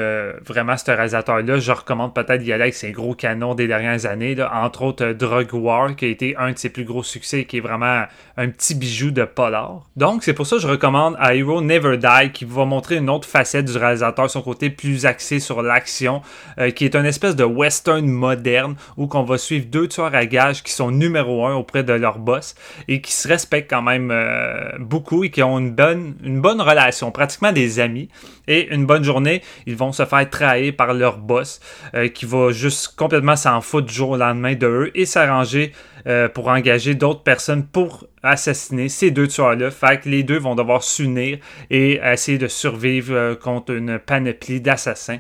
vraiment 0.45 0.78
réalisateur-là, 0.94 1.60
je 1.60 1.72
recommande 1.72 2.14
peut-être 2.14 2.42
d'y 2.42 2.52
aller 2.54 2.64
avec 2.64 2.74
ses 2.74 2.92
gros 2.92 3.14
canons 3.14 3.56
des 3.56 3.68
dernières 3.68 4.06
années, 4.06 4.36
entre 4.52 4.84
autres 4.84 5.06
euh, 5.06 5.14
Drug 5.14 5.54
War, 5.54 5.96
qui 5.96 6.06
a 6.06 6.08
été 6.08 6.36
un 6.38 6.52
de 6.52 6.58
ses 6.58 6.70
plus 6.70 6.84
gros 6.84 7.04
succès, 7.04 7.46
qui 7.46 7.58
est 7.58 7.62
vraiment 7.62 8.04
un 8.38 8.50
petit 8.50 8.76
bijou 8.76 9.12
de 9.12 9.24
polar. 9.24 9.82
Donc, 9.96 10.24
c'est 10.24 10.34
pour 10.34 10.48
ça 10.48 10.58
que 10.58 10.62
je 10.62 10.68
recommande 10.68 11.16
A 11.20 11.36
Hero 11.36 11.62
Never 11.62 11.98
Die, 11.98 12.32
qui 12.34 12.46
va 12.46 12.66
montrer 12.66 12.98
une 12.98 13.10
autre 13.10 13.28
facette 13.28 13.66
du 13.66 13.78
réalisateur, 13.78 14.30
son 14.30 14.42
côté 14.42 14.70
plus 14.70 15.06
axé 15.06 15.39
sur 15.39 15.62
l'action, 15.62 16.22
euh, 16.60 16.72
qui 16.72 16.86
est 16.86 16.96
une 16.96 17.06
espèce 17.06 17.36
de 17.36 17.44
western 17.44 18.06
moderne, 18.06 18.76
où 18.98 19.08
qu'on 19.08 19.24
va 19.24 19.38
suivre 19.38 19.66
deux 19.68 19.88
tueurs 19.88 20.16
à 20.16 20.26
gages 20.26 20.64
qui 20.64 20.72
sont 20.72 20.92
numéro 20.92 21.46
un 21.46 21.56
auprès 21.56 21.84
de 21.84 21.94
leur 21.94 22.20
boss, 22.20 22.56
et 22.88 23.02
qui 23.02 23.12
se 23.12 23.28
respectent 23.28 23.70
quand 23.70 23.82
même 23.82 24.10
euh, 24.12 24.72
beaucoup, 24.80 25.24
et 25.24 25.30
qui 25.30 25.44
ont 25.44 25.60
une 25.60 25.72
bonne, 25.72 26.16
une 26.24 26.42
bonne 26.42 26.62
relation, 26.62 27.12
pratiquement 27.12 27.52
des 27.52 27.80
amis, 27.80 28.10
et 28.48 28.74
une 28.74 28.86
bonne 28.86 29.04
journée, 29.04 29.42
ils 29.66 29.76
vont 29.76 29.92
se 29.92 30.06
faire 30.06 30.30
trahir 30.30 30.76
par 30.76 30.94
leur 30.94 31.18
boss 31.18 31.60
euh, 31.94 32.08
qui 32.08 32.26
va 32.26 32.52
juste 32.52 32.96
complètement 32.96 33.36
s'en 33.36 33.62
foutre 33.62 33.88
du 33.88 33.94
jour 33.94 34.12
au 34.12 34.18
lendemain 34.18 34.56
de 34.56 34.68
eux 34.68 34.92
et 34.96 35.06
s'arranger 35.06 35.72
euh, 36.08 36.28
pour 36.28 36.48
engager 36.48 36.96
d'autres 36.96 37.24
personnes 37.24 37.66
pour 37.66 38.08
assassiner 38.24 38.89
ces 38.89 39.12
deux 39.12 39.28
tueurs-là. 39.28 39.72
Fait 39.72 40.02
que 40.02 40.10
les 40.10 40.24
deux 40.24 40.39
vont 40.39 40.56
devoir 40.56 40.84
s'unir 40.84 41.38
et 41.70 42.00
essayer 42.04 42.38
de 42.38 42.48
survivre 42.48 43.14
euh, 43.14 43.36
contre 43.36 43.74
une 43.74 44.00
panoplie 44.00 44.62
d'assassins. 44.62 45.20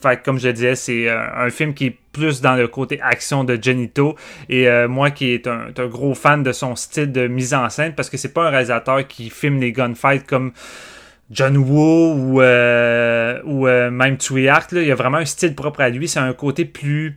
Fait 0.00 0.16
que, 0.16 0.24
comme 0.24 0.40
je 0.40 0.48
disais, 0.48 0.74
c'est 0.74 1.08
un 1.08 1.48
film 1.50 1.74
qui 1.74 1.86
est 1.86 1.96
plus 2.10 2.40
dans 2.40 2.56
le 2.56 2.66
côté 2.66 3.00
action 3.00 3.44
de 3.44 3.56
Genito. 3.62 4.16
Et 4.48 4.66
moi 4.88 5.12
qui 5.12 5.30
est 5.30 5.46
un, 5.46 5.68
un, 5.78 5.86
gros 5.86 6.16
fan 6.16 6.42
de 6.42 6.50
son 6.50 6.74
style 6.74 7.12
de 7.12 7.28
mise 7.28 7.54
en 7.54 7.70
scène, 7.70 7.94
parce 7.94 8.10
que 8.10 8.16
c'est 8.16 8.32
pas 8.34 8.48
un 8.48 8.50
réalisateur 8.50 9.06
qui 9.06 9.30
filme 9.30 9.60
les 9.60 9.70
gunfights 9.70 10.26
comme 10.26 10.50
John 11.32 11.56
Woo 11.56 12.12
ou, 12.14 12.42
euh, 12.42 13.40
ou 13.44 13.66
euh, 13.66 13.90
même 13.90 14.16
Tsuyark, 14.16 14.70
il 14.72 14.84
y 14.84 14.92
a 14.92 14.94
vraiment 14.94 15.16
un 15.16 15.24
style 15.24 15.54
propre 15.54 15.80
à 15.80 15.88
lui. 15.88 16.06
C'est 16.06 16.18
un 16.18 16.34
côté 16.34 16.66
plus, 16.66 17.16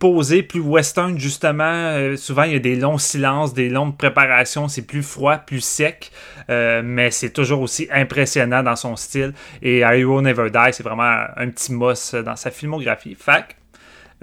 posé, 0.00 0.42
plus 0.42 0.58
western, 0.58 1.16
justement. 1.18 1.62
Euh, 1.62 2.16
souvent, 2.16 2.42
il 2.42 2.52
y 2.52 2.56
a 2.56 2.58
des 2.58 2.74
longs 2.74 2.98
silences, 2.98 3.54
des 3.54 3.68
longues 3.68 3.96
préparations. 3.96 4.66
C'est 4.66 4.82
plus 4.82 5.04
froid, 5.04 5.36
plus 5.36 5.60
sec. 5.60 6.10
mais 6.48 7.12
c'est 7.12 7.30
toujours 7.30 7.60
aussi 7.60 7.86
impressionnant 7.92 8.64
dans 8.64 8.76
son 8.76 8.96
style. 8.96 9.32
Et 9.62 9.78
I 9.78 10.04
Will 10.04 10.24
Never 10.24 10.50
Die, 10.50 10.72
c'est 10.72 10.82
vraiment 10.82 11.24
un 11.36 11.48
petit 11.48 11.72
moss 11.72 12.14
dans 12.14 12.36
sa 12.36 12.50
filmographie. 12.50 13.14
Fac. 13.14 13.56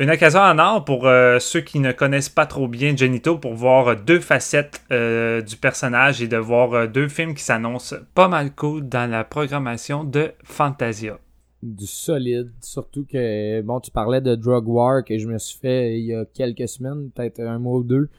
Une 0.02 0.10
occasion 0.10 0.40
en 0.40 0.58
or 0.58 0.84
pour 0.84 1.06
euh, 1.06 1.38
ceux 1.38 1.62
qui 1.62 1.78
ne 1.78 1.92
connaissent 1.92 2.28
pas 2.28 2.48
trop 2.48 2.68
bien 2.68 2.98
Genito 2.98 3.38
pour 3.38 3.54
voir 3.54 3.96
deux 3.96 4.20
facettes 4.20 4.82
euh, 4.92 5.44
du 5.44 5.58
personnage 5.58 6.24
et 6.24 6.28
de 6.28 6.38
voir 6.38 6.74
euh, 6.74 6.88
deux 6.88 7.08
films 7.08 7.36
qui 7.36 7.44
s'annoncent 7.44 7.98
pas 8.16 8.28
mal 8.28 8.56
cool 8.56 8.90
dans 8.90 9.08
la 9.08 9.24
programmation 9.24 10.04
de 10.04 10.32
Fantasia. 10.44 11.20
Du 11.62 11.86
solide, 11.86 12.50
surtout 12.62 13.06
que 13.06 13.62
bon, 13.62 13.80
tu 13.80 13.92
parlais 13.92 14.22
de 14.22 14.34
Drug 14.34 14.68
War 14.68 15.04
que 15.04 15.20
je 15.20 15.28
me 15.28 15.38
suis 15.38 15.60
fait 15.60 16.00
il 16.00 16.06
y 16.06 16.16
a 16.16 16.26
quelques 16.26 16.68
semaines, 16.68 17.12
peut-être 17.14 17.40
un 17.40 17.60
mois 17.60 17.78
ou 17.78 17.84
deux. 17.84 18.10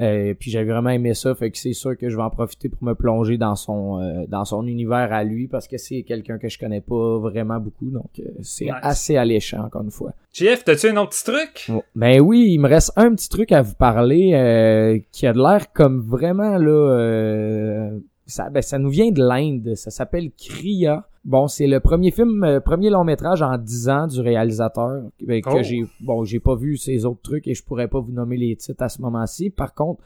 Euh, 0.00 0.34
puis 0.38 0.50
j'avais 0.50 0.70
vraiment 0.70 0.90
aimé 0.90 1.14
ça, 1.14 1.34
fait 1.34 1.50
que 1.50 1.58
c'est 1.58 1.72
sûr 1.72 1.96
que 1.96 2.10
je 2.10 2.16
vais 2.16 2.22
en 2.22 2.30
profiter 2.30 2.68
pour 2.68 2.82
me 2.84 2.94
plonger 2.94 3.38
dans 3.38 3.54
son 3.54 4.00
euh, 4.00 4.26
dans 4.28 4.44
son 4.44 4.66
univers 4.66 5.12
à 5.12 5.24
lui 5.24 5.48
parce 5.48 5.66
que 5.66 5.78
c'est 5.78 6.02
quelqu'un 6.02 6.38
que 6.38 6.48
je 6.48 6.58
connais 6.58 6.82
pas 6.82 7.18
vraiment 7.18 7.58
beaucoup, 7.58 7.90
donc 7.90 8.10
euh, 8.18 8.24
c'est 8.42 8.68
assez 8.82 9.16
alléchant 9.16 9.64
encore 9.64 9.82
une 9.82 9.90
fois. 9.90 10.12
Jeff, 10.32 10.64
t'as-tu 10.64 10.88
un 10.88 10.96
autre 10.98 11.10
petit 11.10 11.24
truc? 11.24 11.66
Oh, 11.72 11.82
ben 11.94 12.20
oui, 12.20 12.48
il 12.50 12.58
me 12.58 12.68
reste 12.68 12.92
un 12.96 13.14
petit 13.14 13.28
truc 13.28 13.52
à 13.52 13.62
vous 13.62 13.74
parler 13.74 15.02
qui 15.12 15.26
a 15.26 15.32
de 15.32 15.38
l'air 15.38 15.72
comme 15.72 16.00
vraiment 16.00 16.58
là 16.58 17.90
ça, 18.26 18.50
ben, 18.50 18.62
ça 18.62 18.78
nous 18.78 18.90
vient 18.90 19.10
de 19.10 19.22
l'Inde, 19.22 19.74
ça 19.74 19.90
s'appelle 19.90 20.30
Kriya. 20.36 21.08
Bon, 21.24 21.48
c'est 21.48 21.66
le 21.66 21.80
premier 21.80 22.10
film, 22.10 22.44
euh, 22.44 22.60
premier 22.60 22.90
long 22.90 23.04
métrage 23.04 23.42
en 23.42 23.58
10 23.58 23.88
ans 23.88 24.06
du 24.06 24.20
réalisateur 24.20 25.02
ben, 25.20 25.40
que 25.42 25.50
oh. 25.50 25.62
j'ai 25.62 25.84
bon, 26.00 26.24
j'ai 26.24 26.40
pas 26.40 26.54
vu 26.54 26.76
ces 26.76 27.04
autres 27.04 27.22
trucs 27.22 27.48
et 27.48 27.54
je 27.54 27.64
pourrais 27.64 27.88
pas 27.88 28.00
vous 28.00 28.12
nommer 28.12 28.36
les 28.36 28.54
titres 28.56 28.82
à 28.82 28.88
ce 28.88 29.00
moment-ci. 29.02 29.50
Par 29.50 29.74
contre, 29.74 30.02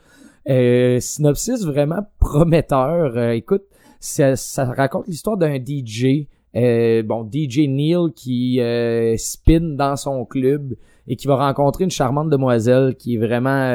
Euh, 0.49 0.99
synopsis 0.99 1.63
vraiment 1.65 2.07
prometteur. 2.19 3.15
Euh, 3.15 3.31
écoute, 3.31 3.63
ça, 3.99 4.35
ça 4.35 4.65
raconte 4.65 5.07
l'histoire 5.07 5.37
d'un 5.37 5.55
DJ. 5.55 6.27
Euh, 6.55 7.03
bon, 7.03 7.29
DJ 7.31 7.67
Neil 7.67 8.11
qui 8.15 8.59
spin 9.17 9.75
dans 9.75 9.95
son 9.95 10.25
club 10.25 10.73
et 11.07 11.15
qui 11.15 11.27
va 11.27 11.35
rencontrer 11.35 11.83
une 11.83 11.91
charmante 11.91 12.29
demoiselle 12.29 12.95
qui 12.95 13.15
est 13.15 13.17
vraiment, 13.17 13.71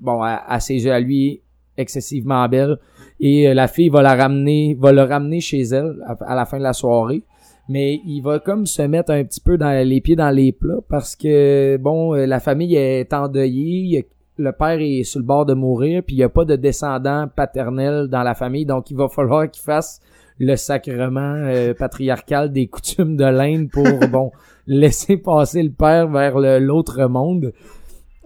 bon, 0.00 0.22
à, 0.22 0.60
ses 0.60 0.84
yeux 0.84 0.92
à 0.92 1.00
lui, 1.00 1.42
excessivement 1.76 2.48
belle. 2.48 2.78
Et 3.20 3.52
la 3.54 3.66
fille 3.68 3.88
va 3.88 4.02
la 4.02 4.14
ramener, 4.14 4.76
va 4.78 4.92
le 4.92 5.02
ramener 5.02 5.40
chez 5.40 5.62
elle 5.62 5.96
à 6.20 6.34
la 6.34 6.44
fin 6.44 6.58
de 6.58 6.62
la 6.62 6.72
soirée. 6.72 7.22
Mais 7.68 8.00
il 8.06 8.20
va 8.20 8.38
comme 8.38 8.66
se 8.66 8.82
mettre 8.82 9.10
un 9.10 9.24
petit 9.24 9.40
peu 9.40 9.58
dans 9.58 9.70
les 9.70 10.00
pieds 10.00 10.14
dans 10.14 10.30
les 10.30 10.52
plats 10.52 10.80
parce 10.88 11.16
que 11.16 11.76
bon 11.78 12.14
euh, 12.14 12.24
la 12.24 12.38
famille 12.38 12.76
est 12.76 13.12
endeuillée 13.12 14.06
le 14.38 14.52
père 14.52 14.78
est 14.80 15.02
sur 15.02 15.18
le 15.18 15.24
bord 15.24 15.46
de 15.46 15.54
mourir 15.54 16.02
puis 16.06 16.14
il 16.14 16.18
n'y 16.18 16.24
a 16.24 16.28
pas 16.28 16.44
de 16.44 16.56
descendant 16.56 17.26
paternel 17.34 18.08
dans 18.08 18.22
la 18.22 18.34
famille. 18.34 18.66
Donc 18.66 18.90
il 18.90 18.96
va 18.96 19.08
falloir 19.08 19.50
qu'il 19.50 19.62
fasse 19.62 20.00
le 20.38 20.54
sacrement 20.56 21.34
euh, 21.46 21.74
patriarcal 21.74 22.52
des 22.52 22.66
coutumes 22.66 23.16
de 23.16 23.24
l'Inde 23.24 23.70
pour 23.70 23.84
bon 24.12 24.30
laisser 24.66 25.16
passer 25.16 25.62
le 25.62 25.70
père 25.70 26.08
vers 26.08 26.38
l'autre 26.60 27.06
monde 27.06 27.52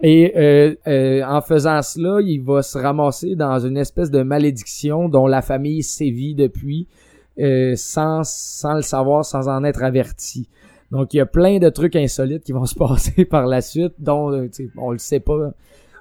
et 0.03 0.33
euh, 0.87 1.23
en 1.25 1.41
faisant 1.41 1.81
cela, 1.81 2.21
il 2.21 2.41
va 2.41 2.61
se 2.63 2.77
ramasser 2.77 3.35
dans 3.35 3.59
une 3.59 3.77
espèce 3.77 4.09
de 4.09 4.23
malédiction 4.23 5.09
dont 5.09 5.27
la 5.27 5.41
famille 5.41 5.83
sévit 5.83 6.35
depuis. 6.35 6.87
Euh, 7.39 7.75
sans, 7.77 8.23
sans 8.23 8.73
le 8.73 8.81
savoir, 8.81 9.23
sans 9.23 9.47
en 9.47 9.63
être 9.63 9.83
averti. 9.83 10.49
Donc 10.91 11.13
il 11.13 11.17
y 11.17 11.19
a 11.21 11.25
plein 11.25 11.59
de 11.59 11.69
trucs 11.69 11.95
insolites 11.95 12.43
qui 12.43 12.51
vont 12.51 12.65
se 12.67 12.75
passer 12.75 13.23
par 13.25 13.47
la 13.47 13.61
suite, 13.61 13.93
dont 13.99 14.31
euh, 14.33 14.49
on 14.77 14.91
le 14.91 14.97
sait 14.97 15.21
pas, 15.21 15.53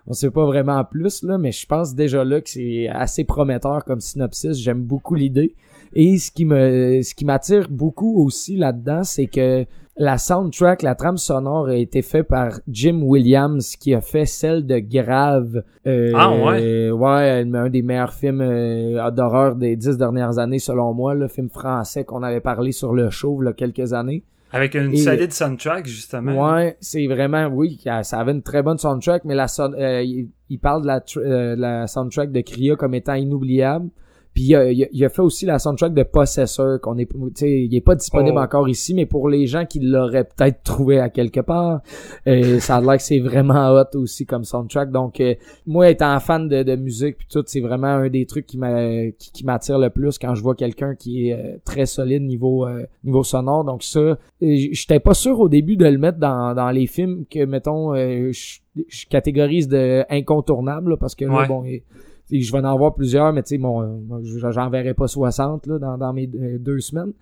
on 0.09 0.13
sait 0.13 0.31
pas 0.31 0.45
vraiment 0.45 0.85
plus 0.85 1.23
là, 1.23 1.39
mais 1.39 1.53
je 1.53 1.67
pense 1.67 1.95
déjà 1.95 2.25
là 2.25 2.41
que 2.41 2.51
c'est 2.51 2.89
assez 2.89 3.23
prometteur 3.23 3.85
comme 3.85 4.01
synopsis. 4.01 4.59
J'aime 4.59 4.83
beaucoup 4.83 5.15
l'idée. 5.15 5.55
Et 5.95 6.19
ce 6.19 6.33
qui 6.33 6.45
me, 6.45 7.01
ce 7.03 7.15
qui 7.15 7.25
m'attire 7.25 7.69
beaucoup 7.71 8.25
aussi 8.25 8.57
là-dedans, 8.57 9.05
c'est 9.05 9.27
que 9.27 9.65
la 10.01 10.17
soundtrack, 10.17 10.81
la 10.81 10.95
trame 10.95 11.19
sonore 11.19 11.69
a 11.69 11.75
été 11.75 12.01
faite 12.01 12.27
par 12.27 12.59
Jim 12.67 13.01
Williams 13.03 13.77
qui 13.77 13.95
a 13.95 14.01
fait 14.01 14.25
celle 14.25 14.67
de 14.67 14.79
Grave. 14.79 15.63
Euh, 15.87 16.13
ah 16.15 16.31
ouais? 16.33 16.91
ouais, 16.91 17.47
un 17.55 17.69
des 17.69 17.83
meilleurs 17.83 18.15
films 18.15 18.41
euh, 18.41 19.11
d'horreur 19.11 19.57
des 19.57 19.77
dix 19.77 19.99
dernières 19.99 20.39
années 20.39 20.59
selon 20.59 20.95
moi, 20.95 21.15
le 21.15 21.29
film 21.29 21.51
français 21.51 22.05
qu'on 22.05 22.23
avait 22.23 22.41
parlé 22.41 22.73
sur 22.73 22.95
le 22.95 23.11
show 23.11 23.43
il 23.43 23.45
y 23.45 23.49
a 23.49 23.53
quelques 23.53 23.93
années. 23.93 24.25
Avec 24.53 24.75
une 24.75 24.97
solide 24.97 25.33
soundtrack, 25.33 25.87
justement. 25.87 26.55
Ouais, 26.55 26.77
c'est 26.81 27.07
vraiment, 27.07 27.49
oui, 27.49 27.79
ça 28.03 28.19
avait 28.19 28.33
une 28.33 28.43
très 28.43 28.63
bonne 28.63 28.79
soundtrack, 28.79 29.25
mais 29.25 29.35
la 29.35 29.47
euh, 29.61 30.03
il, 30.03 30.59
parle 30.59 30.83
de 30.83 30.87
la, 30.87 31.03
euh, 31.19 31.55
la 31.57 31.87
soundtrack 31.87 32.33
de 32.33 32.41
Cria 32.41 32.75
comme 32.75 32.95
étant 32.95 33.15
inoubliable. 33.15 33.91
Puis 34.35 34.45
il 34.45 34.55
a, 34.55 34.70
il 34.70 35.05
a, 35.05 35.09
fait 35.09 35.22
aussi 35.22 35.45
la 35.45 35.59
soundtrack 35.59 35.93
de 35.93 36.05
Possessor 36.05 36.81
qu'on 36.81 36.97
est, 36.99 37.11
tu 37.11 37.18
sais, 37.35 37.64
il 37.64 37.74
est 37.74 37.81
pas 37.81 37.97
disponible 37.97 38.37
oh. 38.39 38.43
encore 38.43 38.68
ici, 38.68 38.95
mais 38.95 39.05
pour 39.05 39.28
les 39.28 39.47
gens 39.47 39.66
qui 39.66 39.81
l'auraient 39.81 40.24
peut-être 40.24 40.62
trouvé 40.62 41.01
à 41.01 41.09
quelque 41.09 41.41
part, 41.41 41.81
euh, 42.28 42.61
ça 42.61 42.76
a 42.76 42.81
l'air 42.81 42.97
que 42.97 43.03
c'est 43.03 43.18
vraiment 43.18 43.70
hot 43.72 43.97
aussi 43.97 44.26
comme 44.26 44.45
soundtrack. 44.45 44.93
Donc 44.93 45.20
euh, 45.20 45.35
moi 45.66 45.91
étant 45.91 46.18
fan 46.20 46.49
de, 46.49 46.62
de 46.62 46.76
musique 46.76 47.18
puis 47.18 47.26
tout, 47.28 47.43
c'est 47.45 47.61
vraiment 47.61 47.89
un 47.89 48.09
des 48.09 48.24
trucs 48.24 48.47
qui 48.47 48.57
m'a 48.57 49.11
qui, 49.18 49.45
m'attire 49.45 49.78
le 49.78 49.91
plus 49.91 50.16
quand 50.18 50.37
je 50.37 50.43
vois 50.43 50.55
quelqu'un 50.55 50.95
qui 50.95 51.28
est 51.28 51.33
euh, 51.33 51.57
très 51.64 51.87
solide 51.87 52.22
niveau 52.22 52.68
niveau 53.03 53.24
sonore. 53.24 53.64
Donc 53.64 53.83
ça, 53.83 54.16
j'étais 54.41 55.01
pas 55.01 55.14
sûr 55.14 55.41
au 55.41 55.49
début 55.49 55.76
de 55.76 55.87
le 55.87 55.99
mettre 55.99 56.18
dans, 56.18 56.55
dans 56.55 56.70
les 56.70 56.87
films 56.87 57.24
que 57.28 57.45
mettons 57.45 57.95
je, 57.97 58.59
catégorise 59.09 59.66
de 59.66 60.05
incontournable 60.09 60.97
parce 60.99 61.16
que 61.16 61.24
là, 61.24 61.47
bon 61.47 61.64
je 62.31 62.53
vais 62.53 62.59
en 62.59 62.64
avoir 62.64 62.95
plusieurs, 62.95 63.33
mais 63.33 63.43
tu 63.43 63.51
sais, 63.51 63.59
bon, 63.59 64.03
j'en 64.24 64.70
verrai 64.70 64.95
pas 64.95 65.09
60 65.09 65.66
là, 65.66 65.78
dans, 65.78 65.99
dans 65.99 66.12
mes 66.12 66.28
euh, 66.35 66.59
deux 66.59 66.81
semaines. 66.81 67.12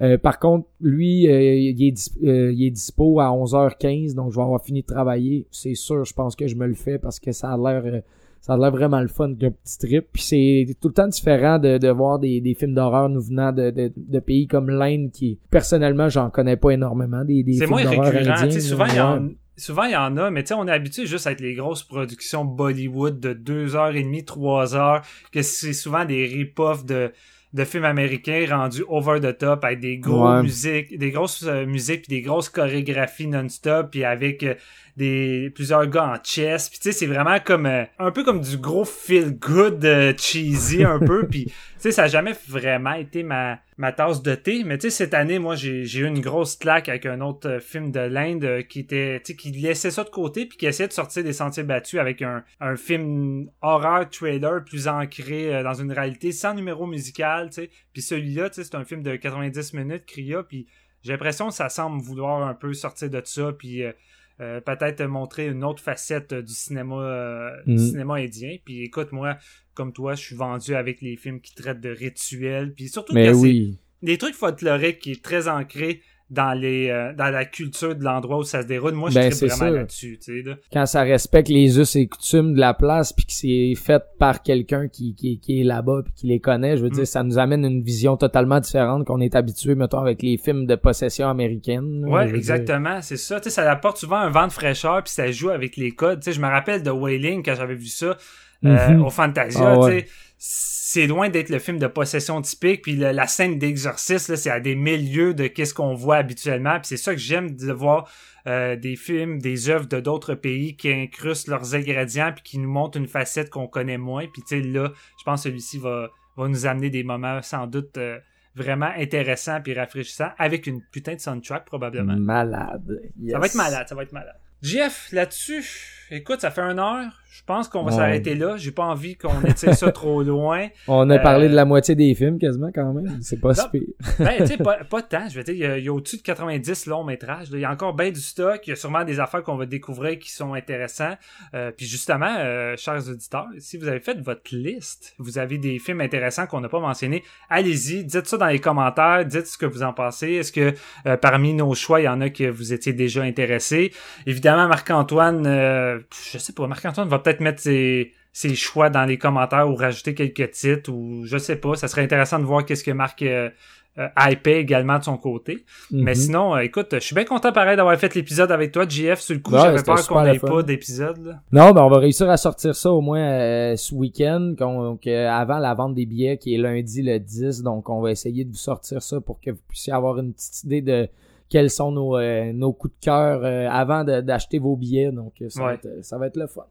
Euh, 0.00 0.16
par 0.16 0.38
contre, 0.38 0.68
lui, 0.80 1.28
euh, 1.28 1.40
il, 1.40 1.82
est 1.82 2.10
il 2.20 2.66
est 2.66 2.70
dispo 2.70 3.20
à 3.20 3.30
11h15, 3.30 4.14
donc 4.14 4.30
je 4.30 4.36
vais 4.36 4.42
avoir 4.42 4.62
fini 4.62 4.82
de 4.82 4.86
travailler. 4.86 5.46
C'est 5.50 5.74
sûr, 5.74 6.04
je 6.04 6.12
pense 6.12 6.36
que 6.36 6.46
je 6.46 6.54
me 6.54 6.66
le 6.66 6.74
fais 6.74 6.98
parce 6.98 7.18
que 7.18 7.32
ça 7.32 7.52
a 7.52 7.56
l'air 7.56 8.02
ça 8.40 8.54
a 8.54 8.56
l'air 8.56 8.70
vraiment 8.70 9.00
le 9.00 9.08
fun 9.08 9.30
d'un 9.30 9.50
petit 9.50 9.78
trip. 9.78 10.06
Puis 10.12 10.22
c'est 10.22 10.76
tout 10.80 10.88
le 10.88 10.94
temps 10.94 11.08
différent 11.08 11.58
de, 11.58 11.78
de 11.78 11.88
voir 11.88 12.20
des, 12.20 12.40
des 12.40 12.54
films 12.54 12.74
d'horreur 12.74 13.08
nous 13.08 13.20
venant 13.20 13.52
de, 13.52 13.70
de, 13.70 13.92
de 13.96 14.18
pays 14.20 14.46
comme 14.46 14.70
l'Inde 14.70 15.10
qui, 15.10 15.40
personnellement, 15.50 16.08
j'en 16.08 16.30
connais 16.30 16.56
pas 16.56 16.70
énormément. 16.70 17.24
Des, 17.24 17.42
des 17.42 17.54
films 17.54 17.82
d'horreur 17.82 18.14
indiens. 18.14 18.60
Souvent, 18.60 18.86
il 18.86 18.94
y 18.94 18.98
a 18.98 19.20
souvent 19.58 19.84
il 19.84 19.92
y 19.92 19.96
en 19.96 20.16
a, 20.16 20.30
mais 20.30 20.42
tu 20.42 20.48
sais, 20.48 20.54
on 20.54 20.66
est 20.66 20.72
habitué 20.72 21.06
juste 21.06 21.26
à 21.26 21.32
être 21.32 21.40
les 21.40 21.54
grosses 21.54 21.82
productions 21.82 22.44
Bollywood 22.44 23.20
de 23.20 23.34
2h30, 23.34 24.24
3h, 24.24 25.02
que 25.32 25.42
c'est 25.42 25.72
souvent 25.72 26.04
des 26.04 26.24
rip-offs 26.26 26.84
de, 26.84 27.12
de 27.52 27.64
films 27.64 27.84
américains 27.84 28.46
rendus 28.48 28.84
over 28.88 29.20
the 29.20 29.36
top 29.36 29.64
avec 29.64 29.80
des 29.80 29.98
gros 29.98 30.42
musiques, 30.42 30.96
des 30.96 31.10
grosses 31.10 31.44
euh, 31.46 31.66
musiques 31.66 32.06
puis 32.06 32.16
des 32.16 32.22
grosses 32.22 32.48
chorégraphies 32.48 33.26
non-stop 33.26 33.90
puis 33.90 34.04
avec 34.04 34.42
euh, 34.42 34.54
des 34.98 35.50
plusieurs 35.54 35.86
gars 35.86 36.12
en 36.12 36.22
chess. 36.22 36.68
Puis 36.68 36.80
tu 36.80 36.90
sais 36.90 36.92
c'est 36.92 37.06
vraiment 37.06 37.38
comme 37.38 37.66
euh, 37.66 37.84
un 37.98 38.10
peu 38.10 38.24
comme 38.24 38.40
du 38.40 38.58
gros 38.58 38.84
feel 38.84 39.38
good 39.38 39.86
cheesy 40.18 40.84
un 40.84 40.98
peu. 41.06 41.26
Puis 41.26 41.46
tu 41.46 41.52
sais 41.78 41.92
ça 41.92 42.02
a 42.02 42.06
jamais 42.08 42.34
vraiment 42.48 42.94
été 42.94 43.22
ma 43.22 43.60
ma 43.76 43.92
tasse 43.92 44.22
de 44.22 44.34
thé. 44.34 44.64
Mais 44.64 44.76
tu 44.76 44.90
sais 44.90 45.04
cette 45.04 45.14
année 45.14 45.38
moi 45.38 45.54
j'ai 45.54 45.84
j'ai 45.84 46.00
eu 46.00 46.06
une 46.06 46.20
grosse 46.20 46.56
claque 46.56 46.88
avec 46.88 47.06
un 47.06 47.20
autre 47.20 47.60
film 47.60 47.92
de 47.92 48.00
l'Inde 48.00 48.66
qui 48.68 48.80
était 48.80 49.20
tu 49.24 49.32
sais 49.32 49.36
qui 49.36 49.52
laissait 49.52 49.92
ça 49.92 50.02
de 50.02 50.10
côté 50.10 50.46
puis 50.46 50.58
qui 50.58 50.66
essayait 50.66 50.88
de 50.88 50.92
sortir 50.92 51.22
des 51.22 51.32
sentiers 51.32 51.62
battus 51.62 52.00
avec 52.00 52.20
un 52.20 52.42
un 52.60 52.74
film 52.74 53.48
horreur 53.62 54.10
trailer 54.10 54.64
plus 54.64 54.88
ancré 54.88 55.62
dans 55.62 55.74
une 55.74 55.92
réalité 55.92 56.32
sans 56.32 56.54
numéro 56.54 56.86
musical 56.86 57.50
tu 57.50 57.62
sais. 57.62 57.70
Puis 57.92 58.02
celui-là 58.02 58.50
tu 58.50 58.56
sais 58.56 58.64
c'est 58.64 58.76
un 58.76 58.84
film 58.84 59.04
de 59.04 59.14
90 59.14 59.74
minutes 59.74 60.06
Cria 60.06 60.42
puis 60.42 60.66
j'ai 61.04 61.12
l'impression 61.12 61.48
que 61.48 61.54
ça 61.54 61.68
semble 61.68 62.02
vouloir 62.02 62.42
un 62.42 62.54
peu 62.54 62.74
sortir 62.74 63.08
de 63.08 63.22
ça 63.24 63.52
puis 63.52 63.84
euh, 63.84 63.92
peut-être 64.38 65.02
montrer 65.04 65.48
une 65.48 65.64
autre 65.64 65.82
facette 65.82 66.32
du 66.34 66.52
cinéma 66.52 66.96
euh, 66.96 67.50
du 67.66 67.74
mm. 67.74 67.78
cinéma 67.78 68.14
indien. 68.14 68.56
Puis 68.64 68.82
écoute, 68.82 69.12
moi, 69.12 69.36
comme 69.74 69.92
toi, 69.92 70.14
je 70.14 70.22
suis 70.22 70.36
vendu 70.36 70.74
avec 70.74 71.00
les 71.02 71.16
films 71.16 71.40
qui 71.40 71.54
traitent 71.54 71.80
de 71.80 71.90
rituels. 71.90 72.72
Puis 72.74 72.88
surtout 72.88 73.14
Mais 73.14 73.32
oui. 73.32 73.78
des 74.02 74.18
trucs 74.18 74.34
folkloriques 74.34 75.00
qui 75.00 75.12
est 75.12 75.22
très 75.22 75.48
ancré 75.48 76.02
dans 76.30 76.52
les 76.52 76.90
euh, 76.90 77.14
dans 77.14 77.30
la 77.30 77.46
culture 77.46 77.94
de 77.94 78.04
l'endroit 78.04 78.38
où 78.38 78.42
ça 78.42 78.62
se 78.62 78.66
déroule. 78.66 78.92
Moi, 78.92 79.08
je 79.10 79.14
ben, 79.14 79.32
vraiment 79.32 79.70
là-dessus. 79.76 80.18
Sais, 80.20 80.42
Quand 80.72 80.84
ça 80.84 81.02
respecte 81.02 81.48
les 81.48 81.78
us 81.78 81.96
et 81.96 82.06
coutumes 82.06 82.54
de 82.54 82.60
la 82.60 82.74
place, 82.74 83.12
puis 83.12 83.24
que 83.24 83.32
c'est 83.32 83.74
fait 83.76 84.02
par 84.18 84.42
quelqu'un 84.42 84.88
qui, 84.88 85.14
qui, 85.14 85.40
qui 85.40 85.60
est 85.60 85.64
là-bas, 85.64 86.02
puis 86.04 86.12
qui 86.14 86.26
les 86.26 86.40
connaît, 86.40 86.76
je 86.76 86.82
veux 86.82 86.90
dire, 86.90 87.02
mm. 87.02 87.06
ça 87.06 87.22
nous 87.22 87.38
amène 87.38 87.64
une 87.64 87.82
vision 87.82 88.16
totalement 88.16 88.60
différente 88.60 89.06
qu'on 89.06 89.20
est 89.20 89.34
habitué, 89.34 89.74
mettons, 89.74 90.00
avec 90.00 90.22
les 90.22 90.36
films 90.36 90.66
de 90.66 90.74
possession 90.74 91.28
américaine. 91.28 92.04
Ouais, 92.06 92.28
exactement, 92.28 93.00
c'est 93.00 93.16
ça. 93.16 93.40
Tu 93.40 93.44
sais, 93.44 93.62
ça 93.62 93.70
apporte 93.70 93.96
souvent 93.96 94.18
un 94.18 94.30
vent 94.30 94.46
de 94.46 94.52
fraîcheur, 94.52 95.02
puis 95.02 95.12
ça 95.12 95.30
joue 95.30 95.50
avec 95.50 95.76
les 95.76 95.92
codes. 95.92 96.20
Tu 96.20 96.26
sais, 96.26 96.32
je 96.32 96.40
me 96.40 96.48
rappelle 96.48 96.82
de 96.82 96.90
Wailing 96.90 97.42
quand 97.42 97.54
j'avais 97.54 97.74
vu 97.74 97.86
ça 97.86 98.06
euh, 98.06 98.16
mm-hmm. 98.64 99.00
au 99.00 99.10
Fantasia. 99.10 99.72
Ah, 99.72 99.88
tu 99.88 99.98
sais 99.98 100.06
c'est 100.40 101.08
loin 101.08 101.30
d'être 101.30 101.48
le 101.50 101.58
film 101.58 101.80
de 101.80 101.88
possession 101.88 102.40
typique 102.40 102.82
puis 102.82 102.94
la 102.94 103.26
scène 103.26 103.58
d'exorcisme 103.58 104.36
c'est 104.36 104.50
à 104.50 104.60
des 104.60 104.76
milieux 104.76 105.34
de 105.34 105.48
qu'est-ce 105.48 105.74
qu'on 105.74 105.94
voit 105.94 106.16
habituellement 106.16 106.78
puis 106.78 106.86
c'est 106.86 106.96
ça 106.96 107.12
que 107.12 107.20
j'aime 107.20 107.56
de 107.56 107.72
voir 107.72 108.08
euh, 108.46 108.76
des 108.76 108.94
films 108.94 109.40
des 109.40 109.68
œuvres 109.68 109.86
de 109.86 109.98
d'autres 109.98 110.34
pays 110.34 110.76
qui 110.76 110.92
incrustent 110.92 111.48
leurs 111.48 111.74
ingrédients 111.74 112.32
puis 112.32 112.44
qui 112.44 112.58
nous 112.58 112.70
montrent 112.70 112.98
une 112.98 113.08
facette 113.08 113.50
qu'on 113.50 113.66
connaît 113.66 113.98
moins 113.98 114.26
puis 114.32 114.42
tu 114.42 114.60
sais 114.60 114.66
là 114.66 114.92
je 115.18 115.24
pense 115.24 115.42
que 115.42 115.48
celui-ci 115.48 115.78
va 115.78 116.10
va 116.36 116.46
nous 116.46 116.66
amener 116.66 116.88
des 116.88 117.02
moments 117.02 117.42
sans 117.42 117.66
doute 117.66 117.98
euh, 117.98 118.20
vraiment 118.54 118.92
intéressants 118.96 119.60
puis 119.60 119.74
rafraîchissants 119.74 120.30
avec 120.38 120.68
une 120.68 120.82
putain 120.82 121.16
de 121.16 121.20
soundtrack 121.20 121.64
probablement. 121.64 122.16
Malade. 122.16 123.02
Ça 123.28 123.40
va 123.40 123.46
être 123.46 123.54
malade 123.56 123.88
ça 123.88 123.96
va 123.96 124.04
être 124.04 124.12
malade. 124.12 124.36
Jeff 124.62 125.08
là-dessus 125.10 125.97
écoute 126.10 126.40
ça 126.40 126.50
fait 126.50 126.62
une 126.62 126.78
heure 126.78 127.12
je 127.38 127.44
pense 127.44 127.68
qu'on 127.68 127.84
va 127.84 127.92
s'arrêter 127.92 128.34
là. 128.34 128.56
J'ai 128.56 128.72
pas 128.72 128.84
envie 128.84 129.16
qu'on 129.16 129.42
étire 129.42 129.74
ça 129.74 129.92
trop 129.92 130.22
loin. 130.24 130.68
On 130.88 131.08
a 131.08 131.18
parlé 131.18 131.48
de 131.48 131.54
la 131.54 131.62
euh, 131.62 131.66
moitié 131.66 131.94
des 131.94 132.14
films 132.14 132.38
quasiment 132.38 132.70
quand 132.74 132.92
même. 132.92 133.18
C'est 133.20 133.40
pas 133.40 133.54
si 133.54 133.68
pire. 133.70 133.82
ben, 134.18 134.38
tu 134.38 134.46
sais, 134.46 134.56
pas, 134.56 134.82
pas 134.84 135.02
de 135.02 135.06
temps. 135.06 135.28
Je 135.28 135.34
vais 135.34 135.44
dire, 135.44 135.76
il 135.76 135.84
y 135.84 135.88
a, 135.88 135.92
au-dessus 135.92 136.16
de 136.16 136.22
90 136.22 136.86
longs 136.86 137.04
métrages. 137.04 137.48
Il 137.52 137.60
y 137.60 137.64
a 137.64 137.70
encore 137.70 137.94
bien 137.94 138.10
du 138.10 138.20
stock. 138.20 138.60
Il 138.66 138.70
y 138.70 138.72
a 138.72 138.76
sûrement 138.76 139.04
des 139.04 139.20
affaires 139.20 139.42
qu'on 139.42 139.56
va 139.56 139.66
découvrir 139.66 140.18
qui 140.18 140.32
sont 140.32 140.54
intéressants. 140.54 141.14
Euh, 141.54 141.70
puis 141.70 141.86
justement, 141.86 142.34
euh, 142.38 142.76
chers 142.76 143.08
auditeurs, 143.08 143.46
si 143.58 143.76
vous 143.76 143.88
avez 143.88 144.00
fait 144.00 144.18
votre 144.20 144.54
liste, 144.54 145.14
vous 145.18 145.38
avez 145.38 145.58
des 145.58 145.78
films 145.78 146.00
intéressants 146.00 146.46
qu'on 146.46 146.60
n'a 146.60 146.68
pas 146.68 146.80
mentionnés, 146.80 147.22
allez-y, 147.50 148.04
dites 148.04 148.26
ça 148.26 148.36
dans 148.36 148.46
les 148.46 148.58
commentaires, 148.58 149.24
dites 149.24 149.46
ce 149.46 149.58
que 149.58 149.66
vous 149.66 149.82
en 149.82 149.92
pensez. 149.92 150.32
Est-ce 150.32 150.52
que 150.52 150.74
parmi 151.16 151.54
nos 151.54 151.74
choix, 151.74 152.00
il 152.00 152.04
y 152.04 152.08
en 152.08 152.20
a 152.20 152.30
que 152.30 152.48
vous 152.48 152.72
étiez 152.72 152.92
déjà 152.92 153.22
intéressés? 153.22 153.92
Évidemment, 154.26 154.66
Marc-Antoine, 154.66 155.97
je 156.32 156.38
sais 156.38 156.52
pas, 156.52 156.66
Marc-Antoine 156.66 157.08
va 157.08 157.18
peut 157.18 157.24
peut-être 157.24 157.40
mettre 157.40 157.60
ses, 157.60 158.12
choix 158.54 158.90
dans 158.90 159.04
les 159.04 159.18
commentaires 159.18 159.68
ou 159.68 159.74
rajouter 159.74 160.14
quelques 160.14 160.50
titres 160.52 160.92
ou 160.92 161.24
je 161.24 161.38
sais 161.38 161.56
pas. 161.56 161.74
Ça 161.76 161.88
serait 161.88 162.02
intéressant 162.02 162.38
de 162.38 162.44
voir 162.44 162.64
qu'est-ce 162.64 162.84
que 162.84 162.90
Marc 162.92 163.22
euh, 163.22 163.50
euh, 163.98 164.08
également 164.44 164.98
de 164.98 165.04
son 165.04 165.16
côté. 165.16 165.64
Mais 165.90 166.12
Mhm. 166.12 166.14
sinon, 166.14 166.54
euh, 166.54 166.60
écoute, 166.60 166.88
je 166.92 166.98
suis 167.00 167.14
bien 167.16 167.24
content 167.24 167.50
pareil 167.52 167.76
d'avoir 167.76 167.96
fait 167.98 168.14
l'épisode 168.14 168.52
avec 168.52 168.70
toi, 168.70 168.84
JF. 168.88 169.18
Sur 169.20 169.34
le 169.34 169.40
coup, 169.40 169.52
Ouais, 169.54 169.60
j'avais 169.60 169.82
peur 169.82 170.06
qu'on 170.06 170.22
n'ait 170.22 170.38
pas 170.38 170.62
d'épisode. 170.62 171.36
Non, 171.50 171.72
ben 171.72 171.82
on 171.82 171.88
va 171.90 171.98
réussir 171.98 172.30
à 172.30 172.36
sortir 172.36 172.76
ça 172.76 172.92
au 172.92 173.00
moins 173.00 173.18
euh, 173.20 173.76
ce 173.76 173.92
week-end, 173.94 174.54
qu'on- 174.56 174.96
que- 175.02 175.26
avant 175.26 175.58
la 175.58 175.74
vente 175.74 175.94
des 175.94 176.06
billets 176.06 176.38
qui 176.38 176.54
est 176.54 176.58
lundi 176.58 177.02
le 177.02 177.18
10. 177.18 177.62
Donc 177.62 177.88
on 177.88 178.00
va 178.00 178.12
essayer 178.12 178.44
de 178.44 178.50
vous 178.50 178.56
sortir 178.56 179.02
ça 179.02 179.20
pour 179.20 179.40
que 179.40 179.50
vous 179.50 179.60
puissiez 179.68 179.92
avoir 179.92 180.18
une 180.20 180.32
petite 180.32 180.62
idée 180.62 180.82
de 180.82 181.08
quels 181.48 181.70
sont 181.70 181.92
nos, 181.92 182.16
euh, 182.16 182.52
nos 182.52 182.72
coups 182.72 182.94
de 182.94 183.04
cœur 183.04 183.40
euh, 183.42 183.68
avant 183.70 184.04
d'acheter 184.04 184.58
vos 184.58 184.76
billets. 184.76 185.12
Donc 185.12 185.34
euh, 185.40 185.48
ça, 185.48 185.62
va 185.62 185.74
être, 185.74 185.88
ça 186.02 186.18
va 186.18 186.26
être 186.26 186.36
le 186.36 186.46
fun. 186.46 186.64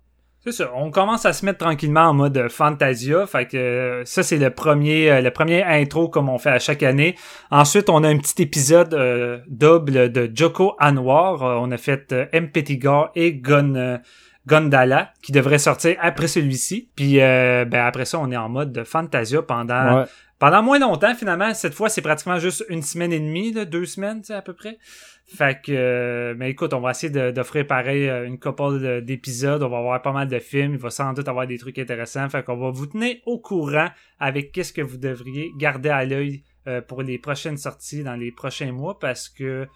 C'est 0.43 0.51
ça. 0.51 0.71
On 0.75 0.91
commence 0.91 1.25
à 1.25 1.33
se 1.33 1.45
mettre 1.45 1.59
tranquillement 1.59 2.03
en 2.03 2.13
mode 2.13 2.47
Fantasia. 2.49 3.25
Fait 3.25 3.47
que 3.47 3.57
euh, 3.57 4.05
ça, 4.05 4.23
c'est 4.23 4.37
le 4.37 4.49
premier, 4.49 5.11
euh, 5.11 5.21
le 5.21 5.31
premier 5.31 5.63
intro 5.63 6.07
comme 6.07 6.29
on 6.29 6.37
fait 6.37 6.51
à 6.51 6.59
chaque 6.59 6.83
année. 6.83 7.15
Ensuite, 7.51 7.89
on 7.89 8.03
a 8.03 8.07
un 8.07 8.17
petit 8.17 8.41
épisode 8.43 8.93
euh, 8.93 9.39
double 9.49 10.09
de 10.11 10.31
Joko 10.33 10.75
Anwar. 10.79 11.41
On 11.41 11.69
a 11.71 11.77
fait 11.77 12.13
euh, 12.13 12.27
M. 12.31 12.49
Pettigore 12.49 13.09
et 13.15 13.33
Gon, 13.33 13.99
Gondala 14.47 15.11
qui 15.21 15.33
devrait 15.33 15.57
sortir 15.57 15.97
après 15.99 16.27
celui-ci. 16.27 16.89
Puis 16.95 17.19
euh, 17.19 17.65
ben, 17.65 17.85
après 17.85 18.05
ça, 18.05 18.17
on 18.19 18.31
est 18.31 18.37
en 18.37 18.47
mode 18.47 18.71
de 18.71 18.83
Fantasia 18.83 19.41
pendant 19.41 19.97
Ouais. 19.99 20.05
Pendant 20.39 20.61
moins 20.63 20.79
longtemps, 20.79 21.13
finalement, 21.15 21.53
cette 21.53 21.73
fois, 21.73 21.89
c'est 21.89 22.01
pratiquement 22.01 22.39
juste 22.39 22.63
une 22.69 22.81
semaine 22.81 23.11
et 23.13 23.19
demie, 23.19 23.51
là, 23.53 23.65
deux 23.65 23.85
semaines, 23.85 24.21
tu 24.21 24.27
sais, 24.27 24.33
à 24.33 24.41
peu 24.41 24.53
près. 24.53 24.77
Fait 25.25 25.59
que, 25.61 25.71
euh, 25.73 26.35
mais 26.37 26.51
écoute, 26.51 26.73
on 26.73 26.79
va 26.79 26.91
essayer 26.91 27.11
d'offrir 27.33 27.67
pareil 27.67 28.07
euh, 28.07 28.25
une 28.25 28.39
couple 28.39 28.79
de- 28.79 28.99
d'épisodes. 29.01 29.61
On 29.61 29.67
va 29.67 29.79
avoir 29.79 30.01
pas 30.01 30.13
mal 30.13 30.27
de 30.29 30.39
films. 30.39 30.73
Il 30.73 30.77
va 30.79 30.89
sans 30.89 31.11
doute 31.11 31.27
avoir 31.27 31.45
des 31.47 31.57
trucs 31.57 31.77
intéressants. 31.79 32.29
Fait 32.29 32.43
qu'on 32.45 32.55
va 32.55 32.69
vous 32.71 32.85
tenir 32.85 33.15
au 33.25 33.37
courant 33.39 33.89
avec 34.19 34.53
qu'est-ce 34.53 34.71
que 34.71 34.81
vous 34.81 34.95
devriez 34.97 35.51
garder 35.57 35.89
à 35.89 36.05
l'œil 36.05 36.43
euh, 36.67 36.79
pour 36.81 37.01
les 37.01 37.17
prochaines 37.17 37.57
sorties 37.57 38.03
dans 38.03 38.15
les 38.15 38.31
prochains 38.31 38.71
mois 38.71 38.97
parce 38.99 39.27
que 39.27 39.67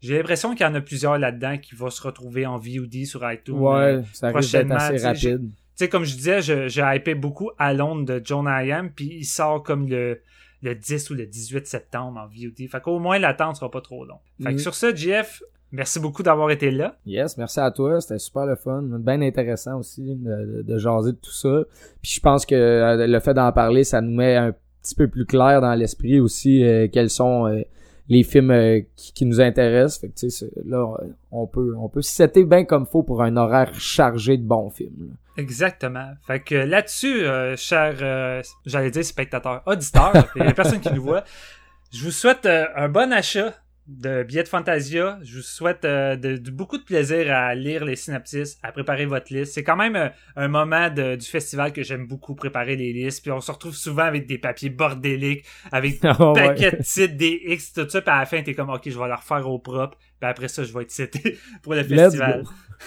j'ai 0.00 0.16
l'impression 0.18 0.54
qu'il 0.54 0.64
y 0.66 0.68
en 0.68 0.74
a 0.74 0.80
plusieurs 0.80 1.18
là-dedans 1.18 1.58
qui 1.58 1.74
vont 1.74 1.90
se 1.90 2.02
retrouver 2.02 2.46
en 2.46 2.58
VOD 2.58 3.04
sur 3.04 3.28
iTunes. 3.28 3.54
Ouais, 3.58 4.02
ça 4.12 4.28
prochainement, 4.30 4.76
assez 4.76 5.06
rapide. 5.32 5.50
Sais, 5.84 5.88
comme 5.88 6.04
je 6.04 6.14
disais, 6.14 6.40
j'ai 6.42 6.82
hypé 6.94 7.14
beaucoup 7.14 7.50
à 7.58 7.72
Londres 7.74 8.04
de 8.04 8.20
John 8.24 8.46
I.M. 8.48 8.90
puis 8.94 9.18
il 9.20 9.24
sort 9.24 9.62
comme 9.62 9.88
le, 9.88 10.20
le 10.62 10.74
10 10.74 11.10
ou 11.10 11.14
le 11.14 11.26
18 11.26 11.66
septembre 11.66 12.20
en 12.20 12.26
VOD. 12.26 12.68
Fait 12.68 12.80
qu'au 12.80 12.98
moins, 12.98 13.18
l'attente 13.18 13.56
sera 13.56 13.70
pas 13.70 13.80
trop 13.80 14.04
longue. 14.04 14.18
Fait 14.42 14.50
que 14.50 14.54
Mhm. 14.54 14.58
sur 14.58 14.74
ça, 14.74 14.94
JF, 14.94 15.42
merci 15.72 15.98
beaucoup 16.00 16.22
d'avoir 16.22 16.50
été 16.50 16.70
là. 16.70 16.96
Yes, 17.06 17.36
merci 17.38 17.60
à 17.60 17.70
toi, 17.70 18.00
c'était 18.00 18.18
super 18.18 18.46
le 18.46 18.56
fun, 18.56 18.82
bien 18.82 19.20
intéressant 19.22 19.78
aussi 19.78 20.14
de, 20.16 20.78
jaser 20.78 21.12
de 21.12 21.16
tout 21.16 21.32
ça. 21.32 21.62
Puis 22.02 22.12
je 22.12 22.20
pense 22.20 22.46
que 22.46 22.54
euh, 22.54 23.06
le 23.06 23.20
fait 23.20 23.34
d'en 23.34 23.50
parler, 23.52 23.84
ça 23.84 24.00
nous 24.00 24.14
met 24.14 24.36
un 24.36 24.54
petit 24.82 24.94
peu 24.94 25.08
plus 25.08 25.26
clair 25.26 25.60
dans 25.60 25.74
l'esprit 25.74 26.20
aussi 26.20 26.64
euh, 26.64 26.88
quels 26.92 27.10
sont 27.10 27.46
euh, 27.46 27.62
les 28.08 28.24
films 28.24 28.50
euh, 28.50 28.80
qui, 28.96 29.12
qui 29.12 29.24
nous 29.26 29.40
intéressent. 29.40 30.00
Fait 30.00 30.08
que 30.08 30.14
tu 30.14 30.28
sais, 30.30 30.46
c'est- 30.54 30.64
là 30.66 30.86
on 31.30 31.46
peut 31.46 31.74
on 31.78 31.88
peut 31.88 32.02
setter 32.02 32.44
bien 32.44 32.64
comme 32.64 32.84
faut 32.84 33.04
pour 33.04 33.22
un 33.22 33.36
horaire 33.36 33.72
chargé 33.74 34.36
de 34.36 34.42
bons 34.44 34.70
films. 34.70 35.08
là. 35.08 35.14
Exactement. 35.36 36.14
Fait 36.26 36.40
que 36.40 36.54
là-dessus, 36.54 37.24
euh, 37.24 37.56
chers, 37.56 37.96
euh, 38.02 38.42
j'allais 38.66 38.90
dire 38.90 39.04
spectateurs, 39.04 39.62
auditeurs, 39.66 40.12
les 40.34 40.52
personnes 40.52 40.80
qui 40.80 40.92
nous 40.92 41.02
voient, 41.02 41.24
je 41.92 42.04
vous 42.04 42.10
souhaite 42.10 42.46
euh, 42.46 42.66
un 42.76 42.88
bon 42.88 43.12
achat 43.12 43.54
de 43.88 44.22
billets 44.22 44.44
de 44.44 44.48
Fantasia. 44.48 45.18
Je 45.22 45.36
vous 45.36 45.42
souhaite 45.42 45.84
euh, 45.84 46.14
de, 46.16 46.36
de- 46.36 46.50
beaucoup 46.50 46.78
de 46.78 46.84
plaisir 46.84 47.34
à 47.34 47.54
lire 47.54 47.84
les 47.84 47.96
synopsis, 47.96 48.56
à 48.62 48.70
préparer 48.72 49.06
votre 49.06 49.32
liste. 49.32 49.54
C'est 49.54 49.64
quand 49.64 49.76
même 49.76 49.96
euh, 49.96 50.08
un 50.36 50.48
moment 50.48 50.88
de- 50.88 51.16
du 51.16 51.26
festival 51.26 51.72
que 51.72 51.82
j'aime 51.82 52.06
beaucoup 52.06 52.34
préparer 52.34 52.76
les 52.76 52.92
listes. 52.92 53.22
Puis 53.22 53.32
on 53.32 53.40
se 53.40 53.50
retrouve 53.50 53.74
souvent 53.74 54.04
avec 54.04 54.26
des 54.26 54.38
papiers 54.38 54.70
bordéliques, 54.70 55.44
avec 55.72 56.00
des 56.00 56.08
Ah 56.18 56.32
ouais. 56.32 56.46
paquets 56.48 56.70
de 56.72 56.82
titres, 56.82 57.16
des 57.16 57.40
X, 57.46 57.72
tout 57.72 57.88
ça. 57.88 58.00
Puis 58.00 58.10
à 58.10 58.20
la 58.20 58.26
fin, 58.26 58.42
t'es 58.42 58.54
comme, 58.54 58.70
OK, 58.70 58.82
je 58.88 58.98
vais 58.98 59.08
leur 59.08 59.20
refaire 59.20 59.48
au 59.48 59.58
propre. 59.58 59.98
Puis 60.20 60.30
après 60.30 60.48
ça, 60.48 60.62
je 60.62 60.72
vais 60.72 60.82
être 60.82 60.90
cité 60.92 61.36
pour 61.62 61.74
le 61.74 61.82
festival. 61.82 62.44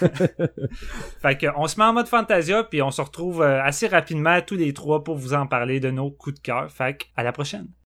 Fait 1.22 1.36
que 1.38 1.46
on 1.56 1.66
se 1.66 1.78
met 1.78 1.84
en 1.86 1.92
mode 1.92 2.08
Fantasia, 2.08 2.64
puis 2.64 2.82
on 2.82 2.90
se 2.90 3.00
retrouve 3.00 3.42
euh, 3.42 3.62
assez 3.62 3.86
rapidement 3.86 4.40
tous 4.40 4.56
les 4.56 4.72
trois 4.72 5.02
pour 5.04 5.16
vous 5.16 5.34
en 5.34 5.46
parler 5.46 5.80
de 5.80 5.90
nos 5.90 6.10
coups 6.10 6.36
de 6.36 6.40
cœur. 6.40 6.70
Fait 6.70 6.96
que 6.98 7.04
à 7.16 7.22
la 7.22 7.32
prochaine. 7.32 7.68